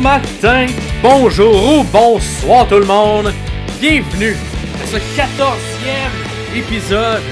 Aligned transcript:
matin, 0.00 0.66
bonjour 1.02 1.78
ou 1.78 1.84
bonsoir 1.84 2.68
tout 2.68 2.78
le 2.78 2.86
monde. 2.86 3.32
Bienvenue 3.80 4.34
à 4.82 4.86
ce 4.86 4.96
14e 4.96 6.56
épisode 6.56 7.22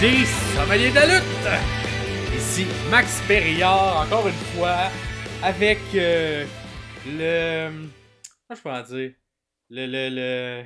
des 0.00 0.24
Sommeliers 0.54 0.90
de 0.90 0.94
la 0.94 1.06
lutte. 1.06 2.36
Ici 2.36 2.66
Max 2.90 3.20
Perriard, 3.26 4.02
encore 4.06 4.28
une 4.28 4.34
fois, 4.34 4.90
avec 5.42 5.78
euh, 5.94 6.44
le... 7.06 7.70
Comment 8.46 8.56
je 8.56 8.62
peux 8.62 8.70
en 8.70 8.82
dire? 8.82 9.12
Le... 9.70 9.86
le, 9.86 10.08
le... 10.10 10.64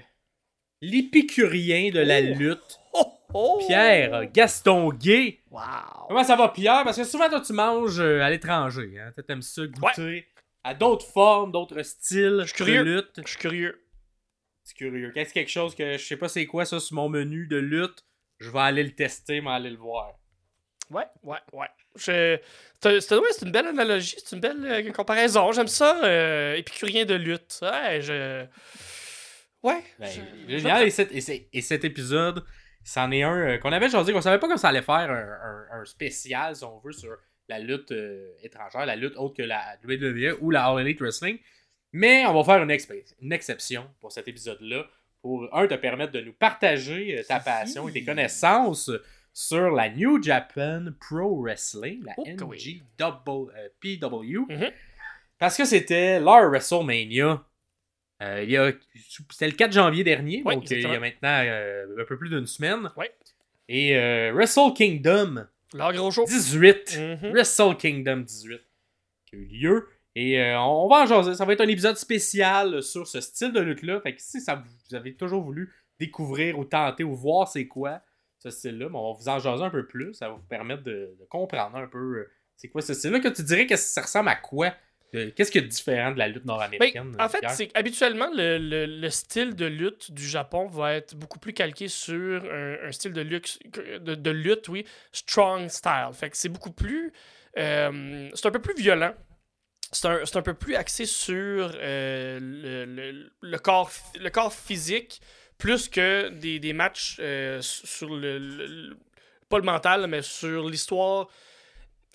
L'épicurien 0.83 1.91
de 1.91 2.01
la 2.01 2.20
lutte, 2.20 2.78
Oh! 3.34 3.62
Pierre 3.66 4.30
Gaston 4.33 4.91
Gay. 4.91 5.41
Wow! 5.51 5.60
Comment 6.09 6.24
ça 6.24 6.37
va, 6.37 6.48
Pierre? 6.48 6.83
Parce 6.84 6.96
que 6.96 7.05
souvent, 7.05 7.28
toi, 7.28 7.41
tu 7.41 7.52
manges 7.52 8.01
euh, 8.01 8.23
à 8.23 8.30
l'étranger. 8.30 8.95
Hein? 8.98 9.10
Tu 9.15 9.33
aimes 9.33 9.42
ça 9.42 9.62
goûter 9.66 10.27
à 10.68 10.74
d'autres 10.74 11.06
formes, 11.06 11.52
d'autres 11.52 11.82
styles 11.82 12.42
suis 12.46 12.54
curieux. 12.56 12.84
de 12.84 12.90
lutte. 12.96 13.20
Je 13.24 13.28
suis 13.30 13.38
curieux. 13.38 13.84
C'est 14.64 14.77
curieux. 14.77 15.10
Qu'est-ce 15.14 15.32
quelque 15.32 15.50
chose 15.50 15.74
que 15.74 15.96
je 15.96 16.04
sais 16.04 16.16
pas 16.16 16.28
c'est 16.28 16.46
quoi 16.46 16.64
ça 16.64 16.78
sur 16.80 16.94
mon 16.96 17.08
menu 17.08 17.46
de 17.46 17.56
lutte? 17.56 18.04
Je 18.38 18.50
vais 18.50 18.60
aller 18.60 18.82
le 18.82 18.94
tester, 18.94 19.41
mais 19.41 19.50
aller 19.50 19.70
le 19.70 19.77
voir. 19.78 20.12
Ouais, 20.91 21.04
ouais, 21.22 21.38
ouais. 21.52 21.66
Je... 21.96 22.38
C'est 22.80 23.12
ouais, 23.14 23.28
c'est 23.32 23.44
une 23.46 23.52
belle 23.52 23.66
analogie, 23.66 24.16
c'est 24.24 24.36
une 24.36 24.41
belle 24.41 24.64
euh, 24.64 24.92
comparaison. 24.92 25.50
J'aime 25.52 25.66
ça, 25.66 26.02
euh, 26.04 26.54
épicurien 26.54 27.05
de 27.05 27.14
lutte. 27.14 27.58
Ouais, 27.62 28.00
je. 28.00 28.44
Ouais. 29.62 29.82
Ben, 29.98 30.08
je- 30.08 30.58
génial. 30.58 30.86
Et, 30.86 30.91
cet, 30.91 31.10
et 31.12 31.60
cet 31.62 31.84
épisode, 31.84 32.44
c'en 32.84 33.10
est 33.10 33.22
un 33.22 33.36
euh, 33.36 33.58
qu'on 33.58 33.72
avait 33.72 33.91
choisi, 33.91 34.12
qu'on 34.12 34.20
savait 34.20 34.38
pas 34.38 34.46
comment 34.46 34.56
ça 34.56 34.69
allait 34.69 34.82
faire 34.82 35.10
un, 35.10 35.77
un- 35.77 35.80
un 35.80 35.84
spécial, 35.84 36.55
si 36.55 36.64
on 36.64 36.78
veut, 36.78 36.92
sur 36.92 37.16
la 37.48 37.58
lutte 37.58 37.92
euh, 37.92 38.30
étrangère, 38.42 38.86
la 38.86 38.96
lutte 38.96 39.16
autre 39.16 39.34
que 39.34 39.42
la 39.42 39.77
WWE 39.84 40.36
ou 40.41 40.50
la 40.50 40.66
All 40.66 40.80
Elite 40.80 41.00
Wrestling. 41.00 41.38
Mais 41.92 42.27
on 42.27 42.34
va 42.34 42.44
faire 42.44 42.62
une, 42.62 43.32
exception 43.32 43.88
pour 44.00 44.12
cet 44.12 44.28
épisode-là, 44.28 44.86
pour, 45.22 45.48
un, 45.56 45.66
te 45.66 45.74
permettre 45.74 46.12
de 46.12 46.20
nous 46.20 46.34
partager 46.34 47.19
euh, 47.19 47.22
ta 47.26 47.41
passion 47.41 47.88
et 47.88 47.92
tes 47.92 48.04
connaissances 48.04 48.91
sur 49.32 49.70
la 49.70 49.88
New 49.88 50.22
Japan 50.22 50.86
Pro 51.00 51.42
Wrestling, 51.42 52.04
la 52.04 52.14
oui. 52.19 52.34
NJPW. 52.98 54.38
Mhm. 54.48 54.70
Parce 55.38 55.56
que 55.56 55.64
c'était 55.64 56.19
leur 56.19 56.50
WrestleMania. 56.50 57.44
Euh, 58.20 58.42
il 58.42 58.50
y 58.50 58.56
a- 58.56 58.72
c'était 59.30 59.46
le 59.46 59.52
4 59.52 59.72
janvier 59.72 60.02
dernier, 60.02 60.42
donc 60.42 60.64
euh, 60.70 60.74
il 60.74 60.82
y 60.82 60.86
a 60.86 60.88
exactement. 60.88 61.00
maintenant 61.00 61.42
euh, 61.44 62.02
un 62.02 62.04
peu 62.04 62.19
plus 62.19 62.28
d'une 62.28 62.46
semaine. 62.46 62.91
Et 63.69 63.96
euh, 63.96 64.32
Wrestle 64.34 64.72
Kingdom 64.74 65.46
Leur 65.74 65.92
gros 65.92 66.11
show. 66.11 66.24
18. 66.27 66.98
Mhm. 66.98 67.33
Wrestle 67.33 67.77
Kingdom 67.77 68.19
18 68.19 68.61
qui 69.27 69.36
a 69.36 69.38
eu 69.38 69.44
lieu. 69.44 69.88
Et 70.14 70.41
euh, 70.41 70.58
on 70.60 70.88
va 70.88 71.02
en 71.02 71.06
jaser. 71.06 71.34
Ça 71.34 71.44
va 71.44 71.52
être 71.52 71.60
un 71.60 71.69
épisode 71.69 71.97
spécial 71.97 72.83
sur 72.83 73.06
ce 73.06 73.20
style 73.20 73.52
de 73.52 73.60
lutte-là. 73.60 74.00
Fait 74.00 74.14
que 74.16 74.22
si 74.22 74.41
ça, 74.41 74.55
vous- 74.56 74.94
avez 74.97 75.14
toujours 75.14 75.42
voulu 75.42 75.72
découvrir 76.00 76.58
ou 76.58 76.64
tenter 76.64 77.05
ou 77.05 77.14
voir 77.14 77.47
c'est 77.48 77.66
quoi 77.69 78.00
ce 78.38 78.50
style-là, 78.50 78.88
ben, 78.88 78.94
on 78.98 79.12
va 79.12 79.19
vous 79.19 79.28
en 79.28 79.38
jaser 79.38 79.62
un 79.64 79.70
peu 79.70 79.86
plus. 79.86 80.14
Ça 80.14 80.28
va 80.28 80.34
vous 80.36 80.42
permettre 80.48 80.83
de, 80.83 81.14
de 81.20 81.25
comprendre 81.28 81.77
un 81.77 81.86
peu 81.86 81.98
euh, 82.19 82.30
c'est 82.56 82.69
quoi 82.69 82.80
ce 82.82 82.94
style-là. 82.94 83.20
Que 83.20 83.28
tu 83.28 83.42
dirais 83.42 83.66
que 83.66 83.77
ça 83.77 84.03
ressemble 84.03 84.28
à 84.30 84.36
quoi 84.36 84.72
Qu'est-ce 85.12 85.51
qu'il 85.51 85.62
y 85.62 85.64
a 85.64 85.67
de 85.67 85.73
différent 85.73 86.12
de 86.12 86.19
la 86.19 86.28
lutte 86.28 86.45
Ben, 86.45 86.53
nord-américaine 86.53 87.17
en 87.19 87.28
fait, 87.28 87.41
c'est 87.48 87.70
habituellement 87.77 88.28
le, 88.34 88.59
le- 88.59 88.84
le 88.87 89.11
style 89.11 89.55
de 89.55 89.65
lutte 89.65 90.12
du 90.12 90.28
Japon 90.28 90.67
va 90.69 90.95
être 90.95 91.15
beaucoup 91.15 91.39
plus 91.39 91.55
calqué 91.55 91.89
sur 91.89 92.45
un, 92.45 92.77
un 92.87 92.92
style 92.92 93.12
de, 93.15 93.23
luxe, 93.23 93.59
de, 94.00 94.15
de 94.15 94.31
lutte, 94.31 94.69
oui, 94.69 94.84
strong 95.12 95.69
style. 95.69 96.11
Fait 96.12 96.28
que 96.28 96.37
c'est 96.37 96.50
beaucoup 96.50 96.73
plus. 96.73 97.12
euh, 97.56 98.28
c'est 98.34 98.47
un 98.47 98.50
peu 98.50 98.61
plus 98.61 98.75
violent. 98.75 99.15
C'est 99.93 100.06
un, 100.09 100.21
un 100.34 100.43
peu 100.43 100.53
plus 100.53 100.75
axé 100.77 101.06
sur 101.06 101.72
euh, 101.75 102.38
le, 102.43 103.31
le- 103.41 103.59
corps, 103.59 103.91
le 104.21 104.28
corps 104.28 104.53
physique 104.53 105.22
plus 105.56 105.88
que 105.88 106.28
des, 106.28 106.61
des 106.61 106.75
matchs 106.75 107.16
euh, 107.21 107.62
sur 107.62 108.15
le, 108.15 108.94
Pas 109.49 109.56
le 109.56 109.65
mental, 109.65 110.06
mais 110.06 110.21
sur 110.21 110.69
l'histoire 110.69 111.28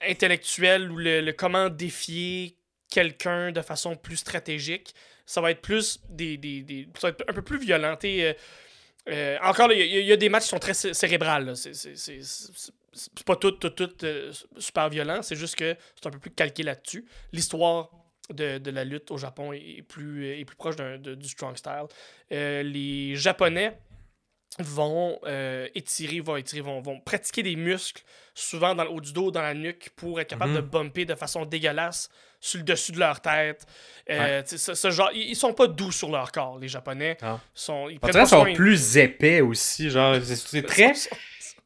intellectuelle 0.01 0.91
ou 0.91 0.97
le, 0.97 1.21
le 1.21 1.33
comment 1.33 1.69
défier 1.69 2.57
quelqu'un 2.93 3.51
de 3.51 3.61
façon 3.61 3.95
plus 3.95 4.17
stratégique. 4.17 4.93
Ça 5.25 5.41
va 5.41 5.49
être 5.51 5.61
plus 5.61 5.99
des. 6.09 6.37
des, 6.37 6.61
des- 6.61 6.87
ça 6.99 7.07
va 7.07 7.09
être 7.09 7.23
un 7.27 7.33
peu 7.33 7.41
plus 7.41 7.57
violent. 7.57 7.97
Euh, 8.03 8.33
euh, 9.09 9.37
encore, 9.41 9.71
il 9.71 10.05
y, 10.05 10.11
a- 10.11 10.17
des 10.17 10.29
matchs 10.29 10.43
qui 10.43 10.49
sont 10.49 10.59
très 10.59 10.73
cé- 10.75 10.93
cérébrales. 10.93 11.55
C'est- 11.57 13.23
pas 13.25 13.35
tout, 13.35 13.51
tout, 13.51 13.71
tout 13.71 13.89
euh, 14.05 14.31
super 14.57 14.89
violent. 14.89 15.21
C'est 15.23 15.35
juste 15.35 15.55
que 15.55 15.75
c'est 15.95 16.07
un 16.07 16.11
peu 16.11 16.19
plus 16.19 16.31
calqué 16.31 16.61
là-dessus. 16.63 17.03
L'histoire 17.31 17.89
de, 18.29 18.59
de 18.59 18.71
la 18.71 18.83
lutte 18.83 19.09
au 19.11 19.17
Japon 19.17 19.51
est 19.53 19.81
plus, 19.81 20.39
est 20.39 20.45
plus 20.45 20.55
proche 20.55 20.75
de- 20.75 21.15
du 21.15 21.27
strong 21.27 21.57
style. 21.57 21.87
Euh, 22.31 22.61
les 22.63 23.15
Japonais 23.15 23.77
vont 24.59 25.19
euh, 25.25 25.67
étirer, 25.75 26.19
vont 26.19 26.35
étirer, 26.37 26.61
vont, 26.61 26.81
vont 26.81 26.99
pratiquer 26.99 27.43
des 27.43 27.55
muscles, 27.55 28.03
souvent 28.35 28.75
dans 28.75 28.83
le 28.83 28.89
haut 28.91 29.01
du 29.01 29.13
dos, 29.13 29.31
dans 29.31 29.41
la 29.41 29.53
nuque, 29.53 29.89
pour 29.95 30.19
être 30.21 30.29
capable 30.29 30.51
Mhm. 30.51 30.57
de 30.57 30.61
bumper 30.61 31.05
de 31.05 31.15
façon 31.15 31.45
dégueulasse 31.45 32.09
sur 32.39 32.57
le 32.59 32.63
dessus 32.63 32.91
de 32.91 32.99
leur 32.99 33.21
tête. 33.21 33.65
Euh, 34.09 34.41
ce, 34.45 34.73
ce 34.75 34.91
genre, 34.91 35.09
ils, 35.13 35.29
ils 35.29 35.35
sont 35.35 35.53
pas 35.53 35.67
doux 35.67 35.91
sur 35.91 36.09
leur 36.11 36.31
corps, 36.31 36.59
les 36.59 36.67
Japonais. 36.67 37.17
Ah. 37.21 37.39
Sont, 37.53 37.87
ils 37.89 37.99
pas 37.99 38.25
sont 38.25 38.53
plus 38.53 38.97
épais 38.97 39.41
aussi. 39.41 39.89
Genre, 39.89 40.15
c'est- 40.23 40.61
très. 40.67 40.93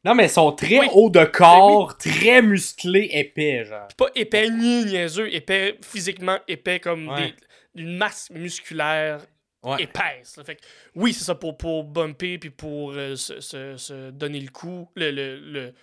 Non, 0.04 0.14
mais 0.14 0.26
ils 0.26 0.30
sont 0.30 0.52
très 0.52 0.78
Oui. 0.78 0.86
Ben 0.86 0.92
haut 0.94 1.10
de 1.10 1.24
corps, 1.24 1.98
très 1.98 2.40
musclés, 2.40 3.08
épais, 3.12 3.64
genre. 3.64 3.88
pas 3.96 4.06
épais 4.14 4.48
ni 4.48 4.84
niaiseux, 4.84 5.32
épais 5.34 5.76
physiquement 5.82 6.38
épais 6.46 6.78
comme 6.78 7.08
Ouais. 7.08 7.34
des, 7.74 7.82
une 7.82 7.96
masse 7.96 8.30
musculaire 8.30 9.18
Ouais. 9.68 9.82
épaisse. 9.82 10.36
là. 10.36 10.44
Fait 10.44 10.56
que, 10.56 10.62
oui, 10.94 11.12
c'est 11.12 11.24
ça 11.24 11.34
pour, 11.34 11.56
pour 11.56 11.84
bumper 11.84 12.38
puis 12.38 12.50
pour 12.50 12.92
euh, 12.92 13.16
se, 13.16 13.40
se- 13.40 13.76
se 13.76 14.10
donner 14.10 14.40
le 14.40 14.50
coup, 14.50 14.90
le, 14.96 15.10
le, 15.10 15.38
le- 15.38 15.74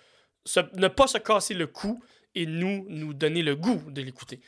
se- 0.44 0.60
ne 0.78 0.88
pas 0.88 1.06
se 1.06 1.18
casser 1.18 1.54
le 1.54 1.66
cou 1.66 2.02
et 2.34 2.44
nous, 2.46 2.84
nous 2.90 3.14
donner 3.14 3.42
le 3.42 3.56
goût 3.56 3.82
de 3.90 4.02
l'écouter. 4.02 4.40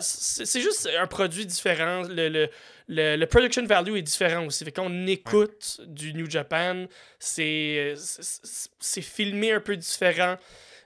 C'est 0.00 0.60
juste 0.60 0.88
un 0.98 1.06
produit 1.06 1.46
différent. 1.46 2.02
Le, 2.08 2.28
le, 2.28 2.48
le, 2.88 3.16
le 3.16 3.26
production 3.26 3.64
value 3.66 3.96
est 3.96 4.02
différent 4.02 4.46
aussi. 4.46 4.64
Fait 4.64 4.72
qu'on 4.72 5.06
écoute 5.06 5.80
du 5.86 6.14
New 6.14 6.28
Japan, 6.30 6.86
c'est 7.18 7.94
c'est 7.96 9.02
filmé 9.02 9.52
un 9.52 9.60
peu 9.60 9.76
différent. 9.76 10.36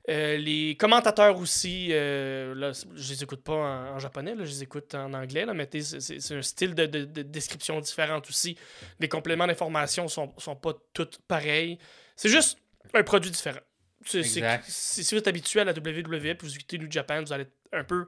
Euh, 0.09 0.37
les 0.37 0.77
commentateurs 0.77 1.37
aussi, 1.39 1.89
euh, 1.91 2.55
là, 2.55 2.71
je 2.95 3.09
les 3.13 3.23
écoute 3.25 3.43
pas 3.43 3.55
en, 3.55 3.95
en 3.97 3.99
japonais, 3.99 4.35
là, 4.37 4.45
je 4.45 4.51
les 4.51 4.63
écoute 4.63 4.95
en 4.95 5.13
anglais, 5.15 5.45
là, 5.45 5.53
mais 5.53 5.69
c'est 5.81 6.35
un 6.35 6.43
style 6.43 6.75
de, 6.77 6.87
de- 6.87 7.05
de 7.05 7.23
description 7.23 7.81
différent 7.81 8.21
aussi. 8.29 8.57
Les 9.01 9.09
compléments 9.09 9.47
d'information 9.49 10.07
sont, 10.07 10.33
sont 10.39 10.55
pas 10.55 10.75
tous 10.93 11.09
pareils. 11.27 11.79
C'est 12.15 12.29
juste 12.29 12.59
un 12.95 13.03
produit 13.03 13.31
différent. 13.33 13.59
Si, 14.05 15.03
si 15.03 15.15
vous 15.15 15.19
êtes 15.19 15.27
habitué 15.27 15.61
à 15.61 15.65
la 15.65 15.73
WWE 15.73 16.37
vous 16.41 16.55
écoutez 16.55 16.79
New 16.79 16.91
Japan, 16.91 17.23
vous 17.23 17.33
allez 17.33 17.43
être 17.43 17.57
un 17.73 17.83
peu 17.83 18.07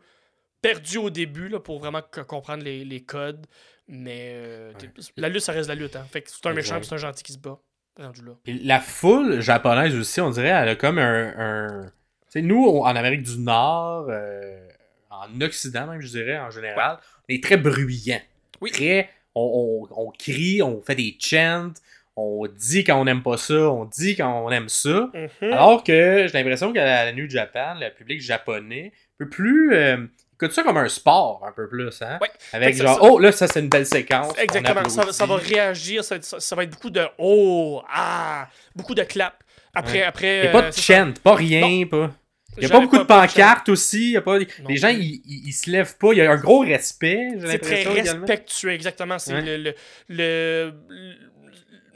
perdu 0.63 0.99
au 0.99 1.11
début 1.11 1.49
là, 1.49 1.59
pour 1.59 1.81
vraiment 1.81 2.03
co- 2.03 2.25
comprendre 2.25 2.63
les, 2.63 2.85
les 2.85 3.03
codes. 3.05 3.45
Mais 3.89 4.33
euh, 4.35 4.73
la 5.17 5.29
lutte, 5.29 5.41
ça 5.43 5.53
reste 5.53 5.69
la 5.69 5.75
lutte. 5.75 5.97
Hein. 5.97 6.07
Fait 6.13 6.23
que 6.23 6.31
c'est 6.31 6.47
un 6.47 6.53
méchant 6.53 6.77
Exact. 6.77 6.81
puis 6.81 6.89
c'est 6.89 6.95
un 6.95 6.99
gentil 6.99 7.23
qui 7.25 7.33
se 7.33 7.39
bat. 7.39 7.59
Rendu 7.99 8.25
là. 8.25 8.33
Puis 8.45 8.61
la 8.65 8.81
foule 8.81 9.41
japonaise 9.41 9.95
aussi, 9.97 10.21
on 10.21 10.31
dirait, 10.31 10.49
elle 10.49 10.69
a 10.69 10.77
comme 10.77 10.99
un. 10.99 11.33
un... 11.37 11.83
Tu 12.31 12.41
sais, 12.41 12.43
nous, 12.43 12.65
on- 12.65 12.83
en 12.85 12.95
Amérique 12.97 13.23
du 13.23 13.39
Nord, 13.39 14.07
euh, 14.11 14.69
en 15.11 15.41
Occident 15.41 15.87
même, 15.87 16.01
je 16.01 16.09
dirais, 16.09 16.39
en 16.39 16.51
général, 16.51 16.99
on 17.29 17.35
est 17.35 17.43
très 17.43 17.57
bruyant. 17.57 18.21
Oui. 18.61 18.71
Très. 18.71 19.09
On, 19.35 19.87
on- 19.91 20.07
on 20.09 20.11
crie, 20.11 20.63
on 20.63 20.81
fait 20.83 20.95
des 20.95 21.17
chants, 21.19 21.73
on 22.17 22.47
dit 22.47 22.85
quand 22.85 23.01
on 23.01 23.05
n'aime 23.05 23.23
pas 23.23 23.37
ça, 23.37 23.71
on 23.71 23.85
dit 23.85 24.17
quand 24.17 24.44
on 24.44 24.51
aime 24.51 24.69
ça. 24.69 25.11
Mhm. 25.15 25.53
Alors 25.53 25.83
que 25.85 26.27
j'ai 26.27 26.33
l'impression 26.39 26.73
que 26.73 26.79
la, 26.79 27.12
New 27.12 27.29
Japan, 27.29 27.75
le 27.81 27.91
public 27.94 28.21
japonais, 28.21 28.93
un 28.94 29.25
peu 29.25 29.29
plus. 29.29 29.75
Euh, 29.75 30.06
écoute 30.40 30.52
ça 30.55 30.62
comme 30.62 30.76
un 30.76 30.88
sport, 30.88 31.44
un 31.46 31.52
peu 31.52 31.69
plus, 31.69 32.00
hein? 32.02 32.19
Ouais. 32.20 32.31
Avec 32.52 32.76
que 32.76 32.82
genre, 32.82 32.96
ça- 32.96 33.02
oh 33.02 33.19
là, 33.19 33.32
ça 33.32 33.49
c'est 33.49 33.61
une 33.61 33.69
belle 33.69 33.87
séquence. 33.87 34.32
Exactement. 34.38 34.88
Ça, 34.88 35.12
ça 35.12 35.26
va 35.26 35.37
réagir. 35.37 36.05
Ça, 36.05 36.17
ça- 36.20 36.56
va 36.56 36.62
être 36.64 36.70
beaucoup 36.70 36.90
de 36.90 37.05
oh, 37.19 37.82
ah, 37.93 38.49
beaucoup 38.75 38.94
de 38.94 39.02
clap. 39.02 39.43
Après, 39.75 39.99
Ouais. 39.99 40.02
après. 40.05 40.37
Il 40.38 40.43
n'y 40.43 40.49
a 40.49 40.52
pas 40.52 40.64
euh, 40.64 40.70
de 40.70 40.75
chant, 40.75 41.12
pas 41.23 41.35
rien, 41.35 41.87
pas. 41.87 42.11
Il 42.56 42.61
n'y 42.61 42.67
a 42.67 42.70
pas 42.70 42.81
beaucoup 42.81 42.99
de 42.99 43.05
pas 43.05 43.26
de 43.26 43.32
pancartes 43.32 43.69
aussi. 43.69 44.12
y 44.12 44.17
a 44.17 44.20
pas... 44.23 44.37
Les 44.69 44.76
gens, 44.76 44.88
ils, 44.88 45.52
se 45.52 45.70
lèvent 45.70 45.96
pas. 45.96 46.12
Il 46.12 46.19
y 46.19 46.23
a 46.23 46.31
un 46.32 46.37
gros 46.37 46.61
respect, 46.61 47.29
C'est 47.46 47.58
très 47.61 47.84
respectueux, 47.84 48.73
exactement. 48.73 49.19
C'est 49.20 49.34
Ouais. 49.34 49.43
le, 49.43 49.56
le, 49.58 49.75
le, 50.08 50.75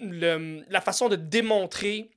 le- 0.00 0.64
la 0.70 0.80
façon 0.80 1.08
de 1.08 1.16
démontrer 1.16 2.10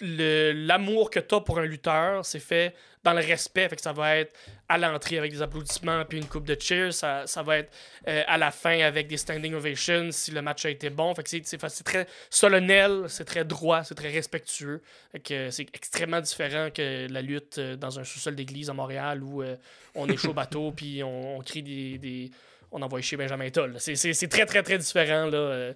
l'amour 0.00 1.10
que 1.10 1.20
tu 1.20 1.34
as 1.34 1.40
pour 1.40 1.58
un 1.58 1.64
lutteur, 1.64 2.24
c'est 2.24 2.38
fait 2.40 2.74
dans 3.02 3.12
le 3.12 3.20
respect. 3.24 3.68
Fait 3.68 3.76
que 3.76 3.82
ça 3.82 3.92
va 3.92 4.16
être 4.16 4.32
à 4.68 4.76
l'entrée 4.76 5.18
avec 5.18 5.32
des 5.32 5.40
applaudissements 5.40 6.04
puis 6.04 6.18
une 6.18 6.26
coupe 6.26 6.46
de 6.46 6.56
cheers. 6.58 6.92
Ça, 6.92 7.26
ça 7.26 7.42
va 7.42 7.58
être 7.58 7.72
euh, 8.06 8.22
à 8.26 8.36
la 8.36 8.50
fin 8.50 8.80
avec 8.80 9.06
des 9.06 9.16
standing 9.16 9.54
ovations 9.54 10.10
si 10.12 10.30
le 10.30 10.42
match 10.42 10.64
a 10.66 10.70
été 10.70 10.90
bon. 10.90 11.14
Fait 11.14 11.22
que 11.22 11.30
c'est, 11.30 11.42
c'est, 11.44 11.68
c'est 11.68 11.84
très 11.84 12.06
solennel, 12.28 13.04
c'est 13.08 13.24
très 13.24 13.44
droit, 13.44 13.82
c'est 13.84 13.94
très 13.94 14.10
respectueux. 14.10 14.82
Fait 15.12 15.20
que 15.20 15.50
c'est 15.50 15.66
extrêmement 15.74 16.20
différent 16.20 16.68
que 16.72 17.10
la 17.10 17.22
lutte 17.22 17.58
euh, 17.58 17.76
dans 17.76 17.98
un 17.98 18.04
sous-sol 18.04 18.34
d'église 18.34 18.68
à 18.68 18.74
Montréal 18.74 19.22
où 19.22 19.42
euh, 19.42 19.56
on 19.94 20.08
est 20.08 20.16
chaud 20.16 20.34
bateau 20.34 20.72
puis 20.76 21.02
on, 21.02 21.38
on 21.38 21.40
crie 21.40 21.62
des, 21.62 21.98
des, 21.98 22.30
On 22.70 22.82
envoie 22.82 23.00
chez 23.00 23.16
Benjamin 23.16 23.48
Toll. 23.50 23.76
C'est, 23.78 23.96
c'est, 23.96 24.12
c'est 24.12 24.28
très, 24.28 24.44
très, 24.44 24.62
très 24.62 24.78
différent. 24.78 25.26
Là, 25.26 25.72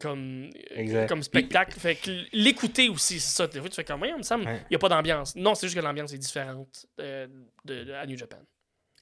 comme, 0.00 0.50
Exact. 0.74 1.08
comme 1.08 1.22
spectacle. 1.22 1.78
Fait 1.78 1.94
que 1.96 2.10
l'écouter 2.32 2.88
aussi, 2.88 3.20
c'est 3.20 3.36
ça. 3.36 3.46
Des 3.46 3.60
fois, 3.60 3.68
tu 3.68 3.74
fais 3.76 3.84
comme, 3.84 4.04
il 4.04 4.16
me 4.16 4.22
semble, 4.22 4.44
il 4.44 4.48
Ouais. 4.48 4.60
n'y 4.70 4.76
a 4.76 4.78
pas 4.78 4.88
d'ambiance. 4.88 5.34
Non, 5.36 5.54
c'est 5.54 5.66
juste 5.66 5.78
que 5.78 5.84
l'ambiance 5.84 6.12
est 6.12 6.18
différente 6.18 6.86
euh, 7.00 7.26
de, 7.64 7.84
de- 7.84 7.92
à 7.92 8.06
New 8.06 8.16
Japan. 8.16 8.38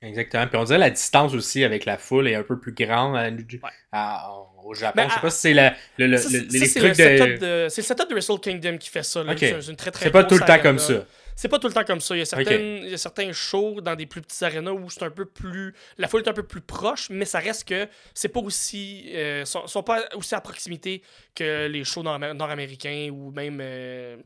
Exactement. 0.02 0.46
Puis 0.46 0.56
on 0.56 0.64
dirait 0.64 0.78
la 0.78 0.88
distance 0.90 1.34
aussi 1.34 1.62
avec 1.62 1.84
la 1.84 1.98
foule 1.98 2.26
est 2.26 2.34
un 2.34 2.42
peu 2.42 2.58
plus 2.58 2.72
grande 2.72 3.16
à- 3.16 3.24
Ouais. 3.28 3.70
à- 3.92 4.30
au 4.64 4.72
Japon. 4.74 4.94
Mais 5.02 5.08
je 5.10 5.14
sais 5.14 5.20
pas 5.20 5.30
si 5.30 5.40
c'est 5.40 5.52
la- 5.54 5.74
le, 5.98 6.06
les 6.06 6.16
le 6.16 7.18
trucs 7.18 7.38
de. 7.40 7.66
C'est 7.68 7.82
le 7.82 7.86
setup 7.86 8.08
de 8.08 8.14
Wrestle 8.14 8.40
Kingdom 8.40 8.78
qui 8.78 8.88
fait 8.88 9.02
ça. 9.02 9.22
C'est 9.36 9.50
une 9.68 9.76
très, 9.76 9.90
très 9.90 10.06
C'est 10.06 10.10
pas 10.10 10.24
tout 10.24 10.36
le 10.36 10.40
temps 10.46 10.58
comme 10.58 10.78
ça. 10.78 11.04
C'est 11.36 11.48
pas 11.48 11.58
tout 11.58 11.68
le 11.68 11.72
temps 11.72 11.84
comme 11.84 12.00
ça. 12.00 12.14
Il 12.14 12.18
y 12.18 12.22
a, 12.22 12.24
certaines, 12.26 12.82
il 12.84 12.90
y 12.90 12.94
a 12.94 12.98
certains 12.98 13.32
shows 13.32 13.80
dans 13.80 13.94
des 13.96 14.06
plus 14.06 14.20
petits 14.20 14.44
arénas 14.44 14.72
où 14.72 14.90
c'est 14.90 15.02
un 15.04 15.10
peu 15.10 15.24
plus. 15.24 15.74
La 15.98 16.06
foule 16.08 16.22
est 16.22 16.28
un 16.28 16.32
peu 16.34 16.42
plus 16.42 16.60
proche, 16.60 17.08
mais 17.10 17.24
ça 17.24 17.38
reste 17.38 17.66
que 17.66 17.88
c'est 18.14 18.28
pas 18.28 18.40
aussi. 18.40 19.10
euh, 19.14 19.44
sont, 19.44 19.66
sont 19.66 19.82
pas 19.82 20.04
aussi 20.14 20.34
à 20.34 20.40
proximité 20.40 21.02
que 21.34 21.66
les 21.66 21.84
shows 21.84 22.02
nord- 22.02 22.18
nord-américains 22.18 23.08
ou 23.12 23.30
même. 23.30 23.58
euh, 23.62 24.16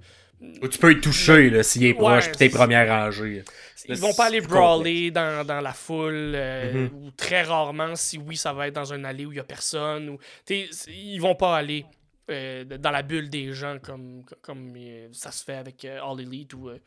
Où 0.61 0.67
tu 0.69 0.79
peux 0.79 0.93
y 0.93 1.01
toucher 1.01 1.49
là, 1.51 1.63
s'il 1.63 1.85
est 1.85 1.93
Ouais, 1.93 1.99
proche, 1.99 2.27
puis 2.29 2.37
t'es 2.37 2.49
première 2.49 2.89
rangée. 2.89 3.45
Ils 3.89 3.97
vont 3.97 4.13
pas 4.15 4.27
aller 4.27 4.41
brawler 4.41 5.11
dans, 5.11 5.47
dans 5.47 5.61
la 5.61 5.73
foule, 5.73 6.33
euh, 6.35 6.73
Mhm. 6.73 6.91
ou 6.95 7.11
très 7.13 7.43
rarement, 7.43 7.95
si 7.97 8.19
oui, 8.19 8.37
ça 8.37 8.53
va 8.53 8.67
être 8.69 8.75
dans 8.75 8.93
un 8.93 9.05
allée 9.05 9.25
où 9.27 9.33
il 9.33 9.37
y 9.37 9.41
a 9.41 9.45
personne. 9.45 10.09
Ou, 10.09 10.19
ils 10.51 11.19
vont 11.21 11.35
pas 11.37 11.57
aller 11.57 11.85
euh, 12.31 12.65
dans 12.65 12.91
la 12.91 13.03
bulle 13.03 13.31
des 13.31 13.53
gens 13.53 13.79
comme, 13.81 14.25
comme 14.43 14.75
euh, 14.77 15.09
ça 15.13 15.31
se 15.33 15.45
fait 15.45 15.55
avec 15.57 15.85
euh, 15.85 16.01
All 16.03 16.21
Elite 16.21 16.55
ou 16.55 16.69
euh, 16.71 16.79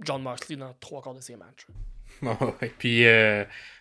John 0.00 0.22
Moxley 0.22 0.56
dans 0.56 0.74
trois 0.80 1.02
quarts 1.02 1.14
de 1.14 1.20
ses 1.22 1.36
matchs. 1.36 1.66
Puis, 2.78 3.04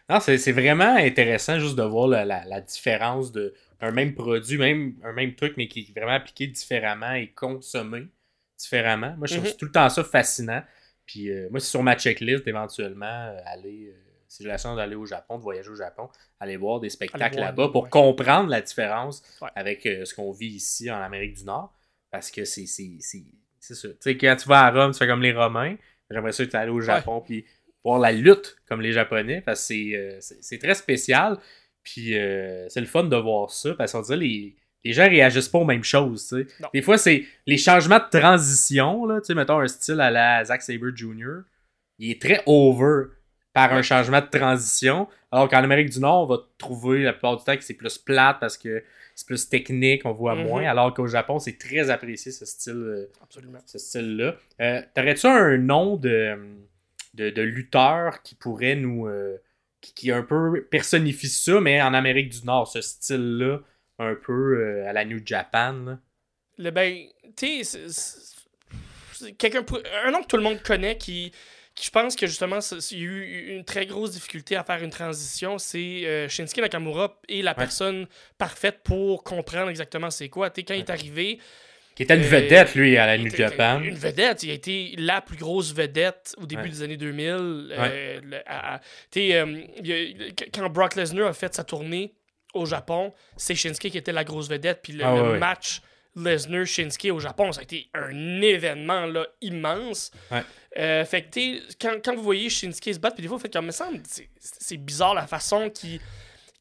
non, 0.09 0.19
c'est 0.19 0.51
vraiment 0.51 0.95
intéressant 0.95 1.59
juste 1.59 1.75
de 1.75 1.83
voir 1.83 2.07
la, 2.07 2.25
la- 2.25 2.45
la 2.45 2.61
différence 2.61 3.31
de 3.31 3.53
un 3.81 3.91
même 3.91 4.13
produit, 4.13 4.57
même 4.57 4.95
un 5.03 5.13
même 5.13 5.35
truc, 5.35 5.55
mais 5.57 5.67
qui 5.67 5.81
est 5.81 5.91
vraiment 5.99 6.13
appliqué 6.15 6.47
différemment 6.47 7.13
et 7.13 7.31
consommé 7.31 8.07
différemment. 8.57 9.15
Moi, 9.17 9.27
je 9.27 9.33
trouve 9.33 9.47
Mhm. 9.47 9.57
tout 9.57 9.65
le 9.65 9.71
temps 9.71 9.89
ça 9.89 10.03
fascinant. 10.03 10.63
Puis, 11.05 11.29
moi, 11.49 11.59
c'est 11.59 11.69
sur 11.69 11.83
ma 11.83 11.95
checklist 11.97 12.47
éventuellement, 12.47 13.35
aller, 13.45 13.93
si 14.31 14.43
j'ai 14.43 14.49
la 14.49 14.57
chance 14.57 14.77
d'aller 14.77 14.95
au 14.95 15.05
Japon, 15.05 15.37
de 15.37 15.43
voyager 15.43 15.69
au 15.69 15.75
Japon, 15.75 16.07
aller 16.39 16.55
voir 16.55 16.79
des 16.79 16.89
spectacles 16.89 17.37
là-bas 17.37 17.67
pour 17.67 17.83
ouais. 17.83 17.89
comprendre 17.89 18.49
la 18.49 18.61
différence 18.61 19.21
Ouais. 19.41 19.49
avec 19.55 19.85
euh, 19.85 20.05
ce 20.05 20.15
qu'on 20.15 20.31
vit 20.31 20.47
ici 20.55 20.89
en 20.89 21.01
Amérique 21.01 21.33
du 21.35 21.43
Nord. 21.43 21.73
Parce 22.11 22.31
que 22.31 22.45
c'est 22.45 22.65
ça. 22.65 23.17
Tu 23.59 23.95
sais, 23.99 24.17
quand 24.17 24.35
tu 24.37 24.47
vas 24.47 24.61
à 24.61 24.71
Rome, 24.71 24.93
tu 24.93 24.99
fais 24.99 25.07
comme 25.07 25.21
les 25.21 25.33
Romains. 25.33 25.75
J'aimerais 26.09 26.31
ça 26.31 26.45
que 26.45 26.49
tu 26.49 26.55
ailles 26.55 26.69
au 26.69 26.79
Japon 26.79 27.19
puis 27.19 27.45
voir 27.83 27.99
la 27.99 28.13
lutte 28.13 28.55
comme 28.67 28.79
les 28.79 28.93
Japonais 28.93 29.41
parce 29.41 29.67
que 29.67 30.17
c'est, 30.21 30.55
euh, 30.55 30.59
très 30.59 30.75
spécial. 30.75 31.37
Puis 31.83 32.17
euh, 32.17 32.69
c'est 32.69 32.79
le 32.81 32.87
fun 32.87 33.03
de 33.03 33.17
voir 33.17 33.51
ça 33.51 33.73
parce 33.73 33.91
qu'on 33.91 34.01
dirait 34.01 34.17
les, 34.17 34.55
les 34.85 34.93
gens 34.93 35.09
réagissent 35.09 35.49
pas 35.49 35.59
aux 35.59 35.65
mêmes 35.65 35.83
choses. 35.83 36.25
tu 36.29 36.47
sais. 36.47 36.47
Non. 36.61 36.69
Des 36.73 36.81
fois, 36.81 36.97
c'est 36.97 37.25
les 37.45 37.57
changements 37.57 37.99
de 37.99 38.17
transition. 38.17 39.05
Là, 39.05 39.19
tu 39.19 39.25
sais, 39.25 39.35
mettons 39.35 39.59
un 39.59 39.67
style 39.67 39.99
à 39.99 40.09
la 40.09 40.45
Zack 40.45 40.61
Sabre 40.61 40.95
Jr. 40.95 41.41
Il 41.99 42.11
est 42.11 42.21
très 42.21 42.41
over 42.45 43.07
par 43.53 43.73
un 43.73 43.81
changement 43.81 44.21
de 44.21 44.27
transition. 44.27 45.07
Alors 45.31 45.49
qu'en 45.49 45.63
Amérique 45.63 45.89
du 45.89 45.99
Nord, 45.99 46.23
on 46.23 46.25
va 46.25 46.37
trouver 46.57 47.03
la 47.03 47.13
plupart 47.13 47.37
du 47.37 47.43
temps 47.43 47.55
que 47.57 47.63
c'est 47.63 47.73
plus 47.73 47.97
plate 47.97 48.37
parce 48.39 48.57
que 48.57 48.83
c'est 49.15 49.27
plus 49.27 49.47
technique, 49.49 50.05
on 50.05 50.13
voit 50.13 50.35
Mhm. 50.35 50.43
moins. 50.43 50.63
Alors 50.65 50.93
qu'au 50.93 51.07
Japon, 51.07 51.37
c'est 51.39 51.57
très 51.57 51.89
apprécié 51.89 52.31
ce 52.31 52.45
style. 52.45 52.73
euh, 52.73 53.05
Absolument. 53.21 53.59
ce 53.65 53.77
style-là. 53.77 54.35
Euh, 54.61 54.81
T'aurais-tu 54.95 55.27
un 55.27 55.57
nom 55.57 55.97
de, 55.97 56.37
de, 57.13 57.29
de 57.29 57.41
lutteur 57.41 58.21
qui 58.23 58.35
pourrait 58.35 58.75
nous. 58.75 59.07
euh, 59.07 59.37
qui, 59.81 59.93
qui 59.95 60.11
un 60.11 60.21
peu 60.21 60.63
personnifie 60.69 61.27
ça, 61.27 61.59
mais 61.59 61.81
en 61.81 61.93
Amérique 61.95 62.29
du 62.29 62.45
Nord, 62.45 62.67
ce 62.67 62.81
style-là, 62.81 63.59
un 63.97 64.13
peu 64.15 64.59
euh, 64.59 64.87
à 64.87 64.93
la 64.93 65.03
New 65.05 65.19
Japan. 65.25 65.73
là? 65.73 65.99
Le 66.59 66.69
ben, 66.69 67.05
tu 67.35 67.63
sais, 67.63 67.79
quelqu'un 69.37 69.63
pour- 69.63 69.81
un 70.05 70.11
nom 70.11 70.21
que 70.21 70.27
tout 70.27 70.37
le 70.37 70.43
monde 70.43 70.61
connaît 70.61 70.97
qui, 70.97 71.31
qui 71.75 71.85
je 71.85 71.91
pense 71.91 72.15
que 72.15 72.27
justement, 72.27 72.59
il 72.91 72.97
y 72.97 73.01
a 73.01 73.05
eu 73.05 73.47
une 73.55 73.63
très 73.63 73.85
grosse 73.85 74.11
difficulté 74.11 74.55
à 74.55 74.63
faire 74.63 74.83
une 74.83 74.89
transition, 74.89 75.57
c'est 75.57 76.01
euh, 76.05 76.27
Shinsuke 76.29 76.59
Nakamura 76.61 77.19
est 77.29 77.41
la 77.41 77.53
personne 77.55 78.07
parfaite 78.37 78.79
pour 78.83 79.23
comprendre 79.23 79.69
exactement 79.69 80.09
c'est 80.09 80.29
quoi. 80.29 80.49
Quand 80.49 80.73
il 80.73 80.79
est 80.79 80.89
arrivé, 80.89 81.39
Qui 81.95 82.03
était 82.03 82.15
une 82.15 82.23
Euh, 82.23 82.27
vedette, 82.27 82.73
lui, 82.75 82.97
à 82.97 83.05
la 83.05 83.17
New 83.17 83.29
Japan. 83.35 83.81
Une 83.81 83.95
vedette. 83.95 84.43
Il 84.43 84.49
a 84.49 84.53
été 84.53 84.95
la 84.97 85.19
plus 85.21 85.35
grosse 85.37 85.73
vedette 85.73 86.33
au 86.37 86.45
début 86.45 86.63
Ouais. 86.63 86.69
des 86.69 86.81
années 86.83 86.97
2000. 86.97 87.27
euh, 87.71 88.19
le- 88.23 88.37
à- 88.49 88.75
à- 88.75 88.81
y 89.15 89.33
a- 89.33 89.45
quand 90.53 90.69
Brock 90.69 90.95
Lesnar 90.95 91.27
a 91.27 91.33
fait 91.33 91.53
sa 91.53 91.63
tournée 91.65 92.13
au 92.53 92.65
Japon, 92.65 93.13
c'est 93.37 93.55
Shinsuke 93.55 93.89
qui 93.91 93.97
était 93.97 94.13
la 94.13 94.23
grosse 94.23 94.49
vedette. 94.49 94.79
Puis 94.81 94.93
le, 94.93 95.03
Ah 95.05 95.15
le 95.15 95.21
ouais, 95.21 95.29
ouais. 95.31 95.37
match 95.39 95.81
Lesnar-Shinsuke 96.15 97.11
au 97.11 97.19
Japon, 97.19 97.51
ça 97.51 97.59
a 97.61 97.63
été 97.63 97.87
un 97.93 98.41
événement 98.41 99.05
là, 99.05 99.25
immense. 99.41 100.11
Ouais. 100.31 100.41
Euh, 100.77 101.03
fait 101.03 101.23
que, 101.23 101.73
quand, 101.81 101.97
quand 102.03 102.15
vous 102.15 102.23
voyez 102.23 102.49
Shinsuke 102.49 102.93
se 102.93 102.99
battre, 102.99 103.15
puis 103.15 103.23
des 103.23 103.27
fois, 103.27 103.37
vous 103.37 103.43
faites 103.43 103.53
comme, 103.53 103.65
me 103.65 103.71
semble, 103.71 104.01
c'est- 104.05 104.77
bizarre 104.77 105.13
la 105.13 105.27
façon 105.27 105.69
qu'il 105.69 105.99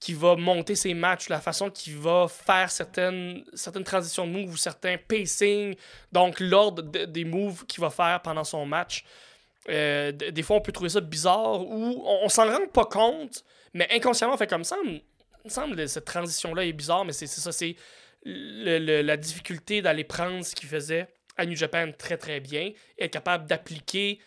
qui 0.01 0.15
va 0.15 0.35
monter 0.35 0.75
ses 0.75 0.95
matchs, 0.95 1.29
la 1.29 1.43
façon 1.43 1.69
qu'il 1.71 1.97
va 1.99 2.27
faire 2.27 2.71
certaines, 2.71 3.45
certaines 3.53 3.85
transitions 3.85 4.27
de 4.27 4.33
moves 4.33 4.51
ou 4.53 4.57
certains 4.57 4.97
pacing, 4.97 5.77
donc 6.11 6.41
l'ordre 6.41 6.83
de- 6.83 7.05
des 7.05 7.25
moves 7.27 7.67
qu'il 7.67 7.83
va 7.83 7.91
faire 7.91 8.21
pendant 8.23 8.43
son 8.43 8.65
match. 8.65 9.05
Euh, 9.69 10.11
des 10.11 10.43
fois, 10.43 10.57
on 10.57 10.61
peut 10.63 10.73
trouver 10.73 10.89
ça 10.89 11.03
bizarre 11.03 11.61
ou 11.61 12.03
on, 12.07 12.31
s'en 12.31 12.47
rend 12.51 12.67
pas 12.73 12.87
compte, 12.87 13.45
mais 13.75 13.87
inconsciemment, 13.93 14.33
on 14.35 14.37
fait 14.39 14.47
comme 14.47 14.65
ça. 14.65 14.77
Semble 15.47 15.87
cette 15.87 16.07
transition-là 16.07 16.65
est 16.65 16.73
bizarre, 16.73 17.05
mais 17.05 17.13
c'est 17.13 17.27
ça, 17.27 17.53
c'est 17.53 17.77
la 18.25 19.17
difficulté 19.19 19.83
d'aller 19.83 20.05
prendre 20.05 20.43
ce 20.45 20.55
qu'il 20.55 20.69
faisait 20.69 21.09
à 21.41 21.47
New 21.47 21.57
Japan 21.57 21.91
très 21.97 22.17
très 22.17 22.41
bien 22.41 22.71
et 22.99 23.05
être 23.05 23.13
capable 23.13 23.47
d'appliquer 23.47 24.19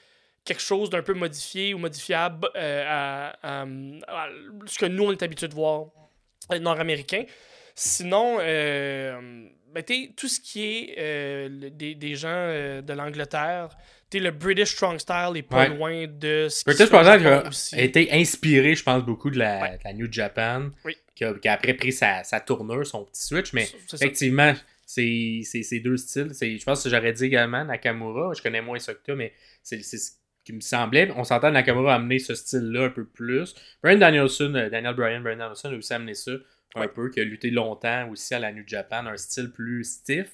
quelque 0.45 0.61
chose 0.61 0.89
d'un 0.89 1.01
peu 1.03 1.13
modifié 1.13 1.73
ou 1.73 1.77
modifiable 1.77 2.49
euh, 2.55 2.83
à, 2.87 3.61
à- 3.61 3.65
à 4.07 4.29
ce 4.65 4.77
que 4.77 4.85
nous 4.87 5.03
on 5.05 5.11
est 5.11 5.23
habitué 5.23 5.47
de 5.47 5.53
voir 5.53 5.85
euh, 6.51 6.59
nord-américain. 6.59 7.23
Sinon, 7.75 8.37
euh, 8.39 9.47
ben, 9.73 9.83
tout 10.17 10.27
ce 10.27 10.39
qui 10.39 10.63
est 10.65 10.95
euh, 10.97 11.49
le- 11.49 11.69
des, 11.69 11.95
des 11.95 12.15
gens 12.15 12.29
de 12.81 12.93
l'Angleterre, 12.93 13.69
le 14.15 14.29
British 14.29 14.73
Strong 14.75 14.99
Style 14.99 15.31
est 15.37 15.41
pas 15.41 15.61
Ouais. 15.69 15.69
loin 15.69 16.05
de 16.07 16.47
ce 16.49 16.63
British 16.65 16.85
Strong 16.85 17.51
Style 17.51 17.79
a 17.79 17.81
été 17.81 18.11
inspiré, 18.11 18.75
je 18.75 18.83
pense, 18.83 19.01
beaucoup 19.03 19.31
de 19.31 19.39
la, 19.39 19.61
Ouais. 19.61 19.71
de 19.77 19.83
la 19.85 19.93
New 19.93 20.11
Japan, 20.11 20.69
Oui. 20.85 20.95
qui, 21.15 21.23
a, 21.25 21.33
qui 21.33 21.47
a 21.47 21.53
après 21.53 21.73
pris 21.73 21.91
sa, 21.91 22.23
sa 22.23 22.39
tournure, 22.39 22.85
son 22.85 23.05
petit 23.05 23.23
switch, 23.23 23.53
mais 23.53 23.65
ça. 23.87 23.97
C'est 25.43 25.63
c'est 25.63 25.79
deux 25.79 25.97
styles. 25.97 26.31
Je 26.39 26.63
pense 26.63 26.83
que 26.83 26.89
j'aurais 26.89 27.13
dit 27.13 27.25
également 27.25 27.63
Nakamura, 27.65 28.33
je 28.33 28.41
connais 28.41 28.61
moins 28.61 28.79
ça 28.79 28.93
que 28.93 29.03
toi, 29.03 29.15
mais 29.15 29.33
c'est 29.63 29.81
ce 29.81 30.11
qui 30.43 30.53
me 30.53 30.59
semblait. 30.61 31.09
On 31.15 31.23
s'entend 31.23 31.51
Nakamura 31.51 31.93
a 31.93 31.95
amené 31.95 32.19
ce 32.19 32.35
style-là 32.35 32.85
un 32.85 32.89
peu 32.89 33.05
plus. 33.05 33.55
Brian 33.81 33.97
Danielson, 33.97 34.53
euh, 34.55 34.69
Daniel 34.69 34.93
Bryan, 34.95 35.21
Brian 35.23 35.37
Danielson 35.37 35.69
a 35.71 35.75
aussi 35.75 35.93
amené 35.93 36.13
ça 36.13 36.31
un 36.75 36.81
Ouais. 36.81 36.87
peu, 36.87 37.09
qui 37.09 37.19
a 37.19 37.23
lutté 37.23 37.49
longtemps 37.51 38.09
aussi 38.09 38.33
à 38.33 38.39
la 38.39 38.51
New 38.51 38.63
Japan, 38.65 39.05
un 39.05 39.15
style 39.17 39.51
plus 39.51 39.83
stiff. 39.83 40.29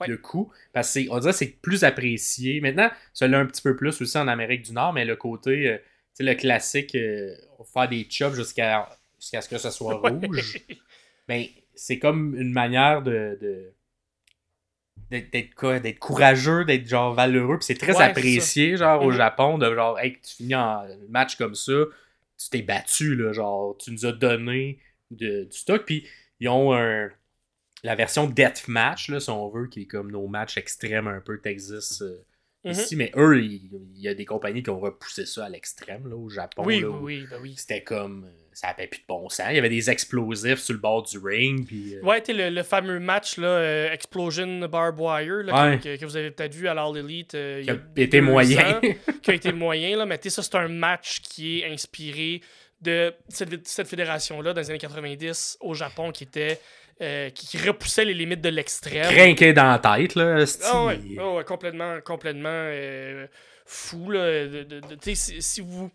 Ouais. 0.00 0.08
Le 0.08 0.16
coup, 0.16 0.52
parce 0.72 0.88
que 0.92 1.00
c'est- 1.02 1.08
on 1.08 1.18
dirait 1.20 1.30
que 1.32 1.38
c'est 1.38 1.60
plus 1.62 1.84
apprécié. 1.84 2.60
Maintenant, 2.60 2.90
ça 3.12 3.28
l'a 3.28 3.38
un 3.38 3.46
petit 3.46 3.62
peu 3.62 3.76
plus 3.76 4.00
aussi 4.00 4.18
en 4.18 4.26
Amérique 4.26 4.62
du 4.62 4.72
Nord, 4.72 4.92
mais 4.92 5.04
le 5.04 5.14
côté, 5.14 5.68
euh, 5.70 5.76
tu 5.78 5.84
sais, 6.14 6.24
le 6.24 6.34
classique, 6.34 6.94
euh, 6.96 7.32
faire 7.72 7.88
des 7.88 8.06
chops 8.10 8.34
jusqu'à 8.34 8.88
jusqu'à 9.20 9.40
ce 9.40 9.48
que 9.48 9.56
ce 9.56 9.70
soit 9.70 9.94
rouge, 10.02 10.58
ben, 11.28 11.44
c'est 11.76 11.98
comme 12.00 12.34
une 12.36 12.52
manière 12.52 13.02
de. 13.02 13.38
de- 13.40 13.72
d'être 15.10 15.30
d'être 15.32 15.54
quoi 15.54 15.80
d'être 15.80 15.98
courageux 15.98 16.64
d'être 16.64 16.86
genre 16.88 17.14
valeureux 17.14 17.58
puis 17.58 17.66
c'est 17.66 17.74
très 17.78 17.96
Ouais, 17.96 18.04
apprécié 18.04 18.76
genre 18.76 19.02
au 19.02 19.10
Mhm. 19.10 19.16
Japon 19.16 19.58
de 19.58 19.74
genre 19.74 19.98
hey 19.98 20.18
tu 20.20 20.36
finis 20.36 20.54
en 20.54 20.84
match 21.08 21.36
comme 21.36 21.54
ça 21.54 21.72
tu 22.38 22.50
t'es 22.50 22.62
battu 22.62 23.14
là 23.14 23.32
genre 23.32 23.76
tu 23.78 23.90
nous 23.92 24.06
as 24.06 24.12
donné 24.12 24.78
de- 25.10 25.44
du 25.44 25.56
stock 25.56 25.84
puis 25.84 26.06
ils 26.40 26.48
ont 26.48 26.74
un 26.74 27.10
la 27.82 27.94
version 27.94 28.26
deathmatch 28.26 29.08
là 29.10 29.20
si 29.20 29.30
on 29.30 29.48
veut 29.50 29.66
qui 29.68 29.82
est 29.82 29.86
comme 29.86 30.10
nos 30.10 30.26
matchs 30.26 30.56
extrêmes 30.56 31.06
un 31.06 31.20
peu 31.20 31.38
Texas 31.40 32.00
euh, 32.02 32.24
Mhm. 32.64 32.72
ici, 32.72 32.96
mais 32.96 33.12
eux, 33.16 33.42
il 33.42 33.60
y, 33.96 34.08
a 34.08 34.14
des 34.14 34.24
compagnies 34.24 34.62
qui 34.62 34.70
ont 34.70 34.80
repoussé 34.80 35.26
ça 35.26 35.44
à 35.44 35.48
l'extrême, 35.48 36.08
là, 36.08 36.16
au 36.16 36.28
Japon. 36.28 36.62
Oui, 36.64 36.80
là, 36.80 36.88
oui, 36.88 37.26
ben 37.30 37.36
oui. 37.42 37.54
C'était 37.56 37.82
comme. 37.82 38.24
euh, 38.24 38.30
Ça 38.52 38.68
n'avait 38.68 38.86
plus 38.86 39.00
de 39.00 39.04
bon 39.08 39.28
sens. 39.28 39.46
Il 39.50 39.56
y 39.56 39.58
avait 39.58 39.68
des 39.68 39.90
explosifs 39.90 40.60
sur 40.60 40.74
le 40.74 40.78
bord 40.80 41.02
du 41.02 41.18
ring. 41.18 41.66
Puis, 41.66 41.96
euh, 41.96 42.00
Ouais, 42.02 42.20
tu 42.22 42.26
sais, 42.26 42.32
le, 42.50 42.54
le 42.54 42.62
fameux 42.62 43.00
match, 43.00 43.36
là, 43.36 43.48
euh, 43.48 43.90
Explosion 43.92 44.60
Barbed 44.68 45.00
Wire, 45.00 45.42
là, 45.42 45.70
Ouais. 45.70 45.78
que, 45.98 46.04
vous 46.04 46.16
avez 46.16 46.30
peut-être 46.30 46.54
vu 46.54 46.68
à 46.68 46.74
l'All 46.74 46.96
Elite. 46.96 47.34
euh, 47.34 47.62
qui 47.64 47.70
a 47.70 47.74
a 47.74 48.00
été 48.00 48.20
moyen. 48.20 48.80
qui 49.22 49.30
a 49.30 49.34
été 49.34 49.52
moyen, 49.52 49.96
là. 49.96 50.06
Mais 50.06 50.18
tu 50.18 50.30
sais, 50.30 50.36
ça, 50.36 50.42
c'est 50.44 50.54
un 50.54 50.68
match 50.68 51.20
qui 51.20 51.60
est 51.60 51.66
inspiré 51.72 52.40
de 52.80 53.12
cette, 53.28 53.66
cette 53.66 53.88
fédération-là 53.88 54.52
dans 54.52 54.60
les 54.60 54.70
années 54.70 54.78
90 54.78 55.58
au 55.60 55.74
Japon 55.74 56.12
qui 56.12 56.24
était. 56.24 56.60
Euh, 57.00 57.30
qui, 57.30 57.58
repoussait 57.58 58.04
les 58.04 58.14
limites 58.14 58.40
de 58.40 58.48
l'extrême. 58.48 59.12
Crinqué 59.12 59.52
dans 59.52 59.64
la 59.64 59.78
tête, 59.78 60.14
là. 60.14 60.44
Ah 60.64 60.84
ouais, 60.86 61.00
ah 61.18 61.34
ouais, 61.34 61.44
complètement, 61.44 62.00
complètement 62.00 62.48
euh, 62.50 63.26
fou. 63.66 64.10
Là, 64.10 64.46
de, 64.46 64.62
de- 64.62 64.80
de- 64.80 64.94
tu 64.94 65.14
sais, 65.14 65.34
si, 65.34 65.42
si 65.42 65.60
vous, 65.60 65.90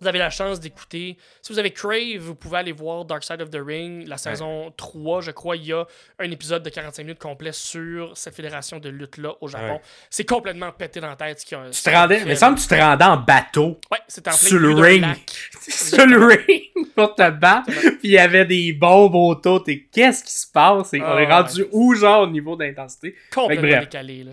vous 0.00 0.06
avez 0.06 0.18
la 0.18 0.30
chance 0.30 0.60
d'écouter, 0.60 1.16
si 1.42 1.52
vous 1.52 1.58
avez 1.58 1.70
Crave, 1.72 2.18
vous 2.18 2.34
pouvez 2.34 2.58
aller 2.58 2.72
voir 2.72 3.04
Dark 3.04 3.22
Side 3.22 3.40
of 3.42 3.50
the 3.50 3.58
Ring, 3.64 4.06
la 4.06 4.16
saison 4.16 4.72
3, 4.76 5.20
je 5.20 5.30
crois, 5.30 5.56
il 5.56 5.66
y 5.66 5.72
a 5.72 5.86
un 6.18 6.30
épisode 6.30 6.62
de 6.62 6.70
45 6.70 7.02
minutes 7.02 7.18
complet 7.18 7.52
sur 7.52 8.16
cette 8.16 8.34
fédération 8.34 8.78
de 8.78 8.88
lutte-là 8.88 9.34
au 9.40 9.48
Japon. 9.48 9.74
Ouais. 9.74 9.80
C'est 10.08 10.24
complètement 10.28 10.72
pété 10.72 11.00
dans 11.00 11.08
la 11.08 11.16
tête. 11.16 11.40
ce 11.40 11.54
a- 11.54 11.70
Tu 11.70 11.82
te 11.82 11.90
rendais, 11.90 12.24
mais 12.24 12.34
semble 12.36 12.56
que 12.56 12.62
tu 12.62 12.68
te 12.68 12.74
rendais 12.74 13.04
en 13.04 13.16
bateau 13.18 13.78
Ouais, 13.90 13.98
c'est 14.08 14.26
en 14.26 14.30
plein 14.30 14.38
sur 14.38 14.58
le 14.58 14.74
ring. 14.74 15.04
sur 15.60 16.06
le 16.06 16.24
ring 16.26 16.62
pour 16.94 17.14
te 17.14 17.30
battre. 17.30 17.70
Puis 17.70 17.98
il 18.04 18.10
y 18.12 18.18
avait 18.18 18.44
des 18.46 18.72
bombes 18.72 19.14
autour. 19.14 19.62
T'es, 19.64 19.86
Qu'est-ce 19.92 20.24
qui 20.24 20.32
se 20.32 20.46
passe? 20.50 20.94
Et 20.94 21.00
on 21.00 21.04
Ah, 21.04 21.20
est 21.22 21.26
rendu 21.30 21.66
où, 21.72 21.94
genre, 21.94 22.22
au 22.22 22.26
niveau 22.26 22.56
d'intensité? 22.56 23.14
Complètement 23.34 23.68
bref. 23.68 23.80
décalé. 23.80 24.24
Là. 24.24 24.32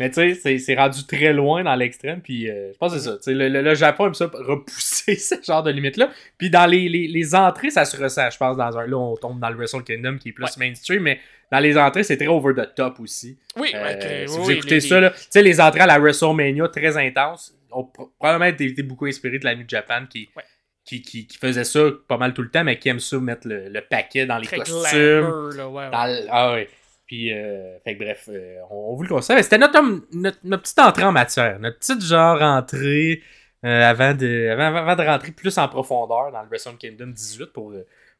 Mais 0.00 0.10
tu 0.10 0.34
sais, 0.34 0.58
c'est, 0.58 0.74
rendu 0.74 1.06
très 1.06 1.32
loin 1.32 1.62
dans 1.62 1.74
l'extrême. 1.76 2.20
Puis 2.20 2.48
euh, 2.50 2.72
je 2.72 2.78
pense 2.78 2.92
que 2.92 2.98
c'est 2.98 3.22
ça. 3.22 3.30
Le, 3.32 3.48
le- 3.48 3.62
le 3.62 3.74
Japon 3.76 4.06
aime 4.06 4.14
ça 4.14 4.26
repousser 4.32 5.14
ce 5.14 5.36
genre 5.46 5.62
de 5.62 5.70
limite-là. 5.70 6.10
Puis 6.38 6.50
dans 6.50 6.66
les, 6.66 6.88
les, 6.88 7.06
les 7.06 7.34
entrées, 7.34 7.70
ça 7.70 7.84
se 7.84 7.96
ressent, 8.02 8.28
je 8.30 8.36
pense, 8.38 8.56
dans 8.56 8.76
un. 8.78 8.86
Là, 8.86 8.96
on 8.96 9.14
tombe 9.16 9.38
dans 9.38 9.50
le 9.50 9.56
Wrestle 9.56 9.84
Kingdom 9.84 10.16
qui 10.18 10.30
est 10.30 10.32
plus 10.32 10.44
Ouais. 10.44 10.50
mainstream. 10.68 11.02
Mais 11.02 11.20
dans 11.52 11.58
les 11.60 11.76
entrées, 11.78 12.02
c'est 12.02 12.16
très 12.16 12.26
over 12.26 12.54
the 12.54 12.74
top 12.74 12.98
aussi. 12.98 13.38
Oui, 13.56 13.70
Euh, 13.74 13.84
ouais, 13.84 13.94
ok, 14.24 14.28
si 14.30 14.38
vous 14.38 14.46
oui, 14.46 14.54
écoutez 14.54 14.74
les- 14.76 14.80
ça, 14.80 15.00
là, 15.00 15.10
tu 15.10 15.16
sais, 15.30 15.42
les 15.42 15.60
entrées 15.60 15.80
à 15.80 15.86
la 15.86 15.98
WrestleMania 15.98 16.66
très 16.68 16.96
intenses 16.96 17.54
ont 17.70 17.84
pro- 17.84 18.12
probablement 18.18 18.46
été, 18.50 18.82
beaucoup 18.82 19.06
inspirées 19.06 19.38
de 19.38 19.44
la 19.44 19.54
New 19.54 19.64
Japan 19.68 20.06
qui, 20.08 20.28
Ouais. 20.36 20.42
qui, 20.84 21.02
qui, 21.02 21.26
qui 21.26 21.36
faisait 21.38 21.64
ça 21.64 21.80
pas 22.08 22.16
mal 22.16 22.32
tout 22.34 22.42
le 22.42 22.50
temps, 22.50 22.64
mais 22.64 22.78
qui 22.78 22.88
aime 22.88 23.00
ça 23.00 23.18
mettre 23.20 23.46
le, 23.46 23.68
le 23.68 23.80
paquet 23.82 24.26
dans 24.26 24.38
les 24.38 24.46
très 24.46 24.56
costumes. 24.58 25.20
glamour, 25.20 25.50
là, 25.52 25.68
ouais, 25.68 25.84
ouais. 25.84 25.90
dans 25.90 26.06
le- 26.06 26.26
ah 26.30 26.52
ouais. 26.54 26.68
Puis, 27.10 27.32
euh, 27.32 27.76
fait 27.82 27.96
que 27.96 28.04
bref, 28.04 28.28
euh, 28.28 28.58
on, 28.70 28.92
on 28.92 28.94
vous 28.94 29.02
le 29.02 29.08
conseille. 29.08 29.42
C'était 29.42 29.58
notre, 29.58 29.82
notre, 30.12 30.38
notre 30.44 30.62
petite 30.62 30.78
entrée 30.78 31.02
en 31.02 31.10
matière. 31.10 31.58
Notre 31.58 31.76
petite 31.80 32.02
genre 32.04 32.40
entrée 32.40 33.20
euh, 33.64 33.82
avant, 33.90 34.14
de, 34.14 34.48
avant, 34.50 34.76
avant 34.76 34.94
de 34.94 35.02
rentrer 35.08 35.32
plus 35.32 35.58
en 35.58 35.66
profondeur 35.66 36.30
dans 36.30 36.40
le 36.42 36.48
Wrestle 36.48 36.76
Kingdom 36.78 37.08
18 37.08 37.46
pour, 37.46 37.72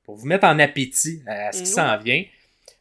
pour 0.02 0.16
vous 0.16 0.26
mettre 0.26 0.44
en 0.44 0.58
appétit 0.58 1.22
à 1.28 1.52
ce 1.52 1.58
qui 1.62 1.68
Mhm. 1.68 1.74
s'en 1.74 1.96
vient. 1.98 2.24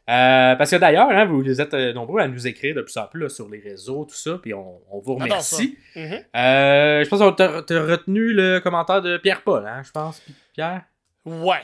Parce 0.04 0.72
que 0.72 0.76
d'ailleurs, 0.76 1.08
hein, 1.10 1.26
vous 1.26 1.60
êtes 1.60 1.72
nombreux 1.94 2.20
à 2.20 2.26
nous 2.26 2.44
écrire 2.48 2.74
de 2.74 2.82
plus 2.82 2.96
en 2.96 3.06
plus 3.06 3.20
là, 3.20 3.28
sur 3.28 3.48
les 3.48 3.60
réseaux, 3.60 4.04
tout 4.04 4.16
ça, 4.16 4.36
puis 4.42 4.52
on, 4.52 4.80
on 4.90 4.98
vous 4.98 5.14
remercie. 5.14 5.78
Mhm. 5.94 6.24
Euh, 6.34 7.04
je 7.04 7.08
pense 7.08 7.20
qu'on 7.20 7.30
t'a 7.32 7.46
retenu 7.48 8.32
le 8.32 8.58
commentaire 8.58 9.00
de 9.00 9.16
Pierre-Paul, 9.18 9.64
hein, 9.64 9.82
je 9.84 9.92
pense. 9.92 10.18
Pi- 10.18 10.34
Pierre? 10.54 10.82
Ouais. 11.24 11.60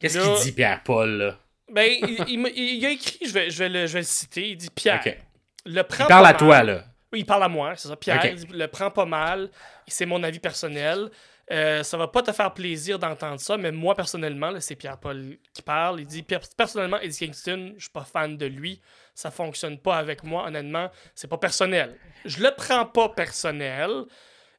Qu'est-ce 0.00 0.18
qu'il 0.18 0.42
dit, 0.46 0.52
Pierre-Paul, 0.52 1.10
là? 1.10 1.38
Ben, 1.70 1.90
il, 2.02 2.24
il 2.28 2.38
m'a- 2.38 2.50
il 2.50 2.84
a 2.86 2.90
écrit, 2.90 3.18
je 3.26 3.32
vais, 3.32 3.50
je, 3.50 3.58
vais 3.58 3.68
le, 3.68 3.86
je 3.86 3.92
vais 3.94 4.00
le 4.00 4.04
citer, 4.06 4.50
il 4.50 4.56
dit 4.56 4.70
Pierre, 4.70 5.00
Ok. 5.04 5.16
le 5.64 5.82
prend 5.82 6.04
Il 6.04 6.08
parle 6.08 6.26
à 6.26 6.34
toi, 6.34 6.62
là. 6.62 6.84
Oui, 7.12 7.20
il 7.20 7.26
parle 7.26 7.44
à 7.44 7.48
moi, 7.48 7.74
c'est 7.76 7.88
ça. 7.88 7.96
Pierre, 7.96 8.18
Ok. 8.22 8.30
il 8.30 8.36
dit, 8.36 8.46
le 8.50 8.66
prend 8.68 8.90
pas 8.90 9.06
mal, 9.06 9.50
c'est 9.88 10.06
mon 10.06 10.22
avis 10.22 10.40
personnel. 10.40 11.10
Euh, 11.50 11.82
ça 11.82 11.98
va 11.98 12.08
pas 12.08 12.22
te 12.22 12.32
faire 12.32 12.52
plaisir 12.54 12.98
d'entendre 12.98 13.38
ça, 13.38 13.56
mais 13.58 13.70
moi, 13.70 13.94
personnellement, 13.94 14.52
c'est 14.60 14.76
Pierre-Paul 14.76 15.36
qui 15.52 15.60
parle. 15.62 16.00
Il 16.00 16.06
dit 16.06 16.22
Per- 16.22 16.38
Personnellement, 16.56 16.98
Eddie 17.00 17.18
Kingston, 17.18 17.74
je 17.76 17.82
suis 17.82 17.90
pas 17.92 18.04
fan 18.04 18.36
de 18.38 18.46
lui. 18.46 18.80
Ça 19.14 19.30
fonctionne 19.30 19.78
pas 19.78 19.96
avec 19.98 20.22
moi, 20.24 20.46
honnêtement. 20.46 20.90
C'est 21.14 21.28
pas 21.28 21.36
personnel. 21.36 21.96
Je 22.24 22.42
le 22.42 22.50
prends 22.56 22.86
pas 22.86 23.10
personnel. 23.10 23.90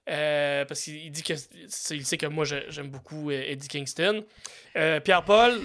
euh, 0.08 0.64
parce 0.66 0.82
qu'il 0.84 0.98
il 0.98 1.10
dit 1.12 1.24
que 1.24 1.34
il 1.92 2.06
sait 2.06 2.18
que 2.18 2.28
moi 2.28 2.46
j'aime 2.46 2.90
beaucoup 2.90 3.32
euh, 3.32 3.42
Eddie 3.48 3.68
Kingston. 3.68 4.24
Euh, 4.78 5.00
Pierre-Paul, 5.00 5.60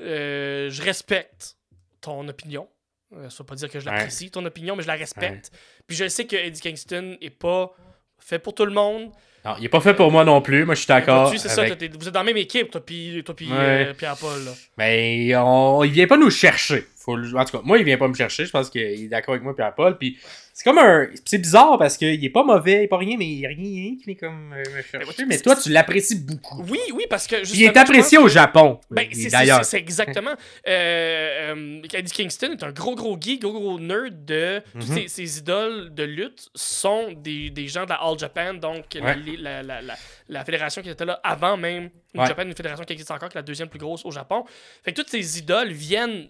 euh, 0.00 0.68
je 0.70 0.82
respecte 0.82 1.56
ton 2.00 2.26
opinion. 2.28 2.68
Euh, 3.14 3.30
ça 3.30 3.38
veut 3.40 3.46
pas 3.46 3.54
dire 3.54 3.70
que 3.70 3.78
je 3.80 3.86
Ouais. 3.86 3.92
l'apprécie, 3.92 4.30
ton 4.30 4.44
opinion, 4.44 4.76
mais 4.76 4.82
je 4.82 4.88
la 4.88 4.94
respecte. 4.94 5.50
Puis 5.86 5.96
je 5.96 6.08
sais 6.08 6.26
que 6.26 6.36
Eddie 6.36 6.60
Kingston 6.60 7.16
est 7.20 7.30
pas 7.30 7.72
fait 8.18 8.38
pour 8.38 8.54
tout 8.54 8.66
le 8.66 8.72
monde. 8.72 9.10
Non, 9.44 9.54
il 9.58 9.64
est 9.64 9.68
pas 9.68 9.80
fait 9.80 9.94
pour 9.94 10.10
moi 10.10 10.24
non 10.24 10.42
plus. 10.42 10.64
Moi, 10.64 10.74
je 10.74 10.80
suis 10.80 10.88
d'accord. 10.88 11.32
Ça, 11.38 11.60
avec- 11.62 11.78
t'es- 11.78 11.88
vous 11.88 12.08
êtes 12.08 12.14
dans 12.14 12.20
la 12.20 12.24
même 12.24 12.36
équipe, 12.36 12.70
toi 12.72 12.84
puis 12.84 13.22
toi 13.24 13.36
puis, 13.36 13.46
Ouais. 13.48 13.86
euh, 13.88 13.94
Pierre-Paul. 13.94 14.40
Mais 14.76 15.32
on... 15.36 15.84
il 15.84 15.92
vient 15.92 16.08
pas 16.08 16.16
nous 16.16 16.30
chercher. 16.30 16.84
Faut... 17.06 17.16
le- 17.16 17.34
En 17.38 17.44
tout 17.46 17.56
cas, 17.56 17.62
moi, 17.64 17.78
il 17.78 17.84
vient 17.84 17.96
pas 17.96 18.08
me 18.08 18.14
chercher. 18.14 18.44
Je 18.44 18.50
pense 18.50 18.68
qu'il 18.68 18.82
est 18.82 19.08
d'accord 19.08 19.32
avec 19.32 19.42
moi, 19.44 19.54
Pierre-Paul. 19.56 19.96
Puis 19.96 20.18
c'est 20.52 20.64
comme 20.64 20.78
un. 20.78 21.06
C'est 21.24 21.38
bizarre 21.38 21.78
parce 21.78 21.96
qu'il 21.96 22.22
est 22.24 22.30
pas 22.30 22.42
mauvait, 22.44 22.80
il 22.80 22.82
est 22.82 22.88
pas 22.88 22.98
rien, 22.98 23.16
mais 23.18 23.26
il 23.26 23.38
y 23.40 23.46
a 23.46 23.48
rien 23.48 23.94
qui 23.96 24.02
vient 24.06 24.14
comme 24.16 24.52
euh, 24.52 24.62
me 24.76 24.82
chercher. 24.82 25.24
Mais 25.26 25.38
toi, 25.38 25.54
tu 25.56 25.70
l'apprécies 25.70 26.20
beaucoup. 26.20 26.62
Oui, 26.68 26.80
oui, 26.94 27.04
parce 27.08 27.26
que 27.26 27.36
Puis 27.42 27.52
il 27.54 27.62
est 27.64 27.76
apprécié 27.76 28.18
au 28.18 28.28
Japon. 28.28 28.80
Ben, 28.90 29.06
d'ailleurs. 29.30 29.64
c'est- 29.64 29.78
exactement. 29.78 30.34
Euh, 30.66 31.54
euh, 31.54 31.82
Eddie 31.94 32.12
Kingston 32.12 32.52
est 32.52 32.62
un 32.64 32.72
gros, 32.72 32.94
gros 32.94 33.16
geek, 33.20 33.42
gros, 33.42 33.52
gros 33.52 33.78
nerd 33.80 34.24
de. 34.24 34.60
Toutes 34.72 34.88
Mhm. 34.88 34.96
ses, 34.96 35.08
ses 35.08 35.38
idoles 35.38 35.94
de 35.94 36.02
lutte 36.02 36.48
sont 36.54 37.12
des, 37.16 37.50
des 37.50 37.68
gens 37.68 37.84
de 37.84 37.90
la 37.90 37.96
All 37.96 38.18
Japan, 38.18 38.54
donc 38.54 38.84
la- 38.94 39.00
Ouais. 39.04 39.16
la, 39.38 39.62
la, 39.62 39.62
la, 39.62 39.82
la 39.82 39.94
fédération 40.44 40.82
qui 40.82 40.90
était 40.90 41.04
là 41.04 41.20
avant 41.22 41.56
même. 41.56 41.90
New 42.14 42.20
Ouais. 42.20 42.26
Japan, 42.26 42.42
une 42.42 42.54
fédération 42.56 42.84
qui 42.84 42.92
existe 42.92 43.10
encore, 43.10 43.28
qui 43.28 43.36
est 43.36 43.40
la 43.40 43.42
deuxième 43.42 43.68
plus 43.68 43.78
grosse 43.78 44.04
au 44.04 44.10
Japon. 44.10 44.44
Fait 44.84 44.92
que 44.92 44.96
toutes 45.00 45.10
ces 45.10 45.38
idoles 45.38 45.72
viennent 45.72 46.28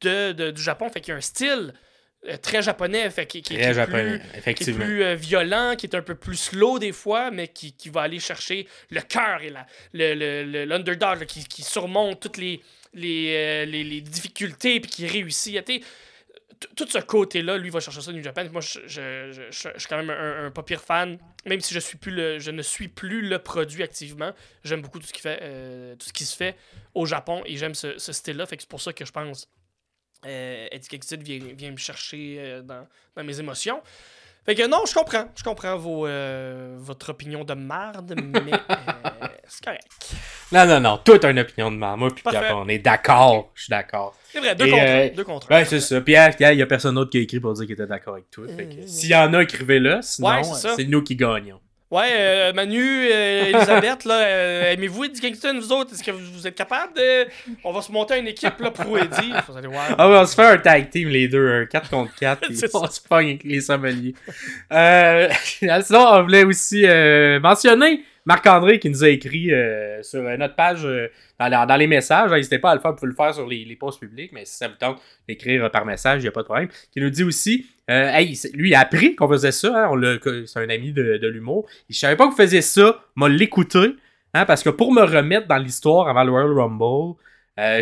de, 0.00 0.32
de- 0.32 0.50
du 0.50 0.62
Japon, 0.62 0.88
fait 0.88 1.00
qu'il 1.00 1.12
y 1.12 1.14
a 1.14 1.18
un 1.18 1.20
style 1.22 1.72
euh, 2.28 2.36
très 2.36 2.60
japonais, 2.62 3.08
fait 3.08 3.26
qui, 3.26 3.40
qui- 3.40 3.54
qui 3.54 3.60
Très 3.60 3.70
est 3.70 3.74
japonais, 3.74 4.18
plus- 4.18 4.28
qui 4.28 4.34
est 4.34 4.38
effectivement. 4.38 4.84
plus 4.84 5.02
euh, 5.04 5.14
violent, 5.14 5.74
qui 5.76 5.86
est 5.86 5.94
un 5.96 6.02
peu 6.02 6.14
plus 6.14 6.36
slow 6.36 6.78
des 6.78 6.92
fois, 6.92 7.30
mais 7.30 7.48
qui, 7.48 7.72
qui 7.72 7.88
va 7.88 8.02
aller 8.02 8.20
chercher 8.20 8.68
le 8.90 9.00
cœur 9.00 9.40
et 9.42 9.48
la, 9.48 9.64
le, 9.94 10.12
le, 10.14 10.44
le- 10.44 10.64
l'underdog 10.66 11.24
qui, 11.24 11.44
qui 11.44 11.62
surmonte 11.62 12.20
toutes 12.20 12.36
les, 12.36 12.60
les, 12.92 13.34
euh, 13.36 13.64
les, 13.64 13.84
les 13.84 14.00
difficultés 14.02 14.80
puis 14.80 14.90
qui 14.90 15.06
réussit. 15.06 15.56
Tout 16.76 16.86
ce 16.86 16.98
côté-là, 16.98 17.56
lui, 17.56 17.70
va 17.70 17.80
chercher 17.80 18.02
ça 18.02 18.10
au 18.10 18.12
New 18.12 18.22
Japan. 18.22 18.44
Moi, 18.52 18.60
je, 18.60 18.80
je, 18.86 19.32
je- 19.32 19.42
je- 19.50 19.78
suis 19.78 19.88
quand 19.88 19.96
même 19.96 20.10
un, 20.10 20.46
un 20.46 20.50
pas 20.50 20.62
pire 20.62 20.82
fan, 20.82 21.18
même 21.46 21.60
si 21.60 21.72
je, 21.72 21.78
suis 21.80 21.96
plus 21.96 22.12
le, 22.12 22.38
je 22.38 22.50
ne 22.50 22.60
suis 22.60 22.88
plus 22.88 23.22
le 23.22 23.38
produit 23.38 23.82
activement. 23.82 24.32
J'aime 24.62 24.82
beaucoup 24.82 24.98
tout 24.98 25.06
ce 25.06 25.12
qui, 25.12 25.22
fait, 25.22 25.38
euh, 25.42 25.96
tout 25.96 26.06
ce 26.06 26.12
qui 26.12 26.24
se 26.24 26.36
fait 26.36 26.56
au 26.94 27.06
Japon 27.06 27.42
et 27.46 27.56
j'aime 27.56 27.74
ce, 27.74 27.98
ce 27.98 28.12
style-là. 28.12 28.44
Fait 28.44 28.56
que 28.56 28.62
c'est 28.62 28.68
pour 28.68 28.80
ça 28.82 28.92
que 28.92 29.04
je 29.06 29.12
pense 29.12 29.48
euh, 30.26 30.68
Eddie 30.70 30.98
vient, 31.18 31.54
vient 31.54 31.70
me 31.70 31.78
chercher 31.78 32.36
euh, 32.38 32.62
dans, 32.62 32.86
dans 33.16 33.24
mes 33.24 33.40
émotions. 33.40 33.82
Fait 34.46 34.54
que 34.54 34.66
non, 34.66 34.84
je 34.88 34.94
comprends. 34.94 35.26
Je 35.36 35.42
comprends 35.42 35.76
vos, 35.76 36.06
euh, 36.06 36.74
votre 36.78 37.10
opinion 37.10 37.44
de 37.44 37.54
marde, 37.54 38.14
mais 38.16 38.52
euh, 38.52 38.56
c'est 39.46 39.64
correct. 39.64 39.86
Non, 40.50 40.66
non, 40.66 40.80
non. 40.80 40.98
Toi, 40.98 41.18
t'as 41.18 41.30
une 41.30 41.38
opinion 41.40 41.70
de 41.70 41.76
moi. 41.76 41.96
Moi, 41.96 42.08
puis. 42.14 42.24
Pierre, 42.28 42.56
on 42.56 42.68
est 42.68 42.78
d'accord. 42.78 43.50
Je 43.54 43.64
suis 43.64 43.70
d'accord. 43.70 44.14
C'est 44.32 44.38
vrai, 44.40 44.54
deux 44.54 44.66
Et, 44.66 44.70
contre 44.70 44.82
euh. 44.86 45.08
Deux 45.10 45.24
contre. 45.24 45.48
Ben, 45.48 45.64
c'est 45.64 45.80
ça. 45.80 46.00
Pierre, 46.00 46.34
il 46.38 46.58
y 46.58 46.62
a 46.62 46.66
personne 46.66 46.94
d'autre 46.94 47.10
qui 47.10 47.18
a 47.18 47.20
écrit 47.20 47.38
pour 47.40 47.52
dire 47.52 47.64
qu'il 47.66 47.74
était 47.74 47.86
d'accord 47.86 48.14
avec 48.14 48.30
toi. 48.30 48.46
Fait 48.48 48.66
que 48.66 48.80
Mhm. 48.80 48.86
s'il 48.86 49.10
y 49.10 49.14
en 49.14 49.32
a, 49.34 49.42
écrivez-le. 49.42 49.98
Sinon, 50.02 50.28
Ouais, 50.28 50.42
c'est 50.44 50.84
nous 50.86 51.02
qui 51.02 51.16
gagnons. 51.16 51.60
Ouais, 51.90 52.08
euh, 52.12 52.52
Manu, 52.52 52.80
euh, 52.80 53.46
Elisabeth, 53.46 54.04
là, 54.04 54.20
euh, 54.20 54.72
aimez-vous 54.74 55.06
Eddie 55.06 55.20
Kingston, 55.20 55.58
vous 55.58 55.72
autres? 55.72 55.92
Est-ce 55.92 56.04
que 56.04 56.12
vous, 56.12 56.34
vous 56.34 56.46
êtes 56.46 56.54
capables 56.54 56.94
de. 56.94 57.26
On 57.64 57.72
va 57.72 57.82
se 57.82 57.90
monter 57.90 58.16
une 58.20 58.28
équipe 58.28 58.60
là, 58.60 58.70
pour 58.70 58.96
Eddie? 58.96 59.32
Vous 59.48 59.56
allez 59.56 59.66
voir. 59.66 59.96
Ah 59.98 60.08
ouais, 60.08 60.18
on 60.18 60.24
se 60.24 60.36
fait 60.36 60.44
un 60.44 60.58
tag 60.58 60.88
team 60.88 61.08
les 61.08 61.26
deux, 61.26 61.62
un 61.62 61.66
4 61.66 61.90
contre 61.90 62.14
4, 62.14 62.40
puis 62.46 62.56
C'est 62.56 62.72
on 62.76 62.86
se 62.86 63.00
pogne 63.00 63.30
avec 63.30 63.42
les 63.42 63.60
sommeliers. 63.60 64.14
Euh, 64.72 65.28
sinon, 65.82 66.06
on 66.06 66.22
voulait 66.22 66.44
aussi 66.44 66.86
euh, 66.86 67.40
mentionner 67.40 68.04
Marc-André 68.26 68.78
qui 68.78 68.90
nous 68.90 69.02
a 69.02 69.08
écrit 69.08 69.52
euh, 69.52 70.02
sur 70.02 70.20
euh, 70.20 70.36
notre 70.36 70.54
page 70.54 70.84
euh, 70.84 71.08
dans, 71.38 71.76
les 71.78 71.86
messages. 71.86 72.30
N'hésitez 72.30 72.58
pas 72.58 72.70
à 72.70 72.74
le 72.74 72.80
faire, 72.80 72.92
vous 72.92 72.98
pouvez 72.98 73.10
le 73.10 73.16
faire 73.16 73.34
sur 73.34 73.46
les, 73.46 73.64
les 73.64 73.76
posts 73.76 74.00
publics, 74.00 74.30
mais 74.32 74.44
si 74.44 74.56
ça 74.56 74.68
vous 74.68 74.74
tente 74.74 75.00
d'écrire 75.26 75.70
par 75.70 75.84
message, 75.84 76.20
il 76.20 76.22
n'y 76.22 76.28
a 76.28 76.32
pas 76.32 76.42
de 76.42 76.46
problème. 76.46 76.68
Qui 76.92 77.00
nous 77.00 77.10
dit 77.10 77.24
aussi, 77.24 77.66
euh, 77.90 78.10
hey, 78.12 78.38
lui 78.54 78.70
il 78.70 78.74
a 78.74 78.80
appris 78.80 79.16
qu'on 79.16 79.28
faisait 79.28 79.52
ça, 79.52 79.90
hein, 79.90 80.18
c'est 80.46 80.58
un 80.58 80.68
ami 80.68 80.92
de, 80.92 81.16
de 81.16 81.28
l'humour. 81.28 81.66
Je 81.88 81.98
savais 81.98 82.16
pas 82.16 82.26
que 82.26 82.30
vous 82.30 82.36
faisiez 82.36 82.62
ça, 82.62 83.02
m'a 83.16 83.28
l'écouté, 83.28 83.96
hein, 84.34 84.44
parce 84.44 84.62
que 84.62 84.70
pour 84.70 84.92
me 84.92 85.02
remettre 85.02 85.46
dans 85.46 85.58
l'histoire 85.58 86.08
avant 86.08 86.24
le 86.24 86.30
Royal 86.30 86.52
Rumble, 86.52 87.16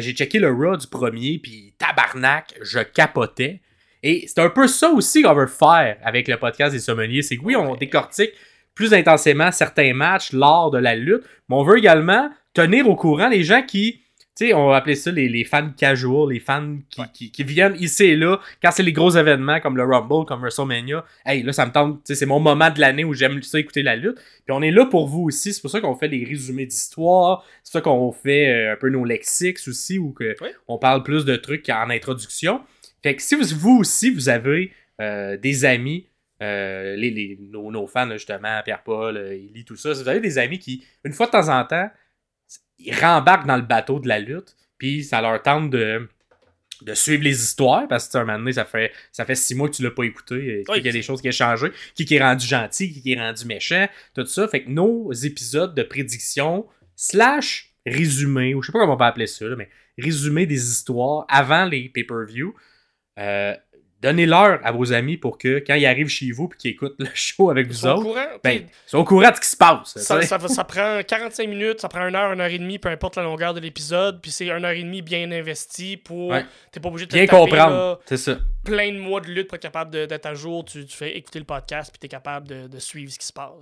j'ai 0.01 0.13
checké 0.13 0.41
le 0.41 0.51
Raw 0.51 0.77
du 0.77 0.89
premier, 0.89 1.39
puis 1.39 1.73
tabarnak, 1.79 2.55
je 2.63 2.81
capotais. 2.81 3.61
Et 4.03 4.25
c'est 4.27 4.41
un 4.41 4.51
peu 4.51 4.67
ça 4.67 4.91
aussi 4.91 5.23
qu'on 5.23 5.35
veut 5.35 5.47
faire 5.47 5.99
avec 6.03 6.29
le 6.29 6.37
podcast 6.37 6.73
des 6.73 6.81
sommeliers. 6.81 7.23
C'est 7.23 7.37
que 7.37 7.43
oui, 7.45 7.57
on 7.57 7.75
décortique 7.75 8.33
plus 8.79 8.95
intensément 8.95 9.51
certains 9.51 9.93
matchs 9.93 10.33
lors 10.33 10.71
de 10.71 10.79
la 10.79 10.95
lutte, 10.95 11.25
mais 11.49 11.57
on 11.57 11.65
veut 11.65 11.79
également 11.79 12.31
tenir 12.55 12.89
au 12.89 12.95
courant 12.95 13.29
les 13.29 13.43
gens 13.43 13.63
qui, 13.63 14.03
tu 14.37 14.47
sais, 14.47 14.55
on 14.55 14.69
va 14.69 14.77
appeler 14.77 14.95
ça 14.95 15.11
les, 15.11 15.29
les 15.29 15.43
fans 15.43 15.71
casual, 15.77 16.31
les 16.33 16.39
fans 16.39 16.77
qui, 16.89 17.01
Ouais. 17.01 17.07
qui, 17.13 17.33
qui 17.33 17.43
viennent 17.43 17.75
ici 17.81 18.05
et 18.05 18.17
là, 18.17 18.39
quand 18.63 18.71
c'est 18.71 18.85
les 18.85 18.93
gros 18.93 19.11
événements 19.11 19.59
comme 19.59 19.77
le 19.77 19.83
Rumble, 19.83 20.25
comme 20.27 20.41
WrestleMania. 20.43 21.05
Hey, 21.27 21.43
là, 21.43 21.53
ça 21.53 21.67
me 21.67 21.73
tente, 21.73 21.97
tu 21.99 22.01
sais, 22.05 22.15
c'est 22.15 22.27
mon 22.27 22.39
moment 22.39 22.71
de 22.71 22.79
l'année 22.81 23.03
où 23.03 23.15
j'aime 23.15 23.43
ça 23.43 23.59
écouter 23.59 23.83
la 23.83 23.97
lutte. 23.97 24.15
Puis 24.17 24.51
on 24.51 24.63
est 24.63 24.71
là 24.71 24.87
pour 24.87 25.09
vous 25.09 25.23
aussi, 25.25 25.53
c'est 25.53 25.61
pour 25.61 25.71
ça 25.71 25.81
qu'on 25.81 25.97
fait 25.97 26.09
des 26.09 26.25
résumés 26.25 26.67
d'histoire, 26.67 27.45
c'est 27.65 27.73
pour 27.73 27.79
ça 27.79 27.81
qu'on 27.81 28.13
fait 28.13 28.49
euh, 28.49 28.73
un 28.75 28.77
peu 28.77 28.91
nos 28.91 29.05
lexiques 29.05 29.59
aussi, 29.67 29.99
ou 29.99 30.13
que 30.13 30.37
Ouais. 30.41 30.55
on 30.69 30.79
parle 30.79 31.03
plus 31.03 31.25
de 31.25 31.35
trucs 31.35 31.69
en 31.69 31.91
introduction. 31.91 32.61
Fait 33.03 33.17
que 33.17 33.23
si 33.23 33.35
vous, 33.35 33.45
vous 33.57 33.77
aussi, 33.81 34.11
vous 34.11 34.29
avez 34.29 34.71
euh, 35.01 35.37
des 35.37 35.65
amis, 35.65 36.07
euh, 36.43 36.95
les, 36.97 37.11
les- 37.11 37.39
nos, 37.41 37.71
nos 37.71 37.87
fans, 37.87 38.07
là, 38.07 38.17
justement, 38.17 38.61
Pierre-Paul, 38.65 39.17
euh, 39.17 39.33
Élie, 39.33 39.65
tout 39.65 39.77
ça, 39.77 39.95
si 39.95 40.03
vous 40.03 40.09
avez 40.09 40.21
des 40.21 40.39
amis 40.39 40.59
qui, 40.59 40.85
une 41.05 41.13
fois 41.13 41.27
de 41.27 41.33
temps 41.33 41.49
en 41.49 41.65
temps, 41.65 41.91
ils 42.79 42.95
rembarquent 42.95 43.47
dans 43.47 43.57
le 43.57 43.63
bateau 43.63 43.99
de 44.01 44.07
la 44.09 44.19
lutte, 44.21 44.57
puis 44.79 45.03
ça 45.03 45.21
leur 45.21 45.43
tente 45.43 45.71
de, 45.71 46.09
de 46.83 46.95
suivre 46.95 47.25
les 47.25 47.43
histoires, 47.43 47.89
parce 47.89 48.07
que 48.09 48.19
un 48.19 48.25
moment 48.25 48.39
donné, 48.39 48.53
ça 48.53 48.65
fait, 48.65 48.93
ça 49.11 49.25
fait 49.25 49.35
six 49.35 49.55
mois 49.57 49.69
que 49.69 49.75
tu 49.75 49.83
l'as 49.83 49.91
pas 49.91 50.05
écouté, 50.05 50.37
et 50.61 50.65
Oui. 50.69 50.77
qu'il 50.77 50.87
y 50.87 50.89
a 50.89 50.93
des 50.93 51.03
choses 51.03 51.21
qui 51.21 51.29
ont 51.29 51.33
changé, 51.33 51.69
qui, 51.97 52.05
qui 52.05 52.15
est 52.15 52.23
rendu 52.23 52.47
gentil, 52.47 52.93
qui, 52.93 53.03
qui 53.03 53.13
est 53.15 53.19
rendu 53.21 53.45
méchant, 53.47 53.89
tout 54.15 54.25
ça. 54.27 54.47
Fait 54.47 54.63
que 54.63 54.71
nos 54.71 55.13
épisodes 55.13 55.75
de 55.75 55.83
prédiction, 55.83 56.67
slash 56.95 57.75
résumé, 57.85 58.55
ou 58.55 58.63
je 58.63 58.67
sais 58.67 58.73
pas 58.73 58.79
comment 58.81 58.95
on 58.95 58.97
peut 58.97 59.05
appeler 59.05 59.27
ça, 59.27 59.45
là, 59.47 59.57
mais 59.57 59.69
résumé 59.99 60.47
des 60.47 60.71
histoires 60.71 61.25
avant 61.29 61.65
les 61.65 61.89
pay-per-view, 61.89 62.55
euh, 63.19 63.55
donnez-leur 64.01 64.61
à 64.65 64.73
vos 64.73 64.93
amis 64.93 65.17
pour 65.17 65.39
que 65.39 65.63
quand 65.67 65.75
ils 65.75 65.87
arrivent 65.87 66.09
chez 66.09 66.31
vous 66.31 66.49
et 66.53 66.57
qu'ils 66.57 66.71
écoutent 66.73 66.97
le 66.99 67.09
show 67.15 67.51
avec 67.51 67.69
vous 67.69 67.87
autres, 67.87 68.03
courant. 68.03 68.27
ben, 68.43 68.63
ils 68.63 68.67
sont 68.87 68.99
au 68.99 69.05
courant 69.05 69.31
de 69.31 69.37
ce 69.37 69.41
qui 69.41 69.49
se 69.49 69.57
passe. 69.57 69.99
ça, 69.99 70.65
prend 70.65 71.01
45 71.03 71.49
minutes, 71.49 71.81
ça 71.81 71.89
prend 71.89 72.07
une 72.07 72.15
heure, 72.15 72.33
une 72.33 72.41
heure 72.41 72.51
et 72.51 72.59
demie, 72.59 72.79
peu 72.79 72.89
importe 72.89 73.17
la 73.17 73.25
longueur 73.25 73.55
de 73.55 73.61
l'épisode. 73.61 74.21
Puis 74.21 74.31
c'est 74.31 74.49
une 74.49 74.65
heure 74.65 74.71
et 74.73 74.83
demie 74.83 75.03
bien 75.03 75.31
investi 75.31 75.97
pour. 75.97 76.31
Ouais. 76.31 76.45
T'es 76.73 76.81
pas 76.81 76.89
obligé 76.89 77.07
de 77.07 77.11
te 77.11 77.17
Bien 77.17 77.27
taper, 77.27 77.39
comprendre, 77.39 77.75
là, 77.75 77.99
c'est 78.07 78.17
ça. 78.17 78.39
plein 78.65 78.93
de 78.93 78.99
mois 78.99 79.21
de 79.21 79.29
lutte 79.29 79.49
pour 79.49 79.57
être 79.57 79.63
capable 79.63 79.91
d'être 79.91 80.27
à 80.27 80.35
jour. 80.35 80.65
Tu, 80.65 80.85
tu 80.87 80.97
fais 80.97 81.17
écouter 81.17 81.39
le 81.39 81.45
podcast, 81.45 81.91
puis 81.91 81.99
t'es 81.99 82.09
capable 82.09 82.49
de, 82.49 82.67
de 82.69 82.79
suivre 82.79 83.11
ce 83.13 83.19
qui 83.19 83.27
se 83.27 83.33
passe. 83.33 83.53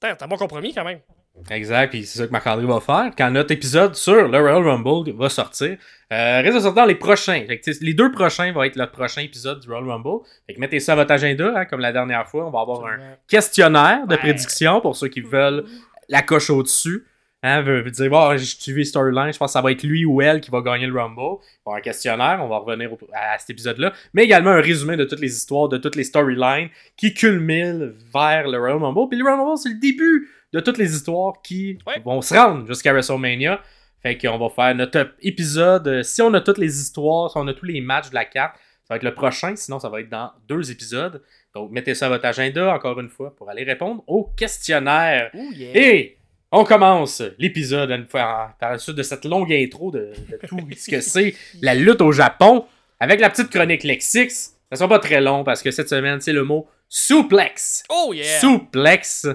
T'as 0.00 0.16
un 0.20 0.28
bon 0.28 0.36
compromis 0.36 0.72
quand 0.72 0.84
même. 0.84 1.00
Exact, 1.50 1.90
puis 1.90 2.04
c'est 2.04 2.18
ça 2.18 2.26
que 2.26 2.32
Marc-André 2.32 2.66
va 2.66 2.80
faire. 2.80 3.10
Quand 3.16 3.30
notre 3.30 3.52
épisode 3.52 3.94
sur 3.94 4.28
le 4.28 4.38
Royal 4.38 4.62
Rumble 4.62 5.12
va 5.12 5.28
sortir, 5.28 5.76
euh, 6.12 6.42
de 6.42 6.50
sortir 6.52 6.72
dans 6.74 6.84
les 6.84 6.94
prochains. 6.94 7.44
Fait 7.46 7.58
que, 7.58 7.70
les 7.84 7.94
deux 7.94 8.10
prochains 8.12 8.52
vont 8.52 8.62
être 8.64 8.76
le 8.76 8.86
prochain 8.86 9.22
épisode 9.22 9.60
du 9.60 9.68
Royal 9.68 9.88
Rumble. 9.88 10.24
Fait 10.46 10.54
que 10.54 10.60
mettez 10.60 10.80
ça 10.80 10.92
à 10.92 10.96
votre 10.96 11.12
agenda, 11.12 11.52
hein, 11.56 11.64
comme 11.64 11.80
la 11.80 11.92
dernière 11.92 12.26
fois. 12.26 12.46
On 12.46 12.50
va 12.50 12.60
avoir 12.60 12.84
un 12.86 12.98
questionnaire 13.28 14.06
de 14.06 14.12
Ouais. 14.14 14.18
prédiction 14.18 14.80
pour 14.80 14.96
ceux 14.96 15.08
qui 15.08 15.20
veulent 15.20 15.64
la 16.08 16.22
coche 16.22 16.50
au-dessus. 16.50 17.04
Hein, 17.44 17.60
veut, 17.62 17.82
veut 17.82 17.90
dire, 17.92 18.10
bon, 18.10 18.36
j'ai 18.36 18.44
suivi 18.44 18.84
Storyline, 18.84 19.32
je 19.32 19.38
pense 19.38 19.50
que 19.50 19.52
ça 19.52 19.62
va 19.62 19.70
être 19.70 19.84
lui 19.84 20.04
ou 20.04 20.20
elle 20.20 20.40
qui 20.40 20.50
va 20.50 20.60
gagner 20.60 20.86
le 20.88 20.98
Rumble. 21.00 21.20
On 21.20 21.30
va 21.36 21.40
avoir 21.66 21.76
un 21.76 21.80
questionnaire, 21.80 22.40
on 22.42 22.48
va 22.48 22.56
revenir 22.58 22.92
au- 22.92 22.98
à 23.14 23.38
cet 23.38 23.50
épisode-là. 23.50 23.92
Mais 24.12 24.24
également 24.24 24.50
un 24.50 24.60
résumé 24.60 24.96
de 24.96 25.04
toutes 25.04 25.20
les 25.20 25.36
histoires, 25.36 25.68
de 25.68 25.78
toutes 25.78 25.94
les 25.94 26.02
storylines 26.02 26.68
qui 26.96 27.14
culminent 27.14 27.90
vers 28.12 28.48
le 28.48 28.58
Royal 28.58 28.78
Rumble. 28.78 29.08
Puis 29.08 29.18
le 29.18 29.24
Royal 29.24 29.38
Rumble, 29.40 29.56
c'est 29.56 29.68
le 29.68 29.78
début 29.78 30.28
de 30.52 30.60
toutes 30.60 30.78
les 30.78 30.94
histoires 30.94 31.34
qui 31.42 31.78
Ouais. 31.86 32.00
vont 32.04 32.20
se 32.22 32.34
rendre 32.34 32.66
jusqu'à 32.66 32.92
WrestleMania. 32.92 33.60
Fait 34.02 34.16
qu'on 34.16 34.38
va 34.38 34.48
faire 34.48 34.74
notre 34.74 35.12
épisode. 35.22 36.02
Si 36.04 36.22
on 36.22 36.32
a 36.34 36.40
toutes 36.40 36.58
les 36.58 36.80
histoires, 36.80 37.30
si 37.30 37.36
on 37.38 37.46
a 37.48 37.52
tous 37.54 37.66
les 37.66 37.80
matchs 37.80 38.10
de 38.10 38.14
la 38.14 38.24
carte, 38.24 38.54
ça 38.84 38.94
va 38.94 38.96
être 38.96 39.02
le 39.02 39.12
prochain. 39.14 39.54
Sinon, 39.56 39.78
ça 39.80 39.88
va 39.88 40.00
être 40.00 40.08
dans 40.08 40.30
deux 40.48 40.70
épisodes. 40.70 41.22
Donc, 41.54 41.70
mettez 41.72 41.94
ça 41.94 42.06
à 42.06 42.08
votre 42.08 42.24
agenda, 42.24 42.72
encore 42.74 42.98
une 43.00 43.08
fois, 43.08 43.34
pour 43.34 43.50
aller 43.50 43.64
répondre 43.64 44.02
au 44.06 44.24
questionnaire. 44.36 45.30
Yeah. 45.34 45.76
Et 45.76 46.18
on 46.52 46.64
commence 46.64 47.22
l'épisode 47.38 47.90
une 47.90 48.06
fois- 48.06 48.54
par 48.60 48.70
la 48.70 48.78
suite 48.78 48.96
de 48.96 49.02
cette 49.02 49.24
longue 49.24 49.52
intro 49.52 49.90
de, 49.90 50.12
de 50.30 50.38
tout 50.46 50.58
ce 50.76 50.90
que 50.90 51.00
c'est 51.02 51.34
la 51.60 51.74
lutte 51.74 52.00
au 52.00 52.12
Japon 52.12 52.64
avec 53.00 53.20
la 53.20 53.28
petite 53.30 53.50
chronique 53.50 53.82
Lexix. 53.82 54.54
Ça 54.70 54.76
sera 54.76 54.88
pas 54.88 54.98
très 55.00 55.20
long 55.20 55.44
parce 55.44 55.62
que 55.62 55.70
cette 55.70 55.88
semaine, 55.88 56.20
c'est 56.20 56.32
le 56.32 56.44
mot 56.44 56.68
suplex. 56.88 57.82
Oh 57.90 58.12
yeah! 58.14 58.38
Suplex, 58.40 59.26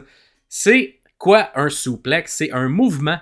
c'est 0.48 0.96
quoi 1.24 1.50
un 1.56 1.70
suplex? 1.70 2.34
C'est 2.34 2.51
un 2.51 2.68
mouvement 2.68 3.18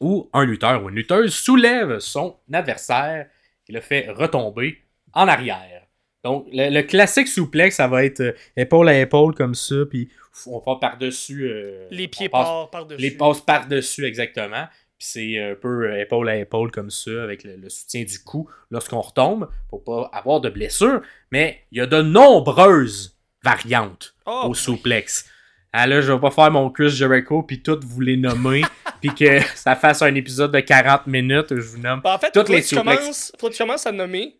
où 0.00 0.28
un 0.34 0.44
lutteur 0.44 0.84
ou 0.84 0.90
une 0.90 0.96
lutteuse 0.96 1.34
soulève 1.34 1.98
son 1.98 2.36
adversaire 2.52 3.26
et 3.68 3.72
le 3.72 3.80
fait 3.80 4.10
retomber 4.10 4.78
en 5.14 5.26
arrière. 5.26 5.82
Donc, 6.22 6.46
le, 6.52 6.68
le 6.70 6.82
classique 6.82 7.28
suplex, 7.28 7.76
ça 7.76 7.88
va 7.88 8.04
être 8.04 8.20
euh, 8.20 8.32
épaule 8.56 8.88
à 8.90 8.98
épaule 9.00 9.34
comme 9.34 9.54
ça, 9.54 9.76
puis 9.88 10.10
on 10.46 10.60
passe 10.60 10.78
par-dessus. 10.80 11.44
euh, 11.48 11.86
les 11.90 12.08
pieds 12.08 12.28
on 12.32 12.36
passe- 12.36 12.46
partent 12.48 12.72
par-dessus. 12.72 13.00
Les 13.02 13.10
passes 13.12 13.40
par-dessus, 13.40 14.04
exactement. 14.04 14.66
Puis 14.98 15.08
c'est 15.12 15.38
un 15.42 15.54
peu 15.54 15.88
euh, 15.90 16.00
épaule 16.00 16.28
à 16.28 16.36
épaule 16.36 16.70
comme 16.70 16.90
ça, 16.90 17.22
avec 17.22 17.44
le, 17.44 17.56
le 17.56 17.68
soutien 17.70 18.04
du 18.04 18.18
cou 18.22 18.50
lorsqu'on 18.70 19.00
retombe, 19.00 19.48
pour 19.70 19.84
pas 19.84 20.10
avoir 20.12 20.40
de 20.42 20.50
blessure. 20.50 21.00
Mais 21.30 21.60
il 21.72 21.78
y 21.78 21.80
a 21.80 21.86
de 21.86 22.02
nombreuses 22.02 23.16
variantes 23.42 24.14
Oh, 24.26 24.46
au 24.48 24.54
suplex. 24.54 25.30
Ah 25.78 25.86
là, 25.86 26.00
je 26.00 26.10
vais 26.10 26.18
pas 26.18 26.30
faire 26.30 26.50
mon 26.50 26.70
Chris 26.70 26.88
Jericho 26.88 27.42
puis 27.42 27.60
toutes 27.62 27.84
vous 27.84 28.00
les 28.00 28.16
nommer 28.16 28.62
puis 29.02 29.14
que 29.14 29.40
ça 29.54 29.76
fasse 29.76 30.00
un 30.00 30.14
épisode 30.14 30.50
de 30.52 30.60
40 30.60 31.06
minutes 31.06 31.50
où 31.50 31.56
je 31.56 31.68
vous 31.68 31.78
nomme. 31.78 32.00
Ben, 32.02 32.14
en 32.14 32.18
fait, 32.18 32.30
Toutes 32.32 32.46
faut 32.46 32.52
les 32.54 32.62
que 32.62 32.66
tu 32.68 32.76
commences, 32.76 33.32
faut 33.38 33.48
que 33.48 33.52
tu 33.54 33.62
commences 33.62 33.86
à 33.86 33.92
nommer. 33.92 34.36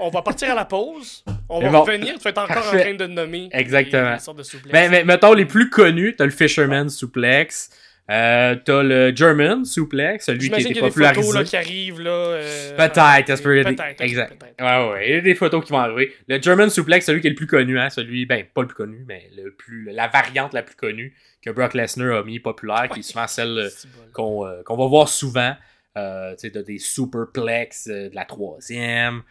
On 0.00 0.08
va 0.08 0.22
partir 0.22 0.50
à 0.50 0.54
la 0.56 0.64
pause. 0.64 1.22
On 1.48 1.60
va 1.60 1.68
bon. 1.70 1.82
revenir. 1.82 2.14
Tu 2.14 2.20
vas 2.24 2.30
être 2.30 2.38
encore 2.38 2.66
en 2.66 2.76
train 2.76 2.94
de 2.94 3.06
nommer. 3.06 3.48
Exactement. 3.52 4.08
les- 4.08 4.14
les 4.14 4.18
sortes 4.18 4.38
de 4.38 4.42
suplex. 4.42 4.72
Ben, 4.72 4.90
mais 4.90 5.04
mettons 5.04 5.34
les 5.34 5.44
plus 5.44 5.70
connus, 5.70 6.16
t'as 6.16 6.24
le 6.24 6.30
Fisherman 6.32 6.88
suplex, 6.88 7.70
euh, 8.10 8.56
t'as 8.64 8.82
le 8.82 9.14
German 9.14 9.64
suplex, 9.64 10.26
celui 10.26 10.50
qui 10.50 10.60
était 10.60 10.62
y 10.62 10.70
a 10.70 10.74
des 10.74 10.80
popularisé. 10.80 11.22
photos 11.22 11.34
là, 11.34 11.44
qui 11.44 11.56
arrivent. 11.56 12.00
Là, 12.00 12.10
euh, 12.10 12.76
Peut-être, 12.76 13.30
euh, 13.30 13.36
peut, 13.36 13.62
peut-être, 13.62 14.00
exact. 14.00 14.42
Ouais, 14.60 14.90
ouais, 14.90 15.08
il 15.08 15.14
y 15.14 15.18
a 15.18 15.20
des 15.20 15.34
photos 15.34 15.64
qui 15.64 15.70
vont 15.70 15.78
arriver. 15.78 16.12
Le 16.28 16.42
German 16.42 16.68
suplex, 16.68 17.06
celui 17.06 17.20
qui 17.20 17.28
est 17.28 17.30
le 17.30 17.36
plus 17.36 17.46
connu, 17.46 17.78
hein, 17.78 17.90
celui, 17.90 18.26
ben, 18.26 18.44
pas 18.52 18.62
le 18.62 18.66
plus 18.66 18.74
connu, 18.76 19.04
mais 19.06 19.30
le 19.36 19.52
plus, 19.52 19.90
la 19.92 20.08
variante 20.08 20.52
la 20.52 20.62
plus 20.62 20.74
connue 20.74 21.14
que 21.40 21.50
Brock 21.50 21.74
Lesnar 21.74 22.18
a 22.18 22.22
mis 22.24 22.40
populaire, 22.40 22.88
qui 22.92 23.00
est 23.00 23.02
souvent 23.02 23.26
celle 23.28 23.58
euh, 23.58 23.68
qu'on 24.12 24.46
qu'on 24.64 24.76
va 24.76 24.86
voir 24.86 25.08
souvent. 25.08 25.54
Tu 25.94 26.00
sais, 26.38 26.50
t'as 26.50 26.62
des 26.62 26.78
superplex 26.78 27.86
de 27.86 28.14
la 28.14 28.24
troisième. 28.24 29.22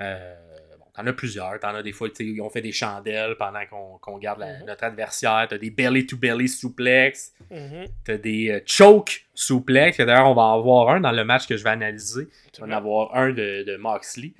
Euh, 0.00 0.34
t'en 0.98 1.06
as 1.06 1.12
plusieurs. 1.12 1.58
T'en 1.60 1.74
as 1.74 1.82
des 1.82 1.92
fois, 1.92 2.08
on 2.42 2.50
fait 2.50 2.60
des 2.60 2.72
chandelles 2.72 3.36
pendant 3.38 3.60
qu'on 4.00 4.18
garde 4.18 4.40
la- 4.40 4.58
Mhm. 4.58 4.66
notre 4.66 4.84
adversaire. 4.84 5.46
T'as 5.48 5.58
des 5.58 5.70
belly-to-belly 5.70 6.48
suplex. 6.48 7.32
Mhm. 7.50 7.86
T'as 8.04 8.16
des 8.16 8.50
euh, 8.50 8.60
choke 8.66 9.26
suplex. 9.34 9.96
que 9.96 10.02
D'ailleurs, 10.02 10.26
on 10.28 10.34
va 10.34 10.42
en 10.42 10.58
avoir 10.58 10.90
un 10.90 11.00
dans 11.00 11.12
le 11.12 11.24
match 11.24 11.46
que 11.46 11.56
je 11.56 11.64
vais 11.64 11.70
analyser. 11.70 12.28
On 12.60 12.66
va 12.66 12.74
en 12.74 12.76
avoir 12.78 13.14
un 13.16 13.30
de, 13.30 13.62
de 13.64 13.76
Moxley. 13.76 14.32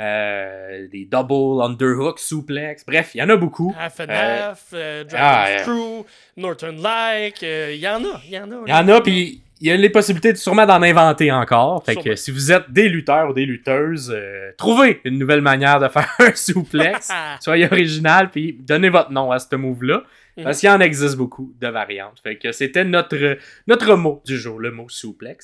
Euh, 0.00 0.88
des 0.88 1.04
double 1.04 1.62
underhook 1.62 2.18
suplex. 2.18 2.84
Bref, 2.84 3.14
il 3.14 3.18
y 3.18 3.22
en 3.22 3.28
a 3.28 3.36
beaucoup. 3.36 3.72
Half 3.78 4.00
and 4.00 4.06
Euh, 4.08 4.50
half, 4.50 4.64
euh, 4.72 5.04
Dragon's 5.04 5.50
ah. 5.54 5.58
Screw, 5.60 6.04
Northern 6.36 6.82
Like, 6.82 7.42
il 7.42 7.76
y 7.76 7.86
en 7.86 8.02
a, 8.04 8.20
il 8.24 8.30
y 8.32 8.38
en 8.38 8.50
a. 8.50 8.62
Il 8.66 8.70
y 8.70 8.72
en 8.72 8.88
a, 8.88 9.00
puis 9.00 9.41
il 9.62 9.68
y 9.68 9.70
a 9.70 9.76
les 9.76 9.90
possibilités 9.90 10.32
de, 10.32 10.38
sûrement 10.38 10.66
d'en 10.66 10.82
inventer 10.82 11.30
encore. 11.30 11.84
Fait 11.84 11.94
que 11.94 12.16
si 12.16 12.32
vous 12.32 12.50
êtes 12.50 12.70
des 12.70 12.88
lutteurs 12.88 13.30
ou 13.30 13.32
des 13.32 13.46
lutteuses, 13.46 14.10
euh, 14.14 14.50
trouvez 14.58 15.00
une 15.04 15.18
nouvelle 15.18 15.40
manière 15.40 15.78
de 15.78 15.86
faire 15.88 16.12
un 16.18 16.34
suplex. 16.34 17.08
Soyez 17.40 17.66
original, 17.66 18.30
puis 18.30 18.54
donnez 18.60 18.88
votre 18.88 19.12
nom 19.12 19.30
à 19.30 19.38
ce 19.38 19.54
move-là. 19.54 20.02
Mhm. 20.36 20.44
Parce 20.44 20.58
qu'il 20.60 20.68
y 20.68 20.72
en 20.72 20.80
existe 20.80 21.16
beaucoup 21.16 21.54
de 21.60 21.68
variantes. 21.68 22.18
Fait 22.22 22.36
que 22.38 22.50
c'était 22.50 22.84
notre, 22.84 23.38
notre 23.68 23.94
mot 23.94 24.20
du 24.26 24.36
jour, 24.36 24.58
le 24.58 24.72
mot. 24.72 24.86
Super. 24.88 25.36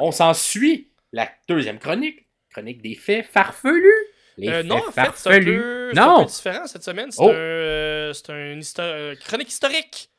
On 0.00 0.10
s'en 0.12 0.34
suit 0.34 0.90
la 1.12 1.28
deuxième 1.48 1.78
chronique. 1.78 2.26
Chronique 2.50 2.82
des 2.82 2.94
faits 2.94 3.24
farfelus. 3.24 3.88
Les 4.36 4.48
Euh, 4.48 4.62
non, 4.62 4.76
en 4.86 4.90
fait, 4.92 5.10
c'est 5.14 5.30
un, 5.30 5.42
peu, 5.44 5.90
c'est 5.94 5.98
Non. 6.00 6.16
un 6.18 6.24
peu 6.24 6.30
différent 6.30 6.66
cette 6.66 6.82
semaine. 6.82 7.10
C'est 7.10 7.22
Oh. 7.22 7.30
un, 7.30 7.34
euh, 7.34 8.12
c'est 8.12 8.30
un 8.80 8.82
euh, 8.82 9.14
chronique 9.24 9.48
historique. 9.48 10.10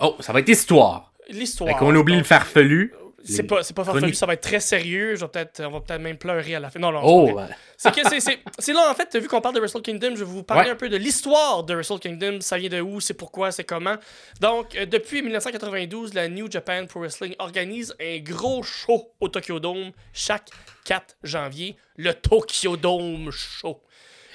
Oh, 0.00 0.16
ça 0.20 0.32
va 0.32 0.40
être 0.40 0.48
histoire. 0.48 1.12
L'histoire. 1.28 1.76
Qu'on 1.76 1.94
oublie 1.94 2.16
le 2.16 2.24
farfelu. 2.24 2.92
C'est 3.24 3.42
pas, 3.42 3.62
c'est 3.62 3.74
pas 3.74 3.82
farfelu, 3.84 4.00
chroniques. 4.02 4.16
ça 4.16 4.24
va 4.26 4.34
être 4.34 4.42
très 4.42 4.60
sérieux. 4.60 5.16
Je 5.16 5.20
vais 5.22 5.28
peut-être, 5.28 5.60
on 5.66 5.70
va 5.72 5.80
peut-être 5.80 6.00
même 6.00 6.16
pleurer 6.16 6.54
à 6.54 6.60
la 6.60 6.70
fin. 6.70 6.78
Non, 6.78 6.92
non, 6.92 7.00
c'est 7.02 7.32
Oh, 7.34 7.40
C'est 7.76 7.94
que 7.94 8.08
c'est- 8.08 8.20
c'est 8.20 8.38
c'est 8.58 8.72
là, 8.72 8.88
en 8.90 8.94
fait, 8.94 9.14
vu 9.20 9.26
qu'on 9.28 9.40
parle 9.40 9.56
de 9.56 9.60
Wrestle 9.60 9.82
Kingdom, 9.82 10.10
je 10.14 10.20
vais 10.20 10.24
vous 10.24 10.44
parler 10.44 10.66
Ouais. 10.66 10.70
un 10.70 10.76
peu 10.76 10.88
de 10.88 10.96
l'histoire 10.96 11.64
de 11.64 11.74
Wrestle 11.74 11.98
Kingdom. 11.98 12.40
Ça 12.40 12.56
vient 12.56 12.70
de 12.70 12.80
où, 12.80 13.00
c'est 13.00 13.14
pourquoi, 13.14 13.50
c'est 13.50 13.64
comment. 13.64 13.96
Donc, 14.40 14.74
euh, 14.76 14.86
depuis 14.86 15.20
1992, 15.20 16.14
la 16.14 16.28
New 16.28 16.50
Japan 16.50 16.86
Pro 16.86 17.00
Wrestling 17.00 17.34
organise 17.40 17.92
un 18.00 18.18
gros 18.20 18.62
show 18.62 19.10
au 19.20 19.28
Tokyo 19.28 19.58
Dome 19.60 19.90
chaque 20.14 20.48
4 20.84 21.16
janvier. 21.24 21.76
Le 21.96 22.14
Tokyo 22.14 22.76
Dome 22.76 23.30
Show. 23.32 23.82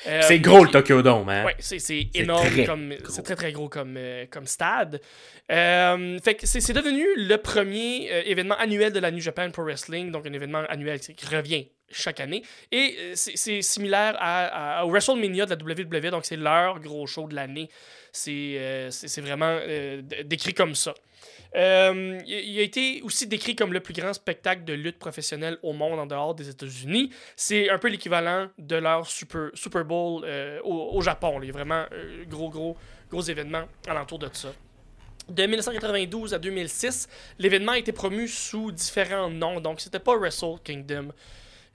Euh, 0.07 0.21
c'est 0.23 0.39
gros 0.39 0.63
le 0.63 0.69
Tokyo 0.69 1.01
Dome, 1.01 1.29
hein? 1.29 1.45
Ouais, 1.45 1.55
c'est 1.59 2.07
énorme 2.13 2.47
très 2.47 2.65
comme 2.65 2.89
gros. 2.89 3.09
c'est 3.09 3.23
très 3.23 3.35
très 3.35 3.51
gros 3.51 3.69
comme 3.69 3.95
euh, 3.97 4.25
comme 4.29 4.45
stade. 4.45 5.01
Euh, 5.51 6.19
fait 6.19 6.35
que 6.35 6.45
c'est 6.45 6.61
c'est 6.61 6.73
devenu 6.73 7.05
le 7.15 7.37
premier 7.37 8.09
événement 8.25 8.55
annuel 8.57 8.91
de 8.91 8.99
la 8.99 9.11
New 9.11 9.21
Japan 9.21 9.49
Pro 9.51 9.63
Wrestling, 9.63 10.11
donc 10.11 10.25
un 10.25 10.33
événement 10.33 10.63
annuel 10.69 10.99
qui 10.99 11.25
revient 11.25 11.67
chaque 11.93 12.19
année. 12.19 12.43
Et 12.71 12.95
euh, 12.99 13.11
c'est 13.15 13.61
similaire 13.61 14.15
à, 14.19 14.85
au 14.85 14.89
WrestleMania 14.89 15.45
de 15.45 15.55
la 15.55 15.73
WWE, 15.73 16.11
donc 16.11 16.25
c'est 16.25 16.37
leur 16.37 16.79
gros 16.79 17.07
show 17.07 17.27
de 17.27 17.35
l'année. 17.35 17.69
C'est 18.11 18.55
euh, 18.57 18.89
vraiment 19.17 19.57
euh, 19.61 20.01
décrit 20.23 20.53
comme 20.53 20.75
ça. 20.75 20.93
Euh, 21.55 22.19
il 22.27 22.59
a 22.59 22.61
été 22.61 23.01
aussi 23.03 23.27
décrit 23.27 23.55
comme 23.55 23.73
le 23.73 23.79
plus 23.79 23.93
grand 23.93 24.13
spectacle 24.13 24.63
de 24.65 24.73
lutte 24.73 24.99
professionnelle 24.99 25.57
au 25.63 25.73
monde 25.73 25.99
en 25.99 26.05
dehors 26.05 26.35
des 26.35 26.49
États-Unis. 26.49 27.11
C'est 27.35 27.69
un 27.69 27.79
peu 27.79 27.89
l'équivalent 27.89 28.49
de 28.59 28.75
leur 28.75 29.07
Super, 29.07 29.49
Super 29.53 29.83
Bowl 29.85 30.25
au, 30.63 31.01
Japon. 31.01 31.39
Il 31.41 31.47
y 31.47 31.49
a 31.49 31.53
vraiment 31.53 31.85
gros, 32.27 32.49
gros, 32.49 32.77
gros 33.09 33.21
événement 33.21 33.63
alentour 33.87 34.19
de 34.19 34.29
ça. 34.31 34.53
De 35.29 35.43
1992 35.43 36.33
à 36.33 36.39
2006, 36.39 37.07
l'événement 37.39 37.71
a 37.71 37.77
été 37.77 37.91
promu 37.91 38.27
sous 38.27 38.71
différents 38.71 39.29
noms. 39.29 39.59
Donc, 39.61 39.79
c'était 39.79 39.99
pas 39.99 40.17
Wrestle 40.17 40.57
Kingdom 40.63 41.13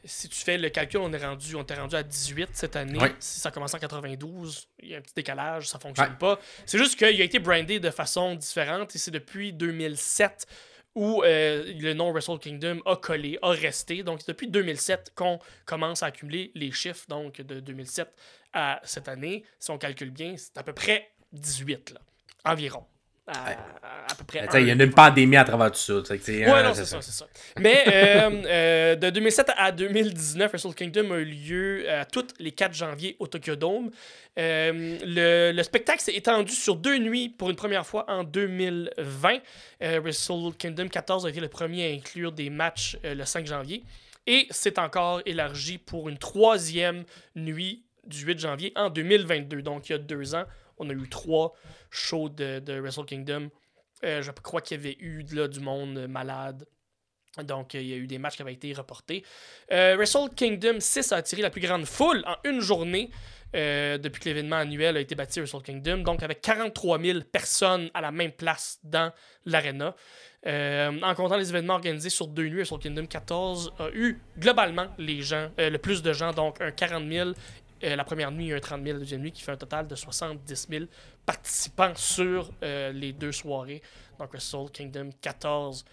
si 0.05 0.29
tu 0.29 0.37
fais 0.37 0.59
le 0.59 0.69
calcul, 0.71 1.01
on 1.01 1.13
est 1.13 1.25
rendu, 1.25 1.55
on 1.55 1.65
rendu 1.65 1.97
à 1.97 2.03
18 2.03 2.51
cette 2.53 2.77
année. 2.77 2.99
Si 3.19 3.41
ça 3.41 3.51
commence 3.51 3.75
en 3.75 3.79
92, 3.79 4.69
il 4.81 4.89
y 4.91 4.95
a 4.95 4.99
un 4.99 5.01
petit 5.01 5.15
décalage, 5.15 5.69
ça 5.69 5.79
fonctionne 5.79 6.17
pas. 6.19 6.39
C'est 6.67 6.79
juste 6.79 6.97
qu'il 6.97 7.21
a 7.21 7.25
été 7.25 7.39
brandé 7.39 7.81
de 7.81 7.91
façon 7.91 8.35
différente 8.35 8.95
et 8.95 8.99
c'est 8.99 9.11
depuis 9.11 9.53
2007 9.53 10.47
où 10.95 11.23
euh, 11.23 11.73
le 11.79 11.95
nom 11.95 12.11
Wrestle 12.13 12.39
Kingdom 12.39 12.81
a 12.85 12.97
collé, 12.97 13.39
a 13.43 13.51
resté. 13.51 14.03
Donc, 14.03 14.21
c'est 14.21 14.29
depuis 14.29 14.49
2007 14.49 15.13
qu'on 15.15 15.39
commence 15.65 16.03
à 16.03 16.07
accumuler 16.07 16.51
les 16.55 16.73
chiffres 16.73 17.05
donc 17.09 17.41
de 17.41 17.61
2007 17.61 18.09
à 18.53 18.81
cette 18.83 19.09
année. 19.09 19.45
Si 19.61 19.71
on 19.71 19.79
calcule 19.79 20.11
bien, 20.11 20.35
c'est 20.37 20.57
à 20.59 20.63
peu 20.63 20.73
près 20.73 21.13
18, 21.33 21.91
là, 21.91 22.01
environ 22.45 22.85
à, 23.29 24.15
peu 24.17 24.25
près. 24.25 24.47
Il 24.61 24.67
y 24.67 24.71
a 24.71 24.75
une 24.75 24.91
pandémie 24.91 25.37
à 25.37 25.45
travers 25.45 25.71
tout 25.71 25.79
ça. 25.79 25.95
Oui, 25.95 26.45
non, 26.45 26.75
c'est 26.75 26.85
ça. 26.85 27.27
Mais 27.59 27.85
euh, 27.87 28.31
euh, 28.47 28.95
de 28.97 29.11
2007 29.11 29.51
à 29.57 29.73
2019, 29.73 30.51
Wrestle 30.51 30.75
Kingdom 30.75 31.13
a 31.13 31.19
eu 31.19 31.25
lieu 31.25 31.91
à 31.91 32.05
tous 32.05 32.27
les 32.39 32.53
4 32.53 32.75
janvier 32.75 33.17
au 33.19 33.27
Tokyo 33.27 33.57
Dome. 33.57 33.91
Euh, 34.39 34.99
le, 35.05 35.53
le, 35.53 35.63
spectacle 35.63 36.01
s'est 36.01 36.15
étendu 36.15 36.53
sur 36.53 36.77
deux 36.77 36.99
nuits 36.99 37.29
pour 37.29 37.51
une 37.51 37.57
première 37.57 37.87
fois 37.87 38.05
en 38.09 38.25
2020. 38.25 39.39
Wrestle 39.81 40.53
Kingdom 40.59 40.89
14 40.89 41.27
a 41.27 41.31
été 41.31 41.41
le 41.41 41.49
premier 41.49 41.91
à 41.91 41.95
inclure 41.95 42.33
des 42.33 42.51
matchs 42.51 42.97
le 43.05 43.25
5 43.25 43.47
janvier. 43.47 43.85
Et 44.27 44.47
c'est 44.51 44.79
encore 44.79 45.23
élargi 45.25 45.79
pour 45.79 46.09
une 46.09 46.19
troisième 46.19 47.05
nuit 47.35 47.83
du 48.09 48.25
8 48.25 48.39
janvier 48.39 48.73
en 48.77 48.91
2022. 48.91 49.63
Donc, 49.63 49.89
il 49.89 49.93
y 49.93 49.95
a 49.95 49.99
deux 49.99 50.35
ans, 50.35 50.45
on 50.79 50.89
a 50.91 50.93
eu 50.93 51.09
trois 51.09 51.55
shows 51.91 52.29
de, 52.29 52.81
Wrestle 52.81 53.05
Kingdom. 53.05 53.51
Euh, 54.05 54.23
je 54.23 54.31
crois 54.31 54.61
qu'il 54.61 54.77
y 54.77 54.81
avait 54.81 54.97
eu 55.01 55.25
là, 55.33 55.49
du 55.49 55.61
monde 55.61 56.07
malade. 56.07 56.67
Donc, 57.43 57.75
il 57.75 57.87
y 57.87 57.93
a 57.93 57.97
eu 57.97 58.07
des 58.07 58.19
matchs 58.19 58.37
qui 58.37 58.43
avaient 58.43 58.55
été 58.55 58.73
reportés. 58.73 59.25
Euh, 59.71 59.97
Wrestle 59.97 60.31
Kingdom 60.35 60.81
6 60.81 61.13
a 61.13 61.17
attiré 61.17 61.43
la 61.43 61.51
plus 61.51 61.61
grande 61.61 61.85
foule 61.85 62.25
en 62.27 62.37
une 62.45 62.61
journée 62.61 63.11
euh, 63.55 63.97
depuis 63.97 64.21
que 64.21 64.29
l'événement 64.29 64.57
annuel 64.57 64.97
a 64.97 65.01
été 65.01 65.15
bâti 65.15 65.41
Wrestle 65.41 65.63
Kingdom. 65.63 65.99
Donc, 65.99 66.23
avec 66.23 66.41
43 66.41 67.01
000 67.01 67.21
personnes 67.31 67.91
à 67.95 68.01
la 68.01 68.11
même 68.11 68.33
place 68.33 68.79
dans 68.83 69.13
l'arena. 69.45 69.95
en 70.45 71.15
comptant 71.15 71.37
les 71.37 71.51
événements 71.51 71.75
organisés 71.75 72.11
sur 72.11 72.27
deux 72.27 72.49
nuits, 72.49 72.63
Wrestle 72.63 72.79
Kingdom 72.79 73.07
14 73.07 73.73
a 73.79 73.89
eu 73.91 74.21
globalement 74.37 74.89
les 74.99 75.23
gens, 75.23 75.51
le 75.59 75.77
plus 75.77 76.03
de 76.03 76.13
gens, 76.13 76.33
donc 76.33 76.61
un 76.61 76.73
40 76.73 77.09
000 77.09 77.33
euh, 77.85 77.97
la 77.97 78.05
première 78.05 78.31
nuit, 78.31 78.47
il 78.47 78.49
y 78.49 78.53
a 78.53 78.57
un 78.57 78.61
30 78.61 78.83
000 78.83 78.95
la 78.95 78.99
deuxième 78.99 79.21
nuit, 79.21 79.33
qui 79.33 79.43
fait 79.43 79.53
un 79.53 79.57
total 79.57 79.87
de 79.87 79.95
70 79.95 80.67
000 80.69 80.85
participants 81.25 81.95
sur 81.95 82.51
euh, 82.63 82.93
les 82.93 83.13
deux 83.13 83.33
soirées. 83.33 83.83
Donc, 84.19 84.31
Wrestle 84.33 84.71
Kingdom 84.73 85.11
14 85.21 85.85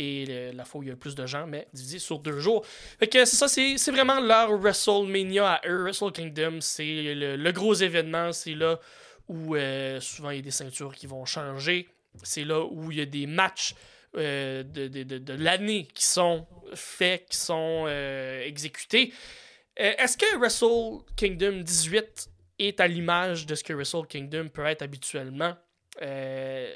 et 0.00 0.52
la 0.54 0.64
fois 0.64 0.80
où 0.80 0.84
il 0.84 0.90
y 0.90 0.92
a 0.92 0.96
plus 0.96 1.16
de 1.16 1.26
gens, 1.26 1.44
mais 1.48 1.66
divisé 1.72 1.98
sur 1.98 2.20
deux 2.20 2.38
jours. 2.38 2.64
C'est 3.00 3.26
ça, 3.26 3.48
c'est 3.48 3.90
vraiment 3.90 4.20
leur 4.20 4.56
WrestleMania 4.56 5.54
à 5.54 5.68
eux. 5.68 5.82
Wrestle 5.82 6.12
Kingdom, 6.12 6.60
c'est 6.60 7.14
le, 7.14 7.50
gros 7.50 7.74
événement. 7.74 8.30
C'est 8.32 8.54
là 8.54 8.78
où 9.26 9.56
euh, 9.56 9.98
souvent 9.98 10.30
il 10.30 10.36
y 10.36 10.38
a 10.38 10.42
des 10.42 10.52
ceintures 10.52 10.94
qui 10.94 11.08
vont 11.08 11.24
changer. 11.24 11.88
C'est 12.22 12.44
là 12.44 12.64
où 12.64 12.92
il 12.92 12.98
y 12.98 13.00
a 13.00 13.06
des 13.06 13.26
matchs 13.26 13.74
de, 14.14 14.62
de, 14.62 15.02
de 15.02 15.32
l'année 15.32 15.88
qui 15.92 16.06
sont 16.06 16.46
faits, 16.74 17.26
qui 17.28 17.36
sont 17.36 17.88
exécutés. 18.44 19.12
Euh, 19.80 19.92
est-ce 19.98 20.16
que 20.16 20.36
Wrestle 20.38 21.04
Kingdom 21.16 21.62
18 21.62 22.28
est 22.58 22.80
à 22.80 22.88
l'image 22.88 23.46
de 23.46 23.54
ce 23.54 23.62
que 23.62 23.72
Wrestle 23.72 24.06
Kingdom 24.08 24.48
peut 24.48 24.66
être 24.66 24.82
habituellement? 24.82 25.54
Euh, 26.02 26.72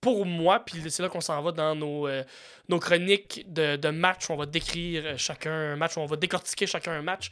pour 0.00 0.24
moi, 0.24 0.64
puis 0.64 0.82
c'est 0.90 1.02
là 1.02 1.08
qu'on 1.08 1.20
s'en 1.20 1.40
va 1.42 1.52
dans 1.52 1.74
nos, 1.74 2.08
euh, 2.08 2.24
nos 2.68 2.78
chroniques 2.78 3.44
de, 3.52 3.76
de 3.76 3.88
matchs 3.90 4.30
on 4.30 4.36
va 4.36 4.46
décrire 4.46 5.18
chacun 5.18 5.52
un 5.52 5.76
match, 5.76 5.98
on 5.98 6.06
va 6.06 6.16
décortiquer 6.16 6.66
chacun 6.66 6.92
un 6.92 7.02
match. 7.02 7.30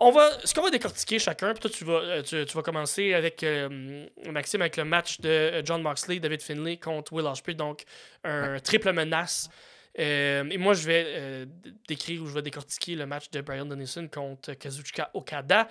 On 0.00 0.10
va, 0.10 0.28
ce 0.44 0.54
qu'on 0.54 0.62
va 0.62 0.70
décortiquer 0.70 1.18
chacun, 1.18 1.52
puis 1.54 1.60
toi 1.60 1.70
tu 1.70 1.84
vas, 1.84 2.22
tu, 2.22 2.44
vas 2.44 2.62
commencer 2.62 3.14
avec 3.14 3.44
Maxime 4.30 4.60
avec 4.62 4.76
le 4.76 4.84
match 4.84 5.20
de 5.20 5.60
John 5.64 5.82
Moxley, 5.82 6.20
David 6.20 6.40
Finlay 6.40 6.76
contre 6.76 7.12
Will 7.12 7.26
Ospreay, 7.26 7.56
donc 7.56 7.82
un 8.22 8.60
triple 8.60 8.92
menace 8.92 9.48
euh, 9.98 10.48
et 10.50 10.58
moi, 10.58 10.74
je 10.74 10.86
vais 10.86 11.04
euh, 11.06 11.46
décrire 11.88 12.22
ou 12.22 12.26
je 12.26 12.34
vais 12.34 12.42
décortiquer 12.42 12.94
le 12.94 13.06
match 13.06 13.30
de 13.30 13.40
Brian 13.40 13.66
Dennison 13.66 14.08
contre 14.08 14.54
Kazuchika 14.54 15.10
Okada. 15.14 15.68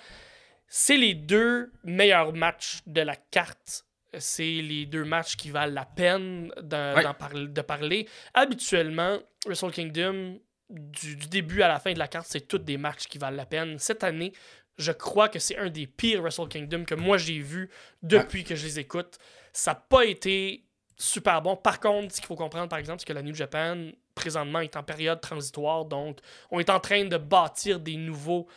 C'est 0.68 0.98
les 0.98 1.14
deux 1.14 1.72
meilleurs 1.84 2.34
matchs 2.34 2.80
de 2.86 3.02
la 3.02 3.16
carte. 3.16 3.86
C'est 4.18 4.44
les 4.44 4.86
deux 4.86 5.06
matchs 5.06 5.36
qui 5.38 5.50
valent 5.50 5.74
la 5.74 5.86
peine 5.86 6.52
de 6.58 7.62
parler. 7.62 8.08
Habituellement, 8.34 9.20
Wrestle 9.46 9.72
Kingdom, 9.72 10.40
du, 10.70 11.16
début 11.16 11.62
à 11.62 11.68
la 11.68 11.80
fin 11.80 11.94
de 11.94 12.00
la 12.00 12.08
carte, 12.08 12.28
c'est 12.30 12.48
tous 12.48 12.58
des 12.58 12.78
matchs 12.78 13.08
qui 13.08 13.18
valent 13.18 13.38
la 13.38 13.46
peine. 13.46 13.78
Cette 13.80 14.04
année, 14.04 14.34
je 14.78 14.92
crois 14.92 15.30
que 15.30 15.40
c'est 15.40 15.58
un 15.58 15.70
des 15.70 15.88
pires 15.88 16.22
Wrestle 16.22 16.48
Kingdom 16.48 16.84
que 16.84 16.96
moi 16.96 17.18
j'ai 17.18 17.40
vu 17.40 17.70
depuis 18.02 18.44
que 18.44 18.56
je 18.56 18.66
les 18.66 18.80
écoute. 18.80 19.18
Ça 19.54 19.72
n'a 19.72 19.76
pas 19.76 20.06
été 20.06 20.66
super 20.98 21.42
bon. 21.42 21.56
Par 21.56 21.80
contre, 21.80 22.14
ce 22.14 22.20
qu'il 22.20 22.28
faut 22.28 22.36
comprendre, 22.36 22.70
par 22.70 22.80
exemple, 22.80 23.00
c'est 23.00 23.08
que 23.08 23.14
la 23.14 23.22
New 23.22 23.36
Japan 23.36 23.92
présentement 24.18 24.60
est 24.60 24.76
en 24.76 24.84
période 24.84 25.22
transitoire, 25.22 25.86
donc 25.86 26.20
on 26.52 26.60
est 26.60 26.70
en 26.70 26.80
train 26.80 27.06
de 27.06 27.18
bâtir 27.18 27.80
des 27.80 27.96
nouveaux, 27.96 28.48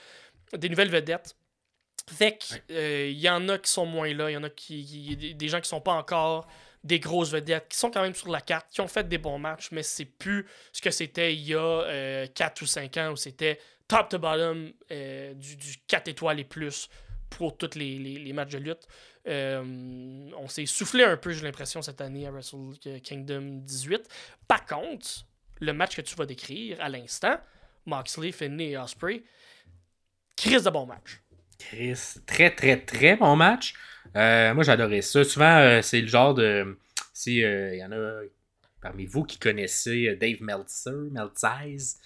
des 0.56 0.68
nouvelles 0.68 0.90
vedettes. 0.90 1.36
Fait 2.08 2.36
qu'il 2.38 2.62
euh, 2.72 3.10
y 3.10 3.28
en 3.28 3.48
a 3.48 3.58
qui 3.58 3.70
sont 3.70 3.86
moins 3.86 4.12
là, 4.12 4.30
il 4.30 4.34
y 4.34 4.36
en 4.36 4.42
a 4.42 4.50
qui, 4.50 5.34
des 5.36 5.48
gens 5.48 5.60
qui 5.60 5.68
sont 5.68 5.80
pas 5.80 5.92
encore 5.92 6.48
des 6.82 6.98
grosses 6.98 7.30
vedettes, 7.30 7.68
qui 7.68 7.76
sont 7.76 7.90
quand 7.90 8.02
même 8.02 8.14
sur 8.14 8.30
la 8.30 8.40
carte, 8.40 8.66
qui 8.70 8.80
ont 8.80 8.88
fait 8.88 9.06
des 9.06 9.18
bons 9.18 9.38
matchs, 9.38 9.68
mais 9.70 9.82
c'est 9.82 10.06
plus 10.06 10.46
ce 10.72 10.80
que 10.80 10.90
c'était 10.90 11.34
il 11.34 11.42
y 11.42 11.54
a 11.54 12.26
4 12.26 12.62
euh, 12.62 12.64
ou 12.64 12.66
5 12.66 12.96
ans 12.96 13.10
où 13.12 13.16
c'était 13.16 13.60
top 13.86 14.08
to 14.08 14.18
bottom 14.18 14.72
euh, 14.90 15.34
du, 15.34 15.56
du 15.56 15.76
4 15.86 16.08
étoiles 16.08 16.40
et 16.40 16.44
plus 16.44 16.88
pour 17.28 17.56
tous 17.56 17.76
les, 17.76 17.98
les, 17.98 18.32
matchs 18.32 18.52
de 18.52 18.58
lutte. 18.58 18.88
on 19.26 20.48
s'est 20.48 20.66
soufflé 20.66 21.04
un 21.04 21.16
peu, 21.16 21.30
j'ai 21.30 21.44
l'impression, 21.44 21.80
cette 21.80 22.00
année 22.00 22.26
à 22.26 22.32
Wrestle 22.32 23.00
Kingdom 23.04 23.60
18. 23.62 24.08
Par 24.48 24.66
contre, 24.66 25.26
le 25.60 25.72
match 25.72 25.96
que 25.96 26.02
tu 26.02 26.14
vas 26.14 26.26
décrire 26.26 26.78
à 26.80 26.88
l'instant, 26.88 27.38
Moxley, 27.86 28.32
Finney 28.32 28.70
et 28.70 28.78
Osprey, 28.78 29.22
Chris 30.36 30.62
de 30.62 30.70
bon 30.70 30.86
match. 30.86 31.20
Chris, 31.58 32.16
très 32.26 32.50
très 32.50 32.78
très 32.78 33.16
bon 33.16 33.36
match. 33.36 33.74
Euh, 34.16 34.54
moi 34.54 34.64
j'adorais 34.64 35.02
ça. 35.02 35.22
Souvent, 35.24 35.58
euh, 35.58 35.82
c'est 35.82 36.00
le 36.00 36.06
genre 36.06 36.34
de. 36.34 36.78
Si 37.12 37.36
il 37.36 37.44
euh, 37.44 37.76
y 37.76 37.84
en 37.84 37.92
a 37.92 38.20
parmi 38.80 39.04
vous 39.04 39.24
qui 39.24 39.38
connaissez 39.38 40.16
Dave 40.16 40.40
Meltzer, 40.40 41.10
Meltzize, 41.10 42.00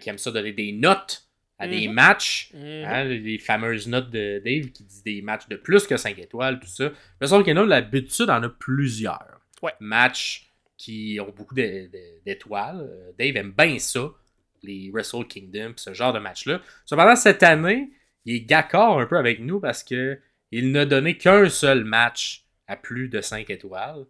qui 0.00 0.10
aime 0.10 0.18
ça 0.18 0.32
donner 0.32 0.52
des 0.52 0.72
notes 0.72 1.28
à 1.58 1.68
des 1.68 1.86
mhm. 1.86 1.94
matchs, 1.94 2.50
mhm. 2.54 2.84
hein, 2.84 3.04
les 3.04 3.38
fameuses 3.38 3.86
notes 3.86 4.10
de 4.10 4.42
Dave 4.44 4.72
qui 4.72 4.82
disent 4.82 5.04
des 5.04 5.22
matchs 5.22 5.46
de 5.48 5.54
plus 5.54 5.86
que 5.86 5.96
5 5.96 6.18
étoiles, 6.18 6.58
tout 6.58 6.66
ça. 6.66 6.90
Mais 7.20 7.28
sauf 7.28 7.44
qu'il 7.44 7.54
y 7.54 7.58
en 7.58 7.62
a 7.62 7.66
l'habitude 7.66 8.30
en 8.30 8.42
a 8.42 8.48
plusieurs. 8.48 9.40
Ouais. 9.62 9.74
Matchs 9.78 10.51
qui 10.82 11.20
ont 11.20 11.30
beaucoup 11.30 11.54
d'étoiles. 11.54 12.80
Euh, 12.80 13.12
Dave 13.16 13.36
aime 13.36 13.54
bien 13.56 13.78
ça, 13.78 14.10
les 14.64 14.90
Wrestle 14.90 15.26
Kingdom, 15.28 15.74
ce 15.76 15.94
genre 15.94 16.12
de 16.12 16.18
match-là. 16.18 16.60
Cependant, 16.84 17.14
cette 17.14 17.44
année, 17.44 17.90
il 18.24 18.34
est 18.34 18.40
d'accord 18.40 18.98
un 18.98 19.06
peu 19.06 19.16
avec 19.16 19.38
nous 19.38 19.60
parce 19.60 19.84
que 19.84 20.18
il 20.50 20.72
n'a 20.72 20.84
donné 20.84 21.16
qu'un 21.16 21.48
seul 21.48 21.84
match 21.84 22.46
à 22.66 22.74
plus 22.76 23.08
de 23.08 23.20
5 23.20 23.48
étoiles. 23.50 24.06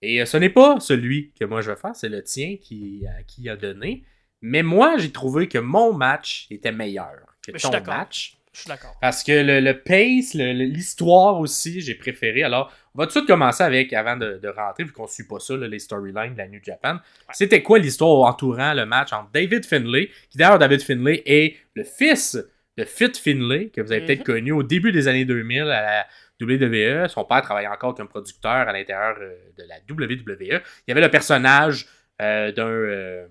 Et 0.00 0.22
euh, 0.22 0.24
ce 0.24 0.38
n'est 0.38 0.48
pas 0.48 0.80
celui 0.80 1.32
que 1.38 1.44
moi 1.44 1.60
je 1.60 1.70
vais 1.70 1.76
faire, 1.76 1.94
c'est 1.94 2.08
le 2.08 2.22
tien 2.22 2.56
qui, 2.56 3.06
euh, 3.06 3.22
qui 3.26 3.50
a 3.50 3.56
donné. 3.56 4.04
Mais 4.40 4.62
moi, 4.62 4.96
j'ai 4.96 5.12
trouvé 5.12 5.48
que 5.48 5.58
mon 5.58 5.92
match 5.92 6.46
était 6.50 6.72
meilleur 6.72 7.36
que 7.42 7.52
ton 7.52 7.84
match. 7.84 8.38
Je 8.56 8.62
suis 8.62 8.68
d'accord. 8.70 8.96
Parce 9.02 9.22
que 9.22 9.32
le, 9.32 9.60
le 9.60 9.82
pace, 9.82 10.32
l'histoire 10.32 11.38
aussi, 11.38 11.82
j'ai 11.82 11.94
préféré. 11.94 12.42
Alors, 12.42 12.72
on 12.94 12.98
va 12.98 13.04
tout 13.04 13.08
de 13.08 13.18
suite 13.18 13.26
commencer 13.26 13.62
avec, 13.62 13.92
avant 13.92 14.16
de, 14.16 14.40
rentrer, 14.48 14.84
vu 14.84 14.92
qu'on 14.92 15.02
ne 15.02 15.08
suit 15.08 15.26
pas 15.26 15.38
ça, 15.38 15.58
les 15.58 15.78
storylines 15.78 16.32
de 16.32 16.38
la 16.38 16.48
New 16.48 16.60
Japan. 16.62 16.96
C'était 17.32 17.62
quoi 17.62 17.78
l'histoire 17.78 18.26
entourant 18.26 18.72
le 18.72 18.86
match 18.86 19.12
entre 19.12 19.30
David 19.30 19.66
Finlay, 19.66 20.08
qui 20.30 20.38
d'ailleurs, 20.38 20.58
David 20.58 20.80
Finlay 20.80 21.22
est 21.26 21.56
le 21.74 21.84
fils 21.84 22.38
de 22.78 22.84
Fit 22.84 23.12
Finlay, 23.12 23.68
que 23.68 23.82
vous 23.82 23.92
avez 23.92 24.06
peut-être 24.06 24.20
mhm. 24.20 24.34
connu 24.34 24.52
au 24.52 24.62
début 24.62 24.90
des 24.90 25.06
années 25.06 25.26
2000 25.26 25.62
à 25.64 25.66
la 25.66 26.06
WWE. 26.40 27.08
Son 27.08 27.24
père 27.24 27.42
travaillait 27.42 27.68
encore 27.68 27.94
comme 27.94 28.08
producteur 28.08 28.50
à 28.50 28.72
l'intérieur 28.72 29.16
euh, 29.20 29.34
de 29.58 29.64
la 29.68 29.76
WWE. 29.86 30.62
Il 30.86 30.88
y 30.88 30.92
avait 30.92 31.02
le 31.02 31.10
personnage 31.10 31.86
euh, 32.22 32.52
d'un. 32.52 32.66
Euh, 32.66 33.26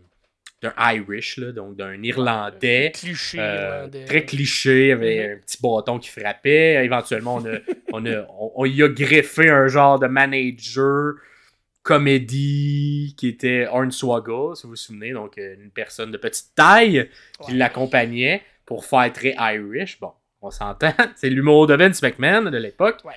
d'un 0.76 0.92
Irish, 0.94 1.38
là, 1.38 1.52
donc 1.52 1.76
d'un 1.76 2.02
Irlandais. 2.04 2.92
Cliché 2.94 3.38
euh, 3.40 3.76
irlandais. 3.78 4.06
très 4.06 4.26
cliché, 4.26 4.92
avec 4.92 5.18
Mhm. 5.28 5.32
un 5.34 5.38
petit 5.40 5.58
bâton 5.62 6.00
qui 6.00 6.10
frappait. 6.10 6.84
Éventuellement, 6.86 7.36
on, 7.36 7.46
a, 7.46 7.58
on, 7.94 8.06
a- 8.06 8.26
on- 8.40 8.52
on 8.56 8.66
y 8.66 8.82
a 8.84 8.88
greffé 8.90 9.50
un 9.50 9.68
genre 9.68 10.00
de 10.00 10.08
manager 10.08 11.14
comédie 11.84 13.14
qui 13.18 13.28
était 13.28 13.68
Hornswoggle, 13.68 14.56
si 14.56 14.64
vous 14.64 14.70
vous 14.70 14.76
souvenez, 14.76 15.12
donc 15.14 15.38
euh, 15.38 15.56
une 15.62 15.70
personne 15.72 16.12
de 16.12 16.18
petite 16.18 16.54
taille 16.56 17.10
qui 17.44 17.52
Ouais. 17.52 17.58
l'accompagnait 17.58 18.42
pour 18.66 18.86
faire 18.86 19.12
très 19.14 19.36
Irish. 19.40 20.00
Bon, 20.00 20.12
on 20.42 20.50
s'entend. 20.52 20.94
C'est 21.16 21.30
l'humour 21.30 21.68
de 21.68 21.76
Vince 21.76 22.02
McMahon 22.02 22.50
de 22.50 22.58
l'époque. 22.58 22.98
Ouais. 23.06 23.14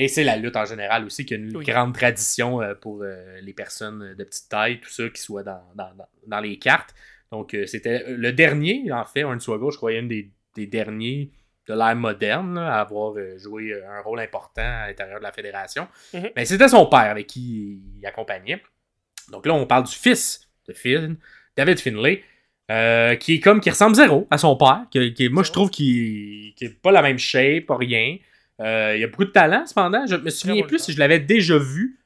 Et 0.00 0.06
c'est 0.08 0.22
la 0.22 0.36
lutte 0.36 0.54
en 0.56 0.64
général 0.64 1.04
aussi 1.04 1.26
qui 1.26 1.34
a 1.34 1.36
une 1.38 1.56
Oui. 1.56 1.64
grande 1.64 1.92
tradition 1.92 2.62
euh, 2.62 2.74
pour 2.74 3.02
euh, 3.02 3.40
les 3.42 3.52
personnes 3.52 4.14
de 4.16 4.22
petite 4.24 4.48
taille, 4.48 4.78
tout 4.80 4.88
ça 4.90 5.08
qui 5.08 5.20
soit 5.20 5.42
dans, 5.42 5.60
dans, 5.74 5.90
dans- 6.26 6.40
les 6.40 6.56
cartes. 6.58 6.94
Donc 7.32 7.52
euh, 7.54 7.66
c'était 7.66 8.04
le 8.08 8.32
dernier, 8.32 8.90
en 8.92 9.04
fait, 9.04 9.24
Hornswoggle, 9.24 9.72
je 9.72 9.76
croyais, 9.76 9.98
une 9.98 10.06
des, 10.08 10.30
des 10.54 10.66
derniers 10.68 11.30
de 11.66 11.74
l'ère 11.74 11.96
moderne 11.96 12.54
là, 12.54 12.76
à 12.76 12.80
avoir 12.80 13.14
joué 13.38 13.74
un 13.84 14.00
rôle 14.00 14.20
important 14.20 14.62
à 14.62 14.86
l'intérieur 14.86 15.18
de 15.18 15.24
la 15.24 15.32
fédération. 15.32 15.88
Mhm. 16.14 16.30
Mais 16.36 16.44
c'était 16.44 16.68
son 16.68 16.86
père 16.86 17.10
avec 17.10 17.26
qui 17.26 17.82
il 17.98 18.06
accompagnait. 18.06 18.62
Donc 19.32 19.44
là, 19.46 19.52
on 19.54 19.66
parle 19.66 19.82
du 19.84 19.92
fils 19.94 20.48
de 20.68 20.72
Finn, 20.72 21.16
David 21.56 21.80
Finlay, 21.80 22.22
euh, 22.70 23.16
qui 23.16 23.34
est 23.34 23.40
comme 23.40 23.60
qui 23.60 23.68
ressemble 23.70 23.96
zéro 23.96 24.26
à 24.30 24.38
son 24.38 24.56
père. 24.56 24.86
Qui, 24.90 25.12
qui- 25.12 25.28
moi, 25.28 25.42
je 25.42 25.50
trouve 25.52 25.70
qu'il 25.70 26.54
n'est 26.60 26.68
pas 26.70 26.92
la 26.92 27.02
même 27.02 27.18
shape, 27.18 27.66
pas 27.66 27.76
rien. 27.76 28.16
Euh, 28.60 28.94
il 28.96 29.04
a 29.04 29.06
beaucoup 29.06 29.24
de 29.24 29.30
talent, 29.30 29.64
cependant. 29.66 30.06
Je 30.06 30.16
me 30.16 30.30
souviens 30.30 30.62
plus 30.62 30.78
si 30.78 30.92
je 30.92 30.98
l'avais 30.98 31.20
déjà 31.20 31.58
vu 31.58 31.98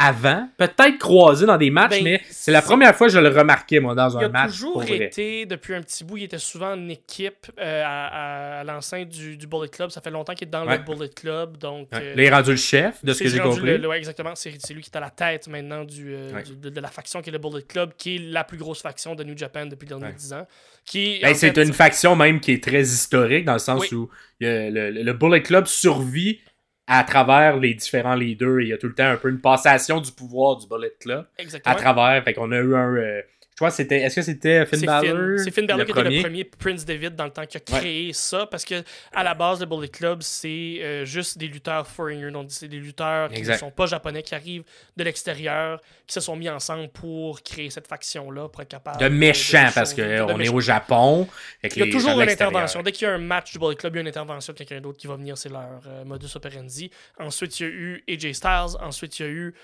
avant. 0.00 0.48
Peut-être 0.56 0.96
croisé 0.98 1.44
dans 1.44 1.56
des 1.58 1.70
matchs, 1.70 1.90
Ben, 1.90 2.04
mais 2.04 2.20
c'est 2.30 2.52
la 2.52 2.62
première 2.62 2.94
fois 2.94 3.08
que 3.08 3.12
je 3.12 3.18
le 3.18 3.28
remarquais, 3.28 3.80
moi, 3.80 3.94
dans 3.96 4.08
Il 4.10 4.16
un 4.24 4.26
a 4.26 4.28
match. 4.28 4.52
toujours 4.52 4.72
pour 4.74 4.82
vrai. 4.82 4.96
été, 5.06 5.44
depuis 5.44 5.74
un 5.74 5.82
petit 5.82 6.04
bout, 6.04 6.16
il 6.18 6.24
était 6.24 6.38
souvent 6.38 6.72
en 6.72 6.88
équipe 6.88 7.50
euh, 7.58 7.82
à, 7.84 8.06
à- 8.06 8.60
à 8.60 8.64
l'enceinte 8.64 9.08
du, 9.08 9.36
du 9.36 9.46
Bullet 9.48 9.68
Club. 9.68 9.90
Ça 9.90 10.00
fait 10.00 10.10
longtemps 10.10 10.34
qu'il 10.34 10.46
est 10.46 10.50
dans 10.50 10.64
Ouais. 10.66 10.78
le 10.78 10.84
Bullet 10.84 11.08
Club. 11.08 11.56
Donc, 11.58 11.88
Ouais. 11.92 11.98
euh, 12.00 12.12
il 12.16 12.20
est 12.22 12.30
rendu 12.30 12.50
le 12.52 12.56
chef, 12.56 13.04
de 13.04 13.12
ce 13.12 13.22
que 13.24 13.28
j'ai 13.28 13.40
compris. 13.40 13.60
le- 13.66 13.76
le- 13.78 13.88
ouais, 13.88 13.98
exactement. 13.98 14.34
C'est 14.36 14.50
lui 14.72 14.82
qui 14.82 14.90
est 14.92 14.96
à 14.96 15.00
la 15.00 15.10
tête 15.10 15.48
maintenant 15.48 15.82
du, 15.84 16.14
euh, 16.14 16.42
du- 16.42 16.54
de, 16.56 16.70
de 16.70 16.80
la 16.80 16.88
faction 16.88 17.20
qui 17.20 17.30
est 17.30 17.32
le 17.32 17.38
Bullet 17.38 17.62
Club, 17.62 17.90
qui 17.98 18.16
est 18.16 18.18
la 18.20 18.44
plus 18.44 18.56
grosse 18.58 18.80
faction 18.80 19.16
de 19.16 19.24
New 19.24 19.36
Japan 19.36 19.66
depuis 19.66 19.86
les 19.86 19.88
derniers 19.96 20.04
Ouais. 20.06 20.12
10 20.16 20.32
ans. 20.32 20.46
Ben, 20.94 21.34
c'est 21.34 21.56
une 21.58 21.72
faction 21.74 22.16
même 22.16 22.40
qui 22.40 22.52
est 22.52 22.62
très 22.62 22.80
historique, 22.82 23.44
dans 23.44 23.52
le 23.54 23.58
sens 23.58 23.80
Oui. 23.90 23.94
où 23.96 24.08
il 24.40 24.46
a 24.46 24.70
le 24.70 25.12
Bullet 25.12 25.42
Club 25.42 25.66
survit 25.66 26.40
à 26.88 27.04
travers 27.04 27.58
les 27.58 27.74
différents 27.74 28.14
leaders. 28.14 28.60
Il 28.60 28.68
y 28.68 28.72
a 28.72 28.78
tout 28.78 28.88
le 28.88 28.94
temps 28.94 29.04
un 29.10 29.16
peu 29.16 29.28
une 29.28 29.40
passation 29.40 30.00
du 30.00 30.10
pouvoir 30.10 30.56
du 30.56 30.66
Bullet 30.66 30.94
Club 30.98 31.26
Exactement. 31.36 31.76
à 31.76 31.78
travers. 31.78 32.24
Fait 32.24 32.32
qu'on 32.34 32.50
a 32.50 32.56
eu 32.56 32.74
un. 32.74 33.20
Je 33.58 33.64
crois 33.64 33.72
c'était. 33.72 34.02
Est-ce 34.02 34.14
que 34.14 34.22
c'était 34.22 34.64
Finn 34.66 34.86
Balor? 34.86 35.40
C'est 35.40 35.50
Finn 35.50 35.66
Balor 35.66 35.84
qui 35.84 35.90
était 35.90 36.02
le 36.04 36.20
premier 36.22 36.44
Prince 36.44 36.84
David 36.84 37.16
dans 37.16 37.24
le 37.24 37.32
temps 37.32 37.44
qui 37.44 37.56
a 37.56 37.60
créé 37.60 38.12
ça 38.12 38.46
parce 38.46 38.64
que 38.64 38.84
à 39.12 39.24
la 39.24 39.34
base 39.34 39.58
le 39.58 39.66
Bullet 39.66 39.88
Club 39.88 40.22
c'est 40.22 40.78
euh, 40.80 41.04
juste 41.04 41.38
des 41.38 41.48
lutteurs 41.48 41.84
foreigners 41.88 42.30
donc 42.30 42.46
c'est 42.50 42.68
des 42.68 42.78
lutteurs 42.78 43.32
qui 43.32 43.42
ne 43.42 43.56
sont 43.56 43.72
pas 43.72 43.86
japonais 43.86 44.22
qui 44.22 44.36
arrivent 44.36 44.62
de 44.96 45.02
l'extérieur 45.02 45.80
qui 46.06 46.14
se 46.14 46.20
sont 46.20 46.36
mis 46.36 46.48
ensemble 46.48 46.88
pour 46.90 47.42
créer 47.42 47.68
cette 47.70 47.88
faction 47.88 48.30
là 48.30 48.48
pour 48.48 48.62
être 48.62 48.68
capable 48.68 49.00
De 49.00 49.08
méchants, 49.08 49.66
de- 49.68 49.74
parce 49.74 49.92
de- 49.92 50.24
qu'on 50.24 50.38
est 50.38 50.48
au 50.48 50.60
Japon. 50.60 51.26
Il 51.64 51.76
y 51.78 51.82
a 51.82 51.90
toujours 51.90 52.20
une 52.20 52.28
intervention. 52.28 52.80
Dès 52.82 52.92
qu'il 52.92 53.08
y 53.08 53.10
a 53.10 53.14
un 53.14 53.18
match 53.18 53.50
du 53.52 53.58
Bullet 53.58 53.74
Club, 53.74 53.94
il 53.94 53.96
y 53.96 53.98
a 53.98 54.02
une 54.02 54.08
intervention 54.08 54.52
de 54.52 54.58
quelqu'un 54.58 54.80
d'autre 54.80 54.98
qui 54.98 55.08
va 55.08 55.16
venir. 55.16 55.36
C'est 55.36 55.48
leur 55.48 55.80
euh, 55.88 56.04
modus 56.04 56.28
operandi. 56.36 56.90
Ensuite, 57.18 57.58
il 57.58 57.62
y 57.64 57.66
a 57.66 57.68
eu 57.72 58.04
AJ 58.08 58.32
Styles. 58.34 58.76
Ensuite, 58.80 59.18
il 59.18 59.22
y 59.22 59.28
a 59.28 59.32
eu 59.32 59.54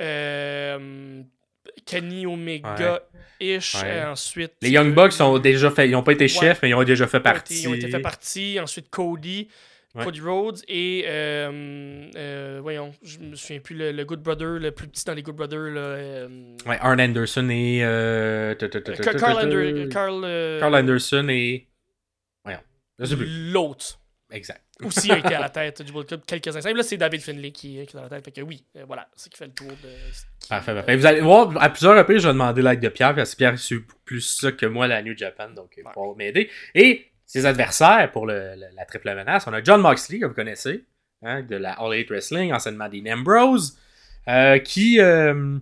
euh, 0.00 1.22
Kenny 1.86 2.26
Omega-ish. 2.26 3.74
Ouais. 3.76 3.80
Euh, 3.84 4.12
ensuite, 4.12 4.52
Les 4.62 4.70
Young 4.70 4.94
Bucks 4.94 5.20
ont 5.20 5.38
déjà 5.38 5.70
fait. 5.70 5.88
Ils 5.88 5.92
n'ont 5.92 6.02
pas 6.02 6.12
été 6.12 6.28
chefs, 6.28 6.60
mais 6.62 6.70
ils 6.70 6.74
ont 6.74 6.82
déjà 6.84 7.06
fait 7.06 7.20
partie. 7.20 7.62
Ils 7.62 7.68
ont 7.68 7.74
été 7.74 7.88
fait 7.88 8.00
partie. 8.00 8.58
Ensuite, 8.60 8.90
Cody. 8.90 9.48
Cody 10.04 10.20
Rhodes 10.20 10.60
et 10.68 11.06
euh, 11.08 12.08
euh, 12.14 12.60
voyons, 12.62 12.92
je 13.02 13.18
me 13.18 13.34
souviens 13.34 13.58
plus 13.58 13.74
le, 13.74 13.90
le 13.90 14.04
Good 14.04 14.22
Brother, 14.22 14.60
le 14.60 14.70
plus 14.70 14.86
petit 14.86 15.04
dans 15.04 15.14
les 15.14 15.22
Good 15.24 15.34
Brothers, 15.34 15.72
là, 15.72 15.80
euh, 15.80 16.28
Ouais, 16.66 16.76
Arn 16.80 17.00
Anderson 17.00 17.48
et. 17.50 17.80
euh, 17.82 18.54
euh, 18.62 20.58
Carl 20.60 20.74
Anderson 20.76 21.26
et. 21.30 21.66
Voyons. 22.44 22.60
Je 23.00 23.06
sais 23.06 23.16
plus. 23.16 23.50
l'autre. 23.50 23.98
Exact. 24.30 24.62
Aussi 24.84 25.10
a 25.12 25.18
été 25.18 25.34
à 25.34 25.40
la 25.40 25.48
tête 25.48 25.82
du 25.82 25.92
Bullet 25.92 26.04
Club 26.06 26.20
quelques 26.26 26.54
instants. 26.56 26.72
Là, 26.74 26.82
c'est 26.82 26.96
David 26.96 27.20
Finlay 27.20 27.50
qui, 27.50 27.84
qui 27.86 27.96
est 27.96 27.98
à 27.98 28.02
la 28.02 28.08
tête. 28.08 28.24
Fait 28.24 28.30
que 28.32 28.40
oui, 28.42 28.64
euh, 28.76 28.84
voilà, 28.86 29.08
c'est 29.16 29.30
qui 29.30 29.36
fait 29.38 29.46
le 29.46 29.52
tour 29.52 29.68
de. 29.68 29.74
qui- 30.40 30.48
Parfait, 30.48 30.74
parfait. 30.74 30.96
Vous 30.96 31.06
allez 31.06 31.20
voir, 31.20 31.50
à 31.62 31.68
plusieurs 31.70 31.96
reprises, 31.96 32.22
je 32.22 32.28
vais 32.28 32.32
demander 32.32 32.62
l'aide 32.62 32.80
de 32.80 32.88
Pierre, 32.88 33.14
parce 33.14 33.32
que 33.32 33.36
Pierre 33.38 33.58
suit 33.58 33.80
plus 34.04 34.20
ça 34.20 34.52
que 34.52 34.66
moi, 34.66 34.86
la 34.86 35.02
New 35.02 35.16
Japan, 35.16 35.50
donc 35.50 35.72
il 35.76 35.82
va 35.84 35.92
Ouais. 35.98 36.14
m'aider. 36.16 36.50
Et 36.74 37.06
ses 37.26 37.44
adversaires 37.44 38.10
pour 38.12 38.26
le- 38.26 38.54
le- 38.56 38.74
la 38.76 38.84
triple 38.86 39.14
menace, 39.14 39.46
on 39.46 39.52
a 39.52 39.62
John 39.62 39.80
Moxley, 39.80 40.18
que 40.20 40.26
vous 40.26 40.34
connaissez, 40.34 40.84
hein, 41.22 41.42
de 41.42 41.56
la 41.56 41.72
All 41.72 41.92
Elite 41.94 42.08
Wrestling, 42.10 42.52
anciennement 42.52 42.88
Dean 42.88 43.12
Ambrose, 43.12 43.76
euh, 44.28 44.58
qui, 44.58 45.00
euh, 45.00 45.58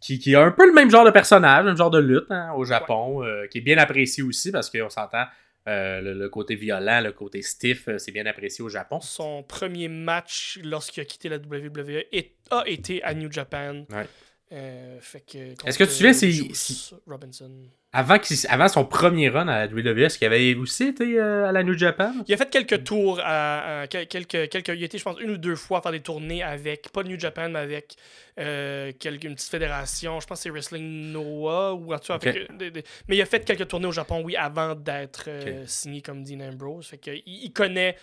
qui, 0.00 0.18
qui 0.18 0.34
a 0.34 0.42
un 0.42 0.50
peu 0.50 0.66
le 0.66 0.74
même 0.74 0.90
genre 0.90 1.04
de 1.04 1.10
personnage, 1.10 1.66
un 1.66 1.74
genre 1.76 1.90
de 1.90 1.98
lutte 2.00 2.30
hein, 2.30 2.52
au 2.56 2.64
Japon, 2.64 3.22
euh, 3.24 3.46
qui 3.46 3.58
est 3.58 3.62
bien 3.62 3.78
apprécié 3.78 4.22
aussi, 4.22 4.50
parce 4.52 4.68
qu'on 4.70 4.90
s'entend, 4.90 5.24
euh, 5.68 6.00
le, 6.00 6.14
le 6.14 6.28
côté 6.28 6.54
violent, 6.54 7.00
le 7.02 7.12
côté 7.12 7.42
stiff, 7.42 7.88
euh, 7.88 7.98
c'est 7.98 8.12
bien 8.12 8.26
apprécié 8.26 8.62
au 8.64 8.68
Japon. 8.68 9.00
Son 9.00 9.42
premier 9.42 9.88
match 9.88 10.58
lorsqu'il 10.62 11.00
a 11.02 11.04
quitté 11.04 11.28
la 11.28 11.36
WWE 11.38 12.04
est- 12.12 12.34
a 12.50 12.62
été 12.66 13.02
à 13.02 13.14
New 13.14 13.30
Japan. 13.32 13.84
Ouais. 13.90 14.06
Euh, 14.52 14.98
Est-ce 15.00 15.76
que 15.76 15.82
tu 15.84 15.90
te 15.90 15.94
souviens, 15.94 16.12
c'est- 16.12 16.30
Juice 16.30 16.94
Robinson. 17.06 17.50
Avant, 17.92 18.68
son 18.68 18.84
premier 18.84 19.28
run 19.28 19.48
à 19.48 19.66
la 19.66 19.66
WWE, 19.66 20.04
est-ce 20.04 20.18
qu'il 20.18 20.26
avait 20.26 20.54
aussi 20.54 20.84
été 20.88 21.18
euh, 21.18 21.46
à 21.48 21.52
la 21.52 21.64
New 21.64 21.76
Japan? 21.76 22.12
Il 22.28 22.34
a 22.34 22.36
fait 22.36 22.48
quelques 22.50 22.84
tours, 22.84 23.18
à, 23.24 23.80
à- 23.80 23.86
quel- 23.88 24.06
quelques, 24.06 24.48
quelques, 24.48 24.68
il 24.68 24.82
a 24.82 24.86
été, 24.86 24.98
je 24.98 25.02
pense, 25.02 25.18
une 25.20 25.30
ou 25.30 25.36
deux 25.36 25.56
fois 25.56 25.78
à 25.78 25.82
faire 25.82 25.90
des 25.92 26.00
tournées 26.00 26.42
avec, 26.44 26.90
pas 26.92 27.02
New 27.02 27.18
Japan, 27.18 27.48
mais 27.48 27.58
avec 27.58 27.96
euh, 28.38 28.92
quelques, 29.00 29.24
une 29.24 29.34
petite 29.34 29.50
fédération. 29.50 30.20
Je 30.20 30.26
pense 30.26 30.38
que 30.38 30.42
c'est 30.44 30.50
Wrestling 30.50 31.10
Noah, 31.10 31.74
ou 31.74 31.92
en 31.92 31.98
tout 31.98 32.08
cas, 32.08 32.16
Ok. 32.16 32.26
avec, 32.26 32.48
euh, 32.50 32.56
des- 32.56 32.70
des- 32.70 32.84
mais 33.08 33.16
il 33.16 33.22
a 33.22 33.26
fait 33.26 33.44
quelques 33.44 33.66
tournées 33.66 33.86
au 33.86 33.92
Japon, 33.92 34.22
oui, 34.24 34.36
avant 34.36 34.74
d'être 34.76 35.24
euh, 35.28 35.64
signé 35.66 36.02
comme 36.02 36.22
Dean 36.22 36.40
Ambrose. 36.40 36.86
Fait 36.86 36.98
que, 36.98 37.10
il, 37.10 37.22
il 37.46 37.52
connaît 37.52 37.96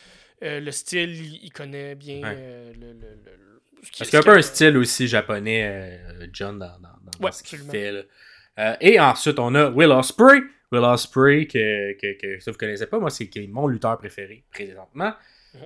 euh, 0.44 0.60
le 0.60 0.72
style, 0.72 1.12
il, 1.16 1.40
il 1.44 1.52
connaît 1.54 1.96
bien 1.96 2.22
Ouais. 2.22 2.36
euh, 2.36 2.74
le, 2.74 2.88
le- 2.94 3.20
le- 3.24 3.53
ce 3.84 3.92
qui- 3.92 3.98
Parce 4.00 4.10
ce 4.10 4.12
qu'il 4.12 4.14
y 4.14 4.16
a 4.16 4.20
un 4.20 4.34
peu 4.34 4.38
un 4.38 4.42
style 4.42 4.78
aussi 4.78 5.08
japonais, 5.08 5.64
euh, 6.22 6.28
John, 6.34 6.58
dans, 6.60 6.68
dans, 6.80 6.90
dans- 7.20 7.26
Ouais, 7.26 7.32
ce 7.32 7.44
qu'il 7.44 7.60
fait. 7.60 8.08
Euh, 8.60 8.76
et 8.82 9.00
ensuite, 9.00 9.40
on 9.40 9.54
a 9.56 9.70
Will 9.70 9.92
Ospreay. 9.92 10.42
Will 10.72 10.84
Ospreay, 10.84 11.46
que, 11.48 11.94
que, 11.94 12.50
vous 12.50 12.58
connaissez 12.58 12.88
pas, 12.88 13.00
moi, 13.00 13.10
c'est 13.10 13.30
mon 13.48 13.68
lutteur 13.68 13.98
préféré 13.98 14.44
présentement. 14.52 15.14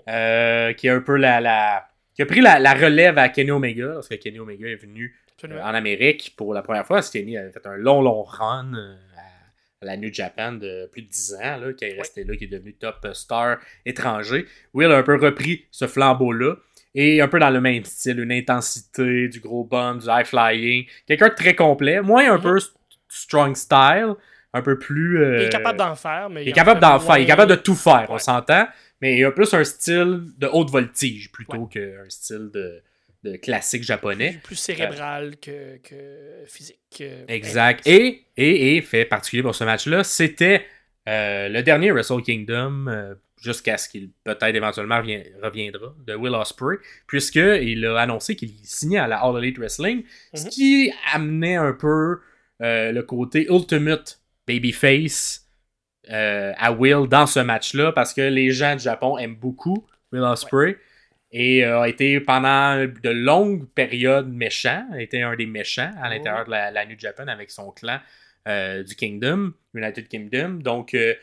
Euh, 0.09 0.73
qui 0.73 0.89
a 0.89 0.95
un 0.95 0.99
peu 1.01 1.15
la, 1.15 1.39
la- 1.39 1.87
qui 2.13 2.21
a 2.21 2.25
pris 2.25 2.41
la, 2.41 2.59
la 2.59 2.73
relève 2.73 3.17
à 3.17 3.29
Kenny 3.29 3.51
Omega, 3.51 3.93
parce 3.93 4.09
que 4.09 4.15
Kenny 4.15 4.37
Omega 4.39 4.67
est 4.67 4.75
venu 4.75 5.15
euh, 5.45 5.61
en 5.61 5.73
Amérique 5.73 6.33
pour 6.35 6.53
la 6.53 6.61
première 6.61 6.85
fois. 6.85 7.01
Kenny 7.01 7.37
avait 7.37 7.51
fait 7.51 7.65
un 7.67 7.77
long, 7.77 8.01
long 8.01 8.23
run 8.23 8.73
à, 8.73 9.21
à 9.81 9.85
la 9.85 9.95
New 9.95 10.11
Japan 10.13 10.53
de 10.53 10.87
plus 10.91 11.03
de 11.03 11.07
10 11.07 11.35
ans, 11.35 11.57
là, 11.57 11.73
qui 11.73 11.85
est 11.85 11.97
resté 11.97 12.23
là, 12.25 12.35
qui 12.35 12.45
est 12.45 12.47
devenu 12.47 12.73
top 12.73 13.07
star 13.13 13.59
étranger. 13.85 14.45
Will 14.73 14.91
a 14.91 14.97
un 14.97 15.03
peu 15.03 15.15
repris 15.15 15.65
ce 15.71 15.87
flambeau-là. 15.87 16.55
Et 16.99 17.21
un 17.21 17.27
peu 17.27 17.37
dans 17.37 17.51
le 17.51 17.61
même 17.61 17.83
style, 17.85 18.19
une 18.19 18.31
intensité, 18.31 19.27
du 19.27 19.39
gros 19.39 19.63
bump, 19.63 20.01
du 20.01 20.07
high 20.09 20.25
flying. 20.25 20.85
Quelqu'un 21.05 21.29
de 21.29 21.35
très 21.35 21.53
complet, 21.55 22.01
moins 22.01 22.31
un 22.31 22.37
Mhm. 22.37 22.41
peu 22.43 22.57
st- 22.57 22.71
strong 23.07 23.55
style, 23.55 24.13
un 24.53 24.61
peu 24.63 24.79
plus. 24.79 25.21
euh, 25.23 25.37
Il 25.41 25.45
est 25.45 25.49
capable 25.49 25.77
d'en 25.77 25.95
faire, 25.95 26.29
mais 26.29 26.43
il 26.43 26.49
est 26.49 26.53
capable 26.53 26.79
d'en 26.81 26.99
faire, 26.99 27.17
il 27.19 27.23
est 27.23 27.27
capable 27.27 27.51
de 27.51 27.55
tout 27.57 27.75
faire, 27.75 28.07
on 28.09 28.17
s'entend. 28.17 28.67
Mais 29.01 29.15
il 29.19 29.23
a 29.25 29.31
plus 29.31 29.53
un 29.53 29.63
style 29.63 30.21
de 30.39 30.47
haute 30.51 30.71
voltige 30.71 31.31
plutôt 31.31 31.57
Ouais. 31.57 31.69
qu'un 31.71 32.09
style 32.09 32.49
de, 32.51 32.81
de 33.23 33.35
classique 33.37 33.83
japonais. 33.83 34.31
plus, 34.31 34.39
plus 34.39 34.55
cérébral 34.55 35.35
que, 35.39 35.77
que 35.77 36.43
physique. 36.47 36.79
euh, 37.01 37.25
Exact. 37.27 37.85
Et, 37.85 38.23
et, 38.37 38.75
et, 38.77 38.81
fait 38.81 39.05
particulier 39.05 39.43
pour 39.43 39.53
ce 39.53 39.63
match-là, 39.65 40.03
c'était 40.03 40.65
euh, 41.07 41.47
le 41.47 41.61
dernier 41.61 41.91
Wrestle 41.91 42.23
Kingdom, 42.23 42.87
jusqu'à 43.39 43.77
ce 43.77 43.87
qu'il 43.89 44.09
peut-être 44.23 44.55
éventuellement 44.55 45.01
reviendra, 45.43 45.93
de 46.05 46.15
Will 46.15 46.33
Ospreay, 46.33 46.77
puisqu'il 47.07 47.85
a 47.85 47.99
annoncé 48.01 48.35
qu'il 48.35 48.51
signait 48.63 48.97
à 48.99 49.07
la 49.07 49.17
All 49.19 49.37
Elite 49.43 49.57
Wrestling, 49.59 50.03
ce 50.33 50.43
Mhm. 50.43 50.49
qui 50.49 50.93
amenait 51.13 51.55
un 51.55 51.73
peu 51.73 52.19
euh, 52.61 52.91
le 52.91 53.03
côté 53.03 53.45
Ultimate 53.51 54.19
Babyface 54.47 55.47
euh, 56.09 56.53
à 56.57 56.71
Will 56.71 57.07
dans 57.07 57.27
ce 57.27 57.39
match-là, 57.39 57.91
parce 57.91 58.13
que 58.13 58.21
les 58.21 58.49
gens 58.51 58.75
du 58.75 58.83
Japon 58.83 59.17
aiment 59.17 59.35
beaucoup 59.35 59.85
Will 60.11 60.23
Ospreay. 60.23 60.77
Et 61.31 61.65
euh, 61.65 61.81
a 61.81 61.89
été 61.89 62.21
pendant 62.21 62.77
de 62.85 63.09
longues 63.09 63.67
périodes 63.75 64.29
méchant, 64.29 64.87
a 64.93 65.01
été 65.01 65.21
un 65.21 65.35
des 65.35 65.45
méchants 65.45 65.91
à 66.01 66.09
l'intérieur 66.09 66.45
de 66.45 66.51
la, 66.51 66.71
la 66.71 66.85
New 66.85 66.97
Japan 66.97 67.27
avec 67.27 67.51
son 67.51 67.71
clan 67.71 67.99
du 68.47 68.95
Kingdom, 68.95 69.51
United 69.73 70.07
Kingdom. 70.07 70.59
Donc 70.63 70.93
euh, 70.93 71.13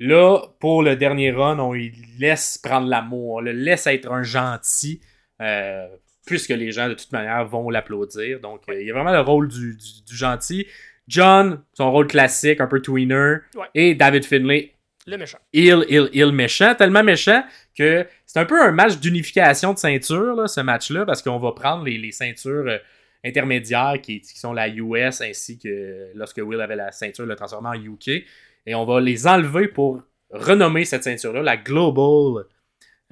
là, 0.00 0.38
pour 0.60 0.82
le 0.82 0.96
dernier 0.96 1.30
run, 1.30 1.58
on 1.58 1.72
lui 1.72 1.92
laisse 2.18 2.58
prendre 2.58 2.88
l'amour, 2.88 3.34
on 3.36 3.40
le 3.40 3.52
laisse 3.52 3.86
être 3.86 4.10
un 4.10 4.22
gentil, 4.22 5.00
euh, 5.40 5.86
puisque 6.26 6.50
les 6.50 6.72
gens 6.72 6.88
de 6.88 6.94
toute 6.94 7.12
manière 7.12 7.44
vont 7.46 7.70
l'applaudir. 7.70 8.40
Donc 8.40 8.62
euh, 8.68 8.80
il 8.80 8.86
y 8.86 8.90
a 8.90 8.94
vraiment 8.94 9.12
le 9.12 9.20
rôle 9.20 9.48
du, 9.48 9.76
du- 9.76 10.04
du 10.06 10.16
gentil. 10.16 10.66
John, 11.06 11.62
son 11.74 11.90
rôle 11.92 12.06
classique, 12.06 12.60
un 12.60 12.66
peu 12.66 12.80
tweener. 12.80 13.36
Ouais. 13.54 13.66
Et 13.74 13.94
David 13.94 14.24
Finlay, 14.24 14.72
Le 15.06 15.18
méchant. 15.18 15.38
il, 15.52 15.84
il, 15.90 16.08
il 16.14 16.32
méchant, 16.32 16.74
tellement 16.74 17.02
méchant 17.04 17.44
que 17.76 18.06
c'est 18.24 18.38
un 18.38 18.46
peu 18.46 18.60
un 18.62 18.72
match 18.72 18.96
d'unification 18.98 19.74
de 19.74 19.78
ceinture, 19.78 20.34
là, 20.34 20.46
ce 20.48 20.60
match-là, 20.62 21.04
parce 21.04 21.20
qu'on 21.22 21.38
va 21.38 21.52
prendre 21.52 21.84
les, 21.84 21.98
les 21.98 22.10
ceintures 22.10 22.64
euh, 22.66 22.78
intermédiaires 23.22 23.96
qui, 24.02 24.20
qui 24.22 24.38
sont 24.38 24.52
la 24.54 24.68
US 24.68 25.20
ainsi 25.20 25.58
que 25.58 26.10
lorsque 26.14 26.38
Will 26.38 26.60
avait 26.60 26.76
la 26.76 26.90
ceinture, 26.90 27.26
le 27.26 27.36
transformer 27.36 27.68
en 27.70 27.74
UK. 27.82 28.24
Et 28.66 28.74
on 28.74 28.84
va 28.84 29.00
les 29.00 29.26
enlever 29.26 29.68
pour 29.68 30.02
renommer 30.30 30.84
cette 30.84 31.04
ceinture-là 31.04 31.42
la 31.42 31.56
Global 31.56 32.44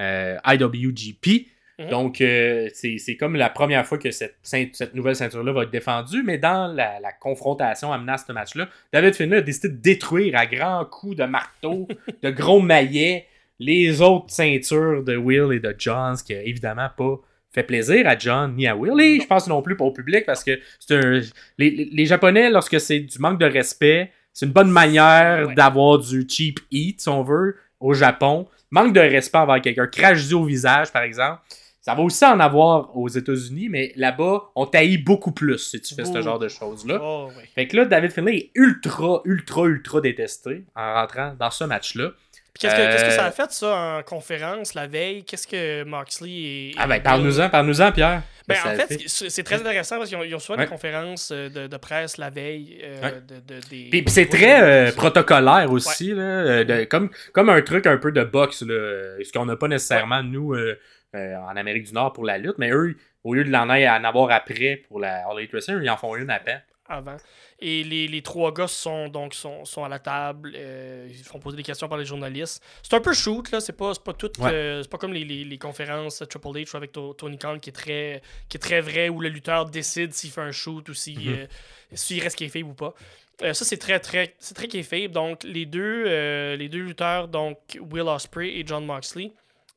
euh, 0.01 0.37
IWGP. 0.47 1.47
Mhm. 1.79 1.88
Donc, 1.88 2.21
euh, 2.21 2.69
c'est 2.75 3.17
comme 3.19 3.37
la 3.37 3.49
première 3.51 3.87
fois 3.87 3.99
que 3.99 4.11
cette, 4.11 4.37
cette 4.43 4.95
nouvelle 4.95 5.17
ceinture-là 5.17 5.53
va 5.53 5.62
être 5.62 5.71
défendue, 5.71 6.23
mais 6.23 6.38
dans 6.38 6.73
la, 6.73 7.01
la 7.01 7.12
confrontation 7.12 7.93
amenant 7.93 8.15
à 8.15 8.19
ce 8.19 8.33
match-là, 8.33 8.69
David 8.93 9.15
Finlay 9.15 9.38
a 9.38 9.41
décidé 9.43 9.69
de 9.71 9.77
détruire 9.81 10.37
à 10.37 10.47
grands 10.47 10.85
coups 10.85 11.17
de 11.17 11.25
marteau, 11.25 11.88
de 12.23 12.31
gros 12.31 12.61
maillets, 12.61 13.27
les 13.59 14.01
autres 14.01 14.31
ceintures 14.31 15.03
de 15.05 15.17
Will 15.17 15.53
et 15.53 15.61
de 15.61 15.75
John, 15.79 16.17
ce 16.17 16.25
qui 16.25 16.35
a 16.35 16.43
évidemment 16.43 16.88
pas 16.97 17.21
fait 17.55 17.62
plaisir 17.62 18.07
à 18.09 18.19
John 18.19 18.55
ni 18.57 18.67
à 18.67 18.75
Will, 18.77 18.99
et 19.01 19.21
je 19.21 19.27
pense 19.27 19.47
non 19.47 19.62
plus 19.62 19.77
pas 19.77 19.85
au 19.85 19.93
public, 19.93 20.25
parce 20.27 20.43
que 20.43 20.59
c'est 20.81 20.97
un... 20.97 21.21
Les- 21.59 21.88
les 21.93 22.07
Japonais, 22.07 22.51
lorsque 22.51 22.81
c'est 22.81 23.01
du 23.01 23.19
manque 23.19 23.38
de 23.38 23.47
respect, 23.47 24.11
c'est 24.33 24.47
une 24.47 24.53
bonne 24.53 24.71
manière 24.71 25.49
Ouais. 25.49 25.55
d'avoir 25.55 25.99
du 25.99 26.27
cheap 26.29 26.61
eat, 26.71 27.01
si 27.01 27.09
on 27.09 27.23
veut, 27.23 27.57
au 27.81 27.95
Japon. 27.95 28.47
Manque 28.71 28.92
de 28.95 29.01
respect 29.01 29.38
envers 29.38 29.61
quelqu'un, 29.61 29.87
crache 29.87 30.27
du 30.27 30.35
au 30.35 30.45
visage, 30.45 30.90
par 30.92 31.03
exemple. 31.03 31.40
Ça 31.81 31.95
va 31.97 32.03
aussi 32.03 32.25
en 32.25 32.38
avoir 32.38 32.97
aux 32.97 33.09
États-Unis, 33.09 33.68
mais 33.68 33.92
là-bas, 33.97 34.45
on 34.55 34.66
taillit 34.66 34.99
beaucoup 34.99 35.33
plus 35.33 35.59
si 35.59 35.81
tu 35.81 35.95
fais 35.97 36.05
ce 36.05 36.23
genre 36.23 36.38
de 36.38 36.47
choses-là. 36.49 37.01
Oh. 37.03 37.29
Fait 37.57 37.66
que 37.66 37.77
là, 37.77 37.85
David 37.87 38.12
Finlay 38.12 38.37
est 38.37 38.51
ultra, 38.55 39.21
ultra, 39.25 39.64
ultra 39.64 40.01
détesté 40.01 40.64
en 40.77 40.95
rentrant 40.95 41.35
dans 41.38 41.51
ce 41.51 41.64
match-là. 41.64 42.11
Puis 42.55 42.61
qu'est-ce 42.61 42.77
que, 42.77 42.81
que 42.81 43.11
Euh, 43.12 43.16
ça 43.16 43.25
a 43.25 43.31
fait, 43.33 43.51
ça, 43.51 43.99
en 43.99 44.03
conférence, 44.05 44.75
la 44.75 44.87
veille? 44.87 45.25
Qu'est-ce 45.25 45.47
que 45.49 45.83
Moxley 45.83 46.31
et... 46.31 46.75
Ah 46.79 46.87
ben, 46.87 47.03
parle-nous-en, 47.03 47.49
parle-nous-en, 47.51 47.90
Pierre. 47.90 48.23
Ben, 48.65 48.73
en 48.73 48.87
fait, 48.87 48.99
c'est 49.07 49.43
très 49.43 49.57
intéressant 49.61 49.97
parce 49.99 50.09
qu'ils 50.09 50.19
ont, 50.19 50.23
ils 50.23 50.35
ont 50.35 50.38
Ouais. 50.51 50.57
des 50.59 50.67
conférences 50.67 51.31
euh, 51.33 51.49
de, 51.49 51.67
de 51.67 51.77
presse 51.77 52.17
la 52.19 52.31
veille 52.31 52.81
euh, 52.83 53.01
Ouais. 53.03 53.12
de, 53.27 53.35
de- 53.55 53.61
des... 53.69 53.88
Puis, 53.91 54.03
puis 54.03 54.05
c'est 54.09 54.27
très 54.27 54.62
euh, 54.62 54.93
protocolaire 54.93 55.71
aussi, 55.71 56.12
là, 56.12 56.65
de- 56.65 56.85
comme, 56.85 57.11
comme 57.33 57.49
un 57.51 57.62
truc 57.62 57.87
un 57.87 57.97
peu 57.97 58.12
de 58.12 58.23
boxe, 58.25 58.62
là, 58.62 58.75
ce 59.23 59.33
qu'on 59.33 59.47
n'a 59.47 59.57
pas 59.57 59.69
nécessairement, 59.69 60.23
nous, 60.23 60.55
euh, 60.55 60.77
en 61.15 61.57
Amérique 61.57 61.85
du 61.85 61.93
Nord 61.93 62.12
pour 62.12 62.25
la 62.25 62.38
lutte, 62.38 62.57
mais 62.59 62.71
eux, 62.71 62.97
au 63.25 63.35
lieu 63.35 63.45
de 63.45 63.51
l'en 63.51 63.69
en 63.69 64.05
avoir 64.05 64.31
après 64.31 64.83
pour 64.88 64.99
la 65.01 65.27
All 65.29 65.38
Elite 65.38 65.53
Wrestling, 65.53 65.79
ils 65.83 65.91
en 65.91 65.97
font 65.97 66.17
une 66.17 66.31
après. 66.31 66.65
avant. 66.88 67.17
Et 67.64 67.85
les, 67.85 68.09
les 68.09 68.22
trois 68.22 68.53
gars 68.53 68.66
sont 68.66 69.07
donc 69.09 69.35
sont, 69.35 69.64
sont 69.64 69.85
à 69.85 69.88
la 69.88 70.01
table, 70.01 70.53
euh, 70.57 71.07
ils 71.09 71.22
font 71.22 71.38
poser 71.38 71.57
des 71.57 71.62
questions 71.62 71.88
par 71.88 71.96
les 71.96 72.05
journalistes. 72.05 72.61
C'est 72.83 72.94
un 72.96 73.01
peu 73.01 73.12
shoot 73.12 73.51
là, 73.53 73.61
c'est 73.61 73.72
pas 73.77 73.92
pas 74.05 74.12
tout 74.14 74.33
Ouais. 74.40 74.51
euh, 74.53 74.83
c'est 74.83 74.90
pas 74.90 74.98
comme 74.98 75.12
les, 75.12 75.25
les, 75.25 75.44
les 75.44 75.59
conférences 75.59 76.25
Triple 76.29 76.48
H 76.48 76.77
avec 76.77 76.90
To- 76.90 77.14
Tony 77.14 77.38
Khan 77.38 77.59
qui 77.61 77.70
est 77.70 77.72
très 77.72 78.20
qui 78.48 78.57
est 78.57 78.61
très 78.61 78.81
vrai 78.81 79.09
où 79.09 79.20
le 79.20 79.29
lutteur 79.29 79.66
décide 79.66 80.12
s'il 80.12 80.31
fait 80.33 80.40
un 80.40 80.51
shoot 80.51 80.88
ou 80.88 80.94
s'il 80.94 81.20
Mhm. 81.20 81.37
euh, 81.38 81.46
s'il 81.94 82.20
reste 82.22 82.37
kayfabe 82.37 82.66
ou 82.66 82.75
pas. 82.75 82.94
Euh, 83.42 83.53
ça 83.55 83.64
c'est 83.64 83.79
très 83.79 84.01
très 84.01 84.35
c'est 84.40 84.55
très 84.55 84.66
kayfabe. 84.66 85.12
Donc 85.12 85.44
les 85.44 85.64
deux 85.66 86.05
euh, 86.09 86.57
les 86.57 86.68
deux 86.68 86.81
lutteurs 86.83 87.29
donc 87.29 87.59
Will 87.92 88.09
Ospreay 88.09 88.59
et 88.59 88.64
John 88.66 88.85
Moxley 88.85 89.31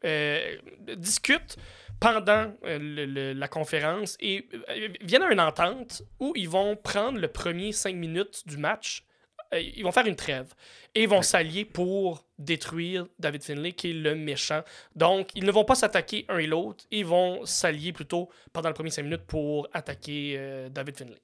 euh, 0.06 0.56
discutent 0.96 1.58
pendant 2.00 2.54
euh, 2.66 2.78
le- 2.80 3.06
le- 3.06 3.34
la 3.34 3.48
conférence 3.48 4.18
et 4.20 4.48
euh, 4.70 4.90
viennent 5.02 5.24
à 5.24 5.32
une 5.32 5.40
entente 5.40 6.04
où 6.20 6.34
ils 6.36 6.50
vont 6.50 6.76
prendre 6.76 7.20
le 7.20 7.28
premier 7.28 7.72
5 7.72 7.96
minutes 7.96 8.44
du 8.46 8.58
match. 8.58 9.04
euh, 9.54 9.60
ils 9.62 9.84
vont 9.84 9.92
faire 9.92 10.08
une 10.08 10.16
trêve 10.16 10.54
et 10.96 11.04
ils 11.04 11.10
vont 11.10 11.22
s'allier 11.22 11.66
pour 11.66 12.26
détruire 12.40 13.06
David 13.20 13.44
Finlay, 13.44 13.74
qui 13.74 13.92
est 13.92 13.94
le 13.94 14.16
méchant. 14.16 14.62
Donc, 14.96 15.30
ils 15.36 15.46
ne 15.46 15.52
vont 15.52 15.64
pas 15.66 15.76
s'attaquer 15.76 16.26
un 16.30 16.40
et 16.40 16.48
l'autre, 16.48 16.84
ils 16.92 17.06
vont 17.06 17.46
s'allier 17.46 17.94
plutôt 17.94 18.30
pendant 18.54 18.70
le 18.70 18.74
premier 18.76 18.90
5 18.90 19.04
minutes 19.04 19.26
pour 19.28 19.68
attaquer 19.74 20.36
euh, 20.38 20.70
David 20.70 20.98
Finlay. 20.98 21.22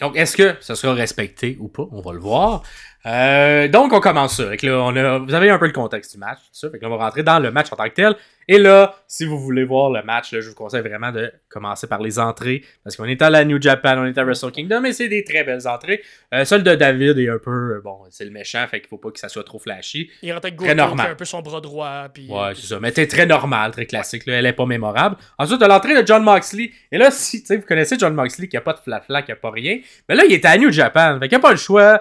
Donc, 0.00 0.16
est-ce 0.16 0.36
que 0.36 0.56
ça 0.60 0.74
sera 0.74 0.92
respecté 0.94 1.56
ou 1.60 1.68
pas? 1.68 1.86
On 1.92 2.00
va 2.02 2.12
le 2.12 2.18
voir. 2.18 2.62
Euh, 3.06 3.68
donc, 3.68 3.92
on 3.92 4.00
commence 4.00 4.36
ça. 4.36 4.48
Fait 4.48 4.56
que 4.56 4.66
là, 4.66 4.78
on 4.82 4.96
a, 4.96 5.18
vous 5.18 5.34
avez 5.34 5.50
un 5.50 5.58
peu 5.58 5.66
le 5.66 5.72
contexte 5.72 6.12
du 6.12 6.18
match, 6.18 6.38
tout 6.38 6.48
ça. 6.52 6.70
Fait 6.70 6.78
que 6.78 6.84
là, 6.84 6.90
on 6.90 6.96
va 6.96 7.04
rentrer 7.04 7.22
dans 7.22 7.38
le 7.38 7.50
match 7.50 7.66
en 7.72 7.76
tant 7.76 7.84
que 7.84 7.94
tel. 7.94 8.16
Et 8.46 8.58
là, 8.58 8.94
si 9.08 9.24
vous 9.24 9.38
voulez 9.38 9.64
voir 9.64 9.90
le 9.90 10.02
match, 10.02 10.32
là, 10.32 10.40
je 10.40 10.48
vous 10.48 10.54
conseille 10.54 10.82
vraiment 10.82 11.12
de 11.12 11.32
commencer 11.48 11.86
par 11.86 12.00
les 12.00 12.18
entrées. 12.18 12.62
Parce 12.82 12.96
qu'on 12.96 13.04
est 13.06 13.20
à 13.22 13.30
la 13.30 13.44
New 13.44 13.60
Japan, 13.60 13.96
on 13.98 14.06
est 14.06 14.18
à 14.18 14.24
Wrestle 14.24 14.52
Kingdom, 14.52 14.84
et 14.84 14.92
c'est 14.92 15.08
des 15.08 15.24
très 15.24 15.44
belles 15.44 15.66
entrées. 15.66 16.02
Euh, 16.34 16.44
celle 16.44 16.62
de 16.62 16.74
David 16.74 17.18
est 17.18 17.28
un 17.30 17.38
peu, 17.38 17.76
euh, 17.76 17.80
bon, 17.82 18.00
c'est 18.10 18.24
le 18.24 18.30
méchant, 18.30 18.66
fait 18.70 18.80
qu'il 18.80 18.88
faut 18.88 18.98
pas 18.98 19.10
que 19.10 19.18
ça 19.18 19.28
soit 19.30 19.44
trop 19.44 19.58
flashy. 19.58 20.10
Il 20.22 20.32
rentre 20.32 20.46
avec 20.46 20.58
Très 20.58 20.74
normal. 20.74 21.06
a 21.06 21.10
un 21.10 21.14
peu 21.14 21.24
son 21.24 21.40
bras 21.40 21.60
droit. 21.62 22.08
Puis, 22.12 22.28
Ouais, 22.28 22.52
c'est 22.54 22.66
ça. 22.66 22.80
Mais 22.80 22.92
c'est 22.94 23.06
très 23.06 23.24
normal, 23.26 23.70
très 23.70 23.86
classique. 23.86 24.26
Là. 24.26 24.34
Elle 24.34 24.46
est 24.46 24.52
pas 24.52 24.66
mémorable. 24.66 25.16
Ensuite, 25.38 25.60
t'as 25.60 25.68
l'entrée 25.68 26.00
de 26.02 26.06
John 26.06 26.22
Moxley. 26.22 26.70
Et 26.92 26.98
là, 26.98 27.10
si 27.10 27.42
vous 27.48 27.62
connaissez 27.66 27.96
John 27.98 28.14
Moxley 28.14 28.48
qui 28.48 28.56
a 28.58 28.60
pas 28.60 28.74
de 28.74 28.80
flat-flat, 28.80 29.22
qui 29.22 29.32
a 29.32 29.36
pas 29.36 29.50
rien. 29.50 29.78
Mais 30.08 30.14
là, 30.14 30.24
il 30.26 30.32
est 30.32 30.44
à 30.44 30.56
New 30.58 30.70
Japan. 30.70 31.18
Fait 31.18 31.28
qu'il 31.28 31.36
a 31.36 31.40
pas 31.40 31.50
le 31.50 31.56
choix 31.56 32.00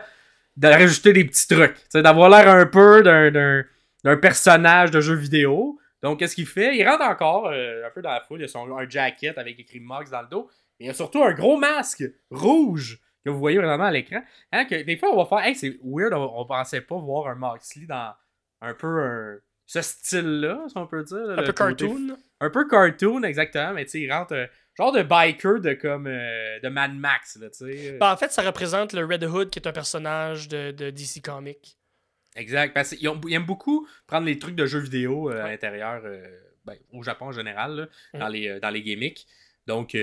de 0.56 0.68
rajouter 0.68 1.14
des 1.14 1.26
petits 1.26 1.48
trucs. 1.48 1.76
D'avoir 1.94 2.30
l'air 2.30 2.48
un 2.48 2.66
peu 2.66 3.02
d'un, 3.04 3.32
d'un, 3.32 3.64
d'un 4.04 4.18
personnage 4.18 4.92
de 4.92 5.02
jeu 5.02 5.16
vidéo. 5.16 5.80
Donc, 6.02 6.20
qu'est-ce 6.20 6.36
qu'il 6.36 6.46
fait? 6.48 6.76
Il 6.76 6.88
rentre 6.88 7.04
encore 7.06 7.48
euh, 7.48 7.88
un 7.88 7.90
peu 7.92 8.02
dans 8.02 8.12
la 8.12 8.22
foule. 8.22 8.42
Il 8.42 8.44
a 8.44 8.48
son, 8.48 8.70
un 8.78 8.88
jacket 8.90 9.38
avec 9.38 9.60
écrit 9.60 9.80
Mox 9.80 10.10
dans 10.12 10.22
le 10.22 10.28
dos. 10.28 10.50
Et 10.80 10.86
il 10.86 10.90
a 10.90 10.94
surtout 10.94 11.24
un 11.24 11.34
gros 11.34 11.58
masque 11.58 12.04
rouge 12.30 13.00
que 13.24 13.30
vous 13.30 13.40
voyez 13.40 13.58
vraiment 13.58 13.86
à 13.86 13.92
l'écran. 13.92 14.22
Hein, 14.52 14.66
que 14.66 14.84
des 14.84 14.98
fois, 14.98 15.10
on 15.14 15.18
va 15.18 15.26
faire, 15.26 15.48
hey, 15.48 15.56
c'est 15.56 15.80
weird, 15.84 16.14
on, 16.14 16.40
on 16.40 16.46
pensait 16.46 16.82
pas 16.82 16.98
voir 16.98 17.28
un 17.28 17.36
Moxley 17.36 17.86
dans 17.86 18.14
un 18.62 18.74
peu 18.74 18.88
un- 19.02 19.38
ce 19.66 19.82
style-là, 19.82 20.66
si 20.68 20.78
on 20.78 20.88
peut 20.88 21.04
dire. 21.04 21.18
un 21.30 21.36
peu 21.44 21.54
côté- 21.54 21.86
cartoon. 21.88 22.18
Un 22.42 22.50
peu 22.50 22.68
cartoon, 22.68 23.24
exactement, 23.24 23.74
mais 23.74 23.86
tu 23.86 23.92
sais, 23.92 24.02
il 24.02 24.12
rentre 24.12 24.34
euh, 24.34 24.46
genre 24.76 24.92
de 24.92 25.04
biker 25.04 25.60
de 25.60 25.74
comme 25.74 26.08
euh, 26.08 26.60
de 26.62 26.70
Mad 26.70 26.94
Max, 26.96 27.38
là, 27.40 27.50
tu 27.50 27.72
sais. 27.72 27.98
Ben, 28.00 28.12
en 28.12 28.18
fait, 28.18 28.32
ça 28.32 28.42
représente 28.42 28.94
le 28.94 29.06
Red 29.06 29.24
Hood, 29.24 29.50
qui 29.50 29.60
est 29.60 29.68
un 29.68 29.72
personnage 29.72 30.48
de, 30.48 30.72
de 30.72 30.90
DC 30.90 31.22
Comics. 31.24 31.78
Exact, 32.36 32.74
parce 32.74 32.96
qu'ils 32.96 33.08
aiment 33.32 33.46
beaucoup 33.46 33.88
prendre 34.08 34.26
les 34.26 34.40
trucs 34.40 34.56
de 34.56 34.66
jeux 34.66 34.80
vidéo 34.80 35.30
euh, 35.30 35.44
à 35.44 35.50
l'intérieur, 35.50 36.02
euh, 36.06 36.26
ben, 36.66 36.76
au 36.92 37.04
Japon 37.04 37.26
en 37.28 37.32
général, 37.32 37.76
là, 37.76 37.88
Mhm. 38.14 38.20
dans, 38.20 38.28
les, 38.28 38.60
dans 38.60 38.70
les 38.70 38.82
gimmicks. 38.82 39.28
Donc, 39.68 39.96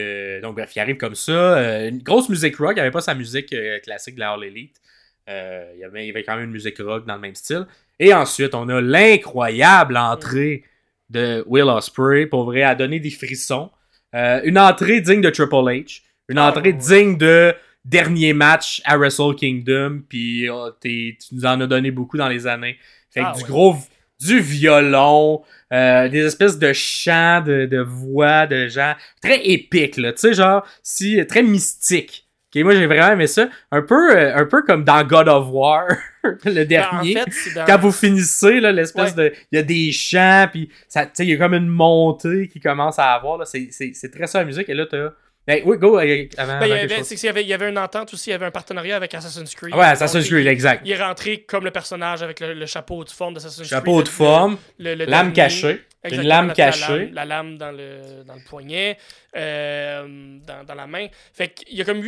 donc, 0.42 0.54
bref, 0.54 0.74
il 0.74 0.80
arrive 0.80 0.96
comme 0.96 1.14
ça. 1.14 1.86
une 1.86 2.02
grosse 2.02 2.30
musique 2.30 2.56
rock. 2.56 2.70
Il 2.72 2.74
n'y 2.76 2.80
avait 2.80 2.90
pas 2.90 3.02
sa 3.02 3.14
musique 3.14 3.54
classique 3.82 4.14
de 4.14 4.20
la 4.20 4.32
All 4.32 4.44
Elite. 4.44 4.80
Il, 5.28 5.78
y 5.78 5.84
avait, 5.84 6.04
il 6.04 6.06
y 6.06 6.10
avait 6.10 6.22
quand 6.24 6.34
même 6.36 6.46
une 6.46 6.50
musique 6.50 6.78
rock 6.78 7.04
dans 7.04 7.16
le 7.16 7.20
même 7.20 7.34
style. 7.34 7.66
Et 7.98 8.14
ensuite, 8.14 8.54
on 8.54 8.66
a 8.70 8.80
l'incroyable 8.80 9.98
entrée 9.98 10.64
de 11.10 11.44
Will 11.46 11.64
Ospreay. 11.64 12.26
Pour 12.26 12.44
vrai, 12.44 12.62
à 12.62 12.74
donner 12.74 13.00
des 13.00 13.10
frissons. 13.10 13.70
Euh, 14.14 14.40
une 14.44 14.58
entrée 14.58 15.00
digne 15.00 15.20
de 15.20 15.30
Triple 15.30 15.54
H. 15.54 16.02
Une 16.28 16.38
Ah, 16.38 16.48
entrée 16.50 16.72
digne 16.72 17.16
de 17.16 17.54
dernier 17.84 18.32
match 18.32 18.82
à 18.84 18.96
Wrestle 18.96 19.34
Kingdom. 19.36 20.02
Puis 20.08 20.48
oh, 20.48 20.70
t'es- 20.80 21.16
tu 21.20 21.34
nous 21.34 21.44
en 21.46 21.60
as 21.60 21.66
donné 21.66 21.90
beaucoup 21.90 22.16
dans 22.16 22.28
les 22.28 22.46
années. 22.46 22.76
Fait 23.12 23.20
que 23.20 23.26
Ah, 23.26 23.32
du 23.36 23.42
ouais. 23.42 23.48
gros 23.48 23.76
du 24.20 24.38
violon, 24.40 25.42
euh, 25.72 26.08
des 26.08 26.26
espèces 26.26 26.58
de 26.58 26.72
chants, 26.74 27.40
de, 27.40 27.64
de 27.64 27.78
voix, 27.80 28.46
de 28.46 28.68
gens 28.68 28.94
très 29.22 29.40
épiques, 29.46 29.96
là. 29.96 30.12
Tu 30.12 30.18
sais, 30.20 30.34
genre, 30.34 30.62
si, 30.82 31.24
très 31.26 31.42
mystique. 31.42 32.26
Ok, 32.54 32.62
moi 32.64 32.74
j'ai 32.74 32.86
vraiment 32.86 33.12
aimé 33.12 33.26
ça. 33.28 33.48
Un 33.70 33.82
peu, 33.82 34.16
euh, 34.16 34.34
un 34.36 34.44
peu 34.44 34.62
comme 34.62 34.82
dans 34.84 35.04
God 35.04 35.28
of 35.28 35.46
War, 35.50 35.86
le 36.24 36.52
Ben, 36.52 36.66
dernier. 36.66 37.20
en 37.20 37.24
fait, 37.24 37.54
dans... 37.54 37.64
Quand 37.64 37.78
vous 37.78 37.92
finissez, 37.92 38.58
là, 38.60 38.72
l'espèce 38.72 39.14
de. 39.14 39.32
Il 39.52 39.56
y 39.56 39.58
a 39.58 39.62
des 39.62 39.92
chants, 39.92 40.48
puis 40.50 40.68
ça, 40.88 41.04
tu 41.06 41.10
sais, 41.14 41.24
il 41.26 41.30
y 41.30 41.34
a 41.34 41.36
comme 41.36 41.54
une 41.54 41.68
montée 41.68 42.48
qui 42.48 42.58
commence 42.60 42.98
à 42.98 43.12
avoir, 43.14 43.38
là. 43.38 43.44
C'est, 43.44 43.68
c'est, 43.70 43.92
c'est 43.94 44.10
très 44.10 44.26
ça 44.26 44.40
la 44.40 44.44
musique. 44.46 44.68
Et 44.68 44.74
là, 44.74 44.86
t'as. 44.90 45.10
Ben, 45.46 45.62
oui, 45.64 45.78
go, 45.78 45.98
euh, 45.98 46.26
avant, 46.36 46.58
Ben, 46.60 46.66
il, 46.66 46.68
y 46.68 46.72
avait, 46.72 46.96
chose. 46.98 47.06
c'est 47.06 47.14
qu'il 47.16 47.26
y 47.26 47.30
avait, 47.30 47.42
il 47.42 47.48
y 47.48 47.54
avait 47.54 47.68
une 47.70 47.78
entente 47.78 48.12
aussi, 48.12 48.28
il 48.30 48.32
y 48.32 48.34
avait 48.34 48.46
un 48.46 48.50
partenariat 48.50 48.94
avec 48.96 49.14
Assassin's 49.14 49.54
Creed. 49.54 49.72
Ah 49.74 49.78
ouais, 49.78 49.84
Assassin's 49.86 50.28
Creed, 50.28 50.46
exact. 50.46 50.82
Il 50.84 50.92
est 50.92 51.02
rentré 51.02 51.42
comme 51.48 51.64
le 51.64 51.70
personnage 51.70 52.22
avec 52.22 52.40
le, 52.40 52.52
le 52.54 52.66
chapeau 52.66 53.02
de 53.04 53.10
forme 53.10 53.34
d'Assassin's 53.34 53.66
Creed. 53.66 53.70
Chapeau 53.70 54.02
de 54.02 54.08
forme, 54.08 54.58
le- 54.78 54.94
le 54.94 55.06
lame 55.06 55.32
dernier. 55.32 55.32
cachée. 55.32 55.80
Une 56.04 56.22
lame 56.22 56.52
cachée. 56.52 57.10
La 57.12 57.24
lame, 57.24 57.58
dans, 57.58 57.72
le, 57.72 58.24
dans 58.24 58.34
le 58.34 58.40
poignet, 58.48 58.96
euh, 59.36 60.38
dans, 60.46 60.64
dans, 60.64 60.74
la 60.74 60.86
main. 60.86 61.08
Fait 61.34 61.48
qu'il 61.50 61.76
y 61.76 61.82
a 61.82 61.84
comme. 61.84 62.02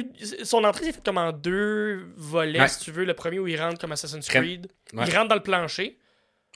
Son 0.44 0.64
entrée 0.64 0.86
s'est 0.86 0.92
faite 0.92 1.04
comme 1.04 1.18
en 1.18 1.32
deux 1.32 2.06
volets, 2.16 2.66
si 2.68 2.80
tu 2.84 2.90
veux. 2.90 3.04
Le 3.04 3.14
premier 3.14 3.38
où 3.38 3.46
il 3.46 3.60
rentre 3.60 3.78
comme 3.78 3.92
Assassin's 3.92 4.28
Creed. 4.28 4.68
Il 4.92 5.16
rentre 5.16 5.28
dans 5.28 5.34
le 5.34 5.42
plancher. 5.42 5.98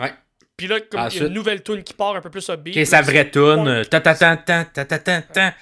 Ouais. 0.00 0.12
Puis 0.56 0.66
là, 0.66 0.80
comme 0.80 1.00
ah, 1.00 1.08
il 1.10 1.18
y 1.18 1.22
a 1.22 1.26
une 1.26 1.34
nouvelle 1.34 1.62
tune 1.62 1.82
qui 1.82 1.92
part 1.92 2.16
un 2.16 2.22
peu 2.22 2.30
plus 2.30 2.48
obéie. 2.48 2.72
Qui 2.72 2.80
est 2.80 2.86
sa 2.86 3.02
vraie 3.02 3.30
tune. 3.30 3.84
Ta 3.90 4.00
ta 4.00 4.14
ta 4.14 4.36
ta 4.36 4.64
ta 4.64 4.84
ta 4.84 5.22
ta. 5.22 5.54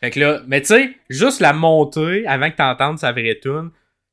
Fait 0.00 0.10
que 0.10 0.18
là, 0.18 0.40
mais 0.46 0.60
tu 0.62 0.68
sais, 0.68 0.96
juste 1.08 1.40
la 1.40 1.52
montée 1.52 2.26
avant 2.26 2.50
que 2.50 2.56
t'entendes 2.56 2.98
sa 2.98 3.12
vraie 3.12 3.38
tune, 3.40 3.70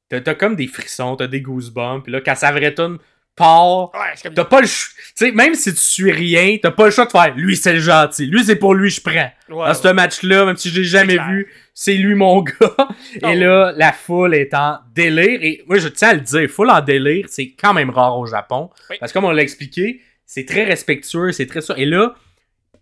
t'as 0.09 0.35
comme 0.35 0.55
des 0.55 0.67
frissons, 0.67 1.15
t'as 1.15 1.27
des 1.27 1.41
goosebumps. 1.41 2.01
Puis 2.01 2.11
là, 2.11 2.21
quand 2.21 2.35
sa 2.35 2.51
vraie 2.51 2.73
tune 2.73 2.97
part. 3.37 3.93
Ouais. 3.93 4.31
T'as 4.35 4.43
pas 4.43 4.59
le 4.59 4.67
choix. 4.67 4.93
Tu 5.17 5.25
sais, 5.25 5.31
même 5.31 5.55
si 5.55 5.73
tu 5.73 5.79
suis 5.79 6.11
rien, 6.11 6.57
t'as 6.61 6.71
pas 6.71 6.85
le 6.85 6.91
choix 6.91 7.05
de 7.05 7.11
faire 7.11 7.33
lui, 7.35 7.55
c'est 7.55 7.73
le 7.73 7.79
gentil. 7.79 8.25
Lui, 8.25 8.43
c'est 8.43 8.57
pour 8.57 8.73
lui, 8.73 8.89
je 8.89 9.01
prends. 9.01 9.13
Ouais, 9.13 9.67
Dans 9.67 9.73
ce 9.73 9.87
match-là, 9.87 10.45
même 10.45 10.57
si 10.57 10.69
je 10.69 10.81
l'ai 10.81 10.85
jamais 10.85 11.17
vu, 11.17 11.51
c'est 11.73 11.93
lui 11.93 12.15
mon 12.15 12.41
gars. 12.43 12.53
Oh. 12.61 13.27
Et 13.27 13.35
là, 13.35 13.71
la 13.75 13.93
foule 13.93 14.35
est 14.35 14.53
en 14.53 14.79
délire. 14.93 15.39
Et 15.41 15.63
moi, 15.67 15.77
je 15.77 15.87
tiens 15.87 16.09
à 16.09 16.13
le 16.15 16.19
dire, 16.21 16.49
foule 16.49 16.69
en 16.69 16.81
délire, 16.81 17.25
c'est 17.29 17.51
quand 17.51 17.73
même 17.73 17.89
rare 17.89 18.17
au 18.19 18.25
Japon. 18.25 18.69
Oui. 18.89 18.97
Parce 18.99 19.11
que 19.11 19.17
comme 19.17 19.25
on 19.25 19.31
l'a 19.31 19.43
expliqué, 19.43 20.01
c'est 20.25 20.45
très 20.45 20.65
respectueux, 20.65 21.31
c'est 21.31 21.45
très 21.45 21.61
ça. 21.61 21.73
Et 21.77 21.85
là, 21.85 22.13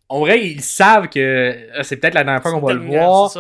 en 0.09 0.19
vrai, 0.19 0.45
ils 0.45 0.61
savent 0.61 1.09
que 1.09 1.19
euh, 1.19 1.83
c'est 1.83 1.97
peut-être 1.97 2.15
la 2.15 2.23
dernière 2.23 2.41
fois 2.41 2.51
qu'on 2.51 2.65
va 2.65 2.73
le 2.73 2.85
voir. 2.85 3.31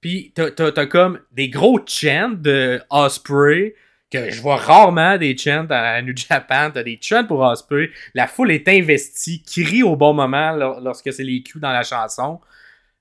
Puis 0.00 0.32
t'as 0.34 0.86
comme 0.86 1.20
des 1.32 1.48
gros 1.48 1.80
chants 1.86 2.30
de 2.30 2.80
Osprey 2.90 3.74
que 4.10 4.30
je 4.30 4.40
vois 4.40 4.56
rarement 4.56 5.18
des 5.18 5.36
chants 5.36 5.66
à 5.70 6.00
New 6.02 6.16
Japan. 6.16 6.70
T'as 6.72 6.82
des 6.82 6.98
chants 7.00 7.24
pour 7.24 7.40
Osprey. 7.40 7.90
La 8.14 8.26
foule 8.26 8.52
est 8.52 8.68
investie, 8.68 9.42
crie 9.42 9.82
au 9.82 9.96
bon 9.96 10.14
moment 10.14 10.52
lor- 10.52 10.80
lorsque 10.80 11.12
c'est 11.12 11.24
les 11.24 11.42
cues 11.42 11.60
dans 11.60 11.72
la 11.72 11.82
chanson. 11.82 12.40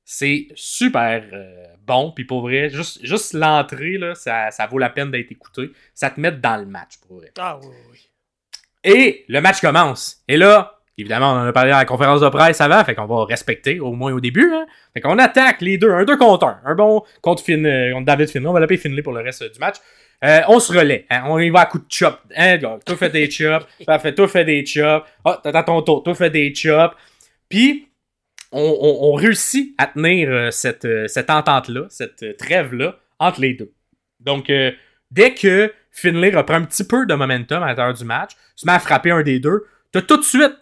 C'est 0.03 0.47
super 0.55 1.23
euh, 1.33 1.65
bon. 1.85 2.11
Puis 2.11 2.25
pour 2.25 2.41
vrai, 2.41 2.69
juste, 2.69 3.03
juste 3.03 3.33
l'entrée, 3.33 3.97
là, 3.97 4.13
ça, 4.15 4.51
ça 4.51 4.67
vaut 4.67 4.77
la 4.77 4.89
peine 4.89 5.09
d'être 5.11 5.31
écouté. 5.31 5.71
Ça 5.93 6.09
te 6.09 6.19
met 6.19 6.31
dans 6.31 6.57
le 6.57 6.65
match 6.65 6.97
pour 7.07 7.17
vrai. 7.17 7.31
Ah 7.39 7.59
oui, 7.61 7.69
oui. 7.91 8.09
Et 8.83 9.25
le 9.27 9.41
match 9.41 9.61
commence. 9.61 10.17
Et 10.27 10.37
là, 10.37 10.79
évidemment, 10.95 11.33
on 11.33 11.37
en 11.37 11.47
a 11.47 11.53
parlé 11.53 11.71
à 11.71 11.79
la 11.79 11.85
conférence 11.85 12.21
de 12.21 12.29
presse 12.29 12.61
avant, 12.61 12.83
fait 12.83 12.93
qu'on 12.93 13.07
va 13.07 13.25
respecter, 13.25 13.79
au 13.79 13.93
moins 13.93 14.13
au 14.13 14.19
début. 14.19 14.51
Hein? 14.53 14.67
Fait 14.93 15.01
qu'on 15.01 15.17
attaque 15.17 15.61
les 15.61 15.79
deux, 15.79 15.91
un 15.91 16.03
deux 16.03 16.17
contre 16.17 16.45
un. 16.45 16.61
Un 16.65 16.75
bon 16.75 17.03
contre, 17.21 17.43
Finn, 17.43 17.65
euh, 17.65 17.93
contre 17.93 18.05
David 18.05 18.29
Finlay. 18.29 18.47
On 18.47 18.53
va 18.53 18.59
l'appeler 18.59 18.77
Finlay 18.77 19.01
pour 19.01 19.13
le 19.13 19.21
reste 19.21 19.43
du 19.51 19.59
match. 19.59 19.77
Euh, 20.23 20.41
on 20.47 20.59
se 20.59 20.71
relaie. 20.73 21.05
Hein? 21.09 21.23
On 21.27 21.37
y 21.39 21.49
va 21.49 21.61
à 21.61 21.65
coup 21.65 21.79
de 21.79 21.85
chop. 21.89 22.19
Hein, 22.35 22.57
gars? 22.57 22.79
Toi, 22.85 22.95
fais 22.97 23.09
des 23.09 23.29
chops. 23.31 23.65
Parfait, 23.85 24.13
toi, 24.15 24.27
fais 24.27 24.45
des 24.45 24.65
chops. 24.65 25.05
Ah, 25.23 25.39
t'as 25.43 25.63
ton 25.63 25.81
tour. 25.81 26.03
Toi, 26.03 26.15
fais 26.15 26.29
des 26.29 26.53
chops. 26.55 26.95
Puis, 27.49 27.87
on, 28.51 28.61
on- 28.61 29.09
on 29.11 29.13
réussit 29.13 29.73
à 29.77 29.87
tenir 29.87 30.29
euh, 30.29 30.51
cette, 30.51 30.85
euh, 30.85 31.07
cette 31.07 31.29
entente-là, 31.29 31.85
cette 31.89 32.37
trêve-là, 32.37 32.97
entre 33.19 33.41
les 33.41 33.53
deux. 33.53 33.71
Donc, 34.19 34.51
dès 35.11 35.33
que 35.33 35.71
Finlay 35.91 36.31
reprend 36.35 36.55
un 36.55 36.63
petit 36.65 36.83
peu 36.83 37.05
de 37.05 37.13
momentum 37.13 37.61
à 37.61 37.67
l'intérieur 37.67 37.93
du 37.93 38.03
match, 38.05 38.31
se 38.55 38.65
met 38.65 38.71
à 38.73 38.79
frapper 38.79 39.11
un 39.11 39.21
des 39.21 39.39
deux, 39.39 39.65
t'as 39.91 40.01
tout 40.01 40.17
de 40.17 40.23
suite, 40.23 40.53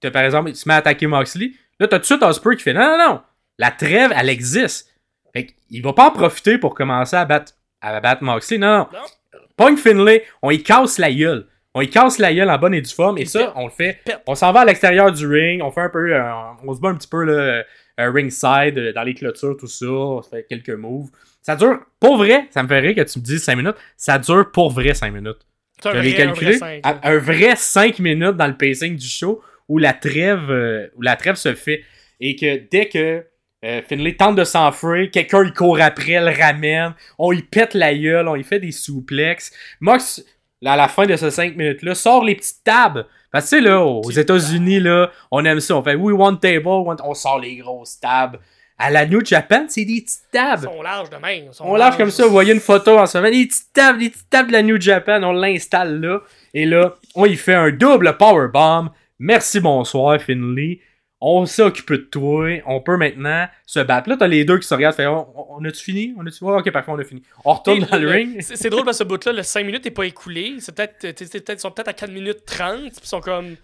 t'as, 0.00 0.10
par 0.10 0.22
exemple, 0.24 0.50
il 0.50 0.56
se 0.56 0.68
met 0.68 0.74
à 0.74 0.78
attaquer 0.78 1.06
Moxley, 1.06 1.52
là, 1.78 1.86
t'as 1.86 1.98
tout 1.98 2.00
de 2.00 2.06
suite 2.06 2.22
Osprey 2.22 2.56
qui 2.56 2.62
fait 2.62 2.72
non, 2.72 2.80
non, 2.80 2.98
non, 2.98 3.22
la 3.58 3.70
trêve, 3.70 4.12
elle 4.16 4.28
existe. 4.28 4.92
Fait 5.32 5.46
qu'il 5.46 5.82
va 5.82 5.92
pas 5.92 6.08
en 6.08 6.10
profiter 6.10 6.58
pour 6.58 6.74
commencer 6.74 7.14
à 7.16 7.24
battre, 7.24 7.52
à 7.80 8.00
battre 8.00 8.22
Moxley, 8.22 8.58
non, 8.58 8.78
non. 8.78 8.86
Non. 8.92 9.38
Pogne 9.56 9.76
Finlay, 9.76 10.24
on 10.42 10.50
y 10.50 10.62
casse 10.62 10.98
la 10.98 11.12
gueule. 11.12 11.46
On 11.74 11.80
y 11.82 11.88
casse 11.88 12.18
la 12.18 12.32
gueule 12.34 12.50
en 12.50 12.58
bonne 12.58 12.74
et 12.74 12.80
due 12.80 12.92
forme, 12.92 13.18
et 13.18 13.26
ça, 13.26 13.52
on 13.56 13.66
le 13.66 13.70
fait. 13.70 13.98
On 14.26 14.34
s'en 14.34 14.52
va 14.52 14.60
à 14.60 14.64
l'extérieur 14.64 15.12
du 15.12 15.26
ring, 15.26 15.62
on 15.62 15.70
fait 15.70 15.82
un 15.82 15.88
peu, 15.88 16.12
euh, 16.12 16.22
on 16.66 16.74
se 16.74 16.80
bat 16.80 16.88
un 16.88 16.94
petit 16.96 17.06
peu, 17.08 17.22
là, 17.24 17.32
euh, 17.32 17.62
ringside, 18.10 18.76
euh, 18.78 18.92
dans 18.92 19.02
les 19.02 19.14
clôtures, 19.14 19.56
tout 19.56 19.66
ça, 19.68 19.86
on 19.86 20.20
se 20.22 20.28
fait 20.30 20.46
quelques 20.48 20.70
moves. 20.70 21.10
Ça 21.42 21.54
dure, 21.56 21.78
pour 22.00 22.16
vrai, 22.16 22.48
ça 22.50 22.62
me 22.62 22.68
fait 22.68 22.80
rire 22.80 22.94
que 22.96 23.02
tu 23.02 23.18
me 23.20 23.24
dises 23.24 23.44
5 23.44 23.54
minutes, 23.56 23.76
ça 23.96 24.18
dure 24.18 24.50
pour 24.50 24.70
vrai 24.72 24.94
5 24.94 25.12
minutes. 25.12 25.38
Un 25.84 25.92
J'avais 25.92 26.10
vrai, 26.10 26.22
un 26.22 26.26
vrai 26.26 26.26
calculé 26.26 26.52
cinq, 26.58 26.80
à- 26.82 26.92
là. 26.94 27.00
un 27.04 27.18
vrai 27.18 27.56
5 27.56 27.98
minutes 28.00 28.36
dans 28.36 28.46
le 28.48 28.56
pacing 28.56 28.96
du 28.96 29.06
show 29.06 29.40
où 29.68 29.78
la 29.78 29.92
trêve, 29.92 30.50
euh, 30.50 30.88
où 30.96 31.02
la 31.02 31.16
trêve 31.16 31.36
se 31.36 31.54
fait 31.54 31.82
et 32.20 32.34
que 32.36 32.68
dès 32.70 32.88
que 32.88 33.24
euh, 33.64 33.82
Finlay 33.88 34.16
tente 34.16 34.36
de 34.36 34.44
s'enfuir, 34.44 35.10
quelqu'un 35.10 35.44
il 35.44 35.52
court 35.52 35.80
après, 35.80 36.18
le 36.20 36.30
ramène, 36.36 36.94
on 37.18 37.32
y 37.32 37.42
pète 37.42 37.74
la 37.74 37.94
gueule, 37.94 38.26
on 38.28 38.36
y 38.36 38.42
fait 38.44 38.58
des 38.60 38.72
souplexes. 38.72 39.52
Mox, 39.80 40.24
à 40.64 40.76
la 40.76 40.88
fin 40.88 41.06
de 41.06 41.16
ces 41.16 41.30
5 41.30 41.56
minutes-là, 41.56 41.94
sort 41.94 42.24
les 42.24 42.34
petites 42.36 42.64
tables. 42.64 43.06
Parce 43.32 43.50
que 43.50 43.56
tu 43.56 43.62
sais, 43.62 43.68
là, 43.68 43.80
aux 43.84 44.10
États-Unis, 44.10 44.80
là, 44.80 45.10
on 45.30 45.44
aime 45.44 45.60
ça. 45.60 45.76
On 45.76 45.82
fait 45.82 45.94
oui, 45.94 46.12
one 46.12 46.38
table, 46.40 46.66
one- 46.66 46.96
on 47.04 47.14
sort 47.14 47.38
les 47.38 47.56
grosses 47.56 48.00
tables. 48.00 48.40
À 48.76 48.90
la 48.90 49.04
New 49.06 49.22
Japan, 49.24 49.66
c'est 49.68 49.84
des 49.84 50.00
petites 50.00 50.22
Ils 50.32 50.36
tables. 50.38 50.64
sont 50.64 50.82
larges 50.82 51.10
de 51.10 51.16
même. 51.16 51.44
ils 51.48 51.54
sont 51.54 51.64
On 51.66 51.72
lâche 51.74 51.80
larges. 51.80 51.96
comme 51.98 52.10
ça, 52.10 52.24
vous 52.24 52.30
voyez 52.30 52.54
une 52.54 52.60
photo 52.60 52.98
en 52.98 53.04
ce 53.06 53.18
moment, 53.18 53.30
des 53.30 53.46
petites 53.46 53.72
tables, 53.74 53.98
des 53.98 54.08
petites 54.08 54.30
tables 54.30 54.48
de 54.48 54.52
la 54.54 54.62
New 54.62 54.80
Japan, 54.80 55.22
on 55.22 55.32
l'installe 55.32 56.00
là, 56.00 56.20
et 56.54 56.64
là, 56.64 56.94
on 57.14 57.26
y 57.26 57.36
fait 57.36 57.52
un 57.54 57.70
double 57.70 58.16
powerbomb. 58.16 58.88
Merci, 59.18 59.60
bonsoir, 59.60 60.18
Finley. 60.20 60.80
On 61.22 61.44
s'est 61.44 61.62
occupé 61.62 61.98
de 61.98 62.02
toi, 62.04 62.62
on 62.66 62.80
peut 62.80 62.96
maintenant 62.96 63.46
se 63.66 63.80
battre. 63.80 64.08
Là, 64.08 64.16
t'as 64.18 64.26
les 64.26 64.44
deux 64.46 64.58
qui 64.58 64.66
se 64.66 64.72
regardent, 64.72 64.94
fait, 64.96 65.06
on, 65.06 65.26
on 65.58 65.64
a-tu 65.66 65.82
fini? 65.82 66.14
On 66.16 66.26
a-tu... 66.26 66.42
Ouais, 66.42 66.58
ok, 66.58 66.70
parfait, 66.70 66.90
on 66.90 66.98
a 66.98 67.04
fini. 67.04 67.22
On 67.44 67.52
retourne 67.52 67.82
Et 67.82 67.86
dans 67.86 67.98
le 67.98 68.08
ring. 68.08 68.40
C'est 68.40 68.70
drôle 68.70 68.84
parce 68.84 68.96
que 68.98 69.04
ce 69.04 69.08
bout-là, 69.08 69.32
le 69.32 69.42
5 69.42 69.66
minutes 69.66 69.84
n'est 69.84 69.90
pas 69.90 70.04
écoulé. 70.06 70.56
C'est 70.60 70.74
peut-être, 70.74 71.04
ils 71.52 71.58
sont 71.60 71.70
peut-être 71.70 71.88
à 71.88 71.92
4 71.92 72.10
minutes 72.10 72.44
30. 72.46 72.80
Puis 72.80 72.92
ils 73.02 73.06
sont 73.06 73.20
comme. 73.20 73.56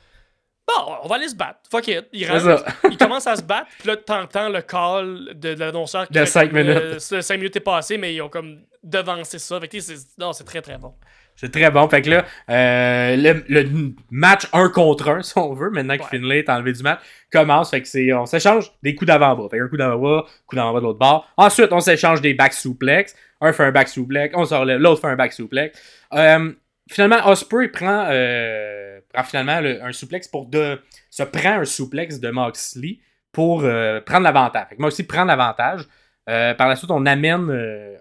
Bon, 0.69 0.97
on 1.05 1.09
va 1.09 1.15
aller 1.15 1.29
se 1.29 1.35
battre. 1.37 1.61
Fuck 1.71 1.87
it. 1.89 2.07
Ils, 2.13 2.29
rentrent, 2.31 2.65
commencent 2.99 3.27
à 3.29 3.37
se 3.37 3.43
battre. 3.43 3.69
Puis 3.79 3.89
là, 3.89 3.97
t'entends 3.97 4.49
le 4.49 4.61
call 4.63 5.31
de, 5.37 5.55
de 5.55 5.61
l'annonceur. 5.61 6.09
qui 6.09 6.13
De 6.13 6.19
fait 6.21 6.27
cinq 6.27 6.51
comme, 6.51 6.59
minutes. 6.59 6.77
euh, 6.77 6.99
ce 6.99 7.21
5 7.21 7.37
minutes 7.37 7.57
est 7.57 7.61
passé, 7.61 7.97
mais 7.97 8.13
ils 8.15 8.21
ont 8.21 8.29
comme 8.29 8.59
devancé 8.83 9.39
ça. 9.39 9.59
Fait 9.61 9.69
que, 9.69 9.77
tu 9.79 9.93
non, 10.19 10.33
c'est 10.33 10.45
très 10.45 10.61
très 10.61 10.77
bon. 10.77 10.93
C'est 11.37 11.53
très 11.53 11.71
bon. 11.71 11.87
Fait 11.89 12.01
que 12.03 12.11
là, 12.11 12.25
euh, 12.51 13.17
le, 13.17 13.45
le 13.49 13.93
match 14.11 14.47
un 14.55 14.71
contre 14.71 15.09
un, 15.11 15.23
si 15.23 15.37
on 15.37 15.53
veut, 15.53 15.71
maintenant 15.71 15.97
que 15.97 16.03
Ouais. 16.03 16.09
Finlay 16.19 16.39
est 16.39 16.49
enlevé 16.49 16.73
du 16.73 16.83
match, 16.83 17.01
commence. 17.31 17.71
Fait 17.71 17.83
que 17.83 17.89
c'est, 17.89 18.13
on 18.15 18.25
s'échange 18.27 18.73
des 18.83 18.95
coups 18.95 19.07
d'avant-bras. 19.09 19.49
Fait 19.51 19.59
qu'un 19.59 19.69
coup 19.69 19.77
d'avant-bras, 19.77 20.25
coup 20.47 20.57
d'avant-bras 20.57 20.81
de 20.81 20.87
l'autre 20.87 20.99
bord. 20.99 21.29
Ensuite, 21.37 21.73
on 21.73 21.81
s'échange 21.81 22.21
des 22.23 22.33
back 22.35 22.53
suplex. 22.55 23.15
Un 23.43 23.53
fait 23.53 23.65
un 23.65 23.71
back 23.73 23.89
suplex, 23.89 24.35
on 24.37 24.47
sort 24.47 24.65
l'autre 24.65 25.01
fait 25.03 25.09
un 25.09 25.17
back 25.17 25.33
suplex. 25.35 25.79
Euh, 26.15 26.53
finalement, 26.91 27.29
Osprey 27.29 27.69
prend, 27.69 28.07
euh, 28.11 28.99
prend 29.13 29.23
finalement 29.25 29.61
le- 29.61 29.83
un 29.85 29.93
suplex 29.93 30.27
pour 30.29 30.47
de, 30.47 30.81
se 31.11 31.23
prend 31.23 31.61
un 31.61 31.65
suplex 31.67 32.19
de 32.19 32.31
Moxley 32.31 32.99
pour 33.31 33.59
prendre 33.61 34.23
l'avantage. 34.23 34.69
Fait 34.71 34.77
que 34.77 34.81
Moxley 34.81 35.05
prend 35.05 35.25
l'avantage. 35.25 35.83
Par 36.25 36.67
la 36.69 36.77
suite, 36.77 36.91
on 36.91 37.05
amène 37.05 37.53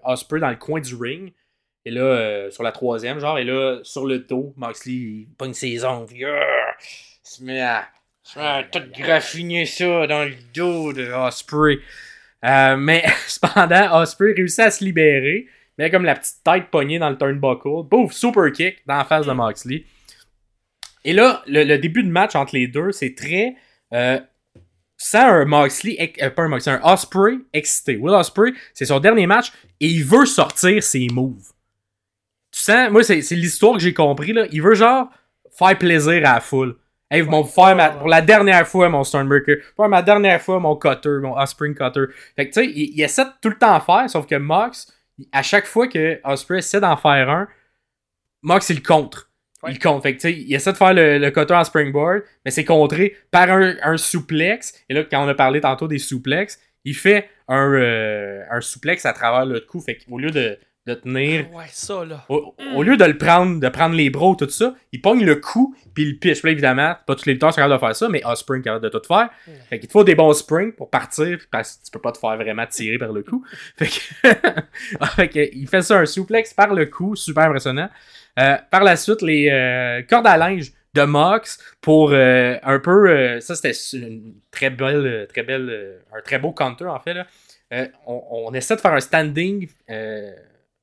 Osprey 0.04 0.40
dans 0.40 0.48
le 0.48 0.56
coin 0.56 0.80
du 0.80 0.94
ring. 0.94 1.32
Et 1.86 1.92
là, 1.92 2.02
euh, 2.02 2.50
sur 2.50 2.64
la 2.64 2.72
troisième, 2.72 3.20
genre, 3.20 3.38
et 3.38 3.44
là, 3.44 3.78
sur 3.84 4.06
le 4.06 4.18
dos, 4.18 4.52
Moxley, 4.56 4.92
il 4.94 5.28
pogne 5.38 5.54
ses 5.54 5.84
ongles. 5.84 6.16
il 6.16 6.26
se 7.22 7.44
met 7.44 7.60
à, 7.60 7.86
il 8.24 8.28
se 8.28 8.38
met 8.40 8.44
à 8.44 8.62
tout 8.64 8.82
graffiner 8.98 9.66
ça 9.66 10.08
dans 10.08 10.24
le 10.24 10.34
dos 10.52 10.92
de 10.92 11.08
Osprey. 11.12 11.78
Euh, 12.44 12.76
mais 12.76 13.04
cependant, 13.28 14.00
Osprey 14.00 14.34
réussit 14.36 14.58
à 14.58 14.70
se 14.72 14.84
libérer. 14.84 15.46
Mais 15.78 15.88
comme 15.88 16.04
la 16.04 16.16
petite 16.16 16.42
tête 16.42 16.70
pognée 16.72 16.98
dans 16.98 17.08
le 17.08 17.16
turnbuckle. 17.16 17.88
Bouf, 17.88 18.12
super 18.12 18.50
kick 18.50 18.78
dans 18.84 18.96
la 18.96 19.04
face 19.04 19.24
de 19.24 19.32
Moxley. 19.32 19.84
Et 21.04 21.12
là, 21.12 21.44
le, 21.46 21.62
le 21.62 21.78
début 21.78 22.02
de 22.02 22.10
match 22.10 22.34
entre 22.34 22.56
les 22.56 22.66
deux, 22.66 22.90
c'est 22.90 23.14
très. 23.14 23.54
Euh, 23.92 24.18
sans 24.96 25.28
un 25.28 25.44
Moxley, 25.44 26.14
euh, 26.20 26.30
pas 26.30 26.42
un 26.42 26.48
Moxley, 26.48 26.72
un 26.72 26.92
Osprey 26.92 27.34
excité. 27.52 27.96
Will 27.96 28.12
Osprey, 28.12 28.54
c'est 28.74 28.86
son 28.86 28.98
dernier 28.98 29.28
match 29.28 29.52
et 29.78 29.86
il 29.86 30.04
veut 30.04 30.26
sortir 30.26 30.82
ses 30.82 31.06
moves. 31.12 31.52
Sens, 32.66 32.90
moi, 32.90 33.02
c'est 33.02 33.20
l'histoire 33.32 33.74
que 33.74 33.80
j'ai 33.80 33.94
compris, 33.94 34.32
là. 34.32 34.46
Il 34.50 34.62
veut 34.62 34.74
genre 34.74 35.08
faire 35.56 35.78
plaisir 35.78 36.14
à 36.28 36.34
la 36.34 36.40
foule. 36.40 36.76
Hey, 37.10 37.20
ils 37.22 37.24
vont 37.24 37.44
faire 37.44 37.76
ma- 37.76 37.90
pour 37.90 38.08
la 38.08 38.20
dernière 38.20 38.66
fois 38.66 38.88
mon 38.88 39.04
Stormbreaker, 39.04 39.58
pour 39.76 39.88
ma 39.88 40.02
dernière 40.02 40.42
fois 40.42 40.58
mon 40.58 40.74
Cutter, 40.74 41.18
mon 41.22 41.38
Osprey 41.38 41.72
Cutter. 41.72 42.06
Fait 42.34 42.48
que 42.48 42.52
tu 42.54 42.60
sais, 42.60 42.66
il, 42.66 42.94
il 42.98 43.02
essaie 43.02 43.24
de 43.24 43.30
tout 43.40 43.48
le 43.48 43.56
temps 43.56 43.76
en 43.76 43.80
faire, 43.80 44.10
sauf 44.10 44.26
que 44.26 44.34
Mox, 44.34 44.92
à 45.30 45.42
chaque 45.42 45.66
fois 45.66 45.86
que 45.86 46.18
Osprey 46.24 46.58
essaie 46.58 46.80
d'en 46.80 46.96
faire 46.96 47.30
un, 47.30 47.46
Mox 48.42 48.68
il 48.70 48.76
le 48.76 48.82
contre. 48.82 49.30
Ouais. 49.62 49.70
Il 49.72 49.78
contre. 49.78 50.02
Fait 50.02 50.16
que 50.16 50.20
tu 50.20 50.28
sais, 50.28 50.32
il 50.36 50.52
essaie 50.52 50.72
de 50.72 50.76
faire 50.76 50.94
le, 50.94 51.18
le 51.18 51.30
cutter 51.30 51.54
en 51.54 51.62
springboard, 51.64 52.22
mais 52.44 52.50
c'est 52.50 52.64
contré 52.64 53.16
par 53.30 53.50
un, 53.50 53.76
un 53.82 53.96
souplex. 53.96 54.74
Et 54.88 54.94
là, 54.94 55.04
quand 55.04 55.24
on 55.24 55.28
a 55.28 55.34
parlé 55.34 55.60
tantôt 55.60 55.86
des 55.86 55.98
souplex, 55.98 56.58
il 56.84 56.94
fait 56.96 57.28
un, 57.46 57.72
euh, 57.72 58.42
un 58.50 58.60
souplex 58.60 59.06
à 59.06 59.12
travers 59.12 59.46
le 59.46 59.60
cou. 59.60 59.80
Fait 59.80 59.96
qu'au 59.96 60.18
lieu 60.18 60.32
de, 60.32 60.58
de 60.86 60.94
tenir 60.94 61.52
Ouais, 61.52 61.64
ça, 61.70 62.04
là. 62.04 62.24
au, 62.28 62.54
au 62.74 62.82
lieu 62.82 62.96
de 62.96 63.04
le 63.04 63.18
prendre, 63.18 63.58
de 63.58 63.68
prendre 63.68 63.94
les 63.96 64.08
bras, 64.08 64.34
tout 64.38 64.48
ça, 64.48 64.74
il 64.92 65.00
pogne 65.00 65.24
le 65.24 65.36
cou, 65.36 65.74
puis 65.94 66.04
il 66.04 66.18
pitch. 66.18 66.42
Là, 66.44 66.50
évidemment, 66.52 66.94
pas 67.06 67.16
tous 67.16 67.26
les 67.26 67.32
lutteurs 67.32 67.52
sont 67.52 67.56
capables 67.56 67.74
de 67.74 67.78
faire 67.78 67.96
ça, 67.96 68.08
mais 68.08 68.24
Osprey 68.24 68.60
est 68.60 68.62
capable 68.62 68.84
de 68.84 68.88
tout 68.88 69.02
faire. 69.06 69.28
Mm. 69.46 69.50
Fait 69.68 69.78
qu'il 69.80 69.88
te 69.88 69.92
faut 69.92 70.04
des 70.04 70.14
bons 70.14 70.32
springs 70.32 70.72
pour 70.72 70.88
partir, 70.88 71.38
parce 71.50 71.76
que 71.76 71.84
tu 71.86 71.90
peux 71.90 71.98
pas 71.98 72.12
te 72.12 72.18
faire 72.18 72.36
vraiment 72.36 72.66
tirer 72.66 72.98
par 72.98 73.12
le 73.12 73.22
cou. 73.22 73.44
Fait 73.76 73.86
que, 73.86 74.28
fait 75.16 75.28
que 75.28 75.54
il 75.54 75.66
fait 75.66 75.82
ça 75.82 75.98
un 75.98 76.06
souplex 76.06 76.54
par 76.54 76.72
le 76.72 76.86
cou, 76.86 77.16
super 77.16 77.44
impressionnant. 77.44 77.88
Euh, 78.38 78.56
par 78.70 78.84
la 78.84 78.96
suite, 78.96 79.22
les 79.22 79.48
euh, 79.50 80.02
cordes 80.02 80.26
à 80.26 80.36
linge 80.36 80.72
de 80.94 81.02
Mox 81.02 81.58
pour 81.80 82.10
euh, 82.12 82.56
un 82.62 82.78
peu. 82.78 83.40
ça, 83.40 83.54
c'était 83.54 83.72
une 83.96 84.34
très 84.50 84.70
belle, 84.70 85.26
très 85.28 85.42
belle, 85.42 86.00
un 86.14 86.20
très 86.20 86.38
beau 86.38 86.52
counter 86.52 86.86
en 86.86 87.00
fait. 87.00 87.14
Là. 87.14 87.26
On, 88.06 88.22
on 88.30 88.54
essaie 88.54 88.76
de 88.76 88.80
faire 88.80 88.92
un 88.92 89.00
standing. 89.00 89.68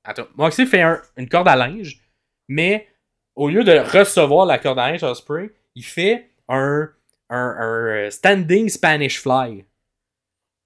Attends, 0.04 0.28
Moxley 0.36 0.66
fait 0.66 0.82
un- 0.82 1.02
une 1.18 1.30
corde 1.30 1.48
à 1.48 1.56
linge, 1.56 2.00
mais 2.48 2.88
au 3.36 3.50
lieu 3.50 3.64
de 3.64 3.72
recevoir 3.80 4.46
la 4.46 4.58
corde 4.60 4.80
à 4.80 4.92
linge 4.92 5.04
Osprey, 5.04 5.52
il 5.76 5.84
fait 5.86 6.30
un, 6.50 6.90
un, 7.30 7.56
un, 7.60 7.86
euh, 7.88 8.10
standing 8.12 8.70
Spanish 8.70 9.20
fly. 9.22 9.66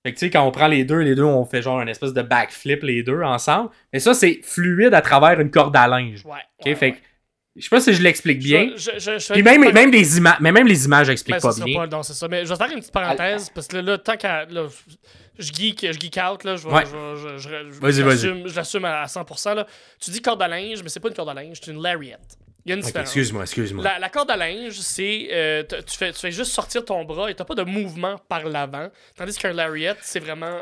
Fait 0.05 0.13
que 0.13 0.19
tu 0.19 0.25
sais, 0.25 0.29
quand 0.29 0.43
on 0.43 0.51
prend 0.51 0.67
les 0.67 0.85
deux, 0.85 0.99
les 0.99 1.15
deux, 1.15 1.23
on 1.23 1.43
fait 1.45 1.61
genre 1.61 1.81
une 1.81 1.89
espèce 1.89 2.13
de 2.13 2.21
backflip 2.21 2.81
les 2.83 3.03
deux 3.03 3.21
ensemble. 3.23 3.69
Mais 3.91 3.99
ça, 3.99 4.13
c'est 4.13 4.39
fluide 4.43 4.93
à 4.93 5.01
travers 5.01 5.39
une 5.39 5.51
corde 5.51 5.75
à 5.75 5.87
linge. 5.87 6.23
Ouais. 6.25 6.75
Fait 6.75 6.93
que 6.93 6.97
Je 7.55 7.63
sais 7.63 7.69
pas 7.69 7.81
si 7.81 7.91
je 7.93 8.01
l'explique 8.03 8.39
bien. 8.39 8.71
Je, 8.75 8.91
je, 8.93 8.99
je, 8.99 9.19
je 9.19 9.33
Puis 9.33 9.41
même, 9.43 9.71
même, 9.73 9.91
les 9.91 10.17
images, 10.17 10.37
mais 10.39 10.51
même 10.51 10.67
les 10.67 10.85
images 10.85 11.09
expliquent 11.09 11.41
Ben, 11.41 11.49
pas 11.53 11.65
bien. 11.65 11.75
pas- 11.79 11.87
non, 11.87 12.03
c'est 12.03 12.13
ça. 12.13 12.27
Mais 12.27 12.45
je 12.45 12.49
vais 12.49 12.55
faire 12.55 12.71
une 12.71 12.79
petite 12.79 12.93
parenthèse 12.93 13.49
parce 13.49 13.67
que 13.67 13.77
là, 13.77 13.81
là, 13.81 13.97
tant 13.97 14.15
qu'à. 14.15 14.45
Je 15.39 15.51
geek, 15.53 15.81
je 15.91 15.99
geek 15.99 16.17
out, 16.17 16.43
là, 16.43 16.55
je, 16.55 16.67
Ouais. 16.67 16.83
je, 16.85 17.37
je, 17.37 17.37
je, 17.37 18.55
l'assume- 18.55 18.85
à 18.85 19.05
100%. 19.05 19.55
Là. 19.55 19.65
Tu 19.99 20.11
dis 20.11 20.21
corde 20.21 20.41
à 20.41 20.47
linge, 20.47 20.81
mais 20.83 20.89
c'est 20.89 20.99
pas 20.99 21.09
une 21.09 21.15
corde 21.15 21.29
à 21.29 21.33
linge, 21.33 21.57
c'est 21.61 21.71
une 21.71 21.81
lariat. 21.81 22.17
Il 22.65 22.71
y 22.71 22.73
a 22.73 22.75
une 22.75 22.81
différence. 22.81 23.07
excuse-moi, 23.07 23.43
excuse-moi. 23.43 23.81
La, 23.81 23.97
la 23.97 24.09
corde 24.09 24.29
à 24.29 24.35
linge, 24.35 24.73
c'est. 24.81 25.29
euh, 25.31 25.63
tu, 25.63 25.97
fais, 25.97 26.11
tu 26.11 26.19
fais 26.19 26.31
juste 26.31 26.51
sortir 26.51 26.83
ton 26.83 27.05
bras 27.05 27.31
et 27.31 27.33
t'as 27.33 27.45
pas 27.45 27.55
de 27.55 27.63
mouvement 27.63 28.17
par 28.27 28.43
l'avant. 28.43 28.89
Tandis 29.15 29.37
qu'un 29.37 29.53
lariat, 29.53 29.95
c'est 30.01 30.19
vraiment 30.19 30.59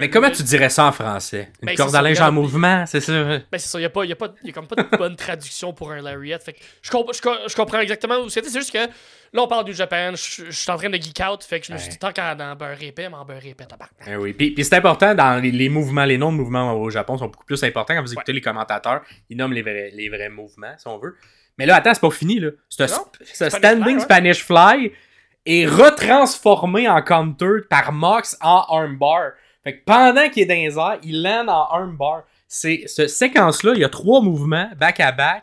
Mais 0.00 0.10
comment 0.10 0.28
tu 0.30 0.42
dirais 0.42 0.70
ça 0.70 0.86
en 0.86 0.90
français? 0.90 1.52
Une 1.62 1.66
Ben, 1.68 1.76
corde 1.76 1.94
à 1.94 2.02
linge 2.02 2.20
en 2.20 2.32
mouvement, 2.32 2.84
c'est 2.86 2.98
ça? 3.00 3.12
Ben, 3.12 3.42
c'est 3.52 3.68
ça, 3.68 3.78
il 3.78 3.82
n'y 3.82 3.86
a, 3.86 3.90
pas- 3.90 4.04
y 4.04 4.10
a, 4.10 4.16
pas- 4.16 4.34
y 4.42 4.50
a 4.50 4.52
comme 4.52 4.66
pas 4.66 4.74
de 4.82 4.96
bonne 4.96 5.14
traduction 5.14 5.72
pour 5.72 5.92
un 5.92 6.02
lariat. 6.02 6.40
Fait 6.40 6.54
que 6.54 6.58
je, 6.82 6.90
comp- 6.90 7.12
je, 7.14 7.20
je 7.48 7.54
comprends 7.54 7.78
exactement 7.78 8.16
où 8.18 8.28
c'était. 8.28 8.48
C'est 8.48 8.58
juste 8.58 8.72
que 8.72 8.84
là, 9.32 9.42
on 9.42 9.48
parle 9.48 9.64
du 9.64 9.74
Japan, 9.74 10.12
je 10.14 10.44
je 10.46 10.50
suis 10.50 10.70
en 10.70 10.76
train 10.76 10.90
de 10.90 10.96
geek 10.96 11.20
out. 11.20 11.42
Fait 11.44 11.60
que 11.60 11.66
je 11.66 11.72
me 11.72 11.78
suis 11.78 11.90
dit, 11.90 11.98
tant 11.98 12.12
qu'à 12.12 12.34
en 12.34 12.56
beurre 12.56 12.82
épais, 12.82 13.08
mais 13.08 13.16
en 13.16 13.24
beurre 13.24 13.44
épais, 13.44 13.66
tabarnak. 13.66 14.06
Eh 14.06 14.16
oui. 14.16 14.32
Puis, 14.32 14.52
puis 14.52 14.64
c'est 14.64 14.76
important 14.76 15.14
dans 15.14 15.42
les, 15.42 15.50
les 15.50 15.68
mouvements, 15.68 16.04
les 16.04 16.18
noms 16.18 16.32
de 16.32 16.36
mouvements 16.36 16.72
au 16.74 16.90
Japon 16.90 17.18
sont 17.18 17.26
beaucoup 17.26 17.44
plus 17.44 17.62
importants 17.64 17.94
quand 17.94 18.02
vous 18.02 18.12
écoutez 18.12 18.32
les 18.32 18.40
commentateurs. 18.40 19.02
Ils 19.28 19.36
nomment 19.36 19.52
les 19.52 19.62
vrais, 19.62 19.90
les 19.92 20.08
vrais 20.08 20.28
mouvements, 20.28 20.74
si 20.78 20.86
on 20.86 20.98
veut. 20.98 21.16
Mais 21.58 21.66
là, 21.66 21.76
attends, 21.76 21.94
c'est 21.94 22.00
pas 22.00 22.10
fini, 22.10 22.38
là. 22.38 22.50
Ce, 22.68 22.86
Spanish 22.86 23.52
standing 23.52 23.82
Fly, 23.82 23.94
ouais. 23.94 24.00
Spanish 24.00 24.44
Fly 24.44 24.92
est 25.46 25.66
retransformé 25.66 26.88
en 26.88 27.00
counter 27.02 27.62
par 27.70 27.92
Mox 27.92 28.36
en 28.40 28.64
armbar. 28.68 29.32
Fait 29.64 29.78
que 29.78 29.84
pendant 29.84 30.28
qu'il 30.28 30.42
est 30.42 30.46
dans 30.46 30.54
les 30.54 30.78
airs, 30.78 30.98
il 31.02 31.22
land 31.22 31.48
en 31.48 31.66
armbar. 31.74 32.24
C'est, 32.48 32.84
cette 32.86 33.10
séquence-là, 33.10 33.72
il 33.74 33.80
y 33.80 33.84
a 33.84 33.88
trois 33.88 34.20
mouvements 34.20 34.70
back-à-back 34.76 35.42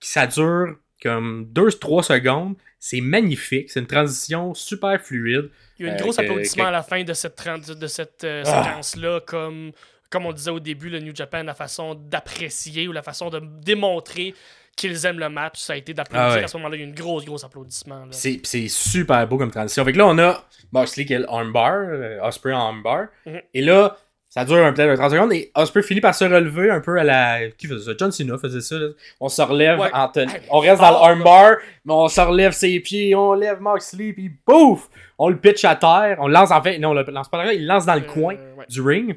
qui 0.00 0.10
ça 0.10 0.26
dure 0.26 0.76
comme 1.02 1.48
2-3 1.52 2.02
secondes. 2.02 2.56
C'est 2.84 3.00
magnifique. 3.00 3.70
C'est 3.70 3.78
une 3.78 3.86
transition 3.86 4.54
super 4.54 5.00
fluide. 5.00 5.50
Il 5.78 5.86
y 5.86 5.88
a 5.88 5.92
eu 5.92 5.94
un 5.94 5.98
gros 6.00 6.18
applaudissement 6.18 6.64
que- 6.64 6.68
à 6.68 6.72
la 6.72 6.82
fin 6.82 7.04
de 7.04 7.12
cette, 7.12 7.40
de 7.78 7.86
cette 7.86 8.24
euh, 8.24 8.42
Ah. 8.44 8.64
séquence-là, 8.64 9.20
comme, 9.24 9.70
comme 10.10 10.26
on 10.26 10.32
disait 10.32 10.50
au 10.50 10.58
début, 10.58 10.88
le 10.90 10.98
New 10.98 11.14
Japan, 11.14 11.44
la 11.44 11.54
façon 11.54 11.94
d'apprécier 11.94 12.88
ou 12.88 12.92
la 12.92 13.02
façon 13.04 13.30
de 13.30 13.40
démontrer 13.62 14.34
qu'ils 14.76 15.06
aiment 15.06 15.20
le 15.20 15.28
match, 15.28 15.60
ça 15.60 15.74
a 15.74 15.76
été 15.76 15.94
d'applaudir. 15.94 16.26
Ah 16.28 16.34
ouais. 16.34 16.42
À 16.42 16.48
ce 16.48 16.56
moment-là, 16.56 16.74
il 16.74 16.80
y 16.80 16.82
a 16.82 16.86
eu 16.86 16.88
une 16.88 16.94
grosse, 16.94 17.24
grosse 17.24 17.44
applaudissement. 17.44 18.04
là. 18.06 18.10
C'est 18.10 18.40
super 18.68 19.28
beau 19.28 19.38
comme 19.38 19.52
transition. 19.52 19.84
Fait 19.84 19.92
que 19.92 19.98
là, 19.98 20.08
on 20.08 20.18
a 20.18 20.44
Moxley 20.72 21.04
qui 21.04 21.12
est 21.12 21.20
le 21.20 21.30
armbar, 21.30 21.72
euh, 21.76 22.18
Osprey 22.22 22.52
en 22.52 22.66
armbar. 22.66 23.06
Mhm. 23.26 23.42
Et 23.54 23.60
là, 23.62 23.96
ça 24.34 24.46
dure 24.46 24.64
un- 24.64 24.72
peut-être 24.72 24.96
30 24.96 25.10
secondes. 25.10 25.32
Et 25.34 25.50
Osprey 25.54 25.82
finit 25.82 26.00
par 26.00 26.14
se 26.14 26.24
relever 26.24 26.70
un 26.70 26.80
peu 26.80 26.98
à 26.98 27.04
la. 27.04 27.50
Qui 27.58 27.66
faisait 27.66 27.84
ça? 27.84 27.96
John 27.98 28.10
Cena 28.10 28.38
faisait 28.38 28.62
ça. 28.62 28.76
là. 28.78 28.88
On 29.20 29.28
se 29.28 29.42
relève 29.42 29.78
Ouais. 29.78 29.90
en 29.92 30.08
ten- 30.08 30.30
On 30.50 30.58
reste 30.60 30.80
dans 30.80 30.88
fort, 30.88 31.06
le 31.08 31.12
armbar, 31.16 31.56
mais 31.84 31.92
on 31.92 32.08
se 32.08 32.20
relève 32.20 32.52
ses 32.52 32.80
pieds, 32.80 33.14
on 33.14 33.34
lève 33.34 33.60
Moxley, 33.60 34.14
puis 34.14 34.30
bouf 34.46 34.88
On 35.18 35.28
le 35.28 35.36
pitch 35.36 35.64
à 35.66 35.76
terre. 35.76 36.16
On 36.20 36.28
le 36.28 36.32
lance 36.32 36.50
en 36.50 36.62
fait. 36.62 36.78
Non, 36.78 36.90
on 36.90 36.94
le 36.94 37.04
lance 37.04 37.28
pas 37.28 37.36
dans 37.38 37.44
le 37.44 37.54
il 37.54 37.60
le 37.62 37.66
lance 37.68 37.84
dans 37.84 37.94
le 37.94 38.00
Euh, 38.00 38.04
coin 38.04 38.34
ouais. 38.56 38.64
du 38.70 38.80
ring. 38.80 39.16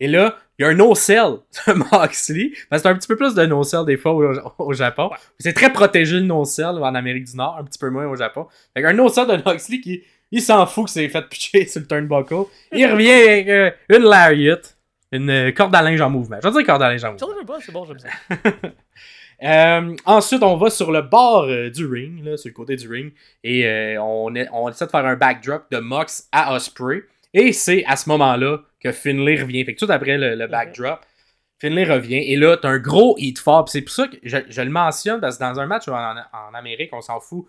Et 0.00 0.08
là, 0.08 0.36
il 0.58 0.62
y 0.62 0.64
a 0.64 0.68
un 0.70 0.74
no-sell 0.74 1.38
de 1.66 1.72
Moxley. 1.92 2.52
Parce 2.70 2.82
que 2.82 2.88
c'est 2.88 2.92
un 2.92 2.96
petit 2.96 3.08
peu 3.08 3.16
plus 3.16 3.34
de 3.34 3.44
no-sell 3.46 3.84
des 3.84 3.96
fois 3.96 4.12
au, 4.12 4.32
au 4.58 4.72
Japon. 4.72 5.10
C'est 5.38 5.52
très 5.52 5.72
protégé 5.72 6.16
le 6.20 6.22
no-sell 6.26 6.66
en 6.66 6.94
Amérique 6.94 7.24
du 7.24 7.36
Nord, 7.36 7.56
un 7.60 7.64
petit 7.64 7.78
peu 7.78 7.90
moins 7.90 8.06
au 8.06 8.16
Japon. 8.16 8.46
Fait 8.74 8.82
qu'un 8.82 8.92
no-sell 8.94 9.26
de 9.26 9.36
Moxley 9.44 9.80
qui 9.80 10.02
il 10.32 10.42
s'en 10.42 10.66
fout 10.66 10.86
que 10.86 10.90
c'est 10.90 11.08
fait 11.08 11.22
pitcher 11.28 11.66
sur 11.68 11.80
le 11.80 11.86
turnbuckle. 11.86 12.44
Il 12.72 12.86
revient 12.86 13.10
avec 13.10 13.48
euh, 13.48 13.70
une 13.90 14.02
lariat, 14.04 14.58
une 15.12 15.30
euh, 15.30 15.52
corde 15.52 15.74
à 15.76 15.82
linge 15.82 16.00
en 16.00 16.10
mouvement. 16.10 16.38
Je 16.42 16.48
veux 16.48 16.54
dire 16.54 16.66
corde 16.66 16.82
à 16.82 16.90
linge 16.90 17.04
en 17.04 17.12
mouvement. 17.12 17.26
Ça, 17.28 17.34
j'aime 17.38 17.46
pas, 17.46 17.58
c'est 17.60 17.72
bon, 17.72 17.84
j'aime 17.84 17.98
ça. 18.00 18.08
Euh, 19.42 19.96
ensuite, 20.04 20.42
on 20.44 20.56
va 20.56 20.70
sur 20.70 20.92
le 20.92 21.02
bord 21.02 21.44
euh, 21.44 21.68
du 21.68 21.84
ring, 21.84 22.24
là, 22.24 22.36
sur 22.36 22.48
le 22.48 22.54
côté 22.54 22.76
du 22.76 22.88
ring, 22.88 23.12
et 23.42 23.66
euh, 23.66 24.00
on, 24.00 24.32
est- 24.36 24.48
on 24.52 24.68
essaie 24.68 24.86
de 24.86 24.90
faire 24.90 25.04
un 25.04 25.16
backdrop 25.16 25.64
de 25.72 25.78
Mox 25.78 26.28
à 26.30 26.54
Osprey. 26.54 27.02
Et 27.34 27.52
c'est 27.52 27.84
à 27.86 27.96
ce 27.96 28.08
moment-là 28.10 28.58
que 28.78 28.92
Finlay 28.92 29.40
revient. 29.42 29.64
Fait 29.64 29.74
que 29.74 29.84
tout 29.84 29.90
après 29.90 30.16
le, 30.16 30.36
le 30.36 30.46
backdrop, 30.46 31.00
Finlay 31.60 31.84
revient. 31.84 32.18
Et 32.32 32.36
là, 32.36 32.56
t'as 32.56 32.68
un 32.68 32.78
gros 32.78 33.16
heat 33.18 33.38
fort. 33.40 33.68
C'est 33.68 33.82
pour 33.82 33.92
ça 33.92 34.06
que 34.06 34.16
je, 34.22 34.36
je 34.48 34.62
le 34.62 34.70
mentionne, 34.70 35.20
parce 35.20 35.38
que 35.38 35.42
dans 35.42 35.58
un 35.58 35.66
match 35.66 35.88
en, 35.88 35.94
en 35.94 36.54
Amérique, 36.54 36.90
on 36.92 37.00
s'en 37.00 37.18
fout. 37.18 37.44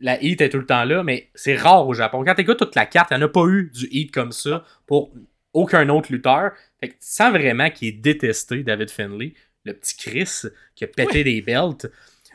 La 0.00 0.22
heat 0.22 0.40
est 0.40 0.48
tout 0.48 0.58
le 0.58 0.66
temps 0.66 0.84
là, 0.84 1.02
mais 1.02 1.28
c'est 1.34 1.54
rare 1.56 1.86
au 1.86 1.92
Japon. 1.94 2.24
Quand 2.24 2.34
t'écoutes 2.34 2.58
toute 2.58 2.74
la 2.74 2.86
carte, 2.86 3.10
il 3.10 3.18
n'y 3.18 3.22
en 3.22 3.26
a 3.26 3.28
pas 3.28 3.44
eu 3.46 3.70
du 3.72 3.86
heat 3.90 4.12
comme 4.12 4.32
ça 4.32 4.64
pour 4.86 5.10
aucun 5.52 5.88
autre 5.90 6.10
lutteur. 6.10 6.52
Fait 6.80 6.88
que 6.88 6.92
tu 6.94 6.98
sens 7.02 7.30
vraiment 7.30 7.68
qu'il 7.70 7.88
est 7.88 7.92
détesté, 7.92 8.62
David 8.62 8.90
Finlay, 8.90 9.34
le 9.64 9.74
petit 9.74 9.96
Chris 9.96 10.42
qui 10.74 10.84
a 10.84 10.86
pété 10.86 11.22
des 11.24 11.42
belts. 11.42 11.90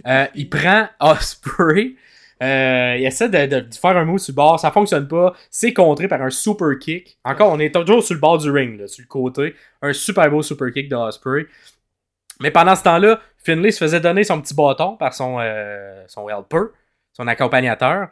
Euh, 0.06 0.28
il 0.36 0.50
prend 0.50 0.88
Osprey. 1.00 1.96
Euh, 2.44 2.96
il 3.00 3.06
essaie 3.06 3.30
de, 3.30 3.46
de- 3.46 3.62
de 3.68 3.74
faire 3.76 3.96
un 3.96 4.04
move 4.04 4.20
sur 4.20 4.34
le 4.34 4.36
bord, 4.36 4.60
ça 4.60 4.70
fonctionne 4.70 5.08
pas. 5.08 5.34
C'est 5.50 5.74
contré 5.74 6.08
par 6.10 6.22
un 6.22 6.30
super 6.30 6.78
kick. 6.78 7.18
Encore, 7.24 7.52
on 7.52 7.60
est 7.60 7.74
toujours 7.74 8.04
sur 8.04 8.14
le 8.14 8.20
bord 8.20 8.38
du 8.38 8.52
ring, 8.52 8.78
là, 8.78 8.88
sur 8.88 9.02
le 9.04 9.08
côté. 9.08 9.56
Un 9.82 9.94
super 9.94 10.30
beau 10.30 10.42
super 10.42 10.70
kick 10.74 10.90
de 10.90 10.96
Osprey. 10.98 11.48
Mais 12.42 12.52
pendant 12.52 12.76
ce 12.76 12.84
temps-là, 12.84 13.22
Finlay 13.38 13.72
se 13.72 13.78
faisait 13.80 14.02
donner 14.02 14.26
son 14.26 14.42
petit 14.42 14.54
bâton 14.54 14.98
par 14.98 15.14
son, 15.14 15.38
euh, 15.40 16.04
son 16.08 16.28
helper, 16.28 16.74
son 17.16 17.28
accompagnateur. 17.28 18.10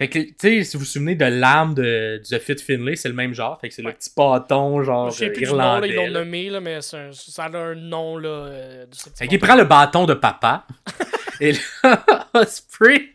Fait 0.00 0.08
que, 0.08 0.18
tu 0.18 0.34
sais, 0.40 0.64
si 0.64 0.76
vous 0.76 0.80
vous 0.80 0.84
souvenez 0.88 1.14
de 1.14 1.24
l'âme 1.26 1.74
de, 1.74 2.20
du 2.28 2.38
Fit 2.40 2.56
Finlay, 2.56 2.96
c'est 2.96 3.08
le 3.08 3.14
même 3.14 3.34
genre. 3.34 3.60
Fait 3.60 3.68
que 3.68 3.74
c'est 3.74 3.82
Ouais. 3.84 3.90
le 3.92 3.96
petit 3.96 4.10
bâton, 4.16 4.82
genre 4.82 5.10
Je 5.10 5.16
sais 5.16 5.30
plus 5.30 5.44
du 5.44 5.50
nom, 5.50 5.56
là, 5.58 5.64
irlandais. 5.66 5.88
ils 5.90 5.94
l'ont 5.94 6.10
nommé, 6.10 6.50
là, 6.50 6.60
mais 6.60 6.74
un- 6.76 6.80
ça 7.12 7.44
a 7.44 7.56
un 7.56 7.74
nom. 7.76 8.16
Là, 8.16 8.28
euh, 8.28 8.86
de 8.86 8.94
ce 8.94 9.10
petit 9.10 9.18
Fait 9.18 9.28
qu'il 9.28 9.38
prend 9.38 9.54
le 9.54 9.64
bâton 9.64 10.06
de 10.06 10.14
papa. 10.14 10.66
et 11.40 11.52
là, 11.52 12.04
Osprey, 12.34 13.10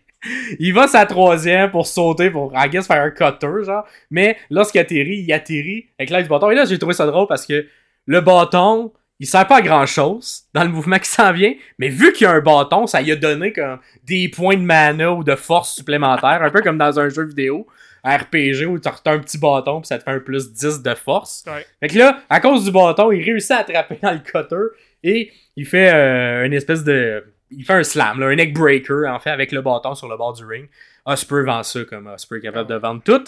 il 0.60 0.74
va 0.74 0.88
sa 0.88 1.06
troisième 1.06 1.72
pour 1.72 1.88
sauter, 1.88 2.30
pour, 2.32 2.54
I 2.56 2.70
guess, 2.70 2.88
faire 2.88 3.02
un 3.02 3.10
cutter, 3.12 3.66
genre. 3.66 3.86
Mais 4.10 4.38
lorsqu'il 4.50 4.80
atterrit, 4.80 5.26
il 5.28 5.34
atterrit 5.34 5.88
avec 6.00 6.10
l'aide 6.10 6.24
du 6.24 6.30
bâton. 6.30 6.52
Et 6.52 6.56
là, 6.56 6.64
j'ai 6.66 6.78
trouvé 6.80 6.94
ça 6.94 7.06
drôle 7.06 7.28
parce 7.28 7.46
que 7.46 7.68
le 8.06 8.22
bâton, 8.22 8.94
il 9.20 9.28
sert 9.28 9.48
pas 9.48 9.58
à 9.58 9.62
grand 9.62 9.86
chose 9.86 10.44
dans 10.54 10.64
le 10.64 10.70
mouvement 10.70 11.00
qui 11.00 11.10
s'en 11.10 11.32
vient. 11.34 11.54
Mais 11.80 11.90
vu 11.90 12.14
qu'il 12.14 12.26
y 12.26 12.28
a 12.28 12.34
un 12.34 12.42
bâton, 12.42 12.86
ça 12.86 13.02
lui 13.02 13.12
a 13.12 13.16
donné 13.16 13.52
comme 13.52 13.80
des 14.04 14.30
points 14.30 14.58
de 14.58 14.62
mana 14.62 15.12
ou 15.12 15.24
de 15.24 15.36
force 15.36 15.74
supplémentaires. 15.74 16.44
un 16.44 16.52
peu 16.52 16.62
comme 16.62 16.78
dans 16.78 17.00
un 17.00 17.10
jeu 17.10 17.26
vidéo. 17.26 17.68
RPG 18.04 18.66
où 18.68 18.80
tu 18.80 18.88
as 18.88 19.12
un 19.12 19.20
petit 19.20 19.38
bâton 19.38 19.82
puis 19.82 19.88
ça 19.88 19.98
te 19.98 20.04
fait 20.04 20.12
un 20.12 20.20
plus 20.20 20.54
10 20.54 20.82
de 20.82 20.94
force. 20.94 21.44
Ouais. 21.48 21.66
Fait 21.80 21.90
que 21.90 21.98
là, 21.98 22.22
à 22.30 22.40
cause 22.40 22.64
du 22.64 22.72
bâton, 22.72 23.12
il 23.12 23.24
réussit 23.24 23.52
à 23.52 23.58
attraper 23.58 24.00
dans 24.02 24.12
le 24.12 24.20
cutter 24.20 24.78
et 25.04 25.32
il 25.56 25.66
fait 25.66 25.92
euh, 25.94 26.46
une 26.46 26.54
espèce 26.54 26.84
de. 26.84 27.26
Il 27.50 27.66
fait 27.66 27.74
un 27.74 27.84
slam, 27.84 28.20
là, 28.20 28.28
un 28.28 28.36
neck 28.36 28.54
breaker, 28.54 29.08
en 29.08 29.20
fait, 29.20 29.30
avec 29.30 29.52
le 29.52 29.62
bâton 29.62 29.96
sur 29.96 30.08
le 30.08 30.18
bord 30.18 30.34
du 30.34 30.46
ring. 30.46 30.68
Osprey 31.06 31.44
vend 31.44 31.64
ça 31.64 31.84
comme 31.86 32.08
Osprey 32.08 32.40
est 32.40 32.42
capable 32.42 32.70
de 32.70 32.76
vendre 32.76 33.02
tout. 33.04 33.24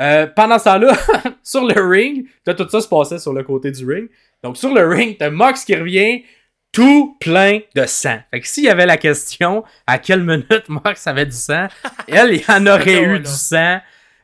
Euh, 0.00 0.26
pendant 0.26 0.58
ce 0.58 0.64
temps-là, 0.64 0.96
sur 1.42 1.64
le 1.66 1.80
ring, 1.82 2.26
tout 2.44 2.68
ça 2.68 2.80
se 2.80 2.88
passait 2.88 3.18
sur 3.18 3.34
le 3.34 3.42
côté 3.44 3.70
du 3.70 3.86
ring. 3.86 4.08
Donc 4.42 4.56
sur 4.56 4.74
le 4.74 4.86
ring, 4.86 5.16
t'as 5.18 5.30
Mox 5.30 5.64
qui 5.64 5.74
revient 5.74 6.24
tout 6.72 7.16
plein 7.20 7.60
de 7.76 7.84
sang. 7.86 8.18
Fait 8.30 8.40
que 8.40 8.48
s'il 8.48 8.64
y 8.64 8.68
avait 8.68 8.86
la 8.86 8.96
question 8.96 9.62
à 9.86 9.98
quelle 9.98 10.24
minute 10.24 10.64
Mox 10.68 11.06
avait 11.06 11.26
du 11.26 11.36
sang, 11.36 11.68
elle, 12.08 12.34
il 12.34 12.44
en 12.48 12.66
aurait 12.66 13.02
eu 13.02 13.20
du 13.20 13.30
sang. 13.30 13.78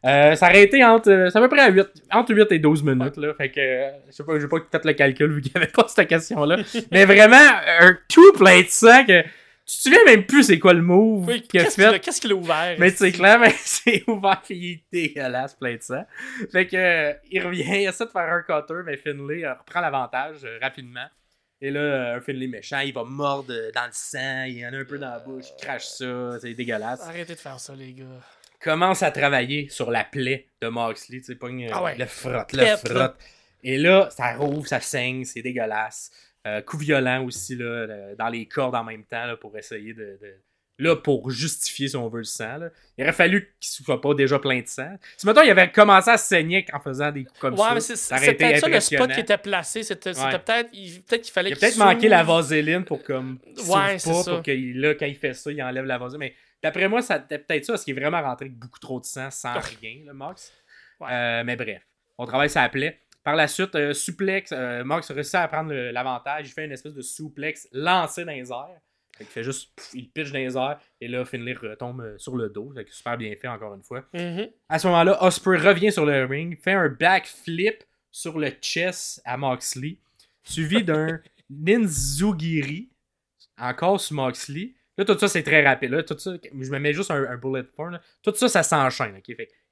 Euh, 0.07 0.35
ça 0.37 0.49
aurait 0.49 0.62
été 0.62 0.85
entre, 0.85 1.11
euh, 1.11 1.29
c'est 1.29 1.39
à 1.39 1.41
peu 1.41 1.49
près 1.49 1.61
à 1.61 1.71
8, 1.71 1.87
entre 2.12 2.35
8 2.35 2.53
et 2.53 2.59
12 2.61 2.85
minutes, 2.85 3.16
là. 3.16 3.35
Fait 3.35 3.51
que, 3.51 3.61
euh, 3.61 3.91
je 4.07 4.12
sais 4.12 4.23
pas, 4.23 4.39
j'ai 4.39 4.47
pas 4.47 4.59
fait 4.71 4.85
le 4.85 4.93
calcul 4.93 5.33
vu 5.33 5.41
qu'il 5.43 5.53
n'y 5.55 5.61
avait 5.61 5.73
pas 5.73 5.87
cette 5.89 6.09
question-là. 6.09 6.59
Mais 6.93 7.05
vraiment, 7.05 7.37
un 7.81 7.97
tout 8.09 8.33
plein 8.33 8.61
de 8.61 8.69
sang 8.69 9.05
que, 9.05 9.25
tu 9.69 9.77
te 9.77 9.83
souviens 9.83 10.05
même 10.07 10.25
plus 10.25 10.45
c'est 10.45 10.59
quoi 10.59 10.73
le 10.73 10.81
move 10.83 11.27
Oui, 11.29 11.43
qu'il 11.43 11.61
a 11.61 11.64
qu'est-ce 11.64 11.75
qu'il 11.77 11.85
a, 11.85 11.93
fait. 11.93 12.01
qu'est-ce 12.01 12.21
qu'il 12.21 12.33
a 12.33 12.35
ouvert 12.35 12.77
Mais 12.79 12.91
c'est 12.91 13.12
clair, 13.12 13.39
mais 13.39 13.55
c'est 13.64 14.03
ouvert 14.09 14.41
pis 14.43 14.55
il 14.57 14.73
est 14.73 14.85
dégueulasse, 15.09 15.55
plein 15.55 15.77
de 15.77 15.83
sang. 15.83 16.05
Fait 16.51 16.66
que, 16.66 16.77
euh, 16.77 17.12
il 17.31 17.45
revient, 17.45 17.62
il 17.83 17.87
essaie 17.89 18.07
de 18.07 18.11
faire 18.11 18.33
un 18.33 18.41
cutter, 18.43 18.81
mais 18.85 18.97
Finlay 18.97 19.45
euh, 19.45 19.55
reprend 19.55 19.81
l'avantage 19.81 20.39
euh, 20.45 20.59
rapidement. 20.62 21.07
Et 21.61 21.71
là, 21.71 21.81
euh, 21.81 22.16
un 22.16 22.21
Finlay 22.21 22.47
méchant, 22.47 22.79
il 22.81 22.93
va 22.95 23.05
mordre 23.05 23.53
dans 23.75 23.85
le 23.87 23.93
sang, 23.93 24.45
il 24.45 24.64
en 24.64 24.73
a 24.73 24.77
un 24.79 24.85
peu 24.85 24.97
dans 24.99 25.11
la 25.11 25.19
bouche, 25.19 25.47
il 25.59 25.64
crache 25.64 25.87
ça, 25.87 26.39
c'est 26.41 26.55
dégueulasse. 26.55 27.01
Arrêtez 27.03 27.35
de 27.35 27.39
faire 27.39 27.59
ça, 27.61 27.75
les 27.75 27.93
gars. 27.93 28.05
Commence 28.62 29.03
à 29.03 29.11
travailler 29.11 29.69
sur 29.69 29.91
la 29.91 30.03
plaie 30.05 30.49
de 30.62 30.69
Moxley, 30.69 31.19
tu 31.19 31.25
sais, 31.27 31.35
pogne, 31.37 31.69
Ah 31.73 31.83
ouais. 31.83 31.97
le 31.97 32.07
frotte, 32.07 32.53
le 32.53 32.64
frotte. 32.77 33.16
Et 33.64 33.77
là, 33.77 34.09
ça 34.11 34.35
rouvre, 34.35 34.66
ça 34.69 34.81
saigne, 34.81 35.25
c'est 35.25 35.43
dégueulasse. 35.43 36.11
Euh, 36.49 36.62
coup 36.62 36.78
violent 36.78 37.24
aussi, 37.24 37.57
là, 37.57 38.14
dans 38.16 38.28
les 38.28 38.46
cordes 38.46 38.74
en 38.74 38.84
même 38.84 39.05
temps, 39.05 39.26
là, 39.26 39.36
pour 39.36 39.57
essayer 39.59 39.92
de, 39.94 40.18
de- 40.20 40.36
Là, 40.80 40.94
pour 40.94 41.28
justifier, 41.32 41.88
si 41.88 41.96
on 41.96 42.09
veut, 42.09 42.18
le 42.18 42.24
sang. 42.24 42.57
là. 42.59 42.68
Il 42.96 43.03
aurait 43.03 43.12
fallu 43.12 43.53
qu'il 43.59 43.84
soit 43.84 44.01
pas 44.01 44.14
déjà 44.14 44.38
plein 44.38 44.61
de 44.61 44.68
sang. 44.68 44.94
Si, 45.16 45.26
mettons, 45.26 45.42
il 45.42 45.51
avait 45.51 45.72
commencé 45.72 46.09
à 46.09 46.16
saigner 46.16 46.64
en 46.72 46.78
faisant 46.78 47.11
des 47.11 47.24
coups 47.24 47.40
comme 47.40 47.55
Ouais, 47.55 47.66
ça, 47.68 47.74
mais 47.74 47.80
c'est 47.80 47.96
ça 47.96 48.16
peut-être 48.16 48.61
ça 48.61 48.68
le 48.68 48.78
spot 48.80 49.11
qui 49.12 49.18
était 49.18 49.38
placé. 49.38 49.82
C'était 49.82 50.16
Ouais. 50.16 50.30
peut-être 50.38 50.70
peut 51.09 51.16
qu'il 51.16 51.32
fallait 51.32 51.51
Il 51.51 51.55
a 51.55 51.57
peut-être 51.57 51.78
manqué 51.78 52.09
la 52.09 52.22
vaseline 52.22 52.84
pour 52.84 53.03
comme 53.03 53.40
qu'il 53.57 53.68
Ouais, 53.68 53.94
pas 53.94 53.99
ça. 53.99 54.30
pour 54.30 54.42
qu'il 54.44 54.80
là 54.80 54.94
quand 54.94 55.07
il 55.07 55.16
fait 55.16 55.34
ça, 55.34 55.51
il 55.51 55.61
enlève 55.61 55.84
la 55.84 55.99
vaseline. 55.99 56.20
Mais 56.20 56.34
d'après 56.62 56.88
moi, 56.88 57.03
ça 57.03 57.18
c'était 57.20 57.40
peut-être 57.42 57.64
ça 57.64 57.72
parce 57.72 57.82
qu'il 57.82 57.96
est 57.96 58.01
vraiment 58.01 58.22
rentré 58.22 58.44
avec 58.46 58.57
beaucoup 58.57 58.78
trop 58.78 59.01
de 59.01 59.05
sang 59.05 59.32
sans 59.32 59.55
Ah. 59.57 59.61
rien, 59.80 59.96
le 60.07 60.12
Mox. 60.12 60.53
Ouais. 61.01 61.09
Euh, 61.11 61.42
mais 61.44 61.57
bref, 61.57 61.82
on 62.18 62.24
travaille 62.24 62.51
sa 62.51 62.68
plaie. 62.68 63.01
Par 63.25 63.37
la 63.37 63.47
suite, 63.49 63.75
euh, 63.75 63.93
suplex, 63.93 64.53
euh, 64.53 64.85
Mox 64.85 65.11
réussit 65.11 65.35
à 65.35 65.49
prendre 65.49 65.73
l'avantage. 65.73 66.49
Il 66.49 66.53
fait 66.53 66.64
une 66.64 66.73
espèce 66.73 66.95
de 66.95 67.03
suplex 67.03 67.69
lancé 67.73 68.25
dans 68.25 68.33
les 68.33 68.51
airs. 68.51 68.81
Fait 69.16 69.25
qu'il 69.25 69.33
fait 69.33 69.43
juste, 69.43 69.73
pff, 69.75 69.91
il 69.95 70.09
pitch 70.11 70.31
dans 70.31 70.39
les 70.39 70.57
airs, 70.57 70.79
et 71.01 71.09
là, 71.09 71.25
Finlay 71.25 71.53
retombe 71.55 72.01
euh, 72.03 72.16
sur 72.19 72.37
le 72.37 72.49
dos. 72.49 72.73
Fait 72.75 72.85
que 72.85 72.95
super 72.95 73.19
bien 73.19 73.35
fait, 73.35 73.49
encore 73.49 73.75
une 73.75 73.83
fois. 73.83 74.05
Mhm. 74.14 74.49
À 74.69 74.79
ce 74.79 74.87
moment-là, 74.87 75.23
Osprey 75.25 75.59
revient 75.59 75.91
sur 75.91 76.07
le 76.07 76.25
ring, 76.25 76.57
fait 76.62 76.73
un 76.73 76.89
backflip 76.89 77.83
sur 78.12 78.39
le 78.39 78.51
chest 78.62 79.21
à 79.25 79.37
Moxley, 79.37 79.99
suivi 80.45 80.85
d'un 80.85 81.21
Ninzugiri, 81.51 82.91
encore 83.59 84.01
sur 84.01 84.14
Moxley. 84.16 84.75
Là, 84.97 85.05
tout 85.05 85.19
ça, 85.19 85.29
c'est 85.29 85.43
très 85.43 85.64
rapide. 85.66 85.91
Là, 85.91 86.03
tout 86.03 86.19
ça, 86.19 86.33
je 86.43 86.71
me 86.71 86.79
mets 86.79 86.93
juste 86.93 87.11
un, 87.11 87.25
un 87.25 87.37
bullet 87.37 87.62
point. 87.64 87.91
là. 87.91 88.01
Tout 88.23 88.35
ça, 88.35 88.49
ça 88.49 88.62
s'enchaîne. 88.62 89.21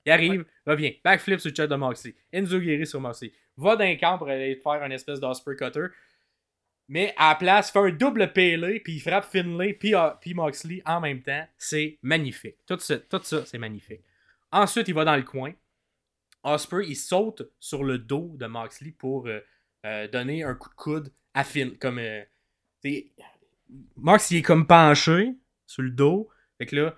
Il 0.07 0.13
arrive, 0.13 0.45
revient, 0.65 0.95
backflip 1.05 1.41
sur 1.41 1.51
le 1.51 1.55
chest 1.57 1.69
de 1.69 1.75
Moxley, 1.77 2.15
Ninzugiri 2.33 2.87
sur 2.87 3.01
Moxley, 3.01 3.33
va 3.57 3.75
d'un 3.77 3.97
camp 3.97 4.19
pour 4.19 4.29
aller 4.29 4.55
faire 4.57 4.83
une 4.85 4.93
espèce 4.93 5.19
d'Osprey 5.21 5.57
cutter. 5.57 5.87
Mais 6.89 7.13
à 7.17 7.31
la 7.31 7.35
place, 7.35 7.73
fait 7.73 7.81
un 7.81 7.91
double 7.91 8.33
pélé, 8.33 8.79
puis 8.79 8.95
il 8.95 9.01
frappe 9.01 9.25
Finlay, 9.25 9.73
puis, 9.75 9.95
euh, 9.97 10.11
puis 10.21 10.35
Moxley 10.35 10.81
en 10.87 11.01
même 11.01 11.21
temps. 11.23 11.45
C'est 11.59 11.99
magnifique. 12.03 12.57
Tout 12.67 12.79
ça, 12.79 12.99
tout 12.99 13.21
ça 13.25 13.45
c'est 13.45 13.59
magnifique. 13.59 14.03
Ensuite, 14.53 14.87
il 14.87 14.95
va 14.95 15.05
dans 15.05 15.17
le 15.17 15.25
coin. 15.25 15.53
Osprey, 16.45 16.85
il 16.87 16.95
saute 16.95 17.43
sur 17.59 17.83
le 17.83 17.99
dos 17.99 18.37
de 18.39 18.47
Moxley 18.47 18.93
pour 18.93 19.27
euh, 19.27 19.41
euh, 19.85 20.07
donner 20.07 20.45
un 20.45 20.55
coup 20.55 20.69
de 20.71 20.75
coude 20.77 21.13
à 21.35 21.43
Finn. 21.43 21.77
Comme, 21.77 21.99
euh, 21.99 22.23
Mox, 23.97 24.31
il 24.31 24.37
est 24.39 24.43
comme 24.43 24.67
penché 24.67 25.35
sur 25.67 25.83
le 25.83 25.91
dos. 25.91 26.29
Fait 26.59 26.67
que 26.67 26.77
là, 26.77 26.97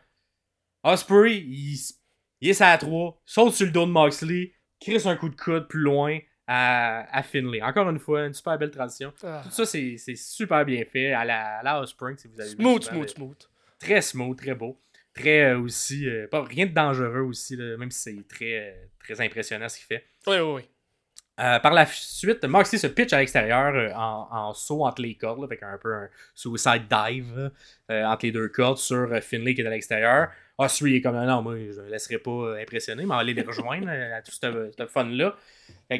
Osprey, 0.82 1.38
il, 1.38 1.74
s- 1.74 1.97
il 2.40 2.50
est 2.50 2.54
sur 2.54 2.64
la 2.66 2.78
3, 2.78 3.20
saute 3.24 3.54
sur 3.54 3.66
le 3.66 3.72
dos 3.72 3.86
de 3.86 3.90
Moxley, 3.90 4.52
crisse 4.80 5.06
un 5.06 5.16
coup 5.16 5.28
de 5.28 5.36
coude 5.36 5.68
plus 5.68 5.80
loin 5.80 6.18
à, 6.46 7.06
à 7.16 7.22
Finlay. 7.22 7.60
Encore 7.62 7.88
une 7.90 7.98
fois, 7.98 8.26
une 8.26 8.32
super 8.32 8.58
belle 8.58 8.70
transition. 8.70 9.12
Ah. 9.22 9.42
Tout 9.44 9.50
ça, 9.50 9.66
c'est 9.66 9.96
super 10.16 10.64
bien 10.64 10.84
fait. 10.84 11.12
À 11.12 11.24
la, 11.24 11.58
à 11.58 11.62
la 11.62 11.80
Osprey, 11.80 12.14
si 12.16 12.28
vous 12.28 12.40
avez 12.40 12.50
vu 12.50 12.56
Smooth, 12.56 12.82
souvent, 12.84 12.96
smooth, 12.96 13.08
smooth. 13.10 13.48
Très 13.78 14.00
smooth, 14.00 14.36
très 14.38 14.54
beau. 14.54 14.80
Très 15.14 15.50
euh, 15.50 15.58
aussi. 15.60 16.08
euh, 16.08 16.26
pas, 16.28 16.44
rien 16.44 16.66
de 16.66 16.72
dangereux 16.72 17.20
aussi, 17.22 17.56
là, 17.56 17.76
même 17.76 17.90
si 17.90 18.00
c'est 18.00 18.28
très, 18.28 18.70
euh, 18.70 18.86
très 19.00 19.20
impressionnant 19.20 19.68
ce 19.68 19.76
qu'il 19.78 19.86
fait. 19.86 20.04
Oui, 20.26 20.36
oui, 20.38 20.52
oui. 20.54 20.62
Euh, 21.40 21.60
par 21.60 21.72
la 21.72 21.86
suite, 21.86 22.44
Moxley 22.44 22.78
se 22.78 22.88
pitch 22.88 23.12
à 23.12 23.18
l'extérieur 23.18 23.72
euh, 23.74 23.92
en, 23.94 24.52
saut 24.54 24.84
entre 24.84 25.02
les 25.02 25.14
cordes, 25.14 25.44
avec 25.44 25.62
un 25.62 25.78
peu 25.78 25.94
un 25.94 26.08
suicide 26.34 26.82
dive 26.90 27.52
euh, 27.90 28.04
entre 28.04 28.26
les 28.26 28.32
deux 28.32 28.48
cordes 28.48 28.78
sur 28.78 29.08
Finlay 29.22 29.54
qui 29.54 29.60
est 29.60 29.66
à 29.66 29.70
l'extérieur. 29.70 30.30
Osprey 30.58 30.96
est 30.96 31.00
comme 31.00 31.14
non, 31.14 31.42
moi 31.42 31.54
je 31.56 31.80
ne 31.80 31.88
laisserai 31.88 32.18
pas 32.18 32.58
impressionner, 32.60 33.04
mais 33.04 33.12
on 33.12 33.14
va 33.14 33.20
aller 33.20 33.34
les 33.34 33.42
rejoindre 33.42 33.88
à 33.88 34.20
tout 34.22 34.32
ce, 34.32 34.86
fun-là. 34.88 35.36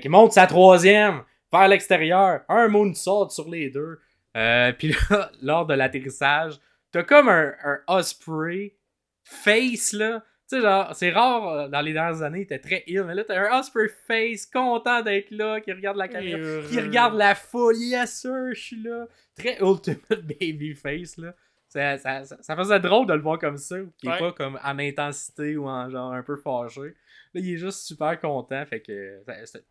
Qu'il 0.01 0.11
monte 0.11 0.33
sa 0.33 0.49
troisième 0.49 1.23
vers 1.53 1.69
l'extérieur, 1.69 2.41
un 2.49 2.67
moonsault 2.67 3.29
sur 3.29 3.49
les 3.49 3.71
deux. 3.71 4.01
Puis 4.35 4.97
là, 5.11 5.31
lors 5.43 5.67
de 5.67 5.75
l'atterrissage, 5.75 6.55
t'as 6.91 7.05
comme 7.05 7.29
un 7.29 7.55
Osprey 7.87 8.75
face 9.23 9.93
là. 9.93 10.25
Tu 10.49 10.57
sais, 10.57 10.63
genre, 10.63 10.95
c'est 10.95 11.11
rare 11.11 11.49
euh, 11.49 11.69
dans 11.69 11.83
les 11.83 11.93
dernières 11.93 12.23
années, 12.23 12.39
il 12.39 12.43
était 12.43 12.59
très 12.59 12.83
ill, 12.87 13.05
mais 13.07 13.15
là, 13.15 13.23
t'as 13.23 13.39
un 13.39 13.61
Osprey 13.61 13.89
face 14.07 14.47
content 14.47 15.03
d'être 15.03 15.31
là, 15.31 15.61
qui 15.61 15.71
regarde 15.73 15.99
la 15.99 16.09
caméra, 16.09 16.67
qui 16.67 16.81
regarde 16.81 17.15
la 17.17 17.35
foule, 17.35 17.77
yes 17.77 18.23
sir, 18.23 18.55
je 18.55 18.61
suis 18.61 18.83
là. 18.83 19.07
Très 19.37 19.59
ultimate 19.61 20.23
baby 20.41 20.75
face, 20.75 21.19
là. 21.19 21.35
Ça, 21.69 21.99
ça, 21.99 22.25
ça, 22.25 22.39
ça 22.41 22.57
faisait 22.57 22.81
drôle 22.81 23.07
de 23.07 23.13
le 23.13 23.21
voir 23.21 23.39
comme 23.39 23.59
ça, 23.59 23.77
qui 23.99 24.09
est 24.09 24.19
pas 24.19 24.33
comme 24.33 24.59
en 24.65 24.79
intensité 24.79 25.59
ou 25.59 25.69
en 25.69 25.91
genre 25.91 26.13
un 26.13 26.23
peu 26.23 26.37
fâché. 26.37 26.95
Là, 27.35 27.41
il 27.43 27.53
est 27.53 27.59
juste 27.59 27.81
super 27.81 28.19
content, 28.19 28.65
fait 28.65 28.81
que 28.81 29.23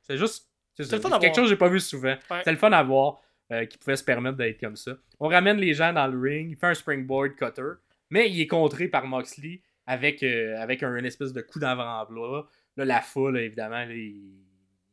c'est 0.02 0.18
juste. 0.18 0.48
C'est 0.76 0.88
quelque 0.88 1.08
voir. 1.08 1.22
chose 1.24 1.36
que 1.36 1.46
j'ai 1.48 1.56
pas 1.56 1.70
vu 1.70 1.80
souvent. 1.80 2.16
Ouais. 2.30 2.42
C'est 2.44 2.52
le 2.52 2.58
fun 2.58 2.72
à 2.72 2.84
voir 2.84 3.20
euh, 3.52 3.66
qui 3.66 3.80
pouvait 3.80 3.96
se 3.96 4.04
permettre 4.04 4.38
d'être 4.38 4.60
comme 4.60 4.76
ça. 4.76 4.92
On 5.20 5.28
ramène 5.28 5.58
les 5.58 5.74
gens 5.74 5.92
dans 5.92 6.06
le 6.06 6.20
ring, 6.20 6.52
il 6.52 6.56
fait 6.56 6.68
un 6.68 6.76
springboard 6.76 7.34
cutter, 7.34 7.80
mais 8.12 8.30
il 8.30 8.40
est 8.40 8.48
contré 8.48 8.88
par 8.88 9.08
Moxley 9.08 9.62
avec, 9.88 10.22
euh, 10.24 10.56
avec 10.62 10.84
un, 10.84 10.96
une 10.96 11.06
espèce 11.06 11.34
de 11.34 11.42
coup 11.42 11.60
d'avant-bras. 11.60 12.48
Là, 12.76 12.86
la 12.86 13.02
foule, 13.02 13.38
évidemment, 13.40 13.78
là, 13.86 13.92
il, 13.94 14.16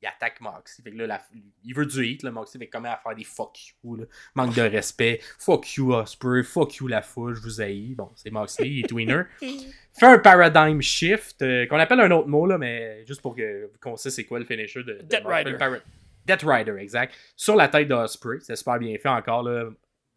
il 0.00 0.06
attaque 0.06 0.40
Moxley. 0.40 0.82
Fait 0.84 0.90
que 0.90 0.96
là, 0.96 1.06
la- 1.06 1.22
il 1.64 1.74
veut 1.74 1.84
du 1.86 2.06
hit, 2.06 2.22
là, 2.22 2.30
Moxley 2.30 2.58
fait 2.60 2.68
comment 2.68 2.92
à 2.92 2.96
faire 2.96 3.14
des 3.14 3.24
fuck 3.24 3.58
you, 3.82 3.96
là? 3.96 4.04
manque 4.34 4.54
de 4.54 4.62
respect. 4.62 5.20
Fuck 5.38 5.74
you, 5.76 5.92
Osprey, 5.92 6.42
fuck 6.42 6.76
you, 6.76 6.86
la 6.88 7.02
foule, 7.02 7.34
je 7.34 7.40
vous 7.42 7.60
haïs. 7.60 7.94
Bon, 7.94 8.10
c'est 8.14 8.30
Moxley, 8.30 8.68
il 8.70 8.80
est 8.84 8.88
tweener. 8.88 9.22
Fait 9.96 10.06
un 10.06 10.18
paradigm 10.18 10.80
shift, 10.82 11.40
euh, 11.42 11.66
qu'on 11.66 11.78
appelle 11.78 12.00
un 12.00 12.10
autre 12.10 12.26
mot, 12.26 12.46
là, 12.46 12.58
mais 12.58 13.04
juste 13.06 13.22
pour 13.22 13.36
que 13.36 13.70
qu'on 13.80 13.96
sait 13.96 14.10
c'est 14.10 14.24
quoi 14.24 14.40
le 14.40 14.44
finisher 14.44 14.82
de, 14.82 14.94
de 14.94 15.02
Death 15.02 15.22
Rider. 15.24 15.56
Death 16.26 16.42
Rider, 16.42 16.74
exact. 16.80 17.14
Sur 17.36 17.54
la 17.54 17.68
tête 17.68 17.86
d'Osprey. 17.86 18.38
C'est 18.40 18.56
super 18.56 18.78
bien 18.80 18.96
fait 18.98 19.08
encore, 19.08 19.42
là. 19.44 19.68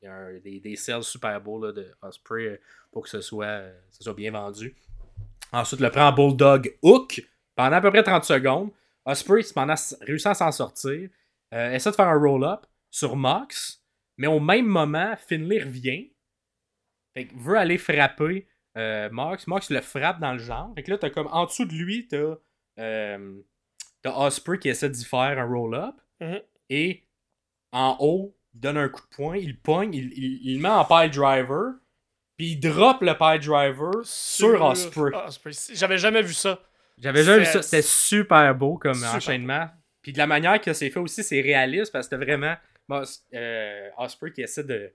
Il 0.01 0.05
y 0.05 0.07
a 0.07 0.13
un- 0.13 0.39
des, 0.39 0.59
des 0.59 0.75
cells 0.75 1.03
super 1.03 1.39
beaux 1.41 1.63
là, 1.63 1.71
de 1.73 1.85
Osprey 2.01 2.43
euh, 2.47 2.57
pour 2.97 3.03
que 3.03 3.09
ce 3.11 3.21
soit, 3.21 3.45
euh, 3.45 3.79
ce 3.91 4.03
soit 4.03 4.15
bien 4.15 4.31
vendu. 4.31 4.75
Ensuite, 5.51 5.81
le 5.81 5.91
prend 5.91 6.07
en 6.07 6.11
Bulldog 6.13 6.75
Hook 6.81 7.21
pendant 7.55 7.75
à 7.75 7.81
peu 7.81 7.91
près 7.91 8.01
30 8.01 8.23
secondes. 8.23 8.71
Osprey, 9.05 9.43
cependant, 9.43 9.73
s- 9.73 9.95
réussit 10.01 10.25
à 10.25 10.33
s'en 10.33 10.51
sortir. 10.51 11.07
Euh, 11.53 11.73
essaie 11.73 11.91
de 11.91 11.95
faire 11.95 12.07
un 12.07 12.19
roll-up 12.19 12.65
sur 12.89 13.15
Mox, 13.15 13.83
mais 14.17 14.25
au 14.25 14.39
même 14.39 14.65
moment, 14.65 15.15
Finlay 15.29 15.59
revient. 15.63 16.09
Fait 17.15 17.27
que 17.27 17.35
veut 17.37 17.55
aller 17.59 17.77
frapper 17.77 18.47
euh, 18.79 19.09
Mox. 19.11 19.45
Mox 19.45 19.69
le 19.69 19.81
frappe 19.81 20.19
dans 20.19 20.33
le 20.33 20.39
genre. 20.39 20.73
Fait 20.73 20.81
que 20.81 20.89
là, 20.89 20.97
t'as 20.97 21.11
comme 21.11 21.27
en 21.27 21.45
dessous 21.45 21.65
de 21.65 21.73
lui, 21.75 22.07
t'as 22.07 22.33
euh, 22.79 23.41
Osprey 24.05 24.57
qui 24.57 24.69
essaie 24.69 24.89
d'y 24.89 25.05
faire 25.05 25.37
un 25.37 25.45
roll-up. 25.45 25.93
Mhm. 26.19 26.41
Et 26.71 27.03
en 27.71 27.95
haut, 27.99 28.35
il 28.55 28.59
donne 28.59 28.77
un 28.77 28.89
coup 28.89 29.01
de 29.01 29.15
poing, 29.15 29.37
il 29.37 29.61
pogne, 29.61 29.93
il, 29.93 30.11
il, 30.15 30.59
met 30.59 30.67
en 30.69 30.83
pile 30.83 31.11
driver. 31.11 31.73
Puis 32.37 32.51
il 32.51 32.59
drop 32.59 33.01
le 33.01 33.13
pile 33.17 33.47
driver 33.47 33.91
sur, 34.03 34.61
Osprey. 34.63 35.11
Osprey. 35.25 35.51
J'avais 35.73 35.97
jamais 35.97 36.21
vu 36.21 36.33
ça. 36.33 36.59
J'avais 36.99 37.23
jamais 37.23 37.39
vu 37.39 37.45
C'est- 37.45 37.51
ça. 37.53 37.61
C'était 37.63 37.81
super 37.81 38.55
beau 38.55 38.77
comme 38.77 38.93
Super 38.95 39.15
enchaînement. 39.15 39.67
Puis 40.01 40.13
de 40.13 40.17
la 40.19 40.27
manière 40.27 40.61
que 40.61 40.71
c'est 40.73 40.89
fait 40.89 40.99
aussi, 40.99 41.23
c'est 41.23 41.41
réaliste 41.41 41.91
parce 41.91 42.07
que 42.07 42.15
c'était 42.15 42.25
vraiment 42.25 42.55
bon, 42.87 43.03
euh, 43.33 43.89
Osprey 43.97 44.31
qui 44.31 44.41
essaie 44.41 44.63
de, 44.63 44.73
de 44.73 44.91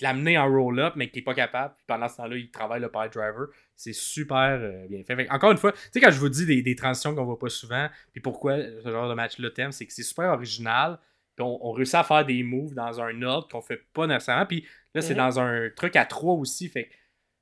l'amener 0.00 0.38
en 0.38 0.48
roll-up, 0.48 0.94
mais 0.96 1.10
qui 1.10 1.18
est 1.18 1.22
pas 1.22 1.34
capable. 1.34 1.74
Puis 1.76 1.84
pendant 1.86 2.08
ce 2.08 2.16
temps-là, 2.18 2.36
il 2.36 2.50
travaille 2.50 2.80
le 2.80 2.90
pile 2.90 3.10
driver. 3.12 3.48
C'est 3.74 3.92
super 3.92 4.58
euh, 4.60 4.86
bien 4.88 5.02
fait. 5.04 5.28
Encore 5.30 5.52
une 5.52 5.58
fois, 5.58 5.72
tu 5.72 5.78
sais, 5.92 6.00
quand 6.00 6.10
je 6.10 6.18
vous 6.18 6.28
dis 6.30 6.46
des, 6.46 6.62
des 6.62 6.74
transitions 6.76 7.14
qu'on 7.14 7.24
voit 7.24 7.38
pas 7.38 7.48
souvent, 7.50 7.88
puis 8.12 8.20
pourquoi 8.22 8.56
ce 8.56 8.90
genre 8.90 9.08
de 9.08 9.14
match-là 9.14 9.50
t'aime, 9.50 9.72
c'est 9.72 9.84
que 9.86 9.92
c'est 9.92 10.02
super 10.02 10.26
original. 10.32 10.98
Puis 11.36 11.44
on, 11.44 11.58
on 11.68 11.72
réussit 11.72 11.94
à 11.96 12.02
faire 12.04 12.24
des 12.24 12.42
moves 12.42 12.74
dans 12.74 13.00
un 13.00 13.22
ordre 13.22 13.48
qu'on 13.48 13.60
fait 13.60 13.80
pas 13.92 14.06
nécessairement. 14.06 14.46
Puis 14.46 14.66
là, 14.94 15.02
c'est 15.02 15.12
Mhm. 15.14 15.18
dans 15.18 15.40
un 15.40 15.68
truc 15.76 15.94
à 15.96 16.04
trois 16.06 16.34
aussi. 16.34 16.68
Fait 16.68 16.88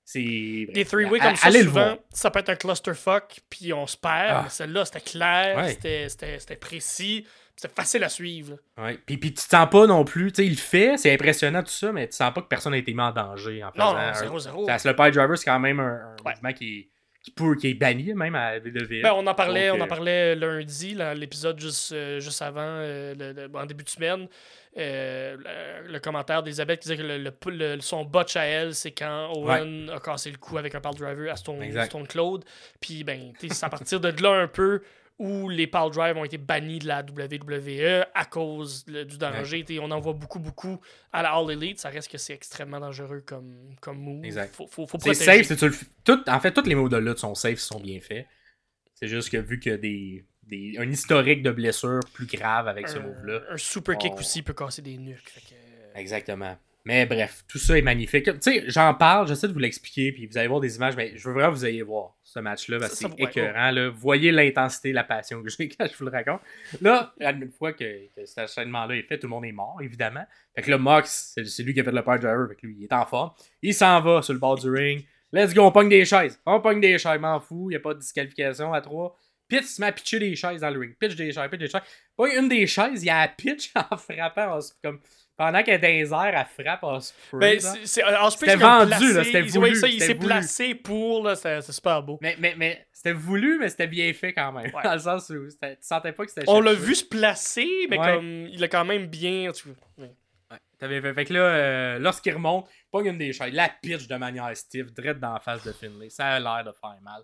c'est. 0.05 0.66
Des 0.74 0.84
three-way 0.84 1.18
comme 1.18 1.36
ça, 1.36 1.51
souvent, 1.51 1.97
ça 2.11 2.30
peut 2.30 2.40
être 2.40 2.51
un 2.51 2.57
clusterfuck, 2.57 3.40
puis 3.49 3.72
on 3.72 3.86
se 3.86 3.97
perd. 3.97 4.42
Ah. 4.45 4.49
Celle-là, 4.51 4.84
c'était 4.84 5.01
clair, 5.01 5.57
Ouais. 5.57 6.09
c'était- 6.09 6.57
précis, 6.57 7.26
c'était 7.57 7.72
facile 7.74 8.05
à 8.05 8.09
suivre. 8.09 8.59
Ouais. 8.76 8.99
Puis, 9.07 9.16
puis 9.16 9.30
tu 9.32 9.42
te 9.45 9.49
sens 9.49 9.68
pas 9.70 9.86
non 9.86 10.05
plus, 10.05 10.30
tu 10.32 10.42
sais, 10.42 10.47
il 10.47 10.51
le 10.51 10.57
fait, 10.59 10.97
c'est 10.99 11.12
impressionnant 11.14 11.62
tout 11.62 11.70
ça, 11.70 11.90
mais 11.92 12.07
tu 12.09 12.16
sens 12.16 12.34
pas 12.34 12.42
que 12.42 12.49
personne 12.49 12.72
n'a 12.72 12.78
été 12.78 12.92
mis 12.92 13.01
en 13.01 13.12
danger 13.12 13.64
en 13.64 13.70
faisant 13.72 13.92
Non, 13.92 13.92
non, 13.95 13.99
un- 14.01 14.12
0-0. 14.12 14.66
Parce 14.66 14.82
que 14.82 14.88
le 14.88 14.97
pile 14.97 15.11
driver, 15.12 15.38
c'est 15.38 15.45
quand 15.47 15.61
même 15.61 15.80
un, 15.80 15.84
un 15.84 16.16
Ouais. 16.26 16.32
mouvement 16.34 16.53
qui 16.53 16.78
est, 16.80 16.88
qui, 17.25 17.31
peut, 17.31 17.57
qui 17.57 17.68
est 17.70 17.75
banni 17.75 18.12
même 18.14 18.35
à 18.35 18.59
WWE. 18.59 19.01
Ben, 19.03 19.12
on 19.16 19.27
en 19.27 19.35
parlait, 19.35 19.68
Donc, 19.68 19.79
on 19.79 19.81
en 19.81 19.85
euh, 19.85 19.89
parlait 19.89 20.37
lundi, 20.37 20.95
l'épisode 21.16 21.59
juste, 21.59 21.91
euh, 21.93 22.20
juste 22.20 22.43
avant, 22.43 22.61
euh, 22.62 23.14
le- 23.18 23.33
le- 23.49 23.59
en 23.59 23.64
début 23.66 23.83
de 23.83 23.89
semaine. 23.89 24.29
Euh, 24.77 25.37
le, 25.87 25.93
le 25.93 25.99
commentaire 26.01 26.43
d'Elisabeth 26.43 26.81
qui 26.81 26.89
disait 26.91 26.97
que 27.03 27.51
le, 27.51 27.81
son 27.81 28.05
botch 28.05 28.37
à 28.37 28.45
elle, 28.45 28.75
c'est 28.75 28.91
quand 28.91 29.33
Owen 29.35 29.89
a 29.89 30.01
cassé 30.01 30.31
le 30.31 30.37
cou 30.37 30.59
avec 30.59 30.75
un 30.75 30.81
pile 30.81 30.99
driver 30.99 31.31
à 31.33 31.37
Stone, 31.37 32.07
Claude. 32.09 32.45
Puis, 32.81 33.05
ben, 33.05 33.33
c'est 33.41 33.64
à 33.64 33.68
partir 33.70 34.01
de 34.01 34.11
là 34.22 34.33
un 34.33 34.49
peu 34.49 34.83
où 35.18 35.48
les 35.48 35.66
pile 35.68 35.90
drives 35.92 36.16
ont 36.16 36.24
été 36.24 36.38
bannis 36.38 36.80
de 36.80 36.88
la 36.88 37.02
WWE 37.02 38.04
à 38.14 38.24
cause 38.24 38.84
le- 38.88 39.04
du 39.04 39.16
danger. 39.16 39.64
On 39.80 39.90
en 39.92 40.00
voit 40.00 40.12
beaucoup, 40.12 40.40
beaucoup 40.40 40.80
à 41.12 41.22
la 41.22 41.32
All 41.34 41.50
Elite. 41.52 41.78
Ça 41.78 41.88
reste 41.88 42.10
que 42.10 42.18
c'est 42.18 42.34
extrêmement 42.34 42.80
dangereux 42.80 43.22
comme, 43.24 43.76
comme 43.80 43.98
move. 43.98 44.24
Exact. 44.24 44.54
Faut, 44.54 44.66
faut, 44.66 44.86
faut 44.86 44.98
C'est 44.98 45.14
safe, 45.14 45.46
c'est 45.46 45.56
tu 45.56 45.66
le 45.66 45.70
f- 45.72 45.84
tout, 46.02 46.28
en 46.28 46.40
fait, 46.40 46.52
tous 46.52 46.66
les 46.66 46.74
mots 46.74 46.88
de 46.88 46.96
lutte 46.96 47.18
sont 47.18 47.34
safe, 47.36 47.58
sont 47.60 47.78
bien 47.80 48.00
faits. 48.00 48.26
C'est 48.94 49.08
juste 49.08 49.30
que 49.30 49.36
vu 49.36 49.60
qu'il 49.60 49.72
y 49.72 49.74
a 49.74 49.78
des, 49.78 50.24
des, 50.42 50.74
un 50.78 50.90
historique 50.90 51.42
de 51.42 51.50
blessures 51.52 52.00
plus 52.12 52.26
grave 52.26 52.66
avec 52.68 52.88
ce 52.88 52.98
move-là. 52.98 53.40
un 53.50 53.56
super 53.56 53.96
kick 53.98 54.12
on- 54.14 54.18
aussi 54.18 54.42
peut 54.42 54.52
casser 54.54 54.82
des 54.82 54.96
nuques. 54.98 55.32
Que- 55.48 55.98
Exactement. 55.98 56.56
Mais 56.87 57.07
bref, 57.07 57.45
tout 57.49 57.59
ça 57.59 57.78
est 57.78 57.82
magnifique. 57.82 58.24
Tu 58.24 58.39
sais, 58.41 58.64
j'en 58.66 58.93
parle, 58.93 59.26
j'essaie 59.26 59.49
de 59.49 59.55
vous 59.55 59.59
l'expliquer, 59.59 60.12
puis 60.12 60.26
vous 60.26 60.37
allez 60.37 60.49
voir 60.49 60.61
des 60.61 60.76
images, 60.76 60.95
mais 60.97 61.16
je 61.16 61.26
veux 61.26 61.32
vraiment 61.32 61.51
que 61.51 61.57
vous 61.57 61.64
ayez 61.64 61.82
voir 61.82 62.14
ce 62.22 62.41
match-là, 62.41 62.78
parce 62.78 62.93
que 62.93 63.09
c'est 63.09 63.22
écœurant. 63.22 63.70
Là. 63.70 63.89
Voyez 63.89 64.30
l'intensité, 64.30 64.93
la 64.93 65.03
passion 65.03 65.43
que 65.43 65.49
j'ai 65.49 65.68
quand 65.78 65.87
je 65.91 65.97
vous 65.97 66.05
le 66.05 66.11
raconte. 66.11 66.43
Là, 66.82 67.14
une 67.20 67.51
fois 67.51 67.72
que, 67.72 68.09
que 68.14 68.26
cet 68.26 68.45
enchaînement-là 68.45 68.97
est 68.97 69.03
fait, 69.03 69.18
tout 69.18 69.26
le 69.26 69.30
monde 69.30 69.47
est 69.47 69.53
mort, 69.53 69.78
évidemment. 69.80 70.26
Fait 70.55 70.61
que 70.61 70.70
là, 70.70 70.76
Mox, 70.76 71.35
c'est 71.43 71.62
lui 71.62 71.72
qui 71.72 71.80
a 71.80 71.85
fait 71.85 71.91
le 71.91 72.03
power 72.03 72.18
driver, 72.18 72.49
fait 72.49 72.57
que 72.57 72.66
lui, 72.66 72.76
il 72.80 72.85
est 72.85 72.93
en 72.93 73.07
forme. 73.07 73.30
Il 73.62 73.72
s'en 73.72 74.01
va 74.03 74.20
sur 74.20 74.35
le 74.35 74.39
bord 74.39 74.59
du 74.59 74.68
ring. 74.68 75.07
Let's 75.32 75.55
go, 75.55 75.62
on 75.62 75.72
pogne 75.72 75.89
des 75.89 76.05
chaises. 76.05 76.39
On 76.45 76.61
pogne 76.61 76.80
des 76.80 76.99
chaises, 76.99 77.18
m'en 77.18 77.41
fous, 77.41 77.70
il 77.70 77.72
n'y 77.72 77.76
a 77.76 77.80
pas 77.80 77.95
de 77.95 78.01
disqualification 78.01 78.74
à 78.74 78.82
3. 78.82 79.16
Pitch 79.49 79.64
se 79.64 79.80
met 79.80 79.89
à 79.89 79.93
pitcher 79.93 80.18
des 80.18 80.37
chaises 80.37 80.61
dans 80.61 80.70
le 80.70 80.78
ring. 80.78 80.95
Pitch 80.99 81.16
des 81.16 81.32
chaises, 81.32 81.51
pitch 81.51 81.61
des 81.61 81.68
chaises. 81.68 81.82
Pas 82.16 82.35
une 82.35 82.49
des 82.49 82.66
chaises, 82.66 83.03
il 83.03 83.07
y 83.07 83.11
a 83.11 83.26
pitch 83.28 83.72
en 83.91 83.97
frappant. 83.97 84.59
Comme, 84.82 85.01
pendant 85.37 85.62
qu'elle 85.62 85.74
est 85.74 85.78
dans 85.78 85.89
les 85.89 86.26
airs, 86.28 86.47
elle 86.57 86.64
frappe 86.64 86.82
Osprey. 86.85 87.39
Ben, 87.39 87.61
C'était 87.61 88.57
vendu, 88.57 89.12
là, 89.14 89.24
c'était 89.24 89.41
il- 89.41 89.51
voulu, 89.51 89.70
ouais, 89.70 89.74
ça, 89.74 89.89
il 89.89 89.93
c'était 89.95 90.07
s'est 90.07 90.14
placé 90.14 90.74
pour, 90.74 91.24
là, 91.24 91.35
c'est 91.35 91.61
c'est 91.62 91.72
super 91.72 92.03
beau. 92.03 92.18
Mais, 92.22 92.37
mais, 92.39 92.55
mais 92.57 92.87
c'était 92.93 93.12
voulu, 93.12 93.59
mais 93.59 93.68
c'était 93.68 93.87
bien 93.89 94.12
fait 94.12 94.32
quand 94.32 94.53
même. 94.53 94.72
Ouais. 94.74 94.82
Dans 94.85 94.93
le 94.95 94.99
sens 95.01 95.28
où 95.30 95.51
c'était- 95.51 95.76
tu 95.76 95.82
sentais 95.82 96.12
pas 96.12 96.24
que 96.24 96.30
c'était 96.30 96.49
On 96.49 96.61
l'a 96.61 96.74
vu 96.74 96.95
se 96.95 97.05
placer, 97.05 97.68
mais 97.91 97.99
Ouais. 97.99 98.14
comme 98.14 98.47
il 98.49 98.62
a 98.62 98.68
quand 98.68 98.85
même 98.85 99.07
bien. 99.07 99.51
tu 99.53 99.68
vois, 99.68 99.76
ouais. 100.07 100.12
Ouais, 100.51 100.59
t'avais 100.78 101.01
fait. 101.01 101.14
Fait 101.14 101.24
que 101.24 101.32
là, 101.32 101.41
euh, 101.41 101.99
lorsqu'il 101.99 102.35
remonte, 102.35 102.68
pas 102.93 103.01
une 103.03 103.18
des 103.18 103.32
chaises, 103.32 103.53
la 103.53 103.68
pitch 103.68 104.07
de 104.07 104.16
manière 104.16 104.57
stiff, 104.57 104.93
direct 104.93 105.18
dans 105.18 105.32
la 105.35 105.41
face 105.41 105.64
de 105.64 105.72
Finlay. 105.72 106.11
Ça 106.11 106.28
a 106.28 106.39
l'air 106.41 106.62
de 106.64 106.70
faire 106.78 106.97
mal. 107.03 107.22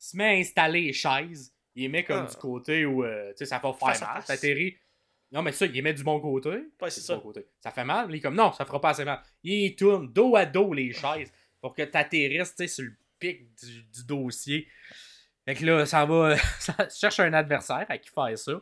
Il 0.00 0.04
se 0.04 0.16
met 0.16 0.24
à 0.24 0.38
installer 0.38 0.80
les 0.82 0.92
chaises, 0.92 1.52
il 1.74 1.82
les 1.82 1.88
met 1.88 2.04
comme 2.04 2.24
Ah. 2.26 2.30
du 2.30 2.36
côté 2.36 2.86
où 2.86 3.04
euh, 3.04 3.30
tu 3.30 3.38
sais, 3.38 3.46
ça 3.46 3.58
va 3.58 3.72
faire 3.72 3.88
Face 3.88 4.00
mal. 4.00 4.22
T'atterris. 4.24 4.76
Non, 5.32 5.42
mais 5.42 5.52
ça, 5.52 5.66
il 5.66 5.82
met 5.82 5.94
du 5.94 6.04
bon 6.04 6.20
côté. 6.20 6.50
Ouais, 6.50 6.90
c'est 6.90 7.00
du 7.00 7.06
ça. 7.06 7.14
bon 7.16 7.22
côté. 7.22 7.46
Ça 7.60 7.70
fait 7.70 7.84
mal. 7.84 8.06
Il 8.10 8.16
est 8.16 8.20
comme 8.20 8.34
non, 8.34 8.52
ça 8.52 8.64
fera 8.64 8.80
pas 8.80 8.90
assez 8.90 9.04
mal. 9.04 9.20
Il 9.42 9.74
tourne 9.74 10.12
dos 10.12 10.36
à 10.36 10.44
dos 10.44 10.72
les 10.74 10.92
chaises 10.92 11.32
pour 11.60 11.74
que 11.74 11.82
t'atterrisses 11.82 12.54
tu 12.54 12.66
sais, 12.66 12.68
sur 12.68 12.84
le 12.84 12.92
pic 13.18 13.48
du, 13.56 13.82
du 13.84 14.04
dossier. 14.06 14.68
Fait 15.46 15.54
que 15.54 15.64
là, 15.64 15.86
ça 15.86 16.04
va. 16.04 16.36
ça 16.58 16.88
cherche 16.88 17.20
un 17.20 17.32
adversaire 17.32 17.86
à 17.88 17.98
qui 17.98 18.10
faire 18.10 18.38
ça. 18.38 18.60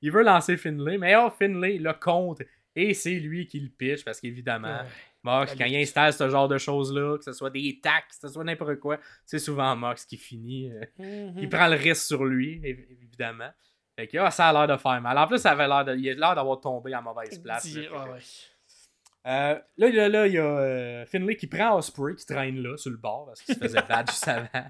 Il 0.00 0.10
veut 0.12 0.22
lancer 0.22 0.56
Finlay, 0.56 0.96
mais 0.98 1.14
oh, 1.16 1.30
Finlay 1.30 1.78
le 1.78 1.92
compte. 1.92 2.42
Et 2.74 2.94
c'est 2.94 3.14
lui 3.20 3.46
qui 3.46 3.60
le 3.60 3.68
pitch 3.68 4.02
parce 4.04 4.20
qu'évidemment, 4.20 4.78
Ouais. 4.82 4.88
Mox, 5.24 5.54
quand 5.56 5.66
il 5.66 5.76
installe 5.76 6.12
ce 6.12 6.28
genre 6.28 6.48
de 6.48 6.58
choses-là, 6.58 7.16
que 7.18 7.22
ce 7.22 7.32
soit 7.32 7.50
des 7.50 7.78
tacs, 7.80 8.08
que 8.08 8.14
ce 8.20 8.26
soit 8.28 8.42
n'importe 8.42 8.76
quoi, 8.80 8.98
c'est 9.24 9.38
souvent 9.38 9.76
Mox 9.76 10.04
qui 10.04 10.16
finit. 10.16 10.70
euh, 10.72 10.80
Mhm. 10.98 11.34
il 11.38 11.48
prend 11.48 11.68
le 11.68 11.76
risque 11.76 12.02
sur 12.06 12.24
lui, 12.24 12.58
évi- 12.60 12.86
évidemment. 13.02 13.50
Fait 13.96 14.08
que 14.08 14.16
ah, 14.18 14.30
ça 14.30 14.48
a 14.48 14.52
l'air 14.52 14.66
de 14.76 14.80
faire 14.80 15.00
mal. 15.00 15.16
En 15.18 15.26
plus, 15.26 15.38
ça 15.38 15.50
avait 15.52 15.68
l'air 15.68 15.84
de, 15.84 15.94
il 15.96 16.08
a 16.10 16.14
l'air 16.14 16.34
d'avoir 16.34 16.60
tombé 16.60 16.94
en 16.94 17.02
mauvaise 17.02 17.38
place. 17.42 17.66
Dire- 17.66 17.92
là. 17.92 18.04
ouais. 18.12 18.18
Euh, 19.26 19.58
là, 19.76 19.88
là, 19.90 20.08
là, 20.08 20.26
il 20.26 20.32
y 20.32 20.38
a 20.38 20.44
euh, 20.44 21.06
Finlay 21.06 21.36
qui 21.36 21.46
prend 21.46 21.76
Osprey, 21.76 22.14
qui 22.16 22.26
traîne 22.26 22.60
là, 22.60 22.76
sur 22.76 22.90
le 22.90 22.96
bord, 22.96 23.26
parce 23.26 23.42
qu'il 23.42 23.54
se 23.54 23.60
faisait 23.60 23.82
battre 23.88 24.10
juste 24.12 24.26
avant. 24.26 24.66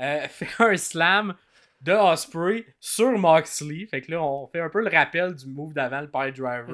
Euh, 0.00 0.28
fait 0.28 0.48
un 0.58 0.76
slam 0.76 1.34
de 1.80 1.92
Osprey 1.92 2.66
sur 2.80 3.12
Moxley. 3.18 3.86
Fait 3.86 4.02
que 4.02 4.10
là, 4.10 4.22
on 4.22 4.46
fait 4.48 4.60
un 4.60 4.68
peu 4.68 4.82
le 4.82 4.90
rappel 4.90 5.34
du 5.34 5.46
move 5.46 5.72
d'avant, 5.72 6.00
le 6.02 6.10
pile 6.10 6.32
driver, 6.32 6.66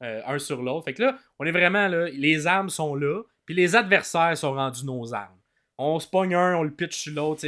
Mhm. 0.00 0.22
un 0.26 0.38
sur 0.38 0.62
l'autre. 0.62 0.84
Fait 0.84 0.94
que 0.94 1.02
là, 1.02 1.18
on 1.38 1.44
est 1.44 1.50
vraiment 1.52 1.86
là, 1.88 2.08
les 2.08 2.46
armes 2.46 2.70
sont 2.70 2.94
là, 2.94 3.22
puis 3.44 3.54
les 3.54 3.74
adversaires 3.76 4.36
sont 4.36 4.52
rendus 4.54 4.84
nos 4.86 5.12
armes. 5.12 5.34
On 5.76 5.98
se 6.00 6.08
pogne 6.08 6.34
un, 6.34 6.54
on 6.56 6.62
le 6.62 6.70
pitch 6.72 6.96
sur 6.96 7.12
l'autre. 7.14 7.40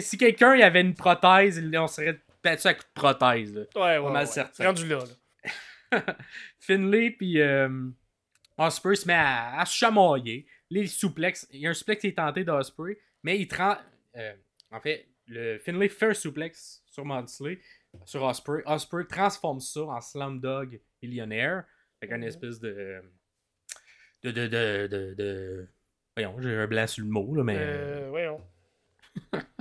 si 0.00 0.18
quelqu'un 0.18 0.58
avait 0.60 0.80
une 0.80 0.94
prothèse, 0.94 1.62
on 1.76 1.86
serait 1.86 2.20
battu 2.50 2.66
à 2.68 2.74
coup 2.74 2.82
de 2.82 3.00
prothèse. 3.00 3.54
là. 3.54 3.62
Ouais, 3.74 3.98
ouais. 3.98 4.12
mal 4.12 4.24
ouais. 4.24 4.32
certain. 4.32 4.66
Rendu 4.66 4.88
là. 4.88 4.98
là. 5.92 6.02
Finlay 6.60 7.10
puis 7.10 7.40
euh, 7.40 7.68
Osprey 8.58 8.96
se 8.96 9.06
met 9.06 9.14
à, 9.14 9.60
à 9.60 9.64
se 9.66 9.74
chamailler. 9.76 10.46
Les 10.70 10.86
souplex, 10.86 11.46
il 11.52 11.60
y 11.60 11.66
a 11.66 11.70
un 11.70 11.74
suplex 11.74 12.00
qui 12.00 12.08
est 12.08 12.16
tenté 12.16 12.42
d'Osprey, 12.44 12.98
mais 13.22 13.38
il 13.38 13.46
trans... 13.46 13.76
euh, 14.16 14.34
en 14.72 14.80
fait, 14.80 15.06
le 15.28 15.58
Finlay 15.58 15.88
fait 15.88 16.06
un 16.10 16.14
suplex 16.14 16.82
sur 16.86 17.04
Moxley, 17.04 17.60
sur 18.04 18.22
Osprey. 18.24 18.62
Osprey 18.66 19.04
transforme 19.08 19.60
ça 19.60 19.82
en 19.82 20.00
Slam 20.00 20.40
Dog 20.40 20.80
millionnaire, 21.02 21.64
avec 22.02 22.12
une 22.14 22.22
Mhm. 22.22 22.28
espèce 22.28 22.58
de 22.58 23.00
de 24.24 24.30
de 24.32 24.46
de 24.48 24.86
de, 24.90 25.14
de- 25.14 25.68
voyons, 26.16 26.34
j'ai 26.40 26.56
un 26.56 26.66
blanc 26.66 26.86
sur 26.88 27.04
le 27.04 27.10
mot 27.10 27.32
là, 27.36 27.44
mais 27.44 27.56
Euh, 27.58 28.10
ouais, 28.10 28.26
on- 28.28 28.42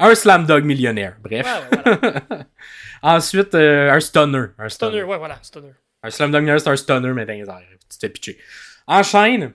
un 0.00 0.14
Slam 0.14 0.46
Dog 0.46 0.64
millionnaire. 0.64 1.16
Bref. 1.22 1.46
Ouais, 1.46 1.78
ouais, 1.78 1.98
voilà. 2.10 2.46
Ensuite, 3.02 3.54
euh, 3.54 3.90
un 3.92 4.00
stunner, 4.00 4.46
un 4.58 4.68
Stunner, 4.68 5.02
ouais, 5.04 5.18
voilà, 5.18 5.38
Stunner. 5.42 5.72
Un 6.02 6.10
slam 6.10 6.30
dunk 6.32 6.58
c'est 6.58 6.68
un 6.68 6.76
stunner, 6.76 7.12
mais 7.12 7.26
dans 7.26 7.32
les 7.34 7.40
airs. 7.40 7.60
Tu 7.90 7.98
te 7.98 8.00
fais 8.00 8.08
pitcher. 8.08 8.38
Enchaîne. 8.86 9.52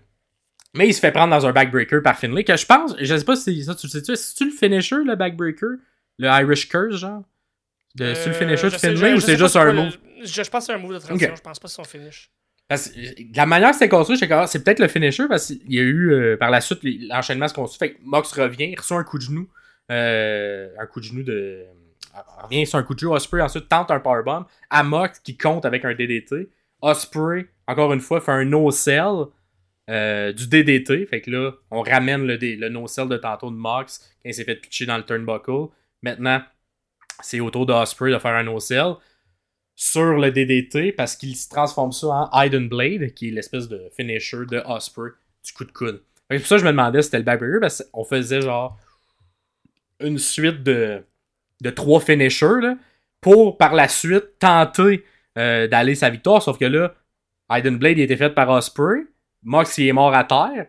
Mais 0.75 0.87
il 0.89 0.93
se 0.93 0.99
fait 0.99 1.11
prendre 1.11 1.31
dans 1.35 1.45
un 1.45 1.51
backbreaker 1.51 2.01
par 2.03 2.17
Finlay, 2.19 2.43
que 2.43 2.55
je 2.55 2.65
pense, 2.65 2.95
je 2.99 3.15
sais 3.17 3.23
pas 3.25 3.35
si 3.35 3.63
ça, 3.63 3.73
tu 3.75 3.87
le 3.87 3.91
sais-tu, 3.91 4.11
que 4.13 4.37
tu 4.37 4.45
le 4.45 4.51
finisher, 4.51 4.97
le 5.05 5.15
backbreaker? 5.15 5.77
Le 6.19 6.27
Irish 6.27 6.67
Curse, 6.69 6.97
genre? 6.97 7.23
De, 7.95 8.13
c'est 8.13 8.25
le 8.29 8.35
Euh, 8.35 8.39
finisher 8.39 8.69
de 8.69 8.77
Finlay 8.77 9.13
ou 9.13 9.19
c'est 9.21 9.37
juste 9.37 9.53
c'est 9.53 9.59
un 9.59 9.71
move? 9.73 9.85
le- 10.19 10.25
Je, 10.25 10.43
je 10.43 10.49
pense 10.49 10.67
que 10.67 10.73
c'est 10.73 10.73
un 10.73 10.77
move 10.77 10.93
de 10.93 10.99
transition, 10.99 11.33
je 11.35 11.41
pense 11.41 11.59
pas 11.59 11.67
que 11.67 11.71
c'est 11.71 11.75
son 11.75 11.83
finish. 11.85 12.29
Parce 12.67 12.91
de 12.91 13.35
la 13.37 13.45
manière 13.45 13.69
que 13.69 13.75
c'était 13.75 13.89
construit, 13.89 14.19
ah, 14.31 14.47
c'est 14.47 14.63
peut-être 14.63 14.79
le 14.79 14.87
finisher 14.87 15.27
parce 15.29 15.47
qu'il 15.47 15.73
y 15.73 15.79
a 15.79 15.83
eu 15.83 16.11
euh, 16.11 16.35
par 16.37 16.49
la 16.51 16.59
suite 16.61 16.79
l'enchaînement 16.83 17.47
se 17.47 17.53
construit. 17.53 17.89
Fait 17.89 17.95
que 17.95 17.99
Mox 18.03 18.31
revient, 18.33 18.65
il 18.71 18.77
reçoit 18.79 18.97
un 18.99 19.03
coup 19.03 19.17
de 19.17 19.23
genou. 19.23 19.47
Euh, 19.91 20.69
un 20.79 20.85
coup 20.85 20.99
de 20.99 21.05
genou 21.05 21.23
de. 21.23 21.65
ah, 22.13 22.25
Revient 22.43 22.65
sur 22.65 22.77
un 22.79 22.83
coup 22.83 22.93
de 22.93 22.99
genou. 22.99 23.13
Osprey 23.13 23.41
ensuite 23.41 23.69
tente 23.69 23.91
un 23.91 23.99
powerbomb 23.99 24.45
à 24.69 24.83
Mox 24.83 25.19
qui 25.19 25.37
compte 25.37 25.65
avec 25.65 25.85
un 25.85 25.93
DDT. 25.93 26.49
Osprey, 26.81 27.47
encore 27.67 27.93
une 27.93 28.01
fois, 28.01 28.21
fait 28.21 28.31
un 28.31 28.45
no-sell 28.45 29.25
euh, 29.89 30.31
du 30.33 30.47
DDT. 30.47 31.05
Fait 31.05 31.21
que 31.21 31.31
là, 31.31 31.51
on 31.71 31.81
ramène 31.81 32.25
le, 32.25 32.37
le 32.37 32.69
no-sell 32.69 33.07
de 33.07 33.17
tantôt 33.17 33.49
de 33.49 33.55
Mox 33.55 33.99
quand 34.21 34.29
il 34.29 34.33
s'est 34.33 34.43
fait 34.43 34.55
pitcher 34.55 34.85
dans 34.85 34.97
le 34.97 35.03
turnbuckle. 35.03 35.67
Maintenant, 36.01 36.41
c'est 37.21 37.39
au 37.39 37.49
tour 37.49 37.65
d'Osprey 37.65 38.11
de 38.11 38.19
faire 38.19 38.33
un 38.33 38.43
no-sell 38.43 38.95
sur 39.75 40.13
le 40.13 40.31
DDT 40.31 40.93
parce 40.93 41.15
qu'il 41.15 41.35
se 41.35 41.49
transforme 41.49 41.91
ça 41.91 42.07
en 42.07 42.41
Hidden 42.41 42.69
Blade, 42.69 43.13
qui 43.13 43.29
est 43.29 43.31
l'espèce 43.31 43.67
de 43.67 43.89
finisher 43.95 44.45
de 44.49 44.61
Osprey 44.65 45.09
du 45.45 45.53
coup 45.53 45.65
de 45.65 45.71
coude. 45.71 46.01
Fait 46.27 46.37
que 46.37 46.41
pour 46.41 46.47
ça 46.47 46.57
je 46.57 46.63
me 46.63 46.71
demandais 46.71 47.01
si 47.01 47.07
c'était 47.07 47.17
le 47.19 47.23
backbreaker 47.23 47.59
parce 47.59 47.83
qu'on 47.91 48.03
faisait 48.03 48.41
genre 48.41 48.79
une 49.99 50.17
suite 50.17 50.63
de, 50.63 51.03
trois 51.75 51.99
finishers 51.99 52.75
pour 53.21 53.57
par 53.57 53.73
la 53.73 53.87
suite 53.87 54.37
tenter 54.39 55.03
euh, 55.37 55.67
d'aller 55.67 55.95
sa 55.95 56.09
victoire. 56.09 56.41
Sauf 56.41 56.57
que 56.57 56.65
là, 56.65 56.93
Hidden 57.49 57.77
Blade 57.77 57.97
il 57.97 58.01
a 58.01 58.03
été 58.05 58.17
fait 58.17 58.29
par 58.29 58.49
Osprey. 58.49 59.05
Mox 59.43 59.77
est 59.79 59.91
mort 59.91 60.13
à 60.13 60.23
terre. 60.23 60.67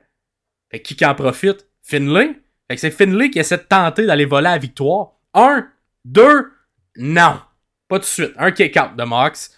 Fait 0.70 0.80
qui 0.80 0.96
qui 0.96 1.04
en 1.04 1.14
profite? 1.14 1.66
Finlay. 1.82 2.40
C'est 2.76 2.90
Finlay 2.90 3.30
qui 3.30 3.38
essaie 3.38 3.58
de 3.58 3.62
tenter 3.62 4.06
d'aller 4.06 4.24
voler 4.24 4.44
la 4.44 4.58
victoire. 4.58 5.12
Un, 5.34 5.68
deux, 6.04 6.52
non. 6.96 7.40
Pas 7.88 7.98
tout 7.98 8.02
de 8.02 8.06
suite. 8.06 8.32
Un 8.36 8.50
kick-out 8.50 8.96
de 8.96 9.04
Mox. 9.04 9.52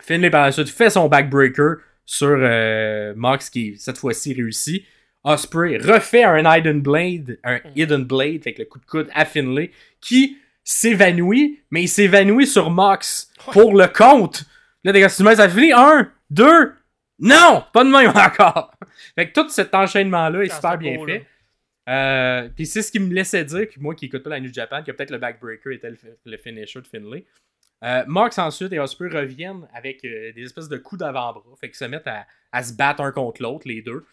Finlay 0.00 0.30
par 0.30 0.46
la 0.46 0.52
suite 0.52 0.68
fait 0.68 0.90
son 0.90 1.08
backbreaker 1.08 1.76
sur 2.04 2.36
euh, 2.40 3.12
Mox 3.16 3.50
qui 3.50 3.76
cette 3.76 3.98
fois-ci 3.98 4.32
réussit. 4.32 4.84
Osprey 5.26 5.76
refait 5.76 6.22
un 6.22 6.44
Hidden 6.56 6.80
Blade, 6.80 7.38
un 7.42 7.58
Hidden 7.74 8.04
Blade 8.04 8.42
avec 8.42 8.58
le 8.58 8.64
coup 8.64 8.78
de 8.78 8.86
coude 8.86 9.08
à 9.12 9.24
Finlay 9.24 9.72
qui 10.00 10.38
s'évanouit, 10.62 11.60
mais 11.70 11.82
il 11.82 11.88
s'évanouit 11.88 12.46
sur 12.46 12.70
Mox 12.70 13.30
pour 13.52 13.76
le 13.76 13.88
compte. 13.88 14.44
Là, 14.84 14.92
des 14.92 15.00
gars, 15.00 15.08
si 15.08 15.18
tu 15.18 15.22
mets 15.24 15.36
ça 15.36 15.48
finit. 15.48 15.72
Un, 15.72 16.10
deux, 16.30 16.74
non, 17.18 17.64
pas 17.72 17.82
de 17.82 17.90
même 17.90 18.10
encore. 18.14 18.72
Fait 19.16 19.28
que 19.30 19.40
tout 19.40 19.48
cet 19.48 19.74
enchaînement-là 19.74 20.42
est 20.42 20.54
super 20.54 20.78
bien 20.78 20.96
beau, 20.96 21.06
fait. 21.06 21.26
Euh, 21.88 22.48
puis 22.54 22.66
c'est 22.66 22.82
ce 22.82 22.92
qui 22.92 23.00
me 23.00 23.12
laissait 23.12 23.44
dire, 23.44 23.66
puis 23.68 23.80
moi 23.80 23.94
qui 23.94 24.06
écoute 24.06 24.22
pas 24.22 24.30
la 24.30 24.40
New 24.40 24.52
Japan, 24.52 24.82
que 24.82 24.92
peut-être 24.92 25.10
le 25.10 25.18
backbreaker 25.18 25.72
était 25.72 25.90
le, 25.90 25.96
le 26.24 26.36
finisher 26.36 26.80
de 26.80 26.86
Finlay. 26.86 27.24
Euh, 27.84 28.04
Mox 28.06 28.38
ensuite 28.38 28.72
et 28.72 28.78
Osprey 28.78 29.08
reviennent 29.08 29.68
avec 29.74 30.04
euh, 30.04 30.32
des 30.32 30.42
espèces 30.42 30.68
de 30.68 30.78
coups 30.78 31.00
d'avant-bras. 31.00 31.42
Fait 31.60 31.68
qu'ils 31.68 31.76
se 31.76 31.84
mettent 31.84 32.06
à, 32.06 32.26
à 32.52 32.62
se 32.62 32.72
battre 32.72 33.02
un 33.02 33.12
contre 33.12 33.42
l'autre, 33.42 33.68
les 33.68 33.82
deux. 33.82 34.04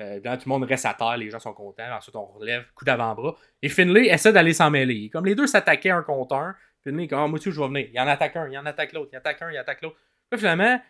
Euh, 0.00 0.18
tout 0.18 0.42
le 0.46 0.48
monde 0.48 0.64
reste 0.64 0.86
à 0.86 0.94
terre, 0.94 1.16
les 1.16 1.30
gens 1.30 1.38
sont 1.38 1.52
contents. 1.52 1.90
Ensuite, 1.92 2.16
on 2.16 2.26
relève, 2.26 2.64
coup 2.74 2.84
d'avant-bras. 2.84 3.36
Et 3.62 3.68
Finlay 3.68 4.06
essaie 4.08 4.32
d'aller 4.32 4.52
s'en 4.52 4.70
mêler. 4.70 5.08
Comme 5.10 5.26
les 5.26 5.34
deux 5.34 5.46
s'attaquaient 5.46 5.90
un 5.90 6.02
contre 6.02 6.34
un, 6.34 6.56
Finlay 6.82 7.06
comme, 7.06 7.20
ah, 7.20 7.28
moi 7.28 7.38
aussi, 7.38 7.50
je 7.50 7.60
vais 7.60 7.66
venir. 7.66 7.88
Il 7.92 8.00
en 8.00 8.06
attaque 8.06 8.36
un, 8.36 8.48
il 8.48 8.58
en 8.58 8.66
attaque 8.66 8.92
l'autre, 8.92 9.10
il 9.12 9.16
attaque 9.16 9.40
un, 9.42 9.50
il 9.50 9.56
attaque 9.56 9.82
l'autre. 9.82 9.96
Puis 10.30 10.38
finalement, 10.38 10.80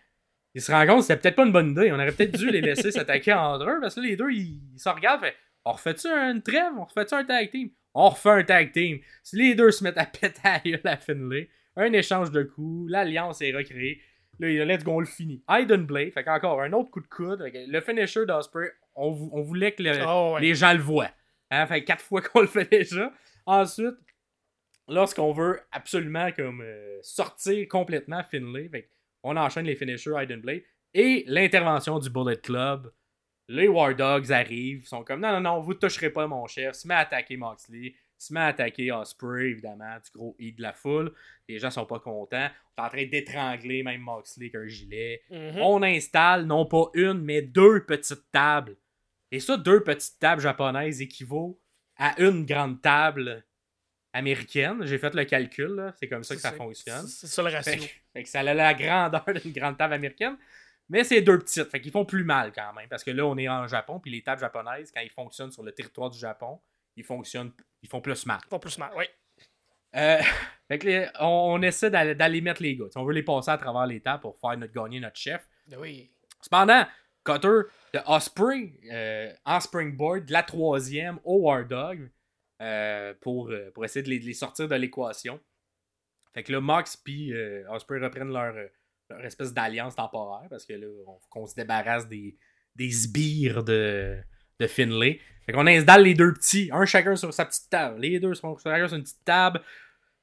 il 0.55 0.63
se 0.63 0.73
rend 0.73 0.87
compte 0.87 0.99
que 0.99 1.03
c'était 1.03 1.21
peut-être 1.21 1.37
pas 1.37 1.45
une 1.45 1.53
bonne 1.53 1.71
idée. 1.71 1.93
On 1.93 1.97
aurait 1.97 2.13
peut-être 2.13 2.37
dû 2.37 2.51
les 2.51 2.61
laisser 2.61 2.91
s'attaquer 2.93 3.33
entre 3.33 3.69
eux 3.69 3.79
parce 3.81 3.95
que 3.95 4.01
là, 4.01 4.07
les 4.07 4.17
deux, 4.17 4.31
ils, 4.31 4.61
ils 4.75 4.79
se 4.79 4.89
regardent. 4.89 5.21
Fait, 5.21 5.37
on 5.65 5.73
refait-tu 5.73 6.09
une 6.09 6.43
trêve? 6.43 6.73
On 6.77 6.85
refait-tu 6.85 7.15
un 7.15 7.25
tag 7.25 7.51
team? 7.51 7.71
On 7.95 8.09
refait 8.09 8.31
un 8.31 8.45
tag 8.45 8.73
team. 8.73 8.99
Si 9.23 9.37
les 9.37 9.55
deux 9.55 9.71
se 9.71 9.85
mettent 9.85 9.99
à 9.99 10.07
péter 10.21 10.41
à 10.45 10.55
la 10.55 10.59
gueule 10.61 10.81
à 10.85 10.97
Finlay, 10.97 11.49
un 11.77 11.93
échange 11.93 12.31
de 12.31 12.43
coups, 12.43 12.91
l'alliance 12.91 13.41
est 13.43 13.55
recréée. 13.55 14.01
Là, 14.41 14.49
il 14.49 14.61
a 14.61 14.65
let's 14.65 14.83
go, 14.83 14.93
on 14.93 15.01
le 15.01 15.07
finit. 15.07 15.43
Fait 15.49 16.25
qu'encore 16.25 16.61
un 16.63 16.73
autre 16.73 16.91
coup 16.91 17.01
de 17.01 17.07
coude. 17.07 17.41
Le 17.55 17.81
finisher 17.81 18.27
d'Osprey, 18.27 18.73
on, 18.97 19.11
vou- 19.13 19.31
on 19.33 19.43
voulait 19.43 19.73
que 19.73 19.83
le- 19.83 20.05
Oh, 20.07 20.35
ouais. 20.35 20.41
les 20.41 20.55
gens 20.55 20.73
le 20.73 20.81
voient. 20.81 21.11
Hein, 21.51 21.67
fait 21.67 21.85
quatre 21.85 22.03
fois 22.03 22.21
qu'on 22.23 22.41
le 22.41 22.47
fait 22.47 22.69
déjà. 22.71 23.13
Ensuite, 23.47 23.95
lorsqu'on 24.89 25.33
veut 25.33 25.61
absolument 25.73 26.31
comme 26.33 26.61
euh, 26.63 26.99
sortir 27.03 27.67
complètement 27.69 28.23
Finlay, 28.23 28.69
fait 28.69 28.89
on 29.23 29.37
enchaîne 29.37 29.65
les 29.67 29.77
finishers 29.77 30.13
Hidden 30.23 30.41
Blade 30.41 30.63
et 30.93 31.25
l'intervention 31.27 31.99
du 31.99 32.11
Bullet 32.11 32.37
Club. 32.37 32.93
Les 33.49 33.69
War 33.69 33.95
Dogs 33.95 34.33
arrivent, 34.33 34.83
ils 34.85 34.87
sont 34.89 35.05
comme 35.05 35.21
non, 35.21 35.33
non, 35.33 35.41
non, 35.41 35.61
vous 35.61 35.75
toucherez 35.75 36.11
pas 36.11 36.27
mon 36.27 36.47
chef, 36.47 36.75
se 36.77 36.89
met 36.89 36.95
à 36.95 36.99
attaquer 37.01 37.37
Moxley, 37.37 37.95
se 38.17 38.33
met 38.33 38.41
à 38.41 38.47
attaquer 38.47 38.91
Osprey, 38.91 39.51
évidemment, 39.51 39.97
du 40.03 40.11
gros 40.19 40.35
hit 40.39 40.57
de 40.57 40.63
la 40.63 40.73
foule. 40.73 41.13
Les 41.49 41.59
gens 41.59 41.71
sont 41.71 41.85
pas 41.85 41.99
contents. 42.01 42.49
On 42.79 42.83
est 42.83 42.87
en 42.87 42.89
train 42.89 43.05
d'étrangler 43.07 43.83
même 43.83 44.01
Moxley 44.01 44.47
avec 44.47 44.55
un 44.55 44.67
gilet. 44.67 45.23
Mhm. 45.31 45.59
On 45.61 45.83
installe 45.83 46.47
non 46.47 46.65
pas 46.65 46.87
une, 46.95 47.21
mais 47.23 47.43
deux 47.43 47.85
petites 47.85 48.31
tables. 48.33 48.77
Et 49.35 49.41
ça, 49.41 49.57
deux 49.57 49.83
petites 49.83 50.19
tables 50.19 50.41
japonaises 50.43 51.01
équivaut 51.01 51.61
à 51.97 52.21
une 52.21 52.45
grande 52.47 52.81
table 52.81 53.45
américaine. 54.13 54.85
J'ai 54.87 54.99
fait 54.99 55.15
le 55.15 55.25
calcul, 55.25 55.93
c'est 55.99 56.09
comme 56.09 56.23
ça 56.25 56.35
que 56.35 56.41
ça 56.41 56.53
fonctionne. 56.53 57.07
C'est 57.07 57.27
ça 57.27 57.43
le 57.43 57.51
ratio. 57.51 57.73
Fait, 57.73 57.79
que- 57.79 57.93
fait 58.13 58.23
que 58.23 58.29
ça 58.29 58.41
a 58.41 58.55
la 58.55 58.75
grandeur 58.75 59.25
d'une 59.43 59.53
grande 59.53 59.77
table 59.77 59.95
américaine. 59.95 60.37
Mais 60.89 61.03
c'est 61.03 61.23
deux 61.23 61.39
petites, 61.39 61.71
fait 61.71 61.81
qu'ils 61.81 61.91
font 61.93 62.05
plus 62.05 62.25
mal 62.25 62.53
quand 62.53 62.73
même. 62.75 62.89
Parce 62.89 63.03
que 63.03 63.11
là, 63.11 63.25
on 63.27 63.37
est 63.39 63.49
en 63.49 63.67
Japon, 63.67 63.99
puis 64.01 64.11
les 64.11 64.23
tables 64.23 64.41
japonaises, 64.41 64.93
quand 64.95 65.01
ils 65.01 65.11
fonctionnent 65.11 65.51
sur 65.51 65.63
le 65.63 65.73
territoire 65.73 66.11
du 66.11 66.19
Japon, 66.19 66.61
ils 66.97 67.05
fonctionnent, 67.05 67.53
ils 67.83 67.89
font 67.89 68.03
plus 68.03 68.27
mal. 68.27 68.39
Ils 68.45 68.49
font 68.51 68.59
plus 68.59 68.77
mal, 68.79 68.91
oui. 68.97 69.05
Euh, 69.97 70.19
fait 70.69 70.79
que 70.79 70.87
les- 70.87 71.09
on, 71.21 71.27
on 71.55 71.63
essaie 71.63 71.91
d'aller 71.91 72.15
d'aller 72.15 72.41
mettre 72.41 72.63
les 72.63 72.77
gars. 72.77 72.85
T'sais, 72.89 72.99
on 72.99 73.05
veut 73.05 73.15
les 73.15 73.23
passer 73.23 73.51
à 73.51 73.59
travers 73.59 73.87
les 73.87 74.01
tables 74.01 74.21
pour 74.21 74.39
faire 74.39 74.57
notre 74.59 74.73
gagner 74.75 75.01
notre 75.01 75.17
chef. 75.17 75.49
Ben 75.67 75.79
Oui. 75.81 76.11
Cependant, 76.43 76.85
Cutter 77.25 77.63
de 77.93 78.01
Osprey 78.07 78.73
euh, 78.93 79.33
en 79.45 79.61
springboard, 79.61 80.27
de 80.27 80.33
la 80.33 80.43
troisième 80.43 81.19
au 81.25 81.43
War 81.43 81.65
Dog 81.65 82.11
euh, 82.61 83.15
pour, 83.21 83.51
euh, 83.51 83.71
pour 83.73 83.85
essayer 83.85 84.03
de 84.03 84.11
les, 84.11 84.35
sortir 84.35 84.69
de 84.69 84.75
l'équation. 84.75 85.41
Fait 86.35 86.43
que 86.43 86.53
là, 86.53 86.61
Mox 86.61 86.97
puis 86.97 87.33
euh, 87.33 87.63
Osprey 87.71 88.01
reprennent 88.01 88.33
leur, 88.33 88.55
euh, 88.55 89.23
espèce 89.23 89.53
d'alliance 89.53 89.95
temporaire 89.95 90.49
parce 90.51 90.67
que 90.67 90.75
là, 90.75 90.87
on, 91.07 91.19
qu'on 91.31 91.47
se 91.47 91.55
débarrasse 91.55 92.09
des, 92.09 92.37
des 92.75 92.91
sbires 92.91 93.63
de, 93.63 94.19
de 94.61 94.67
Finlay. 94.67 95.21
Fait 95.47 95.53
qu'on 95.53 95.67
installe 95.67 96.03
les 96.03 96.15
deux 96.15 96.33
petits, 96.33 96.71
un 96.73 96.87
chacun 96.87 97.17
sur 97.17 97.33
sa 97.33 97.45
petite 97.45 97.69
table. 97.69 98.01
Les 98.01 98.19
deux 98.19 98.35
sont 98.35 98.57
chacun 98.57 98.89
sur 98.89 98.97
une 98.97 99.03
petite 99.03 99.25
table. 99.25 99.61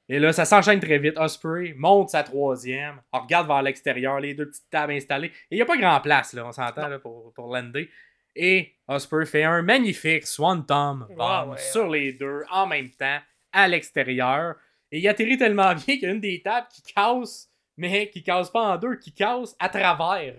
Et 0.08 0.18
là, 0.18 0.32
ça 0.32 0.44
s'enchaîne 0.44 0.80
très 0.80 0.98
vite. 0.98 1.16
Osprey 1.16 1.74
monte 1.76 2.10
sa 2.10 2.22
troisième. 2.22 3.00
On 3.12 3.20
regarde 3.20 3.46
vers 3.46 3.62
l'extérieur, 3.62 4.20
les 4.20 4.34
deux 4.34 4.46
petites 4.48 4.68
tables 4.70 4.92
installées. 4.92 5.28
Et 5.28 5.52
il 5.52 5.56
n'y 5.56 5.62
a 5.62 5.66
pas 5.66 5.76
grand 5.76 6.00
place, 6.00 6.32
là, 6.32 6.44
on 6.46 6.52
s'entend, 6.52 6.88
là, 6.88 6.98
pour, 6.98 7.32
pour 7.32 7.54
lander. 7.54 7.88
Et 8.34 8.74
Osprey 8.88 9.26
fait 9.26 9.44
un 9.44 9.62
magnifique 9.62 10.26
Swan 10.26 10.64
Tom 10.66 11.06
bomb 11.16 11.50
ouais. 11.52 11.58
sur 11.58 11.88
les 11.88 12.12
deux 12.12 12.42
en 12.50 12.66
même 12.66 12.90
temps, 12.90 13.18
à 13.52 13.68
l'extérieur. 13.68 14.56
Et 14.90 14.98
il 14.98 15.08
atterrit 15.08 15.38
tellement 15.38 15.74
bien 15.74 15.84
qu'il 15.96 16.02
y 16.02 16.06
a 16.06 16.10
une 16.10 16.20
des 16.20 16.42
tables 16.42 16.66
qui 16.74 16.82
casse, 16.82 17.48
mais 17.76 18.10
qui 18.10 18.22
casse 18.22 18.50
pas 18.50 18.60
en 18.74 18.76
deux, 18.76 18.96
qui 18.96 19.12
casse 19.12 19.54
à 19.58 19.68
travers. 19.68 20.34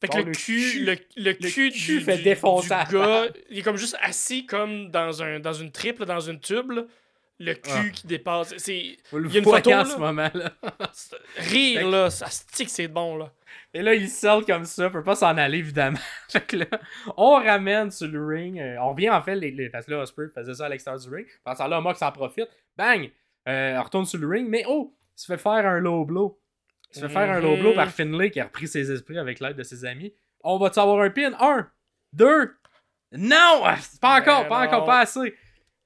Fait 0.00 0.08
que 0.08 0.18
Bon, 0.18 0.24
le, 0.26 0.32
cul, 0.32 0.84
le, 0.84 0.96
le 1.16 1.32
cul, 1.32 1.48
cul 1.48 1.70
du, 1.70 2.00
fait 2.00 2.18
du- 2.18 2.22
défoncer 2.24 2.74
du 2.90 2.94
gars, 2.96 3.26
il 3.48 3.58
est 3.58 3.62
comme 3.62 3.76
juste 3.78 3.96
assis 4.02 4.44
comme 4.44 4.90
dans, 4.90 5.22
un, 5.22 5.40
dans 5.40 5.54
une 5.54 5.72
triple, 5.72 6.04
dans 6.04 6.20
une 6.20 6.38
tube. 6.38 6.70
là. 6.70 6.84
Le 7.38 7.52
cul 7.54 7.70
Ah. 7.72 7.88
qui 7.92 8.06
dépasse. 8.06 8.54
C'est 8.56 8.78
Il 8.78 8.98
y 9.32 9.36
a 9.36 9.38
une 9.38 9.44
photo, 9.44 9.70
en 9.72 9.76
là. 9.78 9.84
ce 9.84 9.98
moment-là. 9.98 10.52
c'est- 10.92 11.16
rire, 11.50 11.88
là. 11.88 12.08
Ça 12.10 12.26
que 12.64 12.70
c'est 12.70 12.88
bon, 12.88 13.16
là. 13.16 13.30
Et 13.74 13.82
là, 13.82 13.94
il 13.94 14.08
sell 14.08 14.42
comme 14.46 14.64
ça, 14.64 14.88
peut 14.88 15.02
pas 15.02 15.16
s'en 15.16 15.36
aller, 15.36 15.58
évidemment. 15.58 15.98
fait 16.30 16.46
que 16.46 16.56
là, 16.56 16.66
on 17.16 17.32
ramène 17.34 17.90
sur 17.90 18.08
le 18.08 18.24
ring. 18.26 18.58
euh, 18.58 18.76
on 18.80 18.90
revient 18.92 19.10
en 19.10 19.20
fait, 19.20 19.34
les, 19.34 19.50
les- 19.50 19.68
parce 19.68 19.84
que 19.86 19.90
là, 19.92 19.98
Osprey 20.00 20.28
faisait 20.34 20.54
ça 20.54 20.66
à 20.66 20.68
l'extérieur 20.70 21.00
du 21.02 21.14
ring. 21.14 21.26
Pendant 21.44 21.56
ça, 21.56 21.68
là, 21.68 21.80
Mox 21.80 22.00
en 22.00 22.12
profite. 22.12 22.48
Bang! 22.76 23.10
Euh, 23.48 23.76
on 23.78 23.82
retourne 23.82 24.06
sur 24.06 24.18
le 24.18 24.26
ring, 24.28 24.48
mais 24.48 24.64
oh! 24.66 24.94
Il 25.16 25.20
se 25.20 25.26
fait 25.26 25.38
faire 25.38 25.66
un 25.66 25.78
low 25.78 26.04
blow. 26.04 26.40
Il 26.94 27.00
se 27.00 27.06
fait 27.06 27.12
faire 27.12 27.30
un 27.30 27.40
low 27.40 27.56
blow 27.56 27.70
Mhm. 27.70 27.76
par 27.76 27.88
Finlay 27.90 28.30
qui 28.30 28.40
a 28.40 28.44
repris 28.44 28.66
ses 28.68 28.90
esprits 28.90 29.18
avec 29.18 29.40
l'aide 29.40 29.56
de 29.56 29.62
ses 29.62 29.84
amis. 29.84 30.14
On 30.42 30.56
va-tu 30.58 30.78
avoir 30.78 31.00
un 31.00 31.10
pin? 31.10 31.32
Un! 31.40 31.68
Deux! 32.12 32.54
Non! 33.12 33.62
Pas 34.00 34.20
encore, 34.20 34.42
Ben 34.44 34.48
pas 34.48 34.60
non. 34.62 34.66
encore, 34.68 34.84
pas 34.86 35.00
assez. 35.00 35.34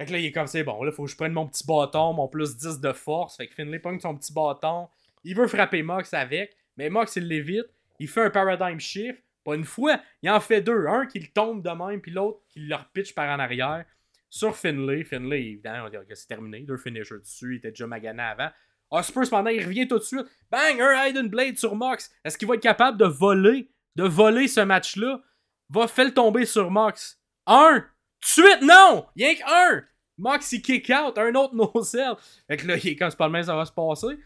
Fait 0.00 0.06
que 0.06 0.12
là, 0.12 0.18
il 0.18 0.24
est 0.24 0.32
comme 0.32 0.46
c'est 0.46 0.64
bon, 0.64 0.82
là, 0.82 0.90
faut 0.92 1.04
que 1.04 1.10
je 1.10 1.16
prenne 1.16 1.34
mon 1.34 1.46
petit 1.46 1.62
bâton, 1.66 2.14
mon 2.14 2.26
plus 2.26 2.56
10 2.56 2.80
de 2.80 2.90
force. 2.90 3.36
Fait 3.36 3.46
que 3.46 3.54
Finlay 3.54 3.78
pogne 3.78 4.00
son 4.00 4.16
petit 4.16 4.32
bâton. 4.32 4.88
Il 5.24 5.36
veut 5.36 5.46
frapper 5.46 5.82
Mox 5.82 6.14
avec, 6.14 6.56
mais 6.78 6.88
Mox, 6.88 7.16
il 7.16 7.28
l'évite. 7.28 7.66
Il 7.98 8.08
fait 8.08 8.22
un 8.22 8.30
paradigm 8.30 8.80
shift. 8.80 9.22
Pas 9.44 9.56
une 9.56 9.64
fois, 9.66 10.00
il 10.22 10.30
en 10.30 10.40
fait 10.40 10.62
deux. 10.62 10.86
Un 10.86 11.04
qui 11.04 11.18
le 11.18 11.26
tombe 11.26 11.62
de 11.62 11.68
même, 11.68 12.00
puis 12.00 12.12
l'autre 12.12 12.40
qui 12.48 12.60
le 12.60 12.74
repitch 12.74 13.14
par 13.14 13.28
en 13.28 13.38
arrière. 13.38 13.84
Sur 14.30 14.56
Finlay. 14.56 15.04
Finlay, 15.04 15.42
évidemment, 15.42 15.88
on 15.88 15.90
dirait 15.90 16.06
que 16.06 16.14
c'est 16.14 16.28
terminé. 16.28 16.60
Deux 16.60 16.78
finishers 16.78 17.18
dessus. 17.18 17.56
Il 17.56 17.58
était 17.58 17.68
déjà 17.68 17.86
magané 17.86 18.22
avant. 18.22 18.48
Osprey, 18.90 19.26
cependant, 19.26 19.50
il 19.50 19.62
revient 19.62 19.86
tout 19.86 19.98
de 19.98 20.02
suite. 20.02 20.26
Bang! 20.50 20.80
Un 20.80 21.08
Hidden 21.08 21.28
Blade 21.28 21.58
sur 21.58 21.76
Mox. 21.76 22.10
Est-ce 22.24 22.38
qu'il 22.38 22.48
va 22.48 22.54
être 22.54 22.62
capable 22.62 22.96
de 22.96 23.04
voler, 23.04 23.68
de 23.96 24.04
voler 24.04 24.48
ce 24.48 24.60
match-là? 24.60 25.20
Va 25.68 25.86
faire 25.88 26.14
tomber 26.14 26.46
sur 26.46 26.70
Mox. 26.70 27.20
Un! 27.46 27.84
Suite, 28.22 28.62
non! 28.62 29.04
Rien 29.14 29.34
qu'un! 29.34 29.84
Mox, 30.20 30.52
il 30.52 30.62
kick 30.62 30.90
out. 30.90 31.18
Un 31.18 31.34
autre 31.34 31.54
no-sell. 31.54 32.14
Fait 32.46 32.56
que 32.56 32.66
là, 32.66 32.76
il 32.76 32.88
est 32.88 32.96
comme 32.96 33.10
c'est 33.10 33.16
pas 33.16 33.26
le 33.26 33.32
même, 33.32 33.42
ça 33.42 33.56
va 33.56 33.64
se 33.64 33.72
passer. 33.72 34.18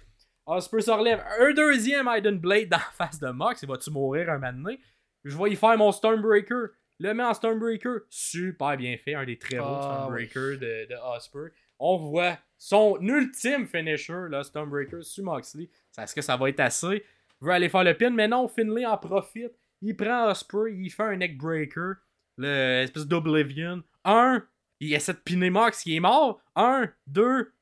Osprey 0.47 0.83
se 0.83 0.91
relève. 0.91 1.25
Un 1.41 1.53
deuxième 1.53 2.09
Hidden 2.13 2.39
Blade 2.39 2.69
dans 2.69 2.77
la 2.77 2.93
face 2.93 3.19
de 3.19 3.29
Mox. 3.29 3.63
Il 3.63 3.69
va-tu 3.69 3.91
mourir 3.91 4.29
un 4.31 4.39
moment 4.39 4.53
donné? 4.53 4.81
Je 5.25 5.37
vais 5.39 5.51
y 5.51 5.57
faire 5.57 5.79
mon 5.79 5.91
Stormbreaker. 5.91 6.69
Le 7.01 7.15
met 7.15 7.25
en 7.25 7.33
Stormbreaker. 7.33 8.01
Super 8.11 8.77
bien 8.77 8.97
fait. 8.99 9.15
Un 9.15 9.25
des 9.25 9.39
très 9.39 9.57
beaux 9.57 9.65
Ah, 9.67 10.01
Stormbreaker 10.03 10.59
de, 10.59 10.89
de 10.89 11.17
Osprey. 11.17 11.51
On 11.79 11.97
voit 11.97 12.39
son 12.59 12.99
ultime 13.01 13.67
finisher, 13.67 14.27
là, 14.31 14.43
Stormbreaker, 14.45 15.03
sur 15.03 15.25
Moxley. 15.25 15.69
Est-ce 15.99 16.15
que 16.15 16.23
ça 16.23 16.37
va 16.37 16.49
être 16.49 16.61
assez? 16.61 17.05
Il 17.41 17.47
veut 17.47 17.53
aller 17.53 17.69
faire 17.69 17.85
le 17.85 17.95
pin, 17.95 18.11
mais 18.11 18.29
non, 18.29 18.47
Finlay 18.49 18.87
en 18.87 18.97
profite. 18.97 19.53
Il 19.83 19.97
prend 19.97 20.31
Osprey, 20.31 20.75
il 20.77 20.91
fait 20.91 21.03
un 21.03 21.17
neckbreaker. 21.17 21.97
Le 22.37 22.83
espèce 22.83 23.07
d'Oblivion. 23.07 23.83
Un, 24.05 24.43
il 24.89 24.95
essaie 24.95 25.13
de 25.13 25.19
piner 25.19 25.51
Mox, 25.51 25.85
il 25.87 25.97
est 25.97 26.01
mort. 26.01 26.41
Un, 26.57 26.91
deux. 27.07 27.53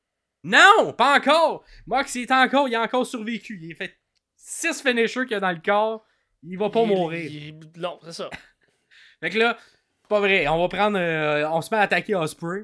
Non, 0.43 0.93
pas 0.97 1.17
encore. 1.17 1.63
Mox, 1.87 2.15
il 2.15 2.23
est 2.23 2.31
encore, 2.31 2.67
il 2.67 2.75
a 2.75 2.81
encore 2.81 3.05
survécu. 3.05 3.59
Il 3.61 3.71
a 3.71 3.75
fait 3.75 3.97
six 4.35 4.81
finishers 4.81 5.21
qu'il 5.23 5.31
y 5.31 5.35
a 5.35 5.39
dans 5.39 5.51
le 5.51 5.61
corps. 5.63 6.05
Il 6.43 6.57
va 6.57 6.69
pas 6.69 6.81
Il- 6.83 6.87
mourir. 6.89 7.31
il- 7.31 7.59
Non, 7.77 7.99
c'est 8.03 8.11
ça. 8.13 8.29
Fait 9.21 9.29
que 9.29 9.37
là, 9.39 9.57
pas 10.09 10.19
vrai. 10.19 10.47
On 10.49 10.59
va 10.59 10.67
prendre. 10.67 10.97
euh, 10.99 11.47
on 11.49 11.61
se 11.61 11.73
met 11.73 11.77
à 11.79 11.83
attaquer 11.83 12.15
Osprey. 12.15 12.63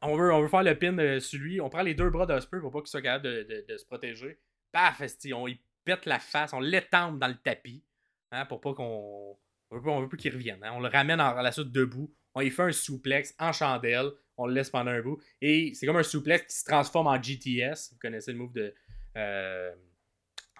On 0.00 0.16
veut, 0.16 0.32
on 0.32 0.40
veut 0.40 0.46
faire 0.48 0.62
le 0.62 0.78
pin 0.78 0.96
euh, 0.98 1.18
sur 1.18 1.40
lui. 1.40 1.60
On 1.60 1.68
prend 1.68 1.82
les 1.82 1.94
deux 1.94 2.08
bras 2.10 2.24
d'Osprey 2.26 2.60
pour 2.60 2.70
pas 2.70 2.78
qu'il 2.78 2.86
soit 2.88 3.02
capable 3.02 3.24
de, 3.24 3.42
de- 3.42 3.64
de 3.68 3.76
se 3.76 3.84
protéger. 3.84 4.38
Paf, 4.70 5.02
on 5.34 5.48
y 5.48 5.60
pète 5.84 6.06
la 6.06 6.20
face. 6.20 6.52
On 6.52 6.60
l'étend 6.60 7.10
dans 7.12 7.26
le 7.26 7.34
tapis. 7.34 7.82
Hein, 8.30 8.44
pour 8.46 8.60
pas 8.60 8.74
qu'on. 8.74 9.36
On 9.70 9.76
veut 9.76 9.82
pas, 9.82 9.90
on 9.90 10.00
veut 10.00 10.08
plus 10.08 10.16
qu'il 10.18 10.32
revienne. 10.32 10.62
hein. 10.62 10.70
On 10.74 10.80
le 10.80 10.88
ramène 10.88 11.20
en, 11.20 11.36
à 11.36 11.42
la 11.42 11.50
suite 11.50 11.72
debout. 11.72 12.14
On 12.38 12.40
y 12.40 12.50
fait 12.50 12.62
un 12.62 12.72
souplex 12.72 13.34
en 13.40 13.52
chandelle. 13.52 14.10
On 14.36 14.46
le 14.46 14.54
laisse 14.54 14.70
pendant 14.70 14.92
un 14.92 15.02
bout. 15.02 15.20
Et 15.40 15.72
c'est 15.74 15.86
comme 15.86 15.96
un 15.96 16.04
souplex 16.04 16.46
qui 16.46 16.60
se 16.60 16.64
transforme 16.64 17.08
en 17.08 17.20
GTS. 17.20 17.90
Vous 17.92 17.98
connaissez 18.00 18.32
le 18.32 18.38
move 18.38 18.52
de 18.52 18.72
euh, 19.16 19.72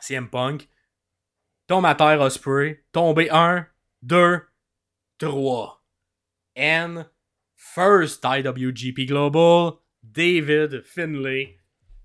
CM 0.01 0.29
Punk. 0.29 0.69
Tombe 1.69 1.87
à 1.87 1.95
terre 1.95 2.21
Osprey. 2.21 2.83
Tombé 2.91 3.29
1, 3.31 3.65
2, 4.03 4.41
3. 5.19 5.85
And 6.57 7.05
first 7.55 8.25
IWGP 8.25 9.07
Global, 9.07 9.75
David 10.03 10.83
Finlay, 10.83 11.59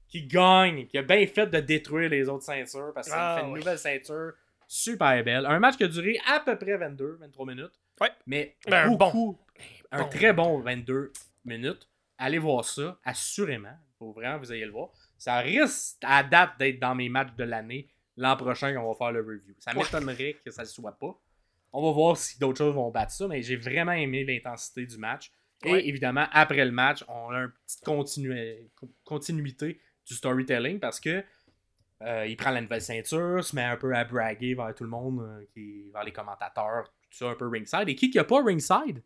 qui 0.08 0.28
gagne, 0.28 0.86
qui 0.86 1.00
a 1.00 1.02
bien 1.02 1.26
fait 1.26 1.48
de 1.48 1.60
détruire 1.60 2.12
les 2.12 2.30
autres 2.30 2.44
ceintures 2.44 2.92
parce 2.94 3.08
qu'il 3.08 3.18
Ah, 3.18 3.38
fait 3.40 3.48
une 3.48 3.56
nouvelle 3.56 3.80
ceinture 3.80 4.34
super 4.68 5.24
belle. 5.24 5.48
Un 5.48 5.58
match 5.58 5.78
qui 5.78 5.84
a 5.84 5.88
duré 5.88 6.20
à 6.28 6.40
peu 6.40 6.56
près 6.56 6.78
22, 6.78 7.18
23 7.20 7.48
minutes. 7.48 7.80
Ouais. 8.02 8.12
Mais 8.26 8.56
Ben, 8.68 8.88
un 8.90 8.96
beaucoup, 8.96 9.38
un 9.92 10.04
Bon. 10.04 10.10
très 10.10 10.34
bon 10.34 10.60
22 10.60 11.12
minutes. 11.46 11.90
Allez 12.18 12.40
voir 12.40 12.64
ça, 12.66 13.00
assurément. 13.04 13.78
Faut 14.00 14.12
vraiment 14.12 14.40
que 14.40 14.46
vous 14.46 14.54
ayez 14.54 14.66
le 14.66 14.72
voir. 14.72 14.90
Ça 15.18 15.38
risque 15.40 15.98
à 16.04 16.24
date 16.24 16.58
d'être 16.60 16.80
dans 16.80 16.96
mes 16.96 17.10
matchs 17.10 17.34
de 17.38 17.44
l'année 17.44 17.88
l'an 18.18 18.36
prochain 18.38 18.74
qu'on 18.76 18.88
va 18.92 18.96
faire 18.96 19.12
le 19.12 19.22
review. 19.22 19.56
Ça 19.60 19.72
Ouais. 19.72 19.84
m'étonnerait 19.84 20.38
que 20.46 20.52
ça 20.52 20.64
ne 20.64 20.68
soit 20.68 20.98
pas. 21.00 21.20
On 21.72 21.82
va 21.84 21.92
voir 21.92 22.16
si 22.18 22.38
d'autres 22.40 22.60
choses 22.60 22.76
vont 22.76 22.92
battre 22.92 23.12
ça, 23.12 23.28
mais 23.28 23.42
j'ai 23.42 23.56
vraiment 23.56 23.94
aimé 23.94 24.24
l'intensité 24.24 24.86
du 24.86 24.98
match. 24.98 25.32
Et 25.66 25.72
Ouais. 25.72 25.88
évidemment, 25.88 26.28
après 26.32 26.64
le 26.66 26.72
match, 26.72 27.04
on 27.08 27.30
a 27.32 27.40
une 27.40 27.52
petite 27.66 27.84
continu- 27.84 28.70
continuité 29.04 29.80
du 30.06 30.14
storytelling 30.14 30.80
parce 30.80 31.00
que 31.00 31.24
euh, 32.02 32.28
il 32.28 32.36
prend 32.36 32.52
la 32.52 32.60
nouvelle 32.62 32.82
ceinture, 32.82 33.44
se 33.44 33.56
met 33.56 33.64
un 33.64 33.78
peu 33.78 33.96
à 33.96 34.04
braguer 34.04 34.56
vers 34.56 34.76
tout 34.76 34.84
le 34.84 34.90
monde, 34.90 35.22
euh, 35.22 35.46
qui, 35.54 35.90
vers 35.92 36.04
les 36.04 36.12
commentateurs, 36.12 36.92
tout 37.14 37.26
ça 37.26 37.32
un 37.32 37.36
peu 37.36 37.48
ringside. 37.48 37.88
Et 37.88 37.96
qui 37.96 38.10
qui 38.10 38.20
a 38.20 38.24
pas 38.24 38.42
ringside? 38.44 39.02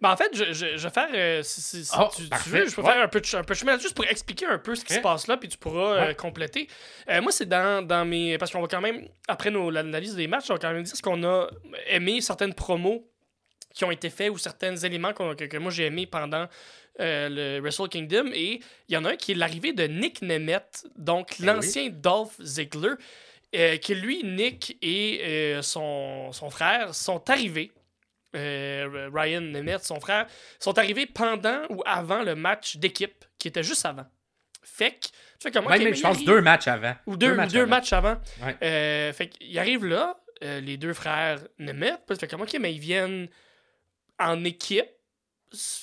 Ben, 0.00 0.10
en 0.10 0.16
fait, 0.16 0.28
je, 0.36 0.52
je, 0.52 0.76
je 0.76 0.88
vais 0.88 0.90
faire. 0.92 1.08
euh, 1.14 1.42
si 1.42 1.60
si- 1.62 1.84
si 1.84 1.90
Ah, 1.94 2.10
tu, 2.14 2.28
tu 2.28 2.48
veux, 2.50 2.66
je 2.68 2.74
peux 2.74 2.82
Ouais. 2.82 2.92
faire 2.92 3.02
un 3.02 3.08
peu, 3.08 3.20
de, 3.20 3.36
un 3.36 3.44
peu 3.44 3.54
de 3.54 3.58
chemin 3.58 3.78
juste 3.78 3.94
pour 3.94 4.04
expliquer 4.06 4.46
un 4.46 4.58
peu 4.58 4.74
ce 4.74 4.84
qui 4.84 4.92
se 4.94 4.98
passe 5.00 5.28
là, 5.28 5.36
puis 5.36 5.48
tu 5.48 5.56
pourras 5.56 6.08
euh, 6.08 6.14
compléter. 6.14 6.68
Euh, 7.08 7.22
moi, 7.22 7.30
c'est 7.32 7.46
dans, 7.46 7.86
dans 7.86 8.04
mes. 8.04 8.36
Parce 8.38 8.50
qu'on 8.50 8.60
va 8.60 8.66
quand 8.68 8.80
même, 8.80 9.08
après 9.28 9.50
l'analyse 9.50 10.14
des 10.16 10.26
matchs, 10.26 10.50
on 10.50 10.54
va 10.54 10.58
quand 10.58 10.72
même 10.72 10.82
dire 10.82 10.96
ce 10.96 11.00
qu'on 11.02 11.22
a 11.24 11.48
aimé, 11.86 12.20
certaines 12.20 12.54
promos 12.54 13.08
qui 13.72 13.84
ont 13.84 13.90
été 13.90 14.10
faits 14.10 14.30
ou 14.30 14.36
certains 14.36 14.76
éléments 14.76 15.14
que, 15.14 15.32
que 15.46 15.56
moi 15.56 15.70
j'ai 15.70 15.86
aimé 15.86 16.06
pendant 16.06 16.46
euh, 17.00 17.28
le 17.30 17.60
Wrestle 17.62 17.88
Kingdom. 17.88 18.26
Et 18.34 18.60
il 18.88 18.94
y 18.94 18.96
en 18.98 19.04
a 19.06 19.12
un 19.12 19.16
qui 19.16 19.32
est 19.32 19.36
l'arrivée 19.36 19.72
de 19.72 19.84
Nick 19.84 20.20
Nemeth, 20.20 20.84
donc 20.96 21.36
Eh 21.40 21.44
l'ancien 21.46 21.88
Dolph 21.88 22.34
Ziggler, 22.42 22.94
euh, 23.54 23.76
que 23.78 23.92
lui, 23.92 24.22
Nick 24.24 24.76
et 24.82 25.20
euh, 25.24 25.62
son, 25.62 26.32
son 26.32 26.50
frère 26.50 26.94
sont 26.94 27.28
arrivés. 27.30 27.70
euh, 28.34 29.10
Ryan 29.12 29.42
Nemeth, 29.42 29.84
son 29.84 30.00
frère, 30.00 30.26
sont 30.58 30.78
arrivés 30.78 31.06
pendant 31.06 31.62
ou 31.68 31.82
avant 31.84 32.22
le 32.22 32.34
match 32.34 32.76
d'équipe, 32.78 33.24
qui 33.38 33.48
était 33.48 33.62
juste 33.62 33.84
avant. 33.84 34.06
Fait 34.62 34.92
que, 34.92 35.06
tu 35.06 35.10
fais 35.42 35.50
comme 35.50 35.66
Ouais, 35.66 35.76
ok, 35.76 35.82
mais 35.84 35.90
mais 35.90 35.96
je 35.96 36.02
pense 36.02 36.16
arrive- 36.16 36.26
deux 36.26 36.40
matchs 36.40 36.66
avant. 36.68 36.94
ou 37.06 37.16
deux, 37.16 37.36
deux 37.48 37.60
avant. 37.60 37.66
matchs 37.68 37.92
avant. 37.92 38.16
Ouais. 38.42 38.56
Euh, 38.62 39.12
fait 39.12 39.28
qu'il 39.28 39.58
arrive 39.58 39.84
là, 39.84 40.16
euh, 40.44 40.60
les 40.60 40.76
deux 40.78 40.94
frères 40.94 41.40
Nemeth, 41.58 42.00
tu 42.08 42.16
fais 42.16 42.26
comme, 42.28 42.40
ok, 42.40 42.56
mais 42.58 42.72
ils 42.72 42.78
viennent 42.80 43.28
en 44.18 44.44
équipe, 44.44 44.88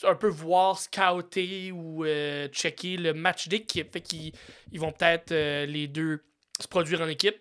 un 0.03 0.15
peu 0.15 0.27
voir, 0.29 0.79
scouter 0.79 1.71
ou 1.71 2.03
checker 2.51 2.97
le 2.97 3.13
match 3.13 3.47
d'équipe. 3.47 3.91
Fait 3.93 4.01
qu'ils 4.01 4.31
ils 4.71 4.79
vont 4.79 4.91
peut-être 4.91 5.31
les 5.31 5.87
deux 5.87 6.23
se 6.59 6.67
produire 6.67 7.01
en 7.01 7.07
équipe. 7.07 7.37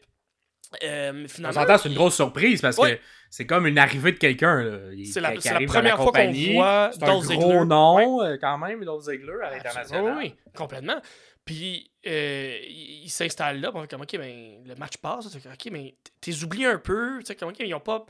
Euh, 0.83 1.27
On 1.45 1.53
s'entend, 1.53 1.79
c'est 1.79 1.89
une 1.89 1.95
grosse 1.95 2.15
surprise 2.17 2.61
parce 2.61 2.77
Ouais. 2.77 2.97
que 2.97 3.03
c'est 3.31 3.47
comme 3.47 3.67
une 3.67 3.79
arrivée 3.79 4.13
de 4.13 4.19
quelqu'un. 4.19 4.81
C'est 5.11 5.21
la- 5.21 5.33
première 5.67 5.97
fois 5.97 6.13
qu'on 6.13 6.31
voit 6.33 6.91
C'est 6.93 7.03
un 7.03 7.07
Dolph 7.07 7.25
gros 7.27 7.43
Ziggler. 7.51 7.65
nom 7.65 8.23
euh, 8.23 8.37
quand 8.41 8.59
même, 8.59 8.85
Dolph 8.85 9.05
Ziggler 9.05 9.35
à 9.45 9.51
l'international. 9.51 10.05
Oui, 10.05 10.13
oui, 10.19 10.35
complètement. 10.55 11.01
Puis, 11.45 11.91
euh, 12.07 12.59
il 12.69 13.09
s'installe 13.09 13.61
là. 13.63 13.71
on 13.73 13.81
fait 13.81 13.89
comme, 13.89 14.03
OK, 14.03 14.17
ben, 14.19 14.63
le 14.67 14.75
match 14.75 14.99
passe. 14.99 15.31
Tu 15.33 15.41
fais, 15.41 15.49
OK, 15.49 15.69
mais 15.73 15.95
t'es 16.21 16.43
oublié 16.45 16.67
un 16.67 16.79
peu. 16.79 17.19
Tu 17.21 17.27
sais, 17.27 17.37
comme, 17.37 17.49
OK, 17.49 17.57
ils 17.61 17.75
ont 17.75 17.81
pas. 17.81 18.05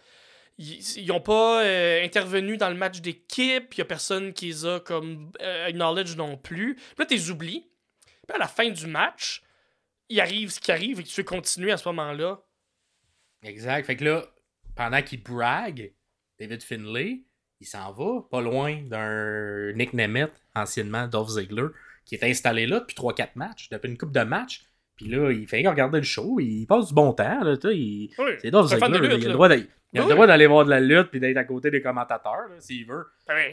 Ils, 0.61 0.81
ils 0.99 1.13
ont 1.13 1.21
pas 1.21 1.63
euh, 1.63 2.03
intervenu 2.05 2.57
dans 2.57 2.69
le 2.69 2.75
match 2.75 3.01
d'équipe. 3.01 3.73
Il 3.75 3.79
y 3.79 3.81
a 3.81 3.85
personne 3.85 4.33
qui 4.33 4.47
les 4.47 4.67
a 4.67 4.81
comme 4.81 5.31
euh, 5.41 5.69
acknowledge 5.69 6.17
non 6.17 6.37
plus. 6.37 6.75
Puis 6.75 6.85
là, 6.99 7.07
t'es 7.07 7.31
oublié. 7.31 7.71
Puis 8.27 8.35
à 8.35 8.39
la 8.39 8.49
fin 8.49 8.69
du 8.69 8.89
match, 8.89 9.43
il 10.09 10.21
arrive 10.21 10.51
ce 10.51 10.59
qui 10.59 10.73
arrive 10.73 10.99
et 10.99 11.05
que 11.05 11.09
tu 11.09 11.21
veux 11.21 11.25
continuer 11.25 11.71
à 11.71 11.77
ce 11.77 11.89
moment-là. 11.91 12.41
Exact. 13.43 13.87
Fait 13.87 13.97
que 13.97 14.05
là, 14.05 14.25
pendant 14.75 15.03
qu'il 15.03 15.23
brague, 15.23 15.93
David 16.39 16.63
Finlay, 16.63 17.21
il 17.61 17.67
s'en 17.67 17.93
va 17.93 18.23
pas 18.31 18.41
loin 18.41 18.83
d'un 18.85 19.73
Nick 19.75 19.93
Nemeth, 19.93 20.33
anciennement 20.55 21.07
Dolph 21.09 21.31
Ziggler, 21.31 21.69
qui 22.05 22.15
est 22.15 22.25
installé 22.25 22.67
là 22.67 22.81
depuis 22.81 22.95
3-4 22.95 23.31
matchs, 23.35 23.69
depuis 23.71 23.89
une 23.91 23.99
coupe 23.99 24.13
de 24.13 24.21
matchs. 24.23 24.65
Puis 24.97 25.07
là, 25.09 25.31
il 25.31 25.47
fait 25.47 25.67
regarder 25.69 25.99
le 25.99 26.05
show, 26.05 26.41
il 26.41 26.67
passe 26.67 26.89
du 26.89 26.95
bon 26.95 27.13
temps. 27.13 27.43
Là, 27.45 27.57
tu 27.57 27.69
sais, 27.69 27.77
il... 27.77 28.11
Oui, 28.19 28.31
C'est 28.41 28.51
Dolph 28.51 28.69
Ziggler, 28.69 28.99
lutte, 29.09 29.19
il 29.23 29.25
a 29.25 29.29
le 29.29 29.33
droit 29.35 29.49
d'aller- 29.49 29.67
il 29.93 29.99
a 30.01 30.03
le 30.03 30.09
droit 30.15 30.27
d'aller 30.27 30.47
voir 30.47 30.65
de 30.65 30.71
la 30.71 30.81
lutte 30.81 31.11
puis 31.11 31.21
d'être 31.21 31.37
à 31.37 31.45
côté 31.45 31.71
des 31.71 31.81
commentateurs, 31.81 32.49
là, 32.49 32.57
s'il 32.61 32.85
veut. 32.87 33.07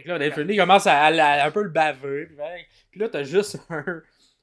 Que 0.04 0.08
là, 0.10 0.20
David 0.20 0.34
Finlay 0.34 0.58
commence 0.58 0.88
à, 0.88 1.04
à- 1.04 1.44
à 1.44 1.48
un 1.48 1.52
peu 1.52 1.64
le 1.64 1.70
baver. 1.70 2.26
Puis, 2.26 2.36
ben, 2.36 2.60
là, 2.96 3.10
t'as 3.10 3.24
juste 3.24 3.60
un, 3.70 4.02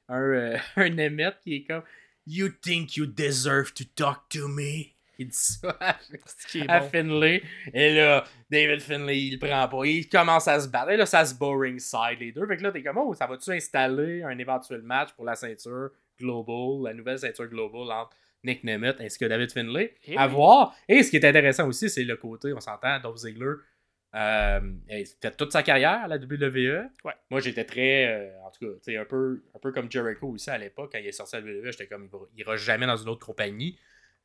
un, 0.09 0.21
euh, 0.21 0.57
un 0.77 0.89
Nemeth 0.89 1.35
qui 1.43 1.55
est 1.57 1.63
comme 1.65 1.83
You 2.25 2.47
think 2.49 2.95
you 2.95 3.05
deserve 3.05 3.73
to 3.73 3.83
talk 3.95 4.29
to 4.29 4.47
me? 4.47 4.93
Dit 5.25 5.35
ça 5.35 5.75
à, 5.79 5.95
C'est 6.25 6.47
qui 6.47 6.59
est 6.59 6.69
à 6.69 6.79
bon. 6.79 6.89
Finlay. 6.89 7.43
Et 7.73 7.95
là, 7.95 8.23
David 8.49 8.81
Finlay, 8.81 9.19
il 9.19 9.39
prend 9.39 9.67
pas. 9.67 9.85
Il 9.85 10.07
commence 10.09 10.47
à 10.47 10.59
se 10.59 10.67
battre. 10.67 10.91
Et 10.91 10.97
là, 10.97 11.05
ça 11.05 11.25
se 11.25 11.35
bat 11.35 11.55
ringside, 11.55 12.19
les 12.19 12.31
deux. 12.31 12.45
Fait 12.47 12.57
que 12.57 12.63
là, 12.63 12.71
t'es 12.71 12.83
comme, 12.83 12.97
oh, 12.97 13.13
ça 13.13 13.27
va-tu 13.27 13.51
installer 13.51 14.23
un 14.23 14.37
éventuel 14.37 14.81
match 14.81 15.11
pour 15.13 15.25
la 15.25 15.35
ceinture 15.35 15.89
global, 16.19 16.83
la 16.83 16.93
nouvelle 16.93 17.19
ceinture 17.19 17.47
global 17.47 17.91
entre 17.91 18.15
Nick 18.43 18.63
Nemeth 18.63 18.99
ainsi 18.99 19.17
que 19.17 19.25
David 19.25 19.51
Finlay? 19.51 19.95
Eh 20.05 20.17
à 20.17 20.27
oui. 20.27 20.33
voir. 20.33 20.75
Et 20.87 21.01
ce 21.03 21.09
qui 21.09 21.17
est 21.17 21.25
intéressant 21.25 21.67
aussi, 21.67 21.89
c'est 21.89 22.03
le 22.03 22.17
côté, 22.17 22.53
on 22.53 22.59
s'entend, 22.59 22.99
Dolph 22.99 23.17
Ziggler. 23.17 23.55
Euh, 24.15 24.59
il 24.89 25.05
fait 25.19 25.35
toute 25.35 25.51
sa 25.51 25.63
carrière 25.63 26.03
à 26.03 26.07
la 26.07 26.17
WWE. 26.17 26.87
Ouais. 27.03 27.13
Moi, 27.31 27.39
j'étais 27.39 27.65
très. 27.65 28.05
euh, 28.07 28.45
en 28.45 28.51
tout 28.51 28.79
cas, 28.79 29.01
un 29.01 29.05
peu, 29.05 29.43
un 29.55 29.59
peu 29.59 29.71
comme 29.71 29.91
Jericho 29.91 30.27
aussi 30.27 30.51
à 30.51 30.57
l'époque, 30.57 30.91
quand 30.91 30.99
il 30.99 31.07
est 31.07 31.11
sorti 31.11 31.35
à 31.35 31.39
la 31.39 31.47
WWE, 31.47 31.71
j'étais 31.71 31.87
comme, 31.87 32.09
il 32.35 32.41
ira 32.41 32.55
jamais 32.55 32.85
dans 32.85 32.95
une 32.97 33.09
autre 33.09 33.25
compagnie 33.25 33.79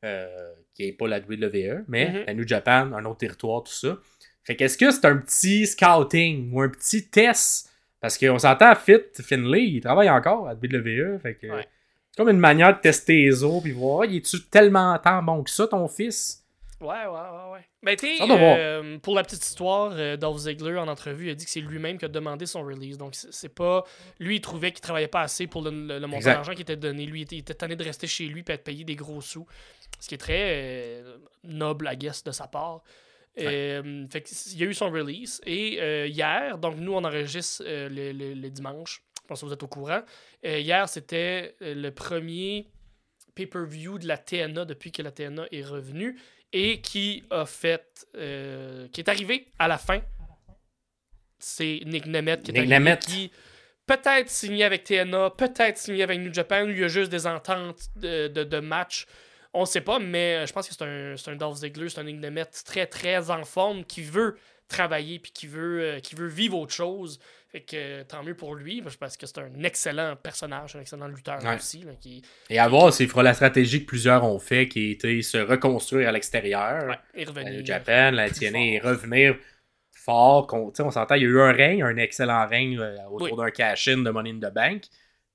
euh, 0.05 0.53
qui 0.75 0.87
n'est 0.87 0.93
pas 0.93 1.09
la 1.09 1.21
WWE, 1.21 1.85
mais 1.89 2.11
Mhm. 2.11 2.25
la 2.27 2.35
New 2.35 2.47
Japan, 2.47 2.93
un 2.93 3.05
autre 3.05 3.19
territoire, 3.19 3.63
tout 3.63 3.73
ça. 3.73 3.99
Fait 4.45 4.57
qu'est-ce 4.57 4.79
que 4.79 4.91
c'est 4.91 5.05
un 5.05 5.17
petit 5.19 5.67
scouting 5.67 6.51
ou 6.53 6.63
un 6.63 6.69
petit 6.69 7.09
test? 7.09 7.71
Parce 8.01 8.17
qu'on 8.17 8.39
s'entend, 8.39 8.75
Fit, 8.77 9.01
Finlay, 9.23 9.65
il 9.65 9.81
travaille 9.81 10.09
encore 10.09 10.49
à 10.49 10.55
WWE. 10.55 11.19
Fait 11.21 11.35
que 11.35 11.47
Ouais. 11.49 11.67
c'est 12.11 12.17
comme 12.17 12.29
une 12.29 12.39
manière 12.39 12.75
de 12.77 12.81
tester 12.81 13.25
les 13.25 13.43
os 13.43 13.61
puis 13.63 13.73
voir, 13.73 14.05
il 14.05 14.17
est-tu 14.19 14.41
tellement 14.45 14.97
tant 14.99 15.23
bon 15.23 15.43
que 15.43 15.51
ça, 15.51 15.67
ton 15.67 15.89
fils? 15.89 16.45
Ouais, 16.81 16.87
ouais, 16.89 17.07
ouais, 17.07 17.53
ouais. 17.53 17.61
Ben, 17.83 17.97
voir. 18.29 18.57
euh, 18.57 18.99
pour 18.99 19.17
la 19.17 19.25
petite 19.25 19.45
histoire, 19.45 19.91
euh, 19.97 20.17
Dolph 20.17 20.39
Ziggler, 20.39 20.77
en 20.79 20.87
entrevue, 20.87 21.27
il 21.27 21.31
a 21.31 21.35
dit 21.35 21.45
que 21.45 21.51
c'est 21.51 21.61
lui-même 21.61 21.99
qui 21.99 22.05
a 22.05 22.09
demandé 22.09 22.47
son 22.47 22.63
release. 22.63 22.97
Donc, 22.97 23.15
c'est 23.17 23.53
pas. 23.53 23.83
Lui, 24.21 24.37
il 24.37 24.41
trouvait 24.41 24.71
qu'il 24.71 24.81
travaillait 24.81 25.09
pas 25.09 25.23
assez 25.23 25.49
pour 25.49 25.63
le, 25.63 25.71
le- 25.73 25.99
le 25.99 26.07
montant 26.07 26.25
d'argent 26.27 26.55
qui 26.55 26.63
était 26.63 26.77
donné. 26.77 27.05
Lui, 27.05 27.21
il 27.21 27.23
était, 27.25 27.35
il 27.37 27.41
était 27.41 27.55
tanné 27.55 27.75
de 27.75 27.83
rester 27.83 28.07
chez 28.07 28.27
lui 28.27 28.45
et 28.49 28.53
être 28.53 28.63
payé 28.63 28.85
des 28.85 28.95
gros 28.95 29.21
sous. 29.21 29.45
Ce 30.01 30.09
qui 30.09 30.15
est 30.15 30.19
très 30.19 31.01
euh, 31.03 31.19
noble, 31.45 31.89
I 31.93 31.97
guess, 31.97 32.23
de 32.25 32.31
sa 32.33 32.47
part. 32.47 32.83
Euh, 33.41 34.07
fait 34.11 34.29
il 34.53 34.59
y 34.59 34.65
a 34.65 34.67
eu 34.67 34.75
son 34.75 34.91
release. 34.91 35.41
Et 35.47 35.79
euh, 35.81 36.07
hier, 36.07 36.59
donc 36.59 36.77
nous, 36.77 36.93
on 36.95 37.05
enregistre 37.05 37.63
le, 37.65 38.13
le- 38.13 38.35
le 38.35 38.51
dimanche. 38.51 39.03
Je 39.23 39.27
pense 39.29 39.41
que 39.41 39.47
vous 39.47 39.53
êtes 39.53 39.63
au 39.63 39.69
courant. 39.69 40.03
Hier, 40.43 40.89
c'était 40.89 41.55
le 41.61 41.91
premier 41.91 42.69
pay-per-view 43.35 43.99
de 43.99 44.09
la 44.09 44.19
TNA 44.19 44.65
depuis 44.65 44.91
que 44.91 45.03
la 45.03 45.13
TNA 45.13 45.47
est 45.53 45.63
revenue 45.65 46.19
et 46.53 46.81
qui 46.81 47.23
a 47.31 47.45
fait. 47.45 48.07
euh, 48.17 48.89
qui 48.89 49.01
est 49.03 49.09
arrivé 49.09 49.49
à 49.59 49.69
la 49.69 49.79
fin. 49.79 50.01
C'est 51.39 51.81
Nick 51.87 52.07
Nemeth 52.07 52.43
qui 52.43 52.51
est 52.51 52.55
Nick 52.55 52.61
arrivé, 52.73 52.79
Nemeth. 52.79 53.01
qui 53.07 53.31
peut-être 53.87 54.29
signé 54.29 54.65
avec 54.65 54.85
TNA, 54.85 55.31
peut-être 55.31 55.79
signé 55.79 56.03
avec 56.03 56.19
New 56.21 56.33
Japan, 56.35 56.65
il 56.69 56.79
y 56.79 56.85
a 56.85 56.89
juste 56.89 57.11
des 57.11 57.27
ententes 57.27 57.89
de, 57.97 58.29
de, 58.29 58.45
de 58.45 58.59
match. 58.61 59.07
On 59.61 59.65
sait 59.65 59.81
pas, 59.81 59.99
mais 59.99 60.47
je 60.47 60.53
pense 60.53 60.69
que 60.69 60.75
c'est 60.75 60.85
un, 60.85 61.17
c'est 61.17 61.31
un 61.31 61.37
Dolph 61.37 61.57
Ziggler, 61.57 61.89
c'est 61.89 62.01
un 62.01 62.05
Nemeth 62.05 62.63
très 62.65 62.87
très 62.87 63.31
en 63.31 63.45
forme 63.45 63.85
qui 63.85 64.03
veut 64.03 64.37
travailler 64.69 65.19
puis 65.19 65.33
qui 65.33 65.47
veut, 65.47 65.81
euh, 65.81 66.01
qui 66.01 66.15
veut 66.15 66.27
vivre 66.29 66.59
autre 66.59 66.73
chose. 66.75 67.19
Fait 67.51 67.63
que 67.63 67.75
euh, 67.77 68.05
tant 68.05 68.23
mieux 68.23 68.35
pour 68.37 68.55
lui, 68.55 68.83
parce 68.83 69.17
que 69.17 69.27
c'est 69.27 69.39
un 69.39 69.65
excellent 69.65 70.15
personnage, 70.17 70.77
un 70.77 70.81
excellent 70.81 71.09
lutteur 71.09 71.43
Ouais. 71.43 71.57
aussi. 71.57 71.83
là, 71.83 71.93
qui, 71.99 72.23
Et 72.51 72.59
à 72.59 72.69
voir, 72.69 72.93
c'est 72.93 73.09
la 73.17 73.33
stratégie 73.35 73.81
que 73.81 73.87
plusieurs 73.87 74.23
ont 74.25 74.39
fait, 74.39 74.69
qui 74.69 74.91
était 74.93 75.23
se 75.23 75.39
reconstruire 75.39 76.09
à 76.11 76.13
l'extérieur. 76.13 76.97
ouais, 77.17 77.25
revenu. 77.25 77.57
New 77.57 77.65
Japan, 77.67 78.11
la 78.13 78.29
TNA, 78.31 78.59
et 78.75 78.79
revenir 78.79 79.37
fort. 79.93 80.47
sais, 80.75 80.83
on 80.83 80.91
s'entend, 80.91 81.15
il 81.15 81.23
y 81.23 81.25
a 81.25 81.29
eu 81.29 81.41
un 81.41 81.53
règne, 81.53 81.83
un 81.83 81.97
excellent 81.97 82.47
règne 82.47 82.79
euh, 82.79 82.97
autour 83.11 83.33
Oui. 83.39 83.45
d'un 83.47 83.51
cash-in 83.51 83.99
de 84.03 84.11
Money 84.11 84.31
in 84.31 84.39
the 84.49 84.53
Bank, 84.53 84.85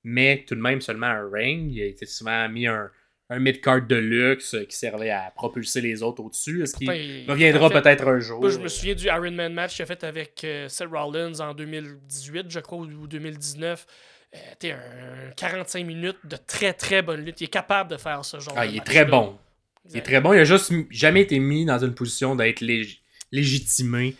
mais 0.04 0.44
tout 0.46 0.54
de 0.54 0.60
même 0.60 0.80
seulement 0.80 1.06
un 1.06 1.28
règne. 1.28 1.70
Il 1.72 1.82
a 1.82 1.86
été 1.86 2.06
souvent 2.06 2.48
mis 2.48 2.66
un, 2.68 2.90
un 3.30 3.38
mid-card 3.38 3.82
de 3.86 3.96
luxe 3.96 4.54
euh, 4.54 4.64
qui 4.64 4.76
servait 4.76 5.10
à 5.10 5.32
propulser 5.34 5.80
les 5.80 6.02
autres 6.02 6.22
au-dessus. 6.22 6.62
Est-ce 6.62 6.76
qu'il 6.76 6.90
il- 6.90 7.30
reviendra 7.30 7.66
en 7.66 7.70
fait, 7.70 7.80
peut-être 7.82 8.06
un 8.06 8.18
jour? 8.20 8.40
Moi, 8.40 8.50
je 8.50 8.58
me 8.58 8.68
souviens 8.68 8.94
du 8.94 9.06
Iron 9.06 9.30
Man 9.32 9.54
match 9.54 9.74
qu'il 9.76 9.82
a 9.82 9.86
fait 9.86 10.04
avec 10.04 10.42
euh, 10.44 10.68
Seth 10.68 10.88
Rollins 10.92 11.40
en 11.40 11.54
2018, 11.54 12.46
je 12.50 12.60
crois, 12.60 12.78
ou 12.78 13.06
2019. 13.06 13.86
Euh, 14.34 14.38
t'es 14.58 14.72
un 14.72 15.30
45 15.36 15.86
minutes 15.86 16.18
de 16.24 16.36
très 16.36 16.72
très 16.74 17.02
bonne 17.02 17.24
lutte. 17.24 17.40
Il 17.40 17.44
est 17.44 17.48
capable 17.48 17.90
de 17.90 17.96
faire 17.96 18.24
ce 18.24 18.40
genre 18.40 18.54
Ah, 18.56 18.66
de 18.66 18.72
il 18.72 18.76
est 18.78 18.84
très 18.84 19.04
bon. 19.04 19.38
Il 19.90 19.96
est 19.96 20.02
très 20.02 20.20
bon. 20.20 20.32
Il 20.32 20.40
a 20.40 20.44
juste 20.44 20.72
jamais 20.90 21.22
été 21.22 21.38
mis 21.38 21.64
dans 21.64 21.78
une 21.78 21.94
position 21.94 22.34
d'être 22.36 22.60
lég- 22.60 22.98
légitimé 23.32 24.16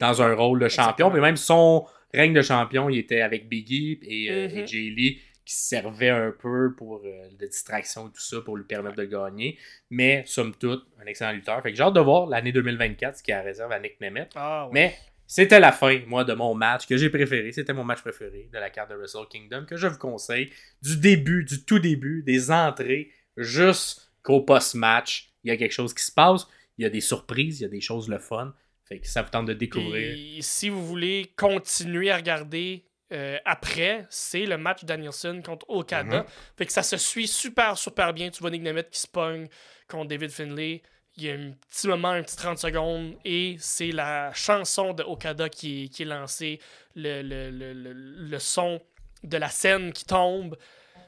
dans 0.00 0.22
un 0.22 0.34
rôle 0.34 0.60
de 0.60 0.68
champion. 0.68 1.10
Puis 1.10 1.20
même 1.20 1.36
son 1.36 1.86
règne 2.14 2.32
de 2.34 2.42
champion, 2.42 2.88
il 2.88 2.98
était 2.98 3.20
avec 3.20 3.48
Biggie 3.48 3.98
et, 4.02 4.30
euh, 4.30 4.48
Mhm. 4.48 4.58
et 4.58 4.66
Jay 4.66 4.92
Lee 4.96 5.20
qui 5.48 5.54
servait 5.54 6.10
un 6.10 6.30
peu 6.30 6.74
pour 6.76 7.00
euh, 7.06 7.30
de 7.30 7.46
distraction 7.46 8.08
et 8.08 8.12
tout 8.12 8.20
ça 8.20 8.42
pour 8.42 8.58
lui 8.58 8.64
permettre 8.64 8.96
de 8.96 9.04
gagner. 9.06 9.58
Mais 9.88 10.22
somme 10.26 10.54
toute, 10.54 10.86
un 11.02 11.06
excellent 11.06 11.32
lutteur. 11.32 11.62
Fait 11.62 11.70
que 11.70 11.76
j'ai 11.76 11.82
hâte 11.82 11.94
de 11.94 12.00
voir 12.00 12.26
l'année 12.26 12.52
2024 12.52 13.16
ce 13.16 13.22
qu'il 13.22 13.32
y 13.32 13.34
a 13.34 13.40
à 13.40 13.42
réserve 13.42 13.72
à 13.72 13.80
Nick 13.80 13.98
Nemeth. 13.98 14.32
Ah, 14.34 14.66
ouais. 14.66 14.72
Mais 14.74 14.98
c'était 15.26 15.58
la 15.58 15.72
fin, 15.72 16.00
moi, 16.06 16.24
de 16.24 16.34
mon 16.34 16.54
match 16.54 16.86
que 16.86 16.98
j'ai 16.98 17.08
préféré. 17.08 17.50
C'était 17.52 17.72
mon 17.72 17.82
match 17.82 18.02
préféré 18.02 18.50
de 18.52 18.58
la 18.58 18.68
carte 18.68 18.90
de 18.90 18.96
Wrestle 18.96 19.26
Kingdom 19.30 19.64
que 19.64 19.78
je 19.78 19.86
vous 19.86 19.96
conseille. 19.96 20.50
Du 20.82 20.98
début, 20.98 21.44
du 21.44 21.64
tout 21.64 21.78
début, 21.78 22.22
des 22.22 22.50
entrées, 22.50 23.10
jusqu'au 23.38 24.42
post-match. 24.42 25.32
Il 25.44 25.48
y 25.48 25.50
a 25.50 25.56
quelque 25.56 25.72
chose 25.72 25.94
qui 25.94 26.04
se 26.04 26.12
passe. 26.12 26.46
Il 26.76 26.82
y 26.82 26.86
a 26.86 26.90
des 26.90 27.00
surprises, 27.00 27.60
il 27.60 27.62
y 27.62 27.66
a 27.66 27.70
des 27.70 27.80
choses 27.80 28.10
le 28.10 28.18
fun. 28.18 28.54
Fait 28.84 28.98
que 28.98 29.06
ça 29.06 29.22
vous 29.22 29.30
tente 29.30 29.46
de 29.46 29.54
découvrir. 29.54 30.12
Puis, 30.12 30.38
si 30.42 30.68
vous 30.68 30.86
voulez 30.86 31.32
continuer 31.36 32.10
à 32.10 32.16
regarder 32.16 32.84
euh, 33.12 33.38
après, 33.44 34.04
c'est 34.10 34.44
le 34.46 34.58
match 34.58 34.84
Danielson 34.84 35.40
contre 35.44 35.64
Okada. 35.68 36.18
Mhm. 36.18 36.24
Fait 36.56 36.66
que 36.66 36.72
ça 36.72 36.82
se 36.82 36.96
suit 36.96 37.26
super, 37.28 37.76
super 37.78 38.12
bien. 38.12 38.30
Tu 38.30 38.40
vois 38.40 38.50
Nick 38.50 38.62
Nemeth 38.62 38.90
qui 38.90 39.00
se 39.00 39.06
pogne 39.08 39.48
contre 39.88 40.08
David 40.08 40.30
Finlay. 40.30 40.82
Il 41.16 41.24
y 41.24 41.30
a 41.30 41.34
un 41.34 41.52
petit 41.68 41.88
moment, 41.88 42.10
un 42.10 42.22
petit 42.22 42.36
30 42.36 42.58
secondes, 42.58 43.14
et 43.24 43.56
c'est 43.58 43.90
la 43.90 44.32
chanson 44.34 44.92
de 44.92 45.02
Okada 45.02 45.48
qui 45.48 45.84
est, 45.84 45.88
qui 45.88 46.02
est 46.02 46.06
lancée, 46.06 46.60
le, 46.94 47.22
le, 47.22 47.50
le, 47.50 47.72
le, 47.72 47.92
le 47.92 48.38
son 48.38 48.80
de 49.24 49.36
la 49.36 49.48
scène 49.48 49.92
qui 49.92 50.04
tombe, 50.04 50.56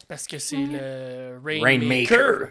parce 0.09 0.27
que 0.27 0.39
c'est 0.41 0.57
le 0.57 1.39
Rainmaker. 1.45 1.63
Rainmaker. 1.63 2.49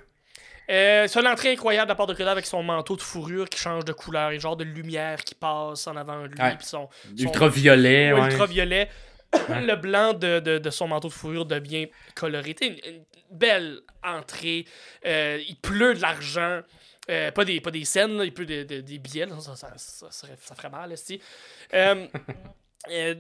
Euh, 0.70 1.08
c'est 1.08 1.20
une 1.20 1.28
entrée 1.28 1.52
incroyable 1.52 1.88
de 1.88 1.91
la 1.91 1.95
part 1.95 2.06
de 2.08 2.14
Okada 2.14 2.32
avec 2.32 2.45
son 2.45 2.62
manteau 2.64 2.95
de 2.95 3.02
fourrure 3.02 3.50
qui 3.50 3.60
change 3.60 3.84
de 3.84 3.91
couleur, 3.91 4.32
et 4.32 4.39
genre 4.39 4.56
de 4.56 4.64
lumière 4.64 5.22
qui 5.26 5.36
passe 5.36 5.86
en 5.88 5.97
avant 5.97 6.22
de 6.22 6.28
lui, 6.28 6.39
Ouais. 6.41 6.56
son, 6.62 6.88
Ultraviolet. 7.18 8.12
son 8.16 8.22
ouais. 8.22 8.28
ultraviolet. 8.30 8.89
Le 9.49 9.75
blanc 9.75 10.13
de, 10.13 10.39
de, 10.39 10.57
de 10.57 10.69
son 10.69 10.88
manteau 10.88 11.07
de 11.07 11.13
fourrure 11.13 11.45
devient 11.45 11.88
coloré. 12.15 12.55
Une, 12.61 12.73
une 12.73 13.03
belle 13.32 13.80
entrée. 14.03 14.65
Euh, 15.05 15.39
il 15.47 15.55
pleut 15.57 15.93
de 15.93 16.01
l'argent. 16.01 16.61
Euh, 17.09 17.32
pas, 17.32 17.43
des, 17.45 17.59
pas 17.59 17.71
des 17.71 17.86
scènes, 17.86 18.17
là, 18.17 18.25
il 18.25 18.34
pleut 18.34 18.45
de- 18.45 18.63
de- 18.63 18.82
des 18.82 18.99
billets. 18.99 19.25
là. 19.25 19.39
Ça, 19.39 19.55
ça, 19.55 19.73
ça, 19.77 20.11
serait- 20.11 20.38
ça 20.39 20.53
ferait 20.55 20.69
mal, 20.69 20.91
ici. 20.93 21.19
Euh, 21.73 22.05
euh, 22.91 23.15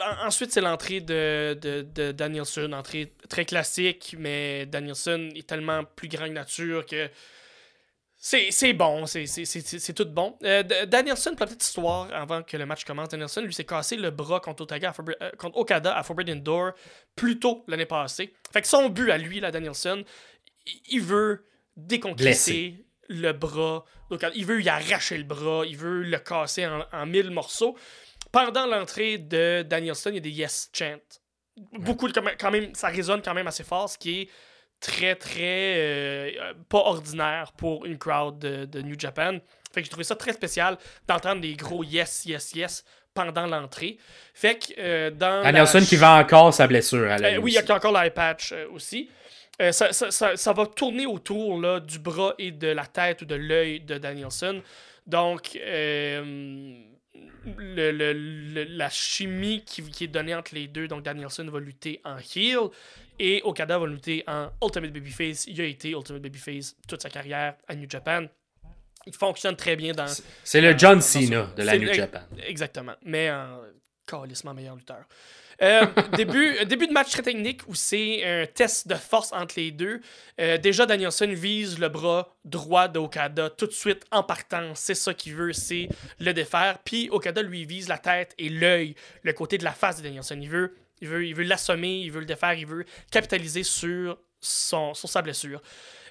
en- 0.00 0.26
ensuite, 0.26 0.52
c'est 0.52 0.60
l'entrée 0.60 1.00
de, 1.00 1.58
de, 1.60 1.82
de 1.82 2.12
Danielson. 2.12 2.72
Entrée 2.72 3.12
très 3.28 3.44
classique, 3.44 4.14
mais 4.18 4.66
Danielson 4.66 5.30
est 5.34 5.46
tellement 5.46 5.82
plus 5.84 6.08
grand 6.08 6.26
que 6.26 6.32
nature 6.32 6.86
que 6.86 7.08
C'est 8.24 8.72
bon, 8.72 9.04
c'est 9.04 9.94
tout 9.96 10.04
bon. 10.04 10.38
Euh, 10.44 10.62
Danielson, 10.86 11.30
pour 11.30 11.40
la 11.40 11.46
petite 11.46 11.64
histoire, 11.64 12.08
avant 12.14 12.44
que 12.44 12.56
le 12.56 12.64
match 12.64 12.84
commence, 12.84 13.08
Danielson 13.08 13.40
lui 13.40 13.52
s'est 13.52 13.64
cassé 13.64 13.96
le 13.96 14.12
bras 14.12 14.38
contre, 14.38 14.62
Okada 14.62 14.90
à, 14.90 15.24
euh, 15.24 15.30
contre 15.36 15.56
Okada 15.58 15.98
à 15.98 16.04
Forbidden 16.04 16.40
Door 16.40 16.70
plus 17.16 17.40
tôt 17.40 17.64
l'année 17.66 17.84
passée. 17.84 18.32
Fait 18.52 18.62
que 18.62 18.68
son 18.68 18.90
but 18.90 19.10
à 19.10 19.18
lui, 19.18 19.40
la 19.40 19.50
Danielson, 19.50 20.04
il 20.88 21.00
veut 21.00 21.44
déconquisser 21.76 22.86
le 23.08 23.32
bras. 23.32 23.84
Il 24.36 24.46
veut 24.46 24.62
y 24.62 24.68
arracher 24.68 25.18
le 25.18 25.24
bras, 25.24 25.64
il 25.66 25.76
veut 25.76 26.04
le 26.04 26.18
casser 26.18 26.64
en, 26.92 27.06
mille 27.06 27.30
morceaux. 27.30 27.76
Pendant 28.30 28.66
l'entrée 28.66 29.18
de 29.18 29.62
Danielson, 29.68 30.10
il 30.10 30.14
y 30.14 30.18
a 30.18 30.20
des 30.20 30.30
yes 30.30 30.70
chants. 30.72 31.16
Beaucoup, 31.72 32.08
quand 32.12 32.50
même, 32.52 32.72
ça 32.76 32.86
résonne 32.86 33.20
quand 33.20 33.34
même 33.34 33.48
assez 33.48 33.64
fort, 33.64 33.90
ce 33.90 33.98
qui 33.98 34.20
est 34.20 34.28
très, 34.82 35.14
très 35.14 35.74
euh, 35.78 36.30
pas 36.68 36.78
ordinaire 36.78 37.52
pour 37.56 37.86
une 37.86 37.96
crowd 37.96 38.38
de, 38.38 38.82
New 38.82 38.98
Japan. 38.98 39.38
Fait 39.72 39.80
que 39.80 39.86
j'ai 39.86 39.90
trouvé 39.90 40.04
ça 40.04 40.16
très 40.16 40.32
spécial 40.34 40.76
d'entendre 41.08 41.40
des 41.40 41.54
gros 41.54 41.82
yes, 41.82 42.26
yes, 42.26 42.52
yes 42.54 42.84
pendant 43.14 43.46
l'entrée. 43.46 43.96
Fait 44.34 44.56
que 44.56 44.72
euh, 44.78 45.10
dans. 45.10 45.42
Danielson 45.42 45.80
qui 45.80 45.96
vend 45.96 46.18
encore 46.18 46.52
sa 46.52 46.66
blessure. 46.66 47.10
À 47.10 47.16
euh, 47.16 47.38
oui, 47.38 47.52
il 47.52 47.54
y 47.54 47.58
a 47.58 47.74
encore 47.74 47.92
l'eye 47.92 48.10
patch 48.10 48.52
aussi. 48.74 49.08
Ça, 49.70 49.92
ça, 49.92 50.10
ça, 50.10 50.36
ça, 50.36 50.52
va 50.52 50.66
tourner 50.66 51.06
autour 51.06 51.60
là, 51.60 51.78
du 51.78 52.00
bras 52.00 52.34
et 52.36 52.50
de 52.50 52.66
la 52.66 52.84
tête 52.84 53.22
ou 53.22 53.26
de 53.26 53.36
l'œil 53.36 53.78
de 53.78 53.96
Danielson. 53.96 54.60
Donc, 55.06 55.56
le, 57.44 58.12
la 58.76 58.90
chimie 58.90 59.64
qui, 59.64 59.82
qui, 59.82 60.04
est 60.04 60.08
donnée 60.08 60.34
entre 60.34 60.54
les 60.54 60.68
deux. 60.68 60.88
Donc, 60.88 61.02
Danielson 61.02 61.46
va 61.50 61.60
lutter 61.60 62.00
en 62.04 62.16
heel 62.18 62.70
et 63.18 63.42
Okada 63.44 63.78
va 63.78 63.86
lutter 63.86 64.24
en 64.26 64.50
Ultimate 64.62 64.92
Babyface. 64.92 65.46
Il 65.46 65.60
a 65.60 65.64
été 65.64 65.90
Ultimate 65.90 66.22
Babyface 66.22 66.76
toute 66.88 67.02
sa 67.02 67.10
carrière 67.10 67.54
à 67.68 67.74
New 67.74 67.88
Japan. 67.88 68.26
Il 69.06 69.14
fonctionne 69.14 69.56
très 69.56 69.76
bien 69.76 69.92
dans. 69.92 70.06
C'est 70.44 70.60
le 70.60 70.76
John 70.78 71.00
Cena 71.00 71.50
de 71.56 71.62
la 71.62 71.76
New 71.76 71.92
Japan. 71.92 72.22
Exactement. 72.46 72.94
Mais 73.02 73.30
en 73.30 73.60
calissement 74.06 74.54
meilleur 74.54 74.76
lutteur. 74.76 75.04
Euh, 75.62 75.86
début, 76.16 76.64
début 76.64 76.88
de 76.88 76.92
match 76.92 77.10
très 77.10 77.22
technique 77.22 77.62
où 77.68 77.74
c'est 77.74 78.24
un 78.24 78.46
test 78.46 78.88
de 78.88 78.94
force 78.94 79.32
entre 79.32 79.54
les 79.56 79.70
deux. 79.70 80.00
Euh, 80.40 80.58
déjà, 80.58 80.86
Danielson 80.86 81.28
vise 81.28 81.78
le 81.78 81.88
bras 81.88 82.34
droit 82.44 82.88
d'Okada 82.88 83.50
tout 83.50 83.66
de 83.66 83.72
suite 83.72 84.04
en 84.10 84.24
partant. 84.24 84.74
C'est 84.74 84.94
ça 84.94 85.14
qu'il 85.14 85.34
veut, 85.34 85.52
c'est 85.52 85.88
le 86.18 86.32
défaire. 86.32 86.78
Puis 86.84 87.08
Okada 87.10 87.42
lui 87.42 87.64
vise 87.64 87.88
la 87.88 87.98
tête 87.98 88.34
et 88.38 88.48
l'œil, 88.48 88.96
le 89.22 89.32
côté 89.32 89.56
de 89.56 89.64
la 89.64 89.72
face 89.72 89.98
de 89.98 90.02
Danielson. 90.02 90.38
Il 90.40 90.50
veut 90.50 90.74
il 91.00 91.08
veut, 91.08 91.26
il 91.26 91.34
veut 91.34 91.42
l'assommer, 91.42 91.98
il 91.98 92.12
veut 92.12 92.20
le 92.20 92.26
défaire, 92.26 92.54
il 92.54 92.66
veut 92.66 92.84
capitaliser 93.10 93.64
sur, 93.64 94.18
son, 94.40 94.94
sur 94.94 95.08
sa 95.08 95.20
blessure. 95.20 95.60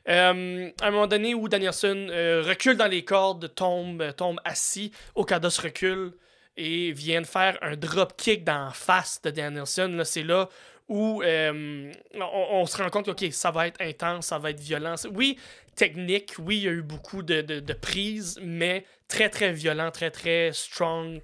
Euh, 0.10 0.70
à 0.82 0.88
un 0.88 0.92
moment 0.92 1.08
donné 1.08 1.34
où 1.34 1.48
Danielson 1.48 2.08
recule 2.46 2.76
dans 2.76 2.88
les 2.88 3.06
cordes, 3.06 3.54
tombe, 3.56 4.14
tombe 4.16 4.40
assis, 4.44 4.92
Okada 5.16 5.50
se 5.50 5.62
recule 5.62 6.14
et 6.62 6.92
vient 6.92 7.22
de 7.22 7.26
faire 7.26 7.58
un 7.64 7.76
drop 7.76 8.16
kick 8.16 8.44
dans 8.44 8.66
la 8.66 8.72
face 8.72 9.20
de 9.24 9.32
Danielson. 9.32 10.00
C'est 10.06 10.22
là 10.22 10.48
où 10.88 11.24
euh, 11.24 11.92
on, 12.20 12.66
se 12.68 12.78
rend 12.78 12.90
compte 12.90 13.16
que 13.16 13.32
ça 13.32 13.50
va 13.50 13.68
être 13.68 13.82
intense, 13.82 14.28
ça 14.28 14.38
va 14.38 14.52
être 14.52 14.60
violent. 14.60 14.96
Oui, 15.12 15.40
technique, 15.76 16.36
oui, 16.38 16.58
il 16.58 16.64
y 16.64 16.68
a 16.68 16.72
eu 16.72 16.84
beaucoup 16.84 17.24
de, 17.24 17.42
de, 17.42 17.74
prises, 17.74 18.40
mais 18.44 18.86
très 19.08 19.30
très 19.30 19.54
violent, 19.54 19.90
très 19.90 20.12
très 20.12 20.52
strong 20.54 21.20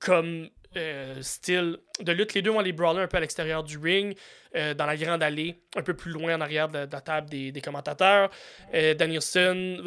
comme 0.00 0.48
euh, 0.76 1.22
style 1.22 1.78
de 2.00 2.12
lutte. 2.12 2.34
Les 2.34 2.42
deux 2.42 2.50
vont 2.50 2.58
aller 2.58 2.72
brawler 2.72 3.02
un 3.02 3.06
peu 3.06 3.16
à 3.16 3.20
l'extérieur 3.20 3.64
du 3.64 3.78
ring, 3.78 4.14
euh, 4.54 4.74
dans 4.74 4.84
la 4.84 4.96
grande 4.96 5.22
allée, 5.22 5.62
un 5.76 5.82
peu 5.82 5.94
plus 5.94 6.12
loin 6.12 6.34
en 6.34 6.40
arrière 6.42 6.68
de, 6.68 6.80
la 6.80 7.00
table 7.00 7.30
des 7.30 7.62
commentateurs. 7.64 8.28
Danielson 8.72 9.78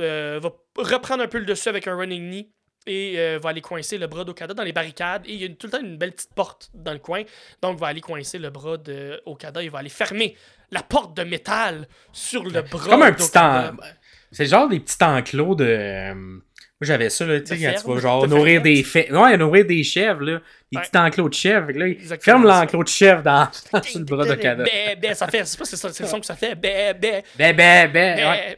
va 0.42 0.50
reprendre 0.78 1.22
un 1.22 1.28
peu 1.28 1.38
le 1.38 1.46
dessus 1.46 1.70
avec 1.70 1.88
un 1.88 1.96
running 1.96 2.30
knee 2.30 2.52
et 2.88 3.20
euh, 3.20 3.40
va 3.42 3.50
aller 3.50 3.62
coincer 3.62 3.98
le 3.98 4.08
bras 4.08 4.24
d'Okada 4.24 4.54
dans 4.54 4.64
les 4.64 4.74
barricades. 4.74 5.24
Et 5.26 5.34
il 5.34 5.42
y 5.42 5.46
a 5.46 5.50
tout 5.50 5.68
le 5.68 5.72
temps 5.72 5.82
une 5.82 5.98
belle 5.98 6.14
petite 6.14 6.34
porte 6.34 6.70
dans 6.74 6.94
le 6.94 7.00
coin. 7.00 7.24
Donc, 7.62 7.80
va 7.80 7.88
aller 7.88 8.02
coincer 8.02 8.40
le 8.40 8.50
bras 8.50 8.78
d'Okada. 8.78 9.64
Il 9.64 9.70
va 9.70 9.80
aller 9.80 9.90
fermer 9.90 10.36
la 10.72 10.82
porte 10.82 11.16
de 11.16 11.24
métal 11.24 11.88
sur 12.12 12.44
le 12.44 12.62
bras. 12.62 12.90
Comme 12.90 13.04
un 13.04 13.14
petit 13.14 13.38
en... 13.38 13.72
C'est 14.32 14.46
genre 14.46 14.70
des 14.70 14.80
petits 14.80 15.04
enclos 15.04 15.56
de. 15.56 16.42
Euh, 16.82 16.86
moi, 16.86 16.88
j'avais 16.88 17.10
ça, 17.10 17.26
là, 17.26 17.40
tu 17.40 17.58
sais, 17.58 17.76
tu 17.76 17.88
vas 17.88 18.00
genre 18.00 18.28
nourrir 18.28 18.62
des 18.62 18.84
fèves. 18.84 19.16
Ouais, 19.16 19.38
nourrir 19.38 19.66
des 19.66 19.84
chèvres, 19.84 20.22
là. 20.22 20.42
Des 20.72 20.80
petits 20.80 20.98
enclos 20.98 21.30
de 21.30 21.34
chèvres. 21.34 21.72
Là, 21.72 22.18
ferme 22.20 22.46
l'enclos 22.46 22.84
de 22.84 22.88
chèvre 22.88 23.22
dans, 23.22 23.50
dans 23.72 23.82
le 23.94 24.04
bras 24.04 24.26
de 24.26 24.32
Okada. 24.32 24.64
Bé, 24.64 24.96
bé, 24.96 25.14
ça 25.14 25.28
fait, 25.28 25.46
c'est 25.46 25.58
pas 25.58 25.66
c'est 25.66 26.00
le 26.00 26.08
son 26.08 26.20
que 26.20 26.26
ça 26.26 26.36
fait. 26.36 26.56
Bé, 26.56 26.94
bé. 26.94 27.24
Bé, 27.38 27.54
bé, 27.54 27.88
bé. 27.88 28.58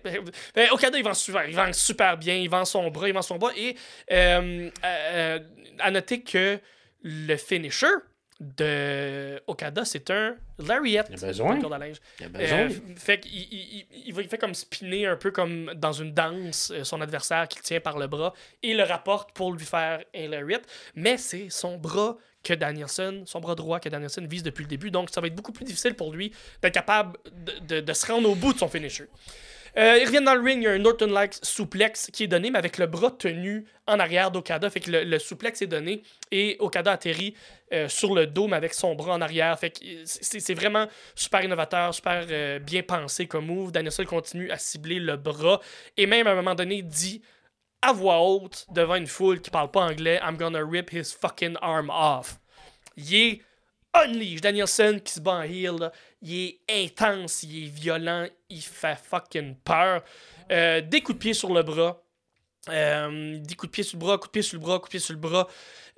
Ouais. 0.56 0.70
Okada, 0.72 0.98
il 0.98 1.04
vend 1.04 1.14
super, 1.14 1.48
il 1.48 1.56
vend 1.56 1.74
super 1.74 2.18
bien. 2.18 2.36
Il 2.36 2.50
vend 2.50 2.66
son 2.66 2.90
bras, 2.90 3.08
il 3.08 3.14
vend 3.14 3.22
son 3.22 3.38
bras. 3.38 3.52
Et 3.58 3.76
euh, 4.12 4.70
euh, 4.86 5.40
à 5.80 5.92
noter 5.92 6.22
que 6.22 6.60
le 7.04 7.36
finisher, 7.36 7.88
de 8.58 9.42
Okada, 9.48 9.86
c'est 9.86 10.10
un 10.12 10.36
lariat. 10.60 11.06
Il 11.10 11.16
a 11.16 11.28
besoin. 11.28 11.60
Il 11.60 12.26
a 12.26 12.30
besoin. 12.30 12.58
Euh, 12.58 12.70
fait 12.96 13.20
qu'il 13.20 13.34
il, 13.34 13.86
il, 14.08 14.18
il, 14.18 14.28
fait 14.28 14.38
comme 14.38 14.54
spinner 14.54 15.08
un 15.08 15.16
peu 15.16 15.32
comme 15.32 15.72
dans 15.76 15.94
une 15.94 16.14
danse 16.14 16.72
euh, 16.72 16.84
son 16.84 17.02
adversaire 17.02 17.48
qui 17.48 17.60
tient 17.62 17.80
par 17.80 17.98
le 17.98 18.08
bras 18.08 18.34
et 18.62 18.74
le 18.74 18.84
rapporte 18.84 19.32
pour 19.34 19.52
lui 19.54 19.66
faire 19.66 20.04
un 20.16 20.28
lariat. 20.28 20.60
Mais 20.96 21.18
c'est 21.18 21.50
son 21.50 21.78
bras 21.78 22.18
que 22.44 22.54
Danielson, 22.54 23.24
son 23.26 23.40
bras 23.40 23.56
droit 23.56 23.80
que 23.80 23.90
Danielson 23.90 24.26
vise 24.30 24.44
depuis 24.44 24.64
le 24.64 24.70
début. 24.70 24.92
Donc 24.92 25.10
ça 25.12 25.22
va 25.22 25.28
être 25.28 25.36
beaucoup 25.36 25.54
plus 25.54 25.66
difficile 25.66 25.96
pour 25.96 26.12
lui 26.12 26.34
d'être 26.62 26.74
capable 26.74 27.18
de, 27.32 27.76
de, 27.76 27.82
de 27.82 27.94
se 27.94 28.06
rendre 28.06 28.30
au 28.30 28.36
bout 28.36 28.54
de 28.54 28.60
son 28.60 28.68
finisher. 28.68 29.08
Euh, 29.76 29.98
il 30.00 30.06
revient 30.06 30.24
dans 30.24 30.36
le 30.36 30.42
ring, 30.42 30.62
il 30.62 30.64
y 30.64 30.68
a 30.68 30.72
un 30.72 30.78
Norton-like 30.78 31.34
souplex 31.42 32.12
qui 32.14 32.24
est 32.24 32.28
donné, 32.28 32.52
mais 32.52 32.60
avec 32.60 32.78
le 32.78 32.86
bras 32.86 33.10
tenu 33.10 33.66
en 33.88 34.00
arrière 34.00 34.30
d'Okada. 34.30 34.70
Fait 34.70 34.80
que 34.80 34.92
le, 34.92 35.04
le, 35.04 35.18
souplex 35.18 35.64
est 35.64 35.68
donné 35.68 36.04
et 36.32 36.58
Okada 36.60 36.92
atterrit 36.92 37.34
euh, 37.74 37.88
sur 37.90 38.14
le 38.14 38.28
dos, 38.28 38.48
mais 38.48 38.56
avec 38.56 38.74
son 38.76 38.94
bras 38.94 39.14
en 39.14 39.22
arrière. 39.22 39.58
Fait 39.58 39.72
que 39.72 39.84
c'est 40.06 40.54
vraiment 40.54 40.88
super 41.16 41.44
innovateur, 41.44 41.94
super 41.94 42.24
euh, 42.30 42.60
bien 42.60 42.84
pensé 42.84 43.26
comme 43.26 43.48
move. 43.48 43.72
Danielson 43.72 44.06
continue 44.06 44.52
à 44.52 44.60
cibler 44.60 45.00
le 45.00 45.18
bras 45.18 45.60
et 45.98 46.06
même 46.06 46.28
à 46.28 46.32
un 46.32 46.36
moment 46.36 46.56
donné 46.56 46.84
dit 46.84 47.24
à 47.82 47.94
voix 47.94 48.20
haute 48.20 48.68
devant 48.72 48.96
une 48.96 49.08
foule 49.08 49.42
qui 49.42 49.50
parle 49.50 49.72
pas 49.72 49.82
anglais 49.82 50.20
I'm 50.24 50.38
gonna 50.38 50.64
rip 50.64 50.92
his 50.94 51.16
fucking 51.20 51.56
arm 51.62 51.90
off. 51.90 52.38
Il 52.96 53.42
unleash. 53.94 54.42
Danielson 54.42 55.00
qui 55.04 55.14
se 55.14 55.20
bat 55.20 55.34
en 55.34 55.42
heel, 55.44 55.92
il 56.22 56.60
est 56.68 56.86
intense, 56.86 57.44
il 57.44 57.66
est 57.66 57.68
violent, 57.68 58.28
il 58.50 58.62
fait 58.62 58.98
fucking 58.98 59.56
peur. 59.64 60.04
Euh, 60.52 60.82
des 60.82 61.02
coups 61.02 61.18
de 61.18 61.22
pied 61.22 61.34
sur 61.34 61.54
le 61.54 61.64
bras. 61.64 62.00
Euh, 62.70 63.40
des 63.40 63.56
coups 63.56 63.72
de 63.72 63.74
pied 63.74 63.84
sur 63.84 63.98
le 63.98 64.06
bras, 64.06 64.18
coups 64.18 64.30
de 64.30 64.32
pied 64.32 64.42
sur 64.42 64.58
le 64.58 64.64
bras, 64.64 64.78
coups 64.80 64.90
de 64.90 64.92
pied 64.92 65.00
sur 65.00 65.14
le 65.14 65.20
bras. 65.20 65.48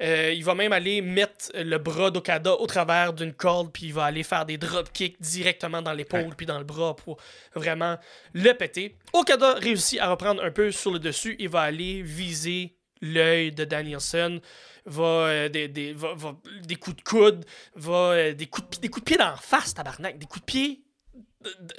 Euh, 0.02 0.34
il 0.36 0.44
va 0.44 0.56
même 0.56 0.74
aller 0.74 1.02
mettre 1.02 1.52
le 1.54 1.78
bras 1.78 2.12
d'Okada 2.12 2.54
au 2.54 2.66
travers 2.66 3.14
d'une 3.14 3.34
corde, 3.34 3.72
puis 3.72 3.86
il 3.86 3.94
va 3.94 4.06
aller 4.06 4.24
faire 4.24 4.46
des 4.46 4.58
drop 4.58 4.92
kicks 4.92 5.22
directement 5.22 5.82
dans 5.82 5.94
l'épaule, 5.94 6.36
puis 6.36 6.46
dans 6.46 6.58
le 6.58 6.66
bras 6.66 6.96
pour 6.96 7.18
vraiment 7.54 7.98
le 8.34 8.52
péter. 8.54 8.98
Okada 9.14 9.54
réussit 9.54 10.00
à 10.00 10.10
reprendre 10.10 10.44
un 10.44 10.52
peu 10.52 10.72
sur 10.72 10.92
le 10.92 11.00
dessus. 11.00 11.36
Il 11.40 11.50
va 11.50 11.62
aller 11.62 12.02
viser 12.02 12.76
l'œil 13.14 13.52
de 13.52 13.66
Danielson 13.66 14.42
va, 14.86 15.04
euh, 15.04 15.50
des, 15.50 15.68
des, 15.68 15.94
va, 15.94 16.14
va, 16.16 16.36
des 16.64 16.76
coups 16.76 16.98
de 16.98 17.02
coude, 17.02 17.46
va, 17.76 18.12
euh, 18.12 18.34
des, 18.34 18.48
coups 18.48 18.70
de, 18.78 18.82
des 18.82 18.90
coups 18.90 19.04
de 19.04 19.06
pied 19.06 19.18
dans 19.18 19.30
la 19.30 19.36
face, 19.36 19.74
tabarnak, 19.74 20.18
des 20.18 20.26
coups 20.26 20.42
de 20.42 20.46
pied 20.46 20.84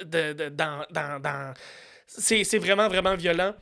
de, 0.03 0.33
de, 0.33 0.49
dans, 0.49 0.85
dans, 0.91 1.21
dans... 1.21 1.53
C'est 2.07 2.57
vraiment, 2.57 2.87
vraiment 2.87 3.15
violent. 3.15 3.53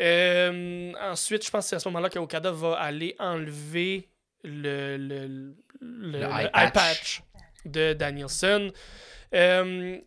Euh, 0.00 0.92
ensuite, 1.00 1.44
je 1.44 1.50
pense 1.50 1.64
que 1.64 1.70
c'est 1.70 1.76
à 1.76 1.78
ce 1.78 1.88
moment-là 1.88 2.08
qu'Okada 2.08 2.50
va 2.50 2.74
aller 2.74 3.14
enlever 3.18 4.08
le, 4.44 4.96
le, 4.96 5.26
le, 5.26 5.54
le 5.80 6.18
eye, 6.22 6.70
patch. 6.72 7.22
de 7.66 7.92
Danielson. 7.92 8.72
Euh, 9.34 9.98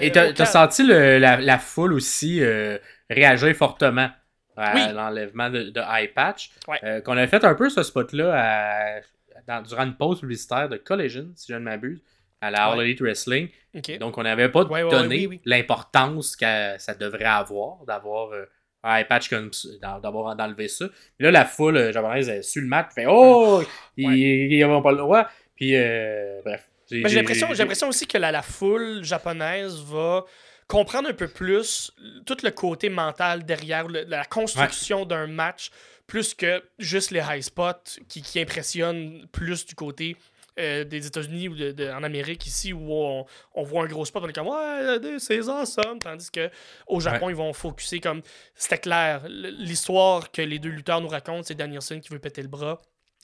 Et 0.00 0.10
t'as 0.12 0.32
as 0.36 0.46
senti 0.46 0.84
la, 0.84 1.40
la, 1.40 1.58
foule 1.58 1.92
aussi 1.92 2.42
réagir 3.08 3.54
fortement? 3.56 4.10
À 4.58 4.92
l'enlèvement 4.92 5.50
de, 5.50 5.64
de 5.70 5.80
Eye 5.80 6.08
Patch. 6.08 6.50
Euh, 6.84 7.00
qu'on 7.00 7.16
a 7.16 7.26
fait 7.26 7.44
un 7.44 7.54
peu 7.54 7.70
ce 7.70 7.82
spot-là 7.82 9.00
durant 9.66 9.84
une 9.84 9.96
pause 9.96 10.20
publicitaire 10.20 10.68
de 10.68 10.76
Collision, 10.76 11.30
si 11.34 11.52
je 11.52 11.54
ne 11.54 11.60
m'abuse, 11.60 12.02
à 12.40 12.50
la 12.50 12.66
All 12.66 12.80
Elite 12.80 13.00
Wrestling. 13.00 13.48
Donc 14.00 14.18
on 14.18 14.22
n'avait 14.22 14.48
pas 14.48 14.64
donné 14.64 15.40
l'importance 15.44 16.36
que 16.36 16.74
ça 16.78 16.94
devrait 16.94 17.24
avoir 17.24 17.84
d'avoir 17.86 18.32
euh, 18.32 18.44
un 18.84 19.02
Patch 19.04 19.28
comme 19.28 19.50
d'avoir 19.80 20.36
enlevé 20.38 20.68
ça. 20.68 20.86
Puis 20.88 21.24
là, 21.24 21.30
la 21.30 21.44
foule 21.44 21.76
euh, 21.76 21.92
japonaise 21.92 22.28
a 22.30 22.42
su 22.42 22.60
le 22.60 22.68
match, 22.68 22.92
fait 22.94 23.06
Oh, 23.08 23.62
ils 23.96 24.60
n'avaient 24.60 24.82
pas 24.82 24.92
le 24.92 24.98
droit. 24.98 25.28
Puis 25.56 25.72
bref. 26.44 26.68
J'ai 26.90 27.02
l'impression 27.02 27.88
aussi 27.88 28.06
que 28.06 28.16
la, 28.16 28.32
la 28.32 28.42
foule 28.42 29.04
japonaise 29.04 29.82
va 29.82 30.24
comprendre 30.68 31.08
un 31.08 31.14
peu 31.14 31.26
plus 31.28 31.90
tout 32.26 32.36
le 32.44 32.50
côté 32.50 32.88
mental 32.90 33.44
derrière 33.44 33.88
la 33.88 34.24
construction 34.24 35.04
d'un 35.06 35.26
match, 35.26 35.70
plus 36.06 36.34
que 36.34 36.62
juste 36.78 37.10
les 37.10 37.20
high 37.20 37.42
spots 37.42 37.98
qui, 38.08 38.22
qui 38.22 38.40
impressionnent 38.40 39.26
plus 39.32 39.66
du 39.66 39.74
côté 39.74 40.16
euh, 40.58 40.84
des 40.84 41.06
États-Unis 41.06 41.48
ou 41.48 41.54
de, 41.54 41.70
de- 41.72 41.88
en 41.88 42.02
Amérique 42.02 42.46
ici 42.46 42.72
où 42.72 42.92
on, 42.92 43.24
on 43.54 43.62
voit 43.62 43.84
un 43.84 43.86
gros 43.86 44.04
spot, 44.04 44.22
on 44.24 44.28
est 44.28 44.32
comme 44.32 44.48
ouais, 44.48 45.18
c'est 45.18 45.38
awesome. 45.48 45.98
Tandis 46.00 46.30
que 46.30 46.50
au 46.86 46.98
Japon, 47.00 47.28
ils 47.30 47.36
vont 47.36 47.52
focuser 47.52 48.00
comme 48.00 48.22
c'était 48.54 48.78
clair. 48.78 49.22
L'histoire 49.28 50.30
que 50.32 50.42
les 50.42 50.58
deux 50.58 50.70
lutteurs 50.70 51.00
nous 51.00 51.08
racontent, 51.08 51.42
c'est 51.44 51.54
Danielson 51.54 52.00
qui 52.00 52.08
veut 52.10 52.18
péter 52.18 52.42
le 52.42 52.48
bras 52.48 52.78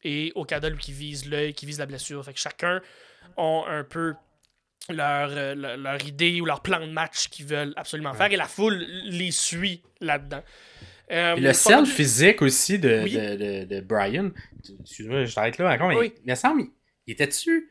et 0.05 0.33
Okada 0.35 0.69
lui 0.69 0.79
qui 0.79 0.93
vise 0.93 1.29
l'œil, 1.29 1.55
qui 1.55 1.67
vise 1.67 1.79
la 1.79 1.87
blessure. 1.87 2.25
Fait 2.25 2.33
que 2.35 2.39
chacun 2.41 2.81
ont 3.37 3.65
un 3.67 3.83
peu 3.85 4.15
leur, 4.91 5.31
euh, 5.33 5.55
leur, 5.55 5.77
leur 5.77 6.05
idée 6.05 6.41
ou 6.41 6.45
leur 6.45 6.61
plan 6.63 6.81
de 6.81 6.91
match 6.93 7.29
qu'ils 7.29 7.47
veulent 7.47 7.73
absolument 7.77 8.13
faire 8.15 8.31
et 8.33 8.37
la 8.37 8.47
foule 8.47 8.85
les 9.05 9.31
suit 9.31 9.83
là-dedans. 10.01 10.43
Euh, 11.11 11.37
le 11.37 11.53
sel 11.53 11.85
physique 11.87 12.41
aussi 12.43 12.79
de, 12.79 13.01
Oui. 13.05 13.13
de, 13.13 13.37
de, 13.37 13.65
de 13.75 13.81
Brian. 13.81 14.31
Excuse-moi, 14.81 15.25
je 15.27 15.35
t'arrête 15.35 15.59
là 15.59 15.75
encore, 15.75 15.89
mais 15.91 15.97
Oui. 15.97 16.13
il 16.25 16.31
me 16.31 16.35
semble, 16.35 16.61
il, 16.63 16.69
il 17.07 17.13
était-tu. 17.13 17.71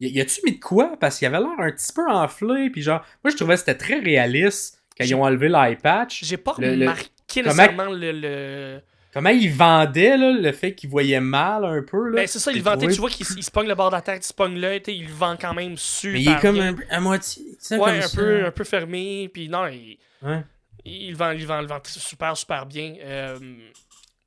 Y 0.00 0.20
a-tu 0.20 0.40
mis 0.44 0.52
de 0.56 0.60
quoi? 0.60 0.96
Parce 1.00 1.18
qu'il 1.18 1.26
avait 1.28 1.38
l'air 1.38 1.48
un 1.58 1.70
petit 1.70 1.92
peu 1.92 2.06
enflé. 2.06 2.68
Puis 2.68 2.82
genre, 2.82 3.04
moi 3.22 3.30
je 3.30 3.36
trouvais 3.36 3.54
que 3.54 3.60
c'était 3.60 3.76
très 3.76 4.00
réaliste 4.00 4.82
quand 4.98 5.04
ils 5.04 5.14
ont 5.14 5.22
enlevé 5.22 5.48
l'eye 5.48 5.76
patch. 5.76 6.24
J'ai 6.24 6.36
pas 6.36 6.54
Le- 6.58 6.74
le- 6.74 6.80
remarqué 6.80 7.08
comment- 7.42 7.46
nécessairement 7.46 7.84
le. 7.90 8.12
le... 8.12 8.80
Comment 9.14 9.30
il 9.30 9.50
vendait 9.52 10.16
là, 10.16 10.32
le 10.32 10.52
fait 10.52 10.74
qu'il 10.74 10.90
voyait 10.90 11.20
mal 11.20 11.64
un 11.64 11.82
peu. 11.82 12.08
Là? 12.10 12.16
Ben, 12.16 12.26
c'est 12.26 12.40
ça, 12.40 12.50
il 12.50 12.62
trouvé- 12.62 12.92
Tu 12.92 13.00
vois 13.00 13.08
qu'il 13.10 13.24
se 13.24 13.50
pogne 13.50 13.68
le 13.68 13.74
bord 13.76 13.90
de 13.90 13.94
la 13.94 14.02
tête, 14.02 14.24
il 14.24 14.28
se 14.28 14.34
pogne 14.34 14.58
l'œil, 14.58 14.82
il 14.88 15.04
le 15.06 15.12
vend 15.12 15.36
quand 15.40 15.54
même 15.54 15.76
super. 15.76 16.12
Mais 16.14 16.22
il 16.22 16.28
est 16.30 16.40
comme 16.40 16.54
bien. 16.56 16.74
un, 16.90 16.96
à 16.96 17.00
moitié. 17.00 17.44
tu 17.50 17.56
sais, 17.60 17.76
Ouais, 17.76 17.90
comme 17.92 17.98
un 17.98 18.02
ça. 18.02 18.16
peu, 18.16 18.44
un 18.46 18.50
peu 18.50 18.64
fermé, 18.64 19.30
puis 19.32 19.48
non, 19.48 19.68
il, 19.68 19.98
Ouais. 20.20 20.42
il 20.84 21.14
vend, 21.14 21.30
il 21.30 21.46
vend, 21.46 21.60
il 21.60 21.68
vend 21.68 21.78
super, 21.84 22.36
super 22.36 22.66
bien. 22.66 22.94
Euh, 23.04 23.38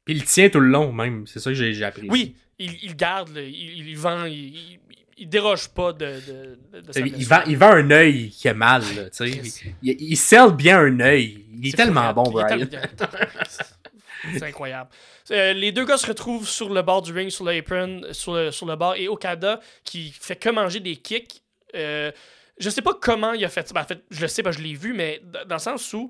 Puis 0.06 0.16
il 0.16 0.24
tient 0.24 0.48
tout 0.50 0.62
le 0.62 0.70
long, 0.70 0.94
même. 0.94 1.28
C'est 1.28 1.40
ça 1.42 1.50
que 1.52 1.56
j'ai 1.56 1.84
appris. 1.84 2.08
oui, 2.10 2.36
il, 2.58 2.72
il 2.82 2.96
garde, 2.96 3.32
il, 3.36 3.90
il 3.90 3.98
vend, 3.98 4.24
il, 4.24 4.80
déroge 5.28 5.68
pas 5.70 5.92
de, 5.94 6.06
de, 6.06 6.60
de, 6.80 6.82
de 6.88 6.92
sa 6.94 7.00
Il, 7.02 7.26
vend, 7.28 7.42
il 7.48 7.58
vend 7.58 7.72
un 7.72 7.92
œil 7.92 8.30
qui 8.30 8.48
est 8.48 8.54
mal. 8.54 8.84
Là, 8.96 9.04
il, 9.26 9.42
il, 9.82 9.96
il 10.00 10.16
bien 10.56 10.80
un 10.80 11.00
œil. 11.02 11.44
Il 11.60 11.68
est, 11.68 11.72
C'est 11.72 11.78
tellement 11.78 12.14
bon, 12.14 12.24
est 12.40 12.44
Brian. 12.44 12.68
C'est 14.34 14.44
incroyable. 14.44 14.90
Euh, 15.32 15.54
les 15.54 15.72
deux 15.72 15.86
gars 15.86 15.98
se 15.98 16.08
retrouvent 16.08 16.48
sur 16.48 16.74
le 16.74 16.82
bord 16.82 17.02
du 17.02 17.12
ring, 17.12 17.30
sur 17.30 17.46
l'apron, 17.46 18.02
sur 18.12 18.34
le, 18.34 18.52
sur 18.52 18.66
le 18.66 18.76
bord, 18.76 18.96
et 18.96 19.08
Okada 19.08 19.60
qui 19.84 20.12
fait 20.12 20.36
que 20.36 20.50
manger 20.50 20.80
des 20.80 20.96
kicks. 20.96 21.42
Euh, 21.76 22.12
je 22.58 22.70
sais 22.70 22.82
pas 22.82 22.94
comment 22.94 23.34
il 23.34 23.44
a 23.46 23.50
fait 23.50 23.68
ça. 23.68 23.74
Ben, 23.74 23.82
en 23.82 23.86
fait, 23.86 24.04
je 24.10 24.22
le 24.22 24.28
sais, 24.28 24.42
que 24.42 24.52
je 24.52 24.60
l'ai 24.60 24.74
vu, 24.74 24.94
mais 24.94 25.22
dans 25.46 25.56
le 25.56 25.60
sens 25.60 25.94
où 25.94 26.10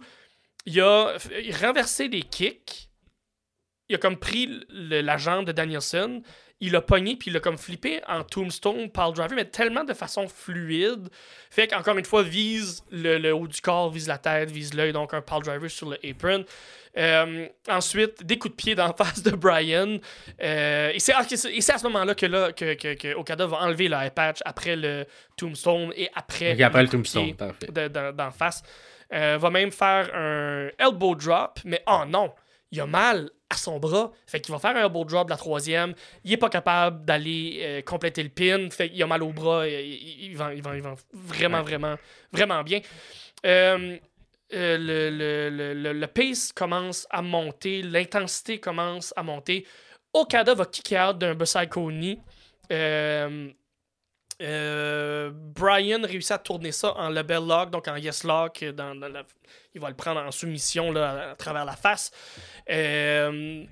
il 0.66 0.80
a, 0.82 1.18
renversé 1.62 2.10
des 2.10 2.22
kicks. 2.22 2.90
Il 3.90 3.96
a 3.96 3.98
comme 3.98 4.18
pris 4.18 4.48
le- 4.70 5.02
la 5.02 5.18
jambe 5.18 5.46
de 5.46 5.54
Danielson, 5.54 6.22
il 6.60 6.72
l'a 6.72 6.82
pogné, 6.82 7.16
puis 7.16 7.30
il 7.30 7.34
l'a 7.34 7.40
comme 7.40 7.58
flippé 7.58 8.02
en 8.08 8.24
tombstone, 8.24 8.90
pile 8.90 9.14
driver, 9.14 9.36
mais 9.36 9.46
tellement 9.46 9.84
de 9.84 9.94
façon 9.94 10.28
fluide. 10.28 11.10
Fait 11.50 11.68
qu'encore 11.68 11.98
une 11.98 12.06
fois, 12.06 12.24
vise 12.24 12.84
le, 12.92 13.18
le 13.18 13.34
haut 13.34 13.48
du 13.48 13.62
corps, 13.62 13.90
vise 13.90 14.08
la 14.08 14.18
tête, 14.18 14.52
vise 14.52 14.74
l'œil, 14.74 14.92
donc 14.92 15.14
un 15.14 15.22
pile 15.22 15.42
driver 15.42 15.70
sur 15.70 15.90
le 15.90 15.98
apron. 16.06 16.44
Euh, 16.98 17.48
ensuite, 17.70 18.24
des 18.26 18.38
coups 18.40 18.54
de 18.54 18.56
pied 18.58 18.74
dans 18.76 18.88
la 18.88 18.94
face 18.94 19.22
de 19.22 19.32
Brian. 19.32 19.98
Euh, 20.42 20.92
et 20.94 21.00
c'est 21.00 21.14
à 21.14 21.24
ce 21.78 21.84
moment-là 21.84 22.16
que, 22.16 22.26
là, 22.26 22.52
que, 22.52 22.74
que, 22.74 22.96
que 22.96 23.14
Okada 23.16 23.46
va 23.46 23.58
enlever 23.62 23.88
le 23.88 23.96
eye 23.96 24.10
patch 24.10 24.40
après 24.46 24.76
le 24.76 25.06
tombstone 25.38 25.94
et 25.96 26.10
après, 26.16 26.60
après 26.62 26.82
le 26.82 26.88
pied 26.88 26.98
tombstone, 26.98 27.36
parfait. 27.36 27.68
de- 27.68 27.88
de- 27.88 28.12
d'en 28.12 28.32
face. 28.32 28.64
Euh, 29.14 29.38
va 29.40 29.50
même 29.50 29.72
faire 29.72 30.10
un 30.14 30.70
elbow 30.80 31.16
drop, 31.16 31.60
mais 31.64 31.82
oh 31.88 32.02
non, 32.08 32.34
il 32.72 32.82
a 32.82 32.86
mal 32.86 33.30
à 33.50 33.56
son 33.56 33.80
bras. 33.80 34.12
Fait 34.26 34.42
qu'il 34.42 34.52
va 34.54 34.60
faire 34.60 34.76
un 34.76 34.84
elbow 34.84 35.06
drop 35.06 35.28
de 35.28 35.32
la 35.32 35.38
troisième. 35.38 35.94
Il 36.26 36.34
est 36.34 36.38
pas 36.38 36.50
capable 36.50 37.06
d'aller 37.06 37.60
euh, 37.62 37.82
compléter 37.84 38.22
le 38.24 38.28
pin. 38.30 38.70
Fait 38.70 38.90
qu'il 38.90 39.02
a 39.02 39.08
mal 39.08 39.24
au 39.24 39.32
bras. 39.32 39.66
Il, 39.66 39.74
il, 39.74 40.24
il 40.32 40.36
va, 40.36 40.54
il 40.54 40.62
va- 40.62 40.76
il 40.76 40.82
va 40.82 40.96
vraiment, 41.14 41.60
Ouais. 41.60 41.64
vraiment, 41.64 41.96
vraiment 42.34 42.64
bien. 42.64 42.82
Euh, 43.46 43.98
euh, 44.54 44.78
le, 44.78 45.50
le, 45.50 45.74
le, 45.74 45.94
le- 45.94 46.08
pace 46.08 46.52
commence 46.54 47.06
à 47.10 47.22
monter, 47.22 47.82
l'intensité 47.82 48.60
commence 48.60 49.14
à 49.18 49.24
monter. 49.24 49.66
Okada 50.14 50.54
va 50.54 50.66
kick 50.66 50.94
out 50.98 51.18
d'un 51.18 51.36
Psycho 51.36 51.92
knee. 51.92 52.20
Euh, 52.72 53.50
euh, 54.42 55.32
Brian 55.34 56.02
réussit 56.04 56.32
à 56.32 56.38
tourner 56.38 56.72
ça 56.72 56.94
en 56.96 57.10
label 57.10 57.46
lock, 57.48 57.72
donc 57.72 57.88
en 57.88 57.96
yes 57.96 58.24
lock. 58.24 58.64
Dans, 58.76 58.96
dans 58.96 59.12
il 59.74 59.82
va 59.82 59.90
le 59.90 59.96
prendre 59.96 60.22
en 60.22 60.32
soumission 60.32 60.92
là, 60.92 61.10
à, 61.10 61.32
à 61.32 61.36
travers 61.36 61.66
la 61.66 61.76
face. 61.76 62.12
Euh, 62.70 63.64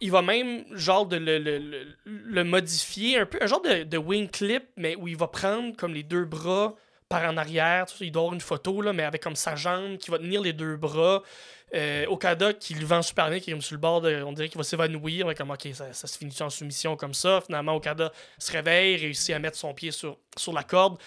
il 0.00 0.10
va 0.10 0.22
même 0.22 0.64
genre 0.76 1.06
de 1.06 1.16
le, 1.16 1.38
le- 1.38 1.58
le- 1.58 1.96
le 2.04 2.44
modifier 2.44 3.18
un 3.18 3.26
peu, 3.26 3.38
un 3.40 3.46
genre 3.46 3.62
de, 3.62 3.82
de 3.84 3.98
wing 3.98 4.28
clip, 4.28 4.64
mais 4.76 4.96
où 4.96 5.08
il 5.08 5.16
va 5.16 5.28
prendre 5.28 5.76
comme 5.76 5.94
les 5.94 6.02
deux 6.02 6.24
bras 6.24 6.74
par 7.12 7.30
en 7.30 7.36
arrière. 7.36 7.86
Tu 7.86 7.96
sais, 7.96 8.06
Il 8.06 8.12
doit 8.12 8.30
une 8.32 8.40
photo, 8.40 8.80
là, 8.80 8.92
mais 8.92 9.02
avec 9.02 9.22
comme 9.22 9.36
sa 9.36 9.54
jambe 9.54 9.98
qui 9.98 10.10
va 10.10 10.18
tenir 10.18 10.40
les 10.40 10.54
deux 10.54 10.76
bras. 10.76 11.22
Euh, 11.74 12.06
Okada 12.06 12.52
qui 12.52 12.74
le 12.74 12.84
vend 12.84 13.02
super 13.02 13.30
bien, 13.30 13.38
qui 13.40 13.50
est 13.50 13.52
comme 13.52 13.62
sur 13.62 13.74
le 13.74 13.80
bord, 13.80 14.02
on 14.02 14.32
dirait 14.32 14.48
qu'il 14.48 14.58
va 14.58 14.64
s'évanouir. 14.64 15.26
mais 15.26 15.34
Comme, 15.34 15.50
ok, 15.50 15.68
ça, 15.74 15.92
ça 15.92 16.06
se 16.06 16.16
finit 16.18 16.34
en 16.40 16.48
soumission 16.48 16.96
comme 16.96 17.14
ça? 17.14 17.42
Finalement, 17.42 17.74
Okada 17.76 18.12
se 18.38 18.50
réveille, 18.52 18.96
réussit 18.96 19.34
à 19.34 19.38
mettre 19.38 19.58
son 19.58 19.74
pied 19.74 19.90
sur, 19.90 20.18
sur 20.36 20.52
la 20.54 20.62
corde. 20.62 20.98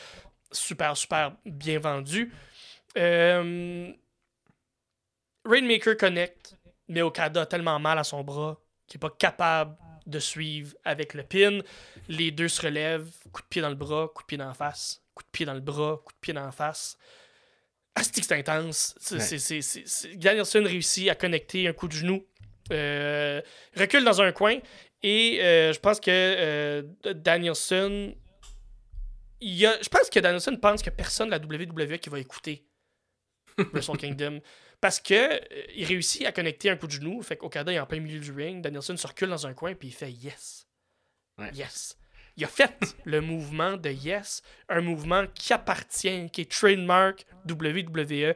Super, 0.51 0.95
super 0.95 1.33
bien 1.43 1.79
vendu. 1.79 2.31
Euh, 2.97 3.91
Rainmaker 5.43 5.97
connecte, 5.97 6.55
mais 6.87 7.01
Okada 7.01 7.41
a 7.41 7.45
tellement 7.45 7.79
mal 7.79 7.97
à 7.97 8.03
son 8.03 8.23
bras 8.23 8.59
qu'il 8.87 8.99
n'est 8.99 9.09
pas 9.09 9.15
capable 9.17 9.75
de 10.05 10.19
suivre 10.19 10.75
avec 10.83 11.15
le 11.15 11.23
pin. 11.23 11.59
Les 12.07 12.29
deux 12.29 12.47
se 12.47 12.61
relèvent, 12.61 13.09
coup 13.31 13.41
de 13.41 13.47
pied 13.47 13.61
dans 13.61 13.69
le 13.69 13.75
bras, 13.75 14.07
coup 14.13 14.21
de 14.21 14.27
pied 14.27 14.37
dans 14.37 14.47
la 14.47 14.53
face, 14.53 15.04
coup 15.15 15.23
de 15.23 15.29
pied 15.31 15.45
dans 15.45 15.53
le 15.53 15.61
bras, 15.61 16.01
coup 16.05 16.13
de 16.13 16.19
pied 16.19 16.33
dans 16.33 16.45
la 16.45 16.51
face. 16.51 16.97
Asti 17.95 18.21
que 18.21 18.27
c'est 18.27 18.37
intense? 18.37 18.95
Danielson 20.15 20.63
réussit 20.63 21.09
à 21.09 21.15
connecter 21.15 21.67
un 21.67 21.73
coup 21.73 21.87
de 21.87 21.93
genou, 21.93 22.25
euh, 22.71 23.41
recule 23.75 24.03
dans 24.03 24.21
un 24.21 24.31
coin, 24.33 24.59
et 25.01 25.39
euh, 25.41 25.71
je 25.71 25.79
pense 25.79 25.99
que 25.99 26.11
euh, 26.11 26.83
Danielson. 27.13 28.13
il 29.39 29.53
y 29.53 29.65
a, 29.65 29.81
je 29.81 29.87
pense 29.87 30.09
que 30.09 30.19
Danielson 30.19 30.57
pense 30.57 30.81
que 30.81 30.89
personne 30.89 31.29
de 31.29 31.35
la 31.35 31.37
WWE 31.37 31.97
qui 31.97 32.09
va 32.09 32.19
écouter 32.19 32.67
Wrestle 33.73 33.97
Kingdom. 33.97 34.41
Parce 34.81 34.99
que 34.99 35.39
il 35.73 35.85
réussit 35.85 36.25
à 36.25 36.33
connecter 36.33 36.69
un 36.69 36.75
coup 36.75 36.87
de 36.87 36.91
genou, 36.91 37.21
fait 37.23 37.37
qu'Okada 37.37 37.71
est 37.71 37.79
en 37.79 37.85
plein 37.85 38.01
milieu 38.01 38.19
du 38.19 38.31
ring, 38.31 38.61
Danielson 38.61 38.97
se 38.97 39.07
recule 39.07 39.29
dans 39.29 39.47
un 39.47 39.53
coin, 39.53 39.73
puis 39.73 39.87
il 39.87 39.93
fait 39.93 40.11
yes. 40.11 40.67
Ouais. 41.37 41.51
Yes. 41.53 41.97
Il 42.37 42.43
a 42.43 42.47
fait 42.47 42.95
le 43.05 43.21
mouvement 43.21 43.77
de 43.77 43.89
yes, 43.89 44.41
un 44.69 44.81
mouvement 44.81 45.25
qui 45.33 45.53
appartient, 45.53 46.29
qui 46.31 46.41
est 46.41 46.51
trademark 46.51 47.25
WWE. 47.49 48.35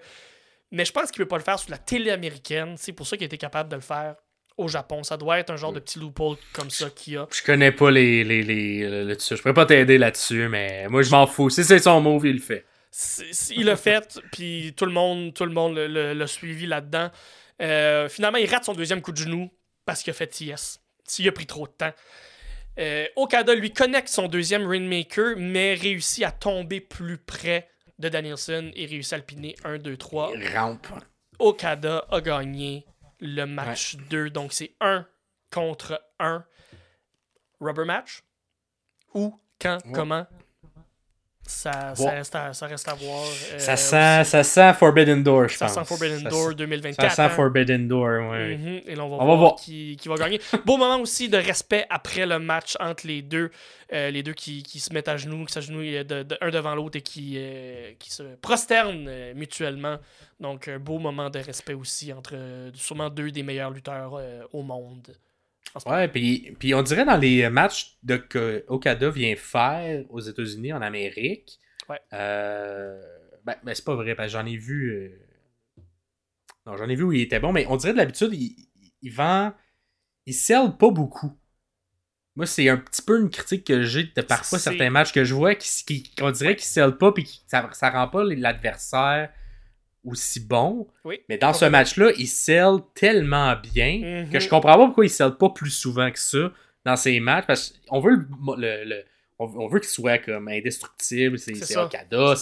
Mais 0.72 0.86
je 0.86 0.92
pense 0.92 1.12
qu'il 1.12 1.22
ne 1.22 1.26
peut 1.26 1.30
pas 1.30 1.38
le 1.38 1.44
faire 1.44 1.60
sur 1.60 1.72
la 1.72 1.78
télé 1.78 2.12
américaine. 2.12 2.76
C'est 2.78 2.94
pour 2.94 3.08
ça 3.08 3.18
qu'il 3.18 3.26
a 3.26 3.28
été 3.28 3.38
capable 3.38 3.70
de 3.70 3.76
le 3.76 3.82
faire 3.82 4.16
au 4.58 4.68
Japon. 4.68 5.04
Ça 5.04 5.18
doit 5.18 5.40
être 5.40 5.50
un 5.50 5.58
genre 5.58 5.74
de 5.74 5.80
petit 5.80 6.00
loophole 6.00 6.38
comme 6.54 6.70
ça 6.70 6.90
qu'il 6.90 7.14
y 7.14 7.18
a. 7.18 7.28
Je 7.32 7.44
connais 7.44 7.72
pas 7.72 7.90
les, 7.92 8.24
les, 8.24 8.44
les. 8.44 8.82
Je 8.82 9.36
pourrais 9.36 9.54
pas 9.54 9.66
t'aider 9.66 9.98
là-dessus, 9.98 10.48
mais 10.48 10.88
moi 10.90 11.02
je 11.02 11.10
m'en 11.10 11.26
fous. 11.26 11.50
Si 11.50 11.64
c'est 11.64 11.80
son 11.80 12.00
move, 12.02 12.26
il 12.28 12.36
le 12.36 12.42
fait. 12.42 12.66
Il 13.52 13.66
l'a 13.66 13.76
fait, 13.76 14.20
puis 14.32 14.74
tout 14.76 14.86
le 14.86 14.92
monde, 14.92 15.34
tout 15.34 15.46
le 15.46 15.52
monde 15.52 15.76
l'a 15.78 16.28
suivi 16.28 16.66
là-dedans. 16.66 17.10
Euh, 17.62 18.08
finalement, 18.10 18.38
il 18.38 18.50
rate 18.50 18.66
son 18.66 18.74
deuxième 18.74 19.02
coup 19.02 19.12
de 19.12 19.18
genou 19.18 19.52
parce 19.86 20.04
qu'il 20.04 20.12
a 20.12 20.14
fait 20.14 20.42
yes. 20.42 20.80
S'il 21.06 21.28
a 21.28 21.32
pris 21.32 21.46
trop 21.46 21.68
de 21.68 21.72
temps. 21.72 21.94
Euh, 22.80 23.06
Okada 23.18 23.54
lui 23.56 23.74
connecte 23.74 24.08
son 24.08 24.28
deuxième 24.28 24.66
Rainmaker, 24.66 25.36
mais 25.38 25.74
réussit 25.74 26.24
à 26.24 26.32
tomber 26.32 26.80
plus 26.80 27.18
près 27.18 27.70
de 27.98 28.08
Danielson 28.08 28.72
et 28.74 28.86
réussit 28.86 29.14
à 29.14 29.18
le 29.18 29.24
piner 29.24 29.56
1, 29.66 29.80
2, 29.80 29.98
3. 29.98 30.32
Il 30.36 30.48
rampe. 30.58 30.88
Okada 31.40 32.06
a 32.10 32.22
gagné 32.22 32.86
le 33.20 33.46
match 33.46 33.98
2. 34.10 34.30
Donc 34.30 34.54
c'est 34.54 34.76
1 34.80 35.06
contre 35.52 36.02
1. 36.20 36.46
Rubber 37.60 37.84
match? 37.86 38.24
Où, 39.14 39.38
quand, 39.60 39.80
Ouais. 39.86 39.92
comment? 39.94 40.26
Ça, 41.50 41.94
ça, 41.96 42.10
reste 42.12 42.36
à, 42.36 42.54
ça 42.54 42.68
reste 42.68 42.88
à 42.88 42.94
voir. 42.94 43.24
euh, 43.54 43.58
Ça 43.60 43.76
sent, 43.76 44.24
ça 44.24 44.44
sent 44.44 44.74
Forbidden 44.74 45.24
Door, 45.24 45.48
je 45.50 45.58
ça 45.58 45.66
pense. 45.66 45.76
sent 45.76 45.86
Forbidden 45.86 46.20
Ça 46.24 46.30
Door 46.30 46.50
sent- 46.50 46.56
2024. 46.56 47.10
Ça 47.10 47.16
sent 47.16 47.22
hein. 47.24 47.30
Forbidden 47.30 47.88
Door. 47.88 48.22
Mhm, 48.22 48.82
Et 48.86 48.96
là, 48.96 49.04
on 49.06 49.10
va 49.10 49.16
On 49.16 49.20
va 49.20 49.26
voir, 49.26 49.38
voir. 49.38 49.56
Qui, 49.56 49.98
qui 50.00 50.08
va 50.08 50.16
gagner. 50.16 50.40
Beau 50.66 50.78
moment 50.78 51.00
aussi 51.00 51.28
de 51.28 51.38
respect 51.38 51.86
après 51.90 52.26
le 52.26 52.40
match 52.40 52.76
entre 52.80 53.08
les 53.08 53.22
deux. 53.22 53.52
Euh, 53.92 54.12
les 54.12 54.22
deux 54.22 54.34
qui, 54.34 54.62
qui 54.62 54.80
se 54.80 54.94
mettent 54.94 55.08
à 55.08 55.18
genoux, 55.18 55.46
qui 55.46 55.54
s'agenouillent 55.54 56.06
de, 56.06 56.22
de- 56.22 56.38
un 56.42 56.52
devant 56.52 56.76
l'autre 56.76 56.98
et 56.98 57.02
qui, 57.02 57.34
euh, 57.38 57.92
qui 57.98 58.12
se 58.12 58.22
prosternent 58.36 59.08
euh, 59.10 59.34
mutuellement. 59.34 59.98
Donc, 60.40 60.68
un 60.68 60.78
beau 60.78 61.00
moment 61.00 61.32
de 61.32 61.40
respect 61.40 61.74
aussi 61.74 62.14
entre 62.14 62.34
euh, 62.36 62.70
sûrement 62.76 63.10
deux 63.10 63.32
des 63.32 63.42
meilleurs 63.42 63.72
lutteurs 63.72 64.14
euh, 64.20 64.44
au 64.54 64.62
monde. 64.62 65.08
Ouais, 65.86 66.08
puis, 66.08 66.56
puis 66.60 66.74
on 66.74 66.82
dirait 66.82 67.06
dans 67.06 67.18
les 67.18 67.48
matchs 67.50 67.98
de, 68.04 68.18
que 68.18 68.64
Okada 68.68 69.10
vient 69.12 69.36
faire 69.36 70.04
aux 70.10 70.20
États-Unis, 70.20 70.74
en 70.74 70.82
Amérique. 70.82 71.60
Ouais. 71.88 72.00
euh, 72.14 73.00
ben, 73.46 73.56
ben, 73.64 73.74
c'est 73.76 73.86
pas 73.86 73.96
vrai, 73.96 74.16
parce 74.16 74.28
que 74.28 74.40
j'en 74.40 74.46
ai 74.46 74.58
vu. 74.58 74.92
euh, 74.92 75.82
Non, 76.66 76.76
j'en 76.76 76.90
ai 76.90 76.96
vu 76.96 77.04
où 77.04 77.12
il 77.12 77.22
était 77.22 77.40
bon, 77.40 77.52
mais 77.54 77.66
on 77.70 77.78
dirait 77.78 77.94
de 77.94 77.98
l'habitude, 77.98 78.34
il, 78.34 78.56
il 79.02 79.12
vend. 79.12 79.54
Il 80.26 80.34
sell 80.34 80.72
pas 80.80 80.90
beaucoup. 80.92 81.32
moi, 82.36 82.46
c'est 82.46 82.70
un 82.70 82.78
petit 82.78 83.02
peu 83.02 83.20
une 83.20 83.30
critique 83.30 83.66
que 83.66 83.82
j'ai 83.84 84.04
de 84.04 84.22
parfois 84.22 84.60
certains 84.60 84.90
matchs 84.90 85.12
que 85.14 85.24
je 85.24 85.34
vois 85.34 85.56
qui, 85.56 85.70
qui- 85.86 86.16
qu'on 86.16 86.32
dirait 86.32 86.56
qu'ils 86.56 86.66
scellent 86.66 86.98
pas 86.98 87.12
puis 87.12 87.24
qui- 87.24 87.42
ça, 87.48 87.68
ça 87.74 87.90
rend 87.90 88.08
pas 88.08 88.24
l'adversaire 88.24 89.32
aussi 90.06 90.40
bon. 90.40 90.88
Oui. 91.04 91.22
Mais 91.30 91.38
dans 91.38 91.54
ce 91.54 91.66
match-là, 91.66 92.12
il 92.18 92.28
scelle 92.28 92.78
tellement 92.96 93.56
bien 93.74 94.00
Mhm. 94.26 94.30
que 94.32 94.40
je 94.40 94.48
comprends 94.50 94.78
pas 94.78 94.86
pourquoi 94.86 95.06
il 95.06 95.10
scelle 95.10 95.36
pas 95.36 95.50
plus 95.50 95.70
souvent 95.72 96.10
que 96.12 96.20
ça 96.20 96.52
dans 96.86 96.96
ses 96.96 97.20
matchs. 97.20 97.46
Parce 97.48 97.74
qu'on 97.88 98.00
veut 98.00 98.12
le, 98.16 98.56
le- 98.58 98.84
le- 98.86 99.04
on, 99.40 99.68
veut 99.68 99.80
qu'il 99.80 99.90
soit 99.90 100.18
comme 100.20 100.48
indestructible, 100.48 101.38
c'est. 101.40 101.78
Okada, 101.78 102.34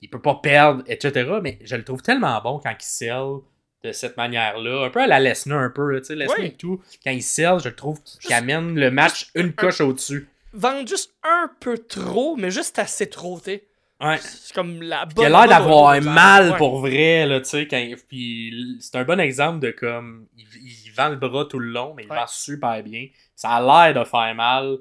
il 0.00 0.10
peut 0.10 0.20
pas 0.20 0.34
perdre, 0.42 0.82
etc. 0.86 1.30
Mais 1.42 1.58
je 1.64 1.76
le 1.76 1.84
trouve 1.84 2.02
tellement 2.02 2.40
bon 2.42 2.58
quand 2.58 2.70
il 2.70 2.84
scelle 2.84 3.38
de 3.84 3.92
cette 3.92 4.16
manière-là. 4.16 4.86
Un 4.86 4.90
peu 4.90 5.00
à 5.02 5.06
la 5.06 5.20
Lesnar, 5.20 5.60
un 5.60 5.70
peu, 5.70 5.98
tu 6.00 6.06
sais, 6.06 6.14
Lesnar 6.16 6.38
Oui. 6.40 6.46
et 6.46 6.52
tout. 6.54 6.80
Quand 7.04 7.10
il 7.10 7.22
scelle, 7.22 7.58
je 7.60 7.68
le 7.68 7.74
trouve 7.76 8.00
qu'il 8.02 8.32
amène 8.32 8.78
le 8.78 8.90
match 8.90 9.30
une 9.34 9.46
un- 9.48 9.52
coche 9.52 9.80
au-dessus. 9.80 10.28
Vendre 10.52 10.86
juste 10.88 11.12
un 11.22 11.50
peu 11.60 11.78
trop, 11.78 12.36
mais 12.36 12.50
juste 12.50 12.78
assez 12.78 13.08
trop, 13.10 13.38
tu 13.38 13.46
sais. 13.46 13.64
Ouais. 14.04 14.18
C'est 14.18 14.54
comme 14.54 14.82
la 14.82 15.06
bonne. 15.06 15.24
il 15.24 15.26
a 15.26 15.28
l'air 15.46 15.48
d'avoir 15.48 16.00
mal 16.02 16.50
ouais. 16.52 16.56
pour 16.56 16.80
vrai, 16.80 17.26
là, 17.26 17.40
tu 17.40 17.46
sais. 17.48 17.66
quand 17.68 17.82
Puis 18.08 18.76
c'est 18.80 18.96
un 18.96 19.04
bon 19.04 19.18
exemple 19.20 19.60
de 19.60 19.70
comme. 19.70 20.26
Il, 20.36 20.44
il 20.62 20.90
vend 20.92 21.08
le 21.08 21.16
bras 21.16 21.44
tout 21.46 21.58
le 21.58 21.68
long, 21.70 21.94
mais 21.96 22.04
il 22.04 22.10
Ouais. 22.10 22.16
vend 22.16 22.26
super 22.26 22.82
bien. 22.82 23.06
Ça 23.34 23.50
a 23.50 23.60
l'air 23.92 24.02
de 24.02 24.08
faire 24.08 24.34
mal. 24.34 24.78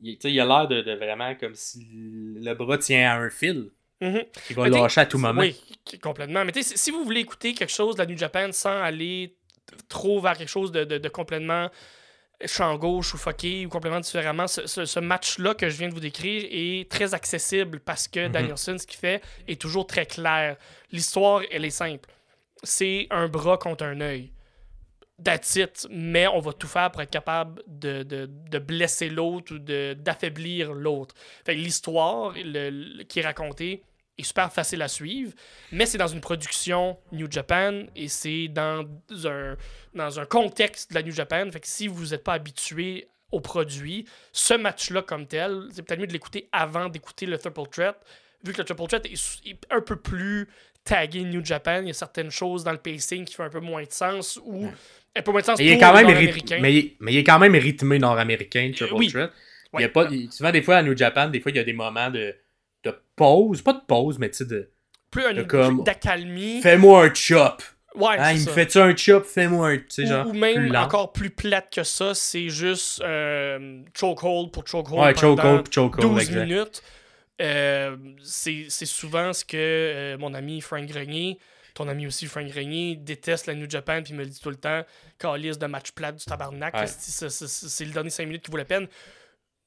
Il, 0.00 0.14
tu 0.18 0.28
sais, 0.28 0.32
il 0.32 0.40
a 0.40 0.44
l'air 0.44 0.68
de, 0.68 0.82
de 0.82 0.92
vraiment 0.94 1.34
comme 1.36 1.54
si 1.54 1.86
le 1.92 2.54
bras 2.54 2.78
tient 2.78 3.10
à 3.12 3.16
un 3.16 3.30
fil. 3.30 3.70
Mhm. 4.00 4.22
Il 4.50 4.56
va 4.56 4.68
lâcher 4.68 5.00
à 5.00 5.06
tout 5.06 5.16
moment. 5.18 5.40
Oui, 5.40 5.58
complètement. 6.02 6.44
Mais 6.44 6.52
tu 6.52 6.62
sais, 6.62 6.76
si- 6.76 6.90
vous 6.90 7.02
voulez 7.02 7.20
écouter 7.20 7.54
quelque 7.54 7.72
chose 7.72 7.94
de 7.94 8.00
la 8.02 8.06
New 8.06 8.18
Japan 8.18 8.48
sans 8.52 8.82
aller 8.82 9.36
trop 9.88 10.20
vers 10.20 10.36
quelque 10.36 10.50
chose 10.50 10.70
de, 10.70 10.84
de- 10.84 10.98
de 10.98 11.08
complètement 11.08 11.70
champ 12.44 12.76
gauche 12.76 13.14
ou 13.14 13.16
fucké 13.18 13.64
ou 13.64 13.68
complètement 13.68 14.00
différemment, 14.00 14.46
ce, 14.46 14.66
ce- 14.66 14.84
ce 14.84 15.00
match-là 15.00 15.54
que 15.54 15.68
je 15.70 15.78
viens 15.78 15.88
de 15.88 15.94
vous 15.94 16.00
décrire 16.00 16.44
est 16.50 16.90
très 16.90 17.14
accessible 17.14 17.80
parce 17.80 18.08
que 18.08 18.26
Mhm. 18.26 18.32
Danielson, 18.32 18.76
ce 18.78 18.86
qu'il 18.86 18.98
fait, 18.98 19.22
est 19.48 19.60
toujours 19.60 19.86
très 19.86 20.04
clair. 20.06 20.56
L'histoire, 20.92 21.42
elle 21.50 21.64
est 21.64 21.70
simple. 21.70 22.08
C'est 22.62 23.06
un 23.10 23.28
bras 23.28 23.56
contre 23.58 23.84
un 23.84 24.00
œil. 24.00 24.32
That's 25.24 25.56
it. 25.56 25.86
Mais 25.90 26.26
on 26.26 26.40
va 26.40 26.52
tout 26.52 26.66
faire 26.66 26.90
pour 26.90 27.00
être 27.00 27.10
capable 27.10 27.62
de, 27.66 28.02
de- 28.02 28.28
de 28.28 28.58
blesser 28.58 29.08
l'autre 29.08 29.54
ou 29.54 29.58
d'affaiblir 29.58 30.74
l'autre. 30.74 31.14
L'histoire 31.48 32.32
le- 32.36 32.68
le- 32.70 33.02
qui 33.04 33.20
est 33.20 33.22
racontée 33.22 33.82
est 34.18 34.22
super 34.22 34.52
facile 34.52 34.82
à 34.82 34.88
suivre, 34.88 35.32
mais 35.72 35.86
c'est 35.86 35.98
dans 35.98 36.06
une 36.08 36.20
production 36.20 36.98
New 37.12 37.30
Japan 37.30 37.82
et 37.94 38.08
c'est 38.08 38.48
dans 38.48 38.84
un, 39.24 39.56
dans 39.94 40.20
un 40.20 40.24
contexte 40.26 40.90
de 40.90 40.94
la 40.94 41.02
New 41.02 41.12
Japan. 41.12 41.50
Fait 41.50 41.60
que 41.60 41.68
si 41.68 41.86
vous 41.88 42.06
n'êtes 42.06 42.24
pas 42.24 42.34
habitué 42.34 43.08
au 43.32 43.40
produit, 43.40 44.06
ce 44.32 44.54
match-là 44.54 45.02
comme 45.02 45.26
tel, 45.26 45.64
c'est 45.72 45.82
peut-être 45.82 46.00
mieux 46.00 46.06
de 46.06 46.12
l'écouter 46.12 46.48
avant 46.52 46.88
d'écouter 46.88 47.26
le 47.26 47.36
Triple 47.38 47.68
Threat, 47.70 47.96
vu 48.44 48.52
que 48.52 48.58
le 48.58 48.64
Triple 48.64 48.86
Threat 48.86 49.06
est, 49.06 49.56
un 49.70 49.80
peu 49.80 49.96
plus 49.96 50.48
tagué 50.84 51.22
New 51.24 51.44
Japan. 51.44 51.80
Il 51.82 51.88
y 51.88 51.90
a 51.90 51.94
certaines 51.94 52.30
choses 52.30 52.62
dans 52.64 52.72
le 52.72 52.78
pacing 52.78 53.24
qui 53.24 53.34
font 53.34 53.42
un 53.42 53.50
peu 53.50 53.60
moins 53.60 53.82
de 53.82 53.90
sens 53.92 54.38
ou 54.44 54.66
un 55.16 55.22
peu 55.22 55.32
moins 55.32 55.40
de 55.40 55.46
sens 55.46 55.58
Mais 55.58 55.66
il, 55.66 55.72
est 55.72 55.78
quand 55.78 55.92
même 55.92 56.06
ryth- 56.06 56.12
Nord-Américains. 56.12 56.58
mais, 56.60 56.74
il- 56.74 56.96
mais 57.00 57.12
il 57.12 57.18
est 57.18 57.24
quand 57.24 57.38
même 57.38 57.54
rythmé 57.54 57.98
nord-américain, 57.98 58.70
Triple 58.74 58.94
oui. 58.94 59.08
Threat. 59.08 59.32
Il 59.74 59.80
y 59.82 59.84
a 59.84 59.88
pas, 59.90 60.08
souvent, 60.30 60.52
des 60.52 60.62
fois, 60.62 60.76
à 60.76 60.82
New 60.82 60.96
Japan, 60.96 61.28
des 61.28 61.40
fois, 61.40 61.50
il 61.50 61.56
y 61.56 61.60
a 61.60 61.64
des 61.64 61.72
moments 61.74 62.08
de, 62.10 62.34
de 62.92 62.98
pause. 63.16 63.62
Pas 63.62 63.72
de 63.72 63.80
pause, 63.86 64.18
mais 64.18 64.30
tu 64.30 64.38
sais, 64.38 64.44
de 64.44 64.70
plus 65.10 65.24
un 65.24 65.34
de 65.34 65.42
comme- 65.42 65.76
plus 65.78 65.84
d'accalmie. 65.84 66.60
fais-moi 66.62 67.04
un 67.06 67.14
chop. 67.14 67.62
Ouais, 67.94 68.16
Hein, 68.18 68.32
il 68.34 68.44
me 68.44 68.50
fait-tu 68.50 68.76
un 68.78 68.94
chop, 68.94 69.24
fais-moi 69.24 69.68
un. 69.70 69.76
Tu 69.78 69.84
sais, 69.88 70.02
Ou, 70.02 70.06
genre. 70.08 70.26
ou 70.26 70.32
même 70.34 70.68
plus 70.68 70.76
encore 70.76 71.12
plus 71.12 71.30
plate 71.30 71.72
que 71.72 71.82
ça, 71.82 72.14
c'est 72.14 72.50
juste 72.50 73.00
euh, 73.02 73.80
chokehold 73.98 74.50
pour 74.52 74.66
chokehold 74.68 75.02
Ouais, 75.02 75.14
chokehold, 75.14 75.62
puis 75.64 75.72
chokehold, 75.72 76.02
12 76.10 76.20
exact. 76.28 76.40
minutes. 76.46 76.82
Euh, 77.40 77.96
c'est 78.22 78.66
c'est 78.68 78.86
souvent 78.86 79.32
ce 79.32 79.44
que 79.44 79.56
euh, 79.56 80.18
mon 80.18 80.32
ami 80.34 80.60
Frank 80.60 80.86
Grenier, 80.86 81.38
ton 81.74 81.86
ami 81.88 82.06
aussi 82.06 82.26
Frank 82.26 82.46
Grenier, 82.48 82.96
déteste 82.96 83.46
la 83.46 83.54
New 83.54 83.68
Japan 83.68 84.02
puis 84.02 84.14
me 84.14 84.20
le 84.24 84.30
dit 84.30 84.40
tout 84.40 84.48
le 84.50 84.56
temps, 84.56 84.82
calice 85.18 85.58
de 85.58 85.66
match 85.66 85.92
plate 85.92 86.16
du 86.16 86.24
tabarnak, 86.24 86.74
Ouais. 86.74 86.86
c'est 86.86 87.84
le 87.84 87.92
dernier 87.92 88.08
5 88.10 88.24
minutes 88.26 88.42
qui 88.42 88.50
vaut 88.50 88.56
la 88.56 88.64
peine. 88.64 88.88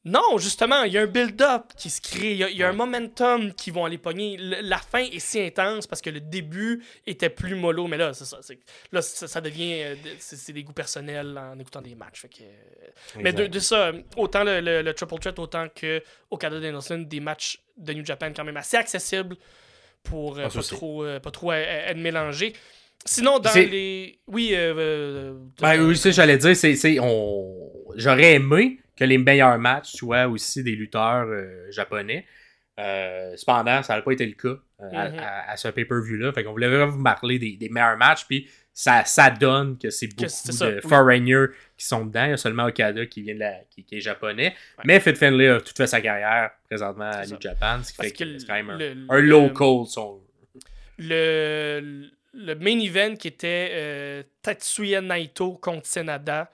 Non, 0.05 0.37
justement, 0.37 0.83
il 0.83 0.93
y 0.93 0.97
a 0.97 1.01
un 1.01 1.07
build-up 1.07 1.73
qui 1.77 1.89
se 1.89 1.99
crée, 1.99 2.31
il 2.31 2.37
y 2.37 2.43
a, 2.45 2.49
il 2.49 2.55
y 2.57 2.63
a 2.63 2.69
un 2.69 2.73
momentum 2.73 3.53
qui 3.53 3.69
vont 3.69 3.83
aller 3.83 3.97
pogner. 3.97 4.37
Le- 4.37 4.61
la 4.61 4.77
fin 4.77 4.99
est 4.99 5.19
si 5.19 5.41
intense 5.41 5.87
parce 5.87 6.01
que 6.01 6.09
le 6.09 6.21
début 6.21 6.81
était 7.05 7.29
plus 7.29 7.53
mollo, 7.55 7.85
mais 7.87 7.97
là, 7.97 8.13
ça. 8.13 8.39
c'est- 8.41 8.59
Là, 8.93 9.01
ça, 9.01 9.27
ça 9.27 9.41
devient. 9.41 9.81
euh, 9.83 9.95
C'est 10.19 10.53
des 10.53 10.63
goûts 10.63 10.71
personnels 10.73 11.37
en 11.37 11.59
écoutant 11.59 11.81
des 11.81 11.95
matchs. 11.95 12.21
fait 12.21 12.29
que, 12.29 12.43
euh, 12.43 13.21
mais 13.21 13.33
de, 13.33 13.59
ça, 13.59 13.91
autant 14.15 14.45
le, 14.45 14.61
le- 14.61 14.81
le 14.81 14.93
Triple 14.93 15.19
Threat, 15.19 15.37
autant 15.37 15.67
que 15.73 16.01
au 16.29 16.37
Canada 16.37 16.61
Danielson, 16.61 16.99
des 16.99 17.19
matchs 17.19 17.59
de 17.77 17.91
New 17.93 18.05
Japan 18.05 18.31
quand 18.33 18.45
même 18.45 18.57
assez 18.57 18.77
accessibles 18.77 19.35
pour 20.03 20.37
euh, 20.39 20.43
Ah, 20.45 20.49
pas, 20.49 20.61
trop, 20.63 21.03
euh, 21.03 21.19
pas 21.19 21.31
trop 21.31 21.51
être 21.51 21.97
mélangés. 21.97 22.53
Sinon, 23.05 23.39
dans 23.39 23.51
les. 23.53 24.17
Oui, 24.27 24.51
euh, 24.53 25.33
Ben 25.61 25.81
oui, 25.81 25.97
ça, 25.97 26.11
j'allais 26.11 26.37
dire, 26.37 26.55
c'est, 26.55 26.99
on... 27.01 27.69
j'aurais 27.95 28.33
aimé 28.35 28.79
que 28.99 29.05
les 29.05 29.17
meilleurs 29.17 29.57
matchs 29.57 29.93
soient 29.95 30.27
aussi 30.27 30.63
des 30.63 30.75
lutteurs 30.75 31.25
euh, 31.27 31.71
japonais. 31.71 32.25
Euh, 32.79 33.33
cependant, 33.35 33.81
ça 33.83 33.95
n'a 33.95 34.01
pas 34.01 34.11
été 34.11 34.25
le 34.25 34.33
cas 34.33 34.57
euh, 34.81 34.89
à, 34.93 35.09
Mhm. 35.09 35.19
à- 35.19 35.51
à 35.51 35.57
ce 35.57 35.67
pay-per-view-là. 35.67 36.31
Fait 36.31 36.43
qu'on 36.43 36.51
voulait 36.51 36.69
vraiment 36.69 36.87
vous 36.91 37.03
parler 37.03 37.37
des, 37.37 37.57
des 37.57 37.67
meilleurs 37.67 37.97
matchs, 37.97 38.25
puis 38.25 38.49
ça, 38.73 39.03
ça 39.03 39.29
donne 39.29 39.77
que 39.77 39.89
c'est 39.89 40.07
beaucoup 40.07 40.29
ça, 40.29 40.71
de 40.71 40.75
oui. 40.81 40.89
foreigners 40.89 41.47
qui 41.77 41.85
sont 41.85 42.05
dedans. 42.05 42.23
Il 42.23 42.29
y 42.29 42.33
a 42.33 42.37
seulement 42.37 42.63
Okada 42.67 43.05
qui, 43.07 43.21
vient 43.21 43.33
de 43.35 43.39
la, 43.41 43.55
qui, 43.69 43.83
qui 43.83 43.97
est 43.97 43.99
japonais. 43.99 44.55
Ouais. 44.77 44.83
Mais 44.85 44.99
Fit 45.01 45.15
Finlay 45.15 45.49
a 45.49 45.59
tout 45.59 45.73
fait 45.75 45.87
sa 45.87 45.99
carrière 45.99 46.51
présentement 46.69 47.09
à 47.11 47.25
New. 47.25 47.35
Japan, 47.41 47.79
ce 47.83 47.91
qui 47.91 47.97
Parce 47.97 48.09
fait 48.09 48.15
que, 48.15 48.23
que 48.23 48.37
c'est 48.39 48.47
quand 48.47 48.53
même 48.53 48.69
un, 48.69 48.77
le- 48.77 48.95
un 49.09 49.19
le- 49.19 49.27
local. 49.27 49.85
son- 49.87 50.21
le, 50.97 52.09
le 52.33 52.55
main 52.55 52.79
event 52.79 53.15
qui 53.15 53.27
était 53.27 53.69
euh, 53.71 54.23
Tatsuya 54.41 55.01
Naito 55.01 55.53
contre 55.57 55.85
Senada 55.87 56.49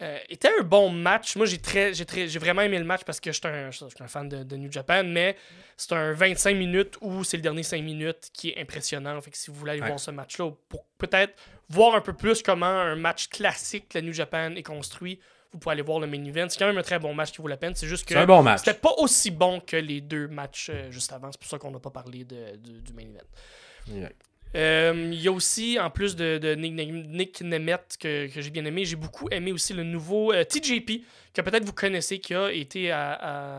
euh, 0.00 0.18
était 0.28 0.48
un 0.58 0.62
bon 0.62 0.88
match. 0.90 1.36
Moi, 1.36 1.46
j'ai 1.46 1.58
très, 1.58 1.92
j'ai 1.94 2.04
très, 2.06 2.26
j'ai 2.26 2.38
vraiment 2.38 2.62
aimé 2.62 2.78
le 2.78 2.84
match 2.84 3.02
parce 3.04 3.20
que 3.20 3.30
je 3.30 3.38
suis 3.38 3.46
un, 3.46 3.70
un 4.00 4.08
fan 4.08 4.28
de, 4.28 4.42
de 4.42 4.56
New 4.56 4.72
Japan, 4.72 5.04
mais 5.04 5.36
c'est 5.76 5.92
un 5.92 6.12
25 6.12 6.56
minutes 6.56 6.96
où 7.02 7.22
c'est 7.24 7.36
le 7.36 7.42
dernier 7.42 7.62
5 7.62 7.82
minutes 7.82 8.30
qui 8.32 8.50
est 8.50 8.58
impressionnant. 8.60 9.20
Fait 9.20 9.30
que 9.30 9.36
si 9.36 9.50
vous 9.50 9.56
voulez 9.56 9.72
aller 9.72 9.80
Ouais. 9.82 9.86
voir 9.88 10.00
ce 10.00 10.10
match-là, 10.10 10.50
pour 10.68 10.84
peut-être 10.98 11.34
voir 11.68 11.94
un 11.94 12.00
peu 12.00 12.12
plus 12.14 12.42
comment 12.42 12.66
un 12.66 12.96
match 12.96 13.28
classique 13.28 13.90
de 13.92 13.98
la 13.98 14.02
New 14.06 14.12
Japan 14.12 14.54
est 14.56 14.62
construit, 14.62 15.20
vous 15.52 15.58
pouvez 15.58 15.74
aller 15.74 15.82
voir 15.82 16.00
le 16.00 16.06
main 16.06 16.24
event. 16.24 16.46
C'est 16.48 16.58
quand 16.58 16.66
même 16.66 16.78
un 16.78 16.82
très 16.82 16.98
bon 16.98 17.12
match 17.14 17.30
qui 17.32 17.42
vaut 17.42 17.48
la 17.48 17.58
peine. 17.58 17.74
C'est 17.74 17.86
juste 17.86 18.06
que 18.08 18.14
C'est 18.14 18.26
bon 18.26 18.42
c'était 18.56 18.72
pas 18.74 18.94
aussi 18.98 19.30
bon 19.30 19.60
que 19.60 19.76
les 19.76 20.00
deux 20.00 20.26
matchs 20.26 20.70
euh, 20.70 20.90
juste 20.90 21.12
avant. 21.12 21.30
C'est 21.30 21.38
pour 21.40 21.50
ça 21.50 21.58
qu'on 21.58 21.70
n'a 21.70 21.78
pas 21.78 21.90
parlé 21.90 22.24
de- 22.24 22.56
du, 22.56 22.80
du 22.80 22.92
main 22.94 23.02
event. 23.02 24.08
Euh, 24.54 24.92
Il 25.12 25.20
y 25.20 25.28
a 25.28 25.32
aussi, 25.32 25.78
en 25.80 25.90
plus 25.90 26.14
de, 26.16 26.38
de 26.38 26.54
Nick, 26.54 26.74
Nick 27.08 27.40
Nemeth 27.42 27.96
que, 28.00 28.26
que 28.32 28.40
j'ai 28.40 28.50
bien 28.50 28.64
aimé, 28.64 28.84
j'ai 28.84 28.96
beaucoup 28.96 29.28
aimé 29.30 29.52
aussi 29.52 29.72
le 29.72 29.82
nouveau 29.82 30.32
euh, 30.32 30.44
TJP, 30.44 31.02
que 31.34 31.40
peut-être 31.40 31.64
vous 31.64 31.72
connaissez, 31.72 32.18
qui 32.18 32.34
a 32.34 32.50
été 32.52 32.90
à, 32.90 33.12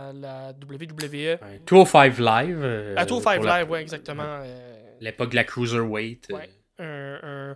à 0.10 0.14
la 0.14 0.52
WWE. 0.52 1.12
Ouais. 1.42 1.62
205 1.66 2.18
Live. 2.20 2.60
euh, 2.62 2.94
à 2.98 3.06
Tour 3.06 3.22
5 3.22 3.38
pour 3.38 3.46
la- 3.46 3.60
Live, 3.62 3.70
ouais, 3.72 3.82
exactement. 3.82 4.24
euh, 4.26 4.76
L'époque 5.02 5.32
de 5.32 5.36
la 5.36 5.44
Cruiserweight. 5.44 6.28
euh, 6.32 6.36
Ouais. 6.36 6.50
un, 6.80 7.20
un- 7.52 7.56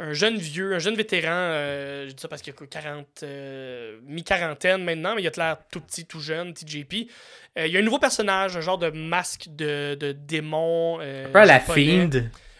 un 0.00 0.12
jeune 0.12 0.36
vieux, 0.36 0.74
un 0.74 0.78
jeune 0.78 0.94
vétéran, 0.94 1.32
euh, 1.32 2.06
je 2.08 2.12
dis 2.14 2.22
ça 2.22 2.28
parce 2.28 2.40
qu'il 2.40 2.52
a 2.52 2.56
quoi, 2.56 2.68
40, 2.68 3.06
euh, 3.24 3.98
mi-quarantaine 4.06 4.84
maintenant, 4.84 5.16
mais 5.16 5.22
il 5.22 5.26
a 5.26 5.30
l'air 5.36 5.56
tout 5.72 5.80
petit, 5.80 6.06
tout 6.06 6.20
jeune, 6.20 6.54
TJP. 6.54 7.08
Euh, 7.58 7.66
il 7.66 7.72
y 7.72 7.76
a 7.76 7.80
un 7.80 7.82
nouveau 7.82 7.98
personnage, 7.98 8.56
un 8.56 8.60
genre 8.60 8.78
de 8.78 8.90
masque 8.90 9.46
de, 9.50 9.96
de 9.96 10.12
démon. 10.12 10.98
euh, 11.00 11.26
Un 11.26 11.30
peu 11.30 11.38
à 11.40 11.44
la. 11.46 11.58
Fiend. 11.58 12.10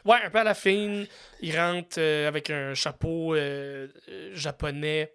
Ouais, 0.05 0.17
un 0.25 0.31
peu 0.31 0.39
à 0.39 0.45
la 0.45 0.55
fin. 0.55 1.05
Il 1.41 1.59
rentre 1.59 1.97
euh, 1.99 2.29
avec 2.29 2.51
un 2.51 2.75
chapeau 2.75 3.35
euh, 3.35 3.89
euh, 4.09 4.31
japonais. 4.35 5.13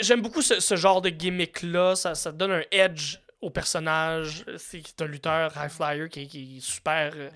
J'aime 0.00 0.20
beaucoup 0.20 0.42
ce, 0.42 0.60
ce 0.60 0.76
genre 0.76 1.00
de 1.00 1.08
gimmick-là. 1.10 1.94
Ça, 1.96 2.14
ça 2.14 2.32
donne 2.32 2.50
un 2.52 2.62
edge 2.70 3.16
au 3.40 3.50
personnage. 3.50 4.44
C'est 4.58 5.00
un 5.00 5.06
lutteur 5.06 5.52
high 5.56 5.70
flyer 5.70 6.08
qui, 6.08 6.22
est- 6.22 6.26
qui 6.26 6.56
est 6.58 6.60
super, 6.60 7.12
euh, 7.16 7.30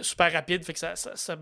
super 0.00 0.32
rapide. 0.32 0.64
Fait 0.64 0.72
que 0.74 0.78
ça, 0.78 0.96
ça, 0.96 1.12
ça, 1.14 1.36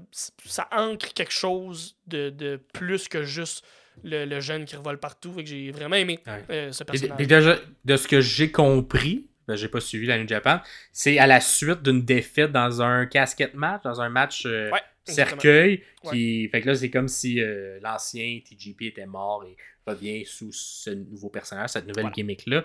ça 0.44 0.68
ancre 0.70 1.12
quelque 1.14 1.32
chose 1.32 1.96
de, 2.06 2.30
de 2.30 2.60
plus 2.72 3.08
que 3.08 3.24
juste 3.24 3.64
le, 4.04 4.26
le 4.26 4.40
jeune 4.40 4.64
qui 4.64 4.76
revole 4.76 4.98
partout. 4.98 5.32
Fait 5.32 5.42
que 5.42 5.48
j'ai 5.50 5.70
vraiment 5.72 5.96
aimé 5.96 6.20
Ouais. 6.26 6.44
euh, 6.50 6.72
ce 6.72 6.82
Et- 6.82 6.86
personnage. 6.86 7.20
et 7.20 7.26
déjà, 7.26 7.56
de 7.84 7.96
ce 7.96 8.06
que 8.06 8.20
j'ai 8.20 8.52
compris, 8.52 9.26
ben, 9.48 9.56
j'ai 9.56 9.68
pas 9.68 9.80
suivi 9.80 10.06
la 10.06 10.18
New 10.18 10.26
Japan, 10.28 10.60
c'est 10.92 11.18
à 11.18 11.26
la 11.26 11.40
suite 11.40 11.82
d'une 11.82 12.02
défaite 12.02 12.52
dans 12.52 12.82
un 12.82 13.06
casquette 13.06 13.54
match, 13.54 13.82
dans 13.84 14.00
un 14.00 14.08
match 14.08 14.44
euh, 14.46 14.70
Ouais. 14.70 14.80
Cercueil. 15.06 15.82
Qui... 16.10 16.48
Fait 16.48 16.62
que 16.62 16.68
là, 16.68 16.74
c'est 16.74 16.88
comme 16.90 17.08
si 17.08 17.38
euh, 17.40 17.78
l'ancien 17.82 18.40
TGP 18.48 18.86
était 18.86 19.04
mort 19.04 19.44
et 19.46 19.54
revient 19.86 20.24
sous 20.24 20.50
ce 20.50 20.88
nouveau 20.90 21.28
personnage, 21.28 21.68
cette 21.70 21.86
nouvelle 21.86 22.04
Voilà. 22.04 22.14
gimmick-là. 22.14 22.64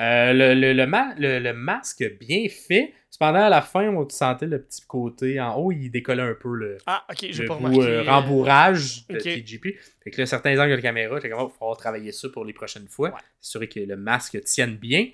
Euh, 0.00 0.32
le, 0.32 0.54
le, 0.54 0.72
le, 0.72 0.86
ma- 0.86 1.14
le- 1.18 1.40
le 1.40 1.52
masque 1.52 2.04
bien 2.20 2.46
fait. 2.48 2.94
Cependant, 3.10 3.42
à 3.42 3.48
la 3.48 3.60
fin, 3.60 3.88
on 3.88 4.08
sentait 4.08 4.46
le 4.46 4.62
petit 4.62 4.82
côté 4.86 5.40
en 5.40 5.56
haut, 5.56 5.72
il 5.72 5.90
décollait 5.90 6.22
un 6.22 6.36
peu 6.40 6.54
le, 6.54 6.78
Ah, 6.86 7.04
le 7.10 7.46
bout, 7.58 7.82
euh, 7.82 8.02
rembourrage 8.04 9.04
de. 9.08 9.18
TGP. 9.18 9.76
Fait 10.04 10.12
que 10.12 10.20
là, 10.20 10.26
certains 10.26 10.56
angles 10.60 10.76
de 10.76 10.80
caméra, 10.80 11.18
j'ai 11.20 11.28
comme, 11.28 11.40
il 11.40 11.42
va 11.42 11.48
falloir 11.58 11.76
travailler 11.76 12.12
ça 12.12 12.28
pour 12.28 12.44
les 12.44 12.52
prochaines 12.52 12.86
fois. 12.86 13.08
Ouais. 13.10 13.20
S'assurer 13.40 13.68
que 13.68 13.80
le 13.80 13.96
masque 13.96 14.40
tienne 14.44 14.76
bien. 14.76 15.08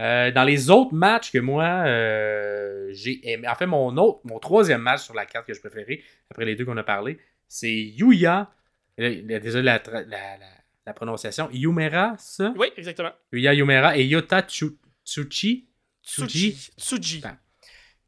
Euh, 0.00 0.30
dans 0.30 0.44
les 0.44 0.70
autres 0.70 0.94
matchs 0.94 1.32
que 1.32 1.38
moi, 1.38 1.64
euh, 1.86 2.88
j'ai 2.92 3.18
aimé. 3.30 3.48
En 3.48 3.54
fait, 3.56 3.66
mon 3.66 3.96
autre, 3.96 4.20
mon 4.24 4.38
troisième 4.38 4.80
match 4.80 5.02
sur 5.02 5.14
la 5.14 5.26
carte 5.26 5.46
que 5.46 5.54
je 5.54 5.60
préférais, 5.60 6.00
après 6.30 6.44
les 6.44 6.54
deux 6.54 6.64
qu'on 6.64 6.76
a 6.76 6.84
parlé, 6.84 7.18
c'est 7.48 7.72
Yuya. 7.72 8.50
Là, 8.96 9.38
Désolé 9.40 9.64
la, 9.64 9.82
la, 9.86 10.02
la- 10.04 10.38
la 10.86 10.92
prononciation. 10.94 11.48
Yumera, 11.52 12.14
ça? 12.18 12.54
Oui, 12.56 12.68
exactement. 12.76 13.10
Yuya 13.32 13.54
Yumera 13.54 13.96
et 13.96 14.04
Yota 14.06 14.40
Tsu- 14.42 14.78
Tsuchi. 15.04 15.68
Tsuji. 16.02 16.70
Tsuji. 16.78 17.22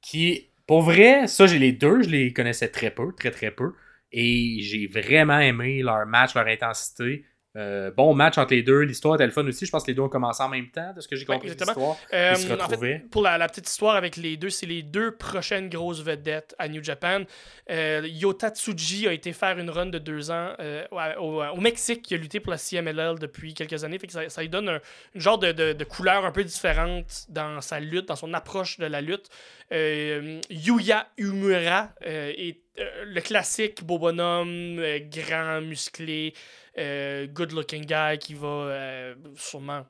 Qui, 0.00 0.50
pour 0.66 0.82
vrai, 0.82 1.26
ça, 1.26 1.46
j'ai 1.46 1.58
les 1.58 1.72
deux, 1.72 2.02
je 2.02 2.08
les 2.08 2.32
connaissais 2.32 2.68
très 2.68 2.90
peu, 2.90 3.12
très 3.14 3.30
très 3.30 3.50
peu. 3.50 3.72
Et 4.12 4.58
j'ai 4.62 4.86
vraiment 4.86 5.38
aimé 5.38 5.82
leur 5.82 6.04
match, 6.06 6.34
leur 6.34 6.46
intensité. 6.46 7.24
Euh, 7.56 7.90
bon 7.90 8.14
match 8.14 8.38
entre 8.38 8.54
les 8.54 8.62
deux. 8.62 8.80
L'histoire 8.82 9.16
était 9.16 9.26
le 9.26 9.32
fun 9.32 9.44
aussi. 9.46 9.66
Je 9.66 9.70
pense 9.72 9.82
que 9.82 9.88
les 9.90 9.94
deux 9.94 10.02
ont 10.02 10.08
commencé 10.08 10.40
en 10.42 10.48
même 10.48 10.68
temps, 10.70 10.92
de 10.94 11.00
ce 11.00 11.08
que 11.08 11.16
j'ai 11.16 11.26
Ouais, 11.26 11.34
compris 11.34 11.48
de 11.48 11.52
exactement. 11.54 11.98
Euh, 12.12 12.30
Ils 12.36 12.38
se 12.38 12.46
en 12.52 12.56
fait, 12.56 12.62
retrouvaient. 12.62 13.02
pour 13.10 13.22
la, 13.22 13.38
la 13.38 13.48
petite 13.48 13.68
histoire 13.68 13.96
avec 13.96 14.16
les 14.16 14.36
deux, 14.36 14.50
c'est 14.50 14.66
les 14.66 14.82
deux 14.82 15.10
prochaines 15.16 15.68
grosses 15.68 16.00
vedettes 16.02 16.54
à 16.60 16.68
New 16.68 16.82
Japan. 16.84 17.22
Euh, 17.70 18.02
Yota 18.06 18.50
Tsuji 18.50 19.08
a 19.08 19.12
été 19.12 19.32
faire 19.32 19.58
une 19.58 19.68
run 19.70 19.86
de 19.86 19.98
deux 19.98 20.30
ans 20.30 20.52
euh, 20.60 20.84
au, 21.18 21.42
au 21.42 21.60
Mexique, 21.60 22.02
qui 22.02 22.14
a 22.14 22.18
lutté 22.18 22.38
pour 22.38 22.52
la 22.52 22.58
CMLL 22.58 23.18
depuis 23.18 23.52
quelques 23.54 23.82
années. 23.82 23.98
Fait 23.98 24.06
que 24.06 24.12
ça, 24.12 24.28
ça 24.28 24.42
lui 24.42 24.48
donne 24.48 24.68
un, 24.68 24.80
une 25.16 25.20
genre 25.20 25.38
de, 25.38 25.50
de- 25.50 25.72
de 25.72 25.84
couleur 25.84 26.24
un 26.24 26.30
peu 26.32 26.44
différente 26.44 27.26
dans 27.30 27.60
sa 27.60 27.80
lutte, 27.80 28.06
dans 28.06 28.16
son 28.16 28.32
approche 28.32 28.78
de 28.78 28.86
la 28.86 29.00
lutte. 29.00 29.28
Euh, 29.72 30.40
Yuya 30.50 31.08
Umura 31.18 31.90
euh, 32.06 32.32
est 32.36 32.58
euh, 32.78 33.04
le 33.04 33.20
classique 33.20 33.84
beau 33.84 33.98
bonhomme, 33.98 34.78
euh, 34.78 35.00
grand, 35.00 35.60
musclé, 35.60 36.34
euh, 36.78 37.26
good 37.26 37.52
looking 37.52 37.84
guy 37.84 38.18
qui 38.18 38.34
va 38.34 39.14
sûrement 39.36 39.86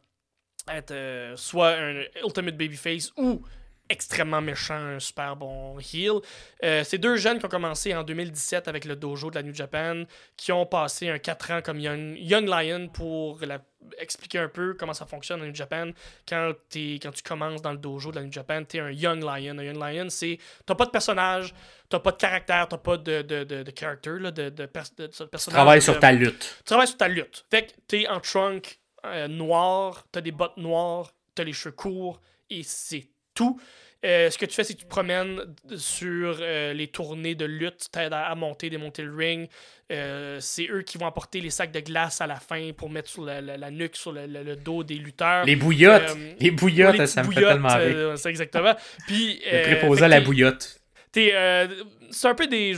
être 0.68 1.34
soit 1.36 1.76
un 1.76 2.02
ultimate 2.24 2.56
babyface 2.56 3.12
ou 3.16 3.42
extrêmement 3.90 4.40
méchant, 4.40 4.74
un 4.74 4.98
super 5.00 5.36
bon 5.36 5.78
heel. 5.80 6.20
Euh, 6.64 6.82
c'est 6.84 6.98
deux 6.98 7.16
jeunes 7.16 7.38
qui 7.38 7.44
ont 7.44 7.48
commencé 7.50 7.94
en 7.94 8.02
2017 8.02 8.68
avec 8.68 8.84
le 8.86 8.96
dojo 8.96 9.30
de 9.30 9.34
la 9.34 9.42
New 9.42 9.52
Japan, 9.54 10.04
qui 10.36 10.52
ont 10.52 10.64
passé 10.64 11.08
un 11.10 11.18
4 11.18 11.50
ans 11.50 11.60
comme 11.62 11.78
Young, 11.78 12.16
Young 12.18 12.48
Lion 12.48 12.88
pour 12.88 13.40
la- 13.44 13.60
expliquer 13.98 14.38
un 14.38 14.48
peu 14.48 14.74
comment 14.74 14.92
ça 14.92 15.06
fonctionne 15.06 15.42
en 15.42 15.46
New 15.46 15.54
Japan. 15.54 15.90
Quand, 16.28 16.52
t'es- 16.68 16.98
quand 17.02 17.10
tu 17.12 17.22
commences 17.22 17.60
dans 17.62 17.72
le 17.72 17.78
dojo 17.78 18.10
de 18.10 18.16
la 18.16 18.22
New 18.22 18.32
Japan, 18.32 18.62
tu 18.64 18.76
es 18.76 18.80
un 18.80 18.90
Young 18.90 19.20
Lion. 19.22 19.58
Un 19.58 19.62
Young 19.64 19.76
Lion, 19.82 20.06
c'est... 20.08 20.38
T'as 20.66 20.74
pas 20.74 20.86
de 20.86 20.90
personnage, 20.90 21.54
t'as 21.88 21.98
pas 21.98 22.12
de 22.12 22.16
caractère, 22.16 22.68
t'as 22.68 22.78
pas 22.78 22.96
de, 22.96 23.22
de, 23.22 23.44
de, 23.44 23.62
de 23.62 23.72
character, 23.78 24.18
là, 24.20 24.30
de, 24.30 24.50
de, 24.50 24.66
pers- 24.66 24.84
de- 24.96 25.06
personnage. 25.06 25.56
Travaille 25.56 25.82
sur 25.82 25.98
ta 25.98 26.12
lutte. 26.12 26.54
tu 26.58 26.64
travailles 26.64 26.86
sur 26.88 26.96
ta 26.98 27.08
lutte. 27.08 27.44
Fait 27.50 27.66
que 27.66 27.72
t'es 27.88 28.06
en 28.06 28.20
trunk 28.20 28.78
euh, 29.06 29.28
noir, 29.28 30.06
t'as 30.12 30.20
des 30.20 30.30
bottes 30.32 30.58
noires, 30.58 31.12
t'as 31.34 31.42
les 31.44 31.54
cheveux 31.54 31.74
courts, 31.74 32.20
et 32.50 32.62
c'est 32.62 33.08
tout. 33.34 33.60
Euh, 34.02 34.30
ce 34.30 34.38
que 34.38 34.46
tu 34.46 34.54
fais, 34.54 34.64
c'est 34.64 34.72
que 34.72 34.78
tu 34.78 34.84
te 34.86 34.90
promènes 34.90 35.40
sur 35.76 36.38
euh, 36.40 36.72
les 36.72 36.86
tournées 36.88 37.34
de 37.34 37.44
lutte, 37.44 37.88
t'aides 37.92 38.14
à, 38.14 38.28
à 38.28 38.34
monter, 38.34 38.70
démonter 38.70 39.02
le 39.02 39.14
ring. 39.14 39.48
Euh, 39.92 40.38
c'est 40.40 40.68
eux 40.70 40.80
qui 40.82 40.96
vont 40.96 41.06
apporter 41.06 41.40
les 41.42 41.50
sacs 41.50 41.70
de 41.72 41.80
glace 41.80 42.22
à 42.22 42.26
la 42.26 42.36
fin 42.36 42.70
pour 42.74 42.88
mettre 42.88 43.10
sur 43.10 43.24
la, 43.26 43.42
la- 43.42 43.58
la 43.58 43.70
nuque, 43.70 43.96
sur 43.96 44.12
le, 44.12 44.26
le- 44.26 44.42
le 44.42 44.56
dos 44.56 44.84
des 44.84 44.94
lutteurs. 44.94 45.44
Les 45.44 45.56
bouillottes. 45.56 46.16
Les 46.38 46.50
bouillottes, 46.50 46.96
Les 46.96 47.06
ça 47.06 47.22
me 47.22 47.30
fait 47.30 47.40
tellement 47.42 47.68
rire. 47.76 48.12
c'est 48.16 48.30
exactement. 48.30 48.74
Puis, 49.06 49.42
Le 49.52 49.62
préposé 49.64 50.04
à 50.04 50.08
la 50.08 50.20
bouillotte. 50.22 50.80
Euh, 51.18 51.66
c'est 52.10 52.28
un 52.28 52.34
peu 52.34 52.46
des. 52.46 52.72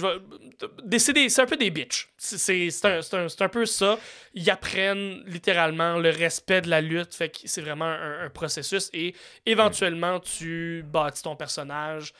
C'est 0.98 1.38
un 1.40 1.46
peu 1.46 1.56
des 1.56 1.70
bitches. 1.70 2.08
C'est, 2.18 2.68
un, 2.84 3.00
un- 3.12 3.26
un 3.40 3.48
peu 3.48 3.66
ça. 3.66 3.98
Ils 4.34 4.50
apprennent 4.50 5.22
littéralement 5.26 5.98
le 5.98 6.10
respect 6.10 6.60
de 6.62 6.68
la 6.70 6.80
lutte. 6.80 7.14
Fait 7.14 7.28
que 7.30 7.38
c'est 7.44 7.60
vraiment 7.62 7.86
un, 7.86 8.24
un 8.24 8.30
processus. 8.30 8.90
Et 8.92 9.14
éventuellement, 9.46 10.20
tu 10.20 10.84
bâtis 10.86 11.22
ton 11.22 11.36
personnage. 11.36 12.12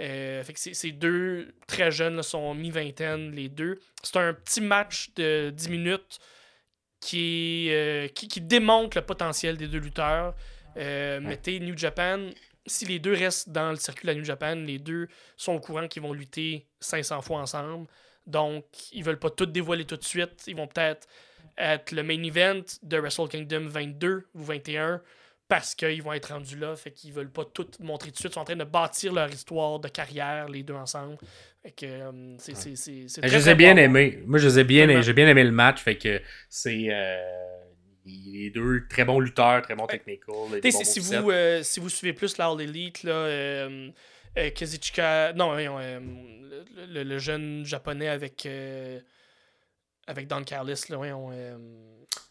Euh, 0.00 0.44
fait 0.44 0.52
que 0.52 0.60
c'est 0.60 0.92
deux 0.92 1.52
très 1.66 1.90
jeunes, 1.90 2.16
là, 2.16 2.22
sont 2.22 2.54
mi-vingtaine, 2.54 3.32
les 3.32 3.48
deux. 3.48 3.80
C'est 4.02 4.16
un 4.16 4.32
petit 4.32 4.60
match 4.60 5.10
de 5.16 5.50
10 5.50 5.68
minutes 5.70 6.18
qui, 7.00 7.68
euh, 7.70 8.08
qui, 8.08 8.28
qui 8.28 8.40
démontre 8.40 8.96
le 8.98 9.04
potentiel 9.04 9.56
des 9.56 9.66
deux 9.68 9.78
lutteurs. 9.78 10.34
Euh, 10.76 11.20
Mettez 11.20 11.58
New 11.60 11.76
Japan. 11.76 12.30
Si 12.68 12.84
les 12.86 12.98
deux 12.98 13.14
restent 13.14 13.48
dans 13.48 13.70
le 13.70 13.76
circuit 13.76 14.06
de 14.06 14.12
la 14.12 14.18
New 14.18 14.24
Japan, 14.24 14.54
les 14.54 14.78
deux 14.78 15.08
sont 15.36 15.54
au 15.54 15.60
courant 15.60 15.88
qu'ils 15.88 16.02
vont 16.02 16.12
lutter 16.12 16.66
500 16.80 17.22
fois 17.22 17.40
ensemble. 17.40 17.86
Donc, 18.26 18.64
ils 18.92 19.02
veulent 19.02 19.18
pas 19.18 19.30
tout 19.30 19.46
dévoiler 19.46 19.84
tout 19.84 19.96
de 19.96 20.04
suite. 20.04 20.44
Ils 20.46 20.54
vont 20.56 20.66
peut-être 20.66 21.08
être 21.56 21.92
le 21.92 22.02
main 22.02 22.22
event 22.22 22.62
de 22.82 22.98
Wrestle 22.98 23.28
Kingdom 23.28 23.66
22 23.68 24.26
ou 24.34 24.42
21 24.44 25.00
parce 25.48 25.74
qu'ils 25.74 26.02
vont 26.02 26.12
être 26.12 26.32
rendus 26.32 26.58
là. 26.58 26.76
Fait 26.76 26.90
qu'ils 26.90 27.12
veulent 27.12 27.30
pas 27.30 27.44
tout 27.46 27.66
montrer 27.80 28.08
tout 28.10 28.14
de 28.14 28.18
suite. 28.18 28.32
Ils 28.32 28.34
sont 28.34 28.40
en 28.40 28.44
train 28.44 28.56
de 28.56 28.64
bâtir 28.64 29.12
leur 29.14 29.30
histoire 29.30 29.78
de 29.80 29.88
carrière, 29.88 30.48
les 30.48 30.62
deux 30.62 30.74
ensemble. 30.74 31.16
Fait 31.62 31.70
que 31.70 31.86
euh, 31.86 32.34
c'est 32.38 32.54
Je 33.26 33.36
les 33.36 33.48
ai 33.48 33.54
bien 33.54 33.76
aimés. 33.76 34.22
Moi, 34.26 34.38
je 34.38 34.46
les 34.46 34.58
ai 34.58 34.64
bien. 34.64 35.00
J'ai 35.00 35.14
bien 35.14 35.26
aimé 35.26 35.42
le 35.42 35.50
match. 35.52 35.80
Fait 35.80 35.96
que 35.96 36.20
c'est. 36.50 36.88
euh, 36.90 37.57
les 38.08 38.50
deux 38.50 38.86
très 38.88 39.04
bons 39.04 39.20
lutteurs, 39.20 39.62
très 39.62 39.74
bons 39.74 39.86
technical. 39.86 40.34
des 40.52 40.60
T'sais, 40.60 40.70
bons 40.72 40.84
si, 40.84 41.00
vous, 41.00 41.30
euh, 41.30 41.62
si 41.62 41.80
vous 41.80 41.88
suivez 41.88 42.12
plus 42.12 42.38
l'All 42.38 42.60
Elite, 42.60 43.02
là, 43.02 43.12
euh, 43.12 43.90
euh, 44.38 44.50
Kazuchika- 44.50 45.34
non, 45.34 45.54
le, 45.54 46.64
le- 46.86 47.02
le 47.04 47.18
jeune 47.18 47.64
japonais 47.66 48.08
avec, 48.08 48.46
avec 50.06 50.26
Don 50.26 50.42
Carlis, 50.44 50.80
là, 50.88 50.98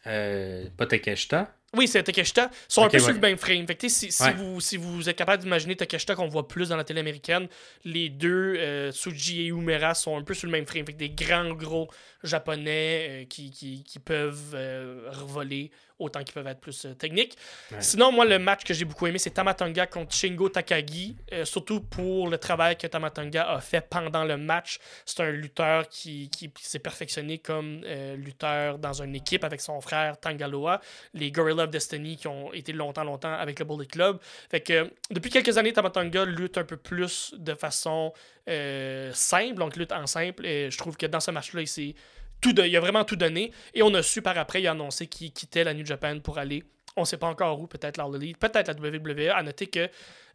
euh, 0.08 0.66
pas 0.78 0.86
Takeshita. 0.86 1.54
oui, 1.76 1.88
c'est 1.88 2.02
Takeshita. 2.04 2.50
Ils 2.52 2.74
sont 2.74 2.84
un 2.84 2.90
peu 2.90 2.98
sur 3.00 3.12
le 3.14 3.20
même 3.20 3.38
frame. 3.38 3.68
Fait 3.68 3.76
que, 3.76 3.88
si, 3.90 4.12
si 4.12 4.24
Ouais. 4.24 4.34
vous, 4.34 4.60
si 4.62 4.78
vous 4.78 5.10
êtes 5.10 5.18
capable 5.18 5.44
d'imaginer 5.44 5.76
Takeshita 5.76 6.16
qu'on 6.16 6.28
voit 6.28 6.48
plus 6.48 6.70
dans 6.70 6.78
la 6.78 6.84
télé 6.84 7.02
américaine, 7.02 7.48
les 7.84 8.10
deux, 8.10 8.56
euh, 8.58 8.92
Tsuji 8.92 9.42
et 9.44 9.48
Umera, 9.48 9.94
sont 9.94 10.18
un 10.18 10.24
peu 10.24 10.34
sur 10.34 10.48
le 10.48 10.52
même 10.54 10.66
frame. 10.66 10.86
Fait 10.86 10.94
que 10.94 10.98
des 10.98 11.10
grands, 11.10 11.54
gros 11.54 11.90
japonais 12.24 13.08
euh, 13.10 13.26
qui, 13.26 13.52
qui, 13.52 13.84
qui 13.84 14.00
peuvent 14.00 14.54
euh, 14.54 15.10
revoler 15.12 15.72
autant 16.00 16.24
qu'ils 16.24 16.34
peuvent 16.36 16.46
être 16.48 16.60
plus 16.60 16.86
techniques. 17.00 17.36
Ouais. 17.72 17.78
Sinon, 17.80 18.12
moi, 18.12 18.24
le 18.24 18.38
match 18.38 18.64
que 18.64 18.72
j'ai 18.74 18.86
beaucoup 18.86 19.08
aimé, 19.08 19.18
c'est 19.18 19.32
Tamatonga 19.32 19.88
contre 19.88 20.14
Shingo 20.14 20.48
Takagi. 20.48 21.18
surtout 21.44 21.82
pour 21.82 22.30
le 22.30 22.38
travail 22.38 22.78
que 22.78 22.86
Tamatonga 22.86 23.50
a 23.50 23.60
fait 23.62 23.82
pendant 23.82 24.24
le 24.24 24.38
match. 24.38 24.78
C'est 25.06 25.22
un 25.22 25.32
lutteur 25.32 25.90
qui, 25.90 26.30
s'est 26.62 26.78
perfectionné 26.78 27.40
comme 27.40 27.82
lutteur 28.16 28.78
dans 28.78 29.02
une 29.02 29.16
équipe 29.16 29.44
avec 29.44 29.60
son 29.60 29.82
frère 29.82 29.97
Tangaloa, 30.22 30.82
les 31.14 31.32
Gorilla 31.32 31.64
of 31.64 31.70
Destiny 31.70 32.18
qui 32.18 32.28
ont 32.28 32.54
été 32.54 32.74
longtemps, 32.74 33.04
longtemps 33.04 33.34
avec 33.34 33.60
le 33.60 33.66
Bullet 33.66 33.86
Club. 33.86 34.20
Fait 34.50 34.62
que 34.62 34.92
depuis 35.12 35.30
quelques 35.30 35.58
années, 35.58 35.74
Tamatonga 35.74 36.26
lutte 36.26 36.58
un 36.58 36.64
peu 36.64 36.78
plus 36.78 37.34
de 37.38 37.54
façon 37.54 38.14
euh, 38.50 39.12
simple, 39.14 39.56
donc 39.56 39.76
lutte 39.76 39.92
en 39.92 40.08
simple. 40.08 40.46
Et 40.46 40.72
je 40.72 40.78
trouve 40.78 40.98
que 40.98 41.06
dans 41.06 41.20
ce 41.20 41.32
match-là, 41.32 41.62
il 41.62 41.96
tout 42.42 42.56
il 42.58 42.76
a 42.76 42.80
vraiment 42.80 43.04
tout 43.04 43.16
donné. 43.16 43.52
Et 43.74 43.84
on 43.84 43.94
a 43.94 44.04
su 44.04 44.22
par 44.22 44.38
après, 44.38 44.62
il 44.62 44.68
a 44.68 44.72
annoncé 44.72 45.08
qu'il 45.08 45.32
quittait 45.32 45.64
la 45.64 45.74
New 45.74 45.86
Japan 45.86 46.20
pour 46.20 46.38
aller. 46.38 46.64
On 46.96 47.06
sait 47.06 47.18
pas 47.18 47.28
encore 47.28 47.60
où, 47.60 47.68
peut-être 47.68 48.00
Elite, 48.16 48.38
peut-être 48.38 48.68
la 48.68 48.74
WWE. 48.74 49.32
À 49.32 49.44
noter 49.44 49.68
que 49.68 49.88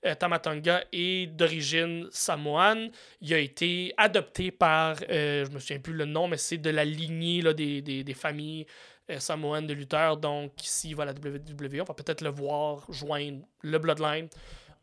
euh, 0.04 0.14
Tamatonga 0.14 0.84
est 0.92 1.26
d'origine 1.26 2.06
samoane. 2.10 2.90
Il 3.20 3.34
a 3.34 3.38
été 3.38 3.92
adopté 3.96 4.50
par, 4.52 4.96
euh, 5.10 5.44
je 5.44 5.50
me 5.50 5.58
souviens 5.58 5.80
plus 5.80 5.92
le 5.92 6.04
nom, 6.04 6.28
mais 6.28 6.36
c'est 6.36 6.58
de 6.58 6.70
la 6.70 6.84
lignée 6.84 7.42
là, 7.42 7.52
des 7.52 8.14
familles 8.14 8.66
euh, 9.12 9.18
samoanes 9.20 9.66
de 9.66 9.74
lutteurs. 9.74 10.16
Donc, 10.16 10.52
s'il 10.62 10.96
va 10.96 11.04
à 11.04 11.06
la 11.06 11.12
WWE, 11.12 11.80
on 11.80 11.84
va 11.84 11.94
peut-être 11.94 12.20
le 12.22 12.30
voir 12.30 12.84
joindre 12.90 13.42
le 13.62 13.78
Bloodline. 13.78 14.28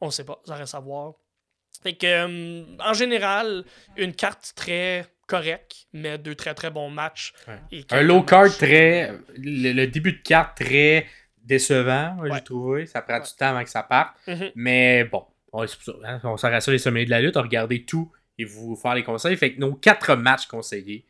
On 0.02 0.08
ne 0.08 0.12
sait 0.12 0.24
pas, 0.26 0.40
ça 0.46 0.56
reste 0.56 0.76
à 0.76 0.80
voir. 0.80 1.14
Fait 1.84 1.94
que, 1.94 2.06
euh, 2.08 2.64
en 2.80 2.94
général, 2.94 3.64
une 3.98 4.14
carte 4.14 4.54
très 4.56 5.06
correcte, 5.28 5.88
mais 5.94 6.18
deux 6.18 6.36
très 6.36 6.54
très 6.54 6.72
bons 6.72 6.90
matchs. 6.90 7.34
Ouais. 7.48 7.60
Et 7.72 7.86
Un 7.92 8.02
low 8.02 8.24
card 8.24 8.50
très. 8.58 9.12
Le, 9.38 9.74
le 9.74 9.88
début 9.88 10.14
de 10.14 10.22
carte 10.22 10.58
très 10.58 11.06
décevant, 11.44 12.18
Ouais. 12.20 12.30
j'ai 12.34 12.42
trouvé. 12.44 12.86
Ça 12.86 13.02
prend 13.02 13.16
Ouais. 13.16 13.22
du 13.22 13.30
temps 13.38 13.48
avant 13.48 13.64
que 13.64 13.70
ça 13.70 13.84
parte. 13.84 14.16
Mhm. 14.28 14.52
Mais 14.56 15.04
bon, 15.06 15.26
on, 15.54 15.66
on 16.24 16.38
s'arrête 16.38 16.62
sur 16.62 16.72
les 16.72 16.78
sommets 16.80 17.06
de 17.06 17.10
la 17.10 17.22
lutte, 17.22 17.38
on 17.38 17.42
regarder 17.42 17.86
tout 17.86 18.12
et 18.38 18.46
vous 18.46 18.76
faire 18.76 18.96
les 18.96 19.04
conseils. 19.04 19.36
Fait 19.38 19.54
que 19.54 19.60
nos 19.60 19.74
quatre 19.76 20.16
matchs 20.16 20.48
conseillés. 20.48 21.06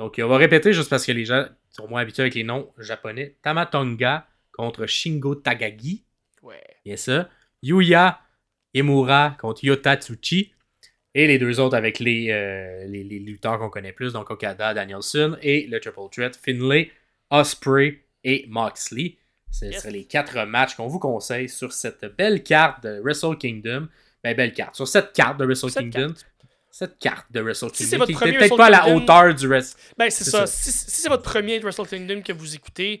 Donc, 0.00 0.20
on 0.22 0.28
va 0.28 0.36
répéter 0.36 0.72
juste 0.72 0.90
parce 0.90 1.06
que 1.06 1.12
les 1.12 1.24
gens 1.24 1.46
sont 1.70 1.88
moins 1.88 2.02
habitués 2.02 2.22
avec 2.22 2.34
les 2.34 2.44
noms 2.44 2.70
japonais. 2.78 3.36
Tamatonga 3.42 4.26
contre 4.52 4.86
Shingo 4.86 5.34
Tagagi. 5.36 6.04
Ouais. 6.42 6.62
Bien 6.84 6.96
ça. 6.96 7.28
Yuya 7.62 8.20
Emura 8.74 9.36
contre 9.40 9.64
Yota 9.64 9.96
Tsuchi. 9.96 10.52
Et 11.14 11.26
les 11.26 11.38
deux 11.38 11.58
autres 11.60 11.76
avec 11.76 11.98
les, 11.98 12.30
euh, 12.30 12.84
les, 12.88 13.02
les 13.02 13.18
lutteurs 13.18 13.58
qu'on 13.58 13.70
connaît 13.70 13.92
plus, 13.94 14.12
donc 14.12 14.30
Okada, 14.30 14.74
Danielson, 14.74 15.38
et 15.40 15.66
le 15.66 15.80
Triple 15.80 16.10
Threat, 16.12 16.36
Finlay, 16.36 16.90
Osprey 17.30 18.00
et 18.22 18.44
Moxley. 18.48 19.16
Ce 19.50 19.64
Yes. 19.64 19.78
seraient 19.78 19.92
les 19.92 20.04
quatre 20.04 20.44
matchs 20.44 20.74
qu'on 20.74 20.88
vous 20.88 20.98
conseille 20.98 21.48
sur 21.48 21.72
cette 21.72 22.04
belle 22.18 22.42
carte 22.42 22.82
de 22.84 23.00
Wrestle 23.00 23.38
Kingdom. 23.38 23.88
Ben, 24.22 24.36
belle 24.36 24.52
carte. 24.52 24.74
Sur 24.74 24.86
cette 24.86 25.14
carte 25.14 25.38
de 25.38 25.46
Wrestle 25.46 25.70
Cette 25.70 25.84
Kingdom. 25.84 26.08
carte. 26.08 26.26
Cette 26.78 26.98
carte 26.98 27.32
de 27.32 27.40
Wrestle 27.40 27.70
Si 27.72 27.84
c'est 27.84 27.96
Kingdom 27.96 28.04
qui 28.06 28.32
peut-être 28.36 28.54
pas 28.54 28.66
à 28.66 28.70
la 28.70 28.88
hauteur 28.88 29.34
du 29.34 29.48
reste. 29.48 29.78
Ben, 29.96 30.10
c'est 30.10 30.24
ça. 30.24 30.40
ça. 30.40 30.46
Si, 30.46 30.70
si 30.70 30.90
c'est 31.00 31.08
votre 31.08 31.22
premier 31.22 31.58
Wrestle 31.60 31.86
Kingdom 31.86 32.20
que 32.20 32.34
vous 32.34 32.54
écoutez, 32.54 33.00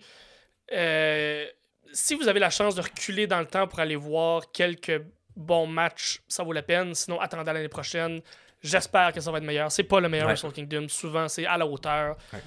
euh, 0.72 1.44
si 1.92 2.14
vous 2.14 2.26
avez 2.26 2.40
la 2.40 2.48
chance 2.48 2.74
de 2.74 2.80
reculer 2.80 3.26
dans 3.26 3.38
le 3.38 3.44
temps 3.44 3.66
pour 3.68 3.78
aller 3.80 3.96
voir 3.96 4.50
quelques 4.50 5.02
bons 5.36 5.66
matchs, 5.66 6.22
ça 6.26 6.42
vaut 6.42 6.54
la 6.54 6.62
peine. 6.62 6.94
Sinon, 6.94 7.20
attendez 7.20 7.52
l'année 7.52 7.68
prochaine. 7.68 8.22
J'espère 8.62 9.12
que 9.12 9.20
ça 9.20 9.30
va 9.30 9.36
être 9.38 9.44
meilleur. 9.44 9.70
C'est 9.70 9.82
pas 9.84 10.00
le 10.00 10.08
meilleur 10.08 10.26
Ouais. 10.28 10.32
Wrestle 10.32 10.52
Kingdom. 10.52 10.88
Souvent, 10.88 11.28
c'est 11.28 11.44
à 11.44 11.58
la 11.58 11.66
hauteur. 11.66 12.16
Ouais. 12.32 12.40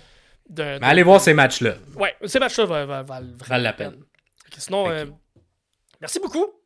d'un- 0.50 0.80
Mais 0.80 0.88
allez 0.88 1.04
voir 1.04 1.22
ces 1.22 1.36
matchs-là. 1.36 1.76
Ouais, 1.96 2.16
ces 2.26 2.40
matchs-là 2.40 2.66
valent, 2.66 3.28
la 3.50 3.74
peine. 3.74 4.04
Sinon, 4.58 4.90
euh, 4.90 5.06
merci 6.02 6.20
beaucoup. 6.20 6.59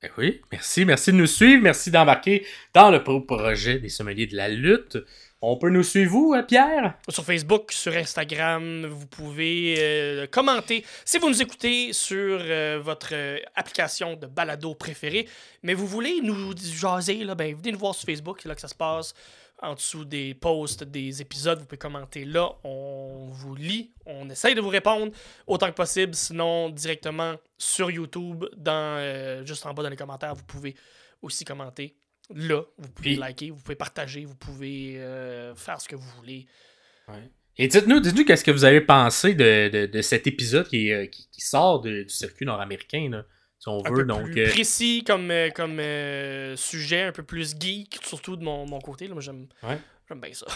Ben 0.00 0.10
oui, 0.16 0.40
merci, 0.52 0.84
merci 0.84 1.10
de 1.10 1.16
nous 1.16 1.26
suivre, 1.26 1.60
merci 1.60 1.90
d'embarquer 1.90 2.46
dans 2.72 2.90
le 2.92 3.02
pro- 3.02 3.20
projet 3.20 3.80
des 3.80 3.88
sommeliers 3.88 4.28
de 4.28 4.36
la 4.36 4.48
lutte. 4.48 4.96
On 5.40 5.56
peut 5.56 5.70
nous 5.70 5.82
suivre, 5.82 6.10
vous, 6.12 6.34
euh, 6.36 6.42
Pierre? 6.44 6.94
sur 7.08 7.24
Facebook, 7.24 7.72
sur 7.72 7.92
Instagram. 7.96 8.86
Vous 8.86 9.06
pouvez 9.06 9.74
euh, 9.78 10.26
commenter 10.28 10.84
si 11.04 11.18
vous 11.18 11.28
nous 11.28 11.42
écoutez 11.42 11.92
sur 11.92 12.38
euh, 12.40 12.78
votre 12.80 13.12
application 13.56 14.14
de 14.14 14.26
balado 14.28 14.74
préférée. 14.76 15.28
Mais 15.64 15.74
vous 15.74 15.86
voulez 15.88 16.20
nous 16.22 16.54
jaser, 16.56 17.24
là, 17.24 17.34
ben, 17.34 17.56
venez 17.56 17.72
nous 17.72 17.78
voir 17.78 17.94
sur 17.94 18.06
Facebook, 18.06 18.38
c'est 18.40 18.48
là 18.48 18.54
que 18.54 18.60
ça 18.60 18.68
se 18.68 18.74
passe. 18.76 19.14
En 19.60 19.74
dessous 19.74 20.04
des 20.04 20.34
posts, 20.34 20.84
des 20.84 21.20
épisodes, 21.20 21.58
vous 21.58 21.64
pouvez 21.66 21.78
commenter 21.78 22.24
là. 22.24 22.48
On 22.62 23.26
vous 23.32 23.56
lit, 23.56 23.92
on 24.06 24.30
essaye 24.30 24.54
de 24.54 24.60
vous 24.60 24.68
répondre 24.68 25.10
autant 25.48 25.66
que 25.68 25.74
possible. 25.74 26.14
Sinon, 26.14 26.70
directement 26.70 27.34
sur 27.56 27.90
YouTube, 27.90 28.44
dans, 28.56 28.96
euh, 28.98 29.44
juste 29.44 29.66
en 29.66 29.74
bas 29.74 29.82
dans 29.82 29.88
les 29.88 29.96
commentaires, 29.96 30.34
vous 30.36 30.44
pouvez 30.44 30.76
aussi 31.22 31.44
commenter. 31.44 31.96
Là, 32.32 32.62
vous 32.78 32.88
pouvez 32.90 33.10
Puis- 33.10 33.16
liker, 33.16 33.50
vous 33.50 33.60
pouvez 33.60 33.74
partager, 33.74 34.24
vous 34.24 34.36
pouvez 34.36 34.94
euh, 34.98 35.54
faire 35.56 35.80
ce 35.80 35.88
que 35.88 35.96
vous 35.96 36.08
voulez. 36.18 36.46
Et 37.56 37.66
dites-nous, 37.66 37.98
dites-nous 37.98 38.24
qu'est-ce 38.24 38.44
que 38.44 38.50
vous 38.52 38.64
avez 38.64 38.80
pensé 38.82 39.34
de, 39.34 39.68
de, 39.70 39.86
de 39.86 40.02
cet 40.02 40.28
épisode 40.28 40.68
qui, 40.68 40.92
euh, 40.92 41.06
qui, 41.06 41.28
qui 41.32 41.40
sort 41.40 41.80
de- 41.80 42.02
du 42.04 42.08
circuit 42.10 42.46
nord-américain, 42.46 43.08
là, 43.10 43.24
si 43.58 43.68
on 43.68 43.84
un 43.84 43.88
veut. 43.90 43.96
peu 43.96 44.04
Donc, 44.04 44.30
plus 44.30 44.40
euh, 44.42 44.48
précis 44.50 45.04
comme, 45.06 45.30
euh, 45.30 45.50
comme 45.50 45.78
euh, 45.80 46.56
sujet, 46.56 47.02
un 47.02 47.12
peu 47.12 47.22
plus 47.22 47.54
geek, 47.58 47.98
surtout 48.04 48.36
de 48.36 48.44
mon, 48.44 48.66
mon 48.66 48.78
côté. 48.80 49.06
Là. 49.06 49.14
Moi, 49.14 49.22
j'aime 49.22 49.46
Ouais. 49.62 49.78
j'aime 50.08 50.20
bien 50.20 50.32
ça. 50.32 50.46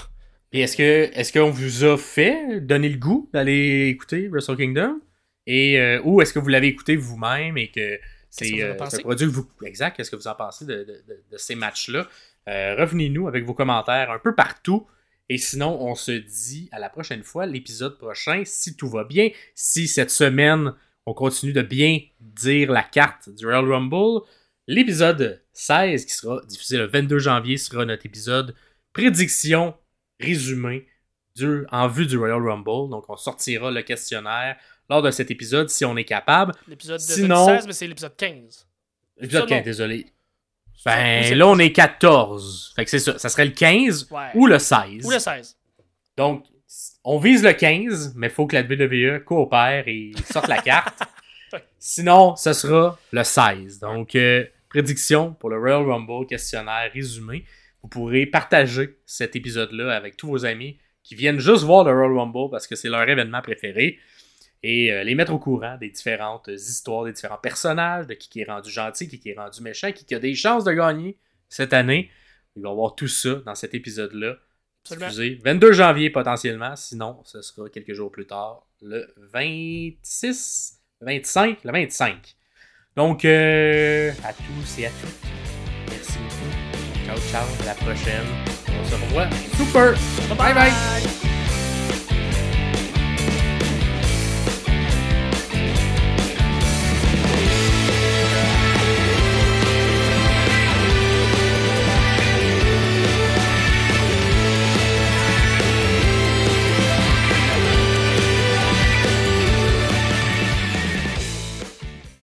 et 0.53 0.61
est-ce 0.61 0.77
que 0.77 1.11
est-ce 1.13 1.33
qu'on 1.33 1.51
vous 1.51 1.85
a 1.85 1.97
fait 1.99 2.61
donner 2.61 2.89
le 2.89 2.99
goût 2.99 3.29
d'aller 3.33 3.89
écouter 3.89 4.29
Wrestle 4.29 4.57
Kingdom? 4.57 5.01
Et 5.47 5.81
euh, 5.81 6.01
ou 6.05 6.21
est-ce 6.23 6.33
que 6.33 6.39
vous 6.39 6.49
l'avez 6.49 6.69
écouté 6.69 6.95
vous-même 6.97 7.59
et 7.59 7.69
que 7.71 7.99
c'est 8.31 8.63
euh, 8.63 8.73
un 8.81 8.99
produit 9.01 9.27
que 9.27 9.33
vous. 9.33 9.51
Exact, 9.65 9.97
qu'est-ce 9.97 10.11
que 10.11 10.17
vous 10.17 10.29
en 10.29 10.35
pensez 10.35 10.65
de, 10.65 10.75
de- 10.85 10.85
de- 11.09 11.23
de 11.31 11.37
ces 11.37 11.55
matchs-là? 11.55 12.07
Euh, 12.49 12.77
Revenez-nous 12.79 13.29
avec 13.29 13.45
vos 13.45 13.53
commentaires 13.55 14.11
un 14.11 14.19
peu 14.19 14.35
partout. 14.35 14.87
Et 15.29 15.39
sinon, 15.39 15.79
on 15.81 15.95
se 15.95 16.13
dit 16.13 16.69
à 16.73 16.79
la 16.79 16.89
prochaine 16.91 17.23
fois, 17.23 17.47
l'épisode 17.47 17.97
prochain, 17.99 18.43
si 18.45 18.77
tout 18.77 18.89
va 18.89 19.05
bien, 19.05 19.31
si 19.55 19.87
cette 19.89 20.11
semaine, 20.11 20.75
on 21.07 21.15
continue 21.15 21.53
de 21.53 21.63
bien 21.63 21.99
dire 22.21 22.71
la 22.71 22.83
carte 22.83 23.29
du 23.31 23.45
Royal 23.47 23.71
Rumble, 23.71 24.21
l'épisode 24.67 25.43
16, 25.53 26.05
qui 26.07 26.13
sera 26.13 26.41
diffusé 26.47 26.79
le 26.79 26.87
22 26.87 27.19
janvier, 27.19 27.57
sera 27.57 27.85
notre 27.85 28.07
épisode 28.07 28.55
prédiction 28.93 29.75
résumé 30.21 30.87
du, 31.35 31.65
en 31.71 31.89
vue 31.89 32.07
du 32.07 32.17
Royal 32.19 32.41
Rumble. 32.47 32.91
Donc, 32.91 33.05
on 33.09 33.17
sortira 33.17 33.71
le 33.71 33.83
questionnaire 33.83 34.57
lors 34.89 35.03
de 35.03 35.11
cet 35.11 35.31
épisode 35.31 35.69
si 35.71 35.85
on 35.85 35.97
est 35.97 36.05
capable. 36.05 36.53
L'épisode 36.69 36.99
de 36.99 37.03
Sinon- 37.03 37.47
16, 37.47 37.67
mais 37.67 37.73
c'est 37.73 37.87
l'épisode 37.87 38.17
15. 38.17 38.69
L'épisode 39.19 39.41
Ça, 39.43 39.47
non. 39.47 39.57
15, 39.57 39.65
désolé. 39.65 40.07
Ben, 40.85 41.35
là, 41.37 41.47
on 41.49 41.59
est 41.59 41.73
14. 41.73 42.73
Fait 42.75 42.85
que 42.85 42.91
c'est 42.91 42.99
ça. 42.99 43.19
Ça 43.19 43.29
serait 43.29 43.45
le 43.45 43.53
15 43.53 44.09
Ouais. 44.11 44.31
ou 44.35 44.47
le 44.47 44.59
16. 44.59 45.05
Ou 45.07 45.11
le 45.11 45.19
16. 45.19 45.57
Donc, 46.17 46.45
on 47.05 47.19
vise 47.19 47.43
le 47.43 47.53
15, 47.53 48.15
mais 48.17 48.29
il 48.29 48.33
faut 48.33 48.47
que 48.47 48.57
la 48.57 48.63
WWE 48.63 49.25
coopère 49.25 49.85
et 49.87 50.13
sorte 50.31 50.49
la 50.49 50.59
carte. 50.59 51.03
Sinon, 51.79 52.37
ce 52.37 52.53
sera 52.53 52.99
le 53.13 53.25
16. 53.25 53.81
Donc, 53.81 54.15
euh, 54.15 54.45
prédiction 54.69 55.35
pour 55.35 55.51
le 55.51 55.59
Royal 55.59 55.85
Rumble, 55.85 56.27
questionnaire 56.27 56.91
résumé. 56.93 57.45
Vous 57.83 57.89
pourrez 57.89 58.27
partager 58.27 58.97
cet 59.05 59.37
épisode-là 59.37 59.95
avec 59.95 60.17
tous 60.17 60.29
vos 60.29 60.47
amis 60.47 60.79
qui 61.03 61.15
viennent 61.15 61.41
juste 61.41 61.65
voir 61.65 61.85
le 61.85 61.93
Royal 61.93 62.17
Rumble 62.17 62.51
parce 62.51 62.67
que 62.67 62.77
c'est 62.77 62.89
leur 62.89 63.09
événement 63.09 63.43
préféré. 63.43 63.99
Et 64.63 64.93
euh, 64.93 65.03
les 65.03 65.17
mettre 65.17 65.33
au 65.33 65.41
courant 65.41 65.77
des 65.77 65.91
différentes 65.91 66.49
histoires, 66.49 67.05
des 67.05 67.13
différents 67.13 67.37
personnages, 67.37 68.07
de 68.07 68.15
qui, 68.15 68.29
qui 68.29 68.41
est 68.41 68.45
rendu 68.45 68.71
gentil, 68.71 69.09
qui, 69.09 69.19
qui 69.19 69.31
est 69.31 69.39
rendu 69.39 69.61
méchant, 69.61 69.91
qui, 69.91 70.05
qui 70.05 70.15
a 70.15 70.21
des 70.21 70.35
chances 70.37 70.63
de 70.63 70.73
gagner 70.73 71.19
cette 71.49 71.73
année. 71.73 72.11
Il 72.55 72.63
va 72.63 72.69
y 72.69 72.73
avoir 72.73 72.95
tout 72.95 73.09
ça 73.09 73.35
dans 73.45 73.57
cet 73.57 73.75
épisode-là. 73.75 74.37
Absolument. 74.85 75.07
Excusez, 75.07 75.41
22 75.45 75.73
janvier 75.73 76.11
potentiellement, 76.11 76.75
sinon 76.77 77.21
ce 77.25 77.41
sera 77.41 77.69
quelques 77.69 77.93
jours 77.93 78.11
plus 78.11 78.27
tard, 78.27 78.67
le 78.81 79.07
26, 79.33 80.81
25, 81.01 81.65
le 81.65 81.73
25. 81.73 82.37
Donc, 82.97 83.25
euh, 83.25 84.11
à 84.25 84.33
tous 84.33 84.79
et 84.79 84.87
à 84.87 84.91
toutes, 84.91 85.31
merci 85.89 86.19
beaucoup. 86.19 87.07
Ciao, 87.07 87.17
ciao, 87.31 87.47
à 87.63 87.67
la 87.67 87.75
prochaine. 87.75 88.27
On 88.69 88.85
se 88.85 88.95
revoit. 88.95 89.29
Super! 89.57 89.95
Bye 90.37 90.55
bye! 90.55 91.32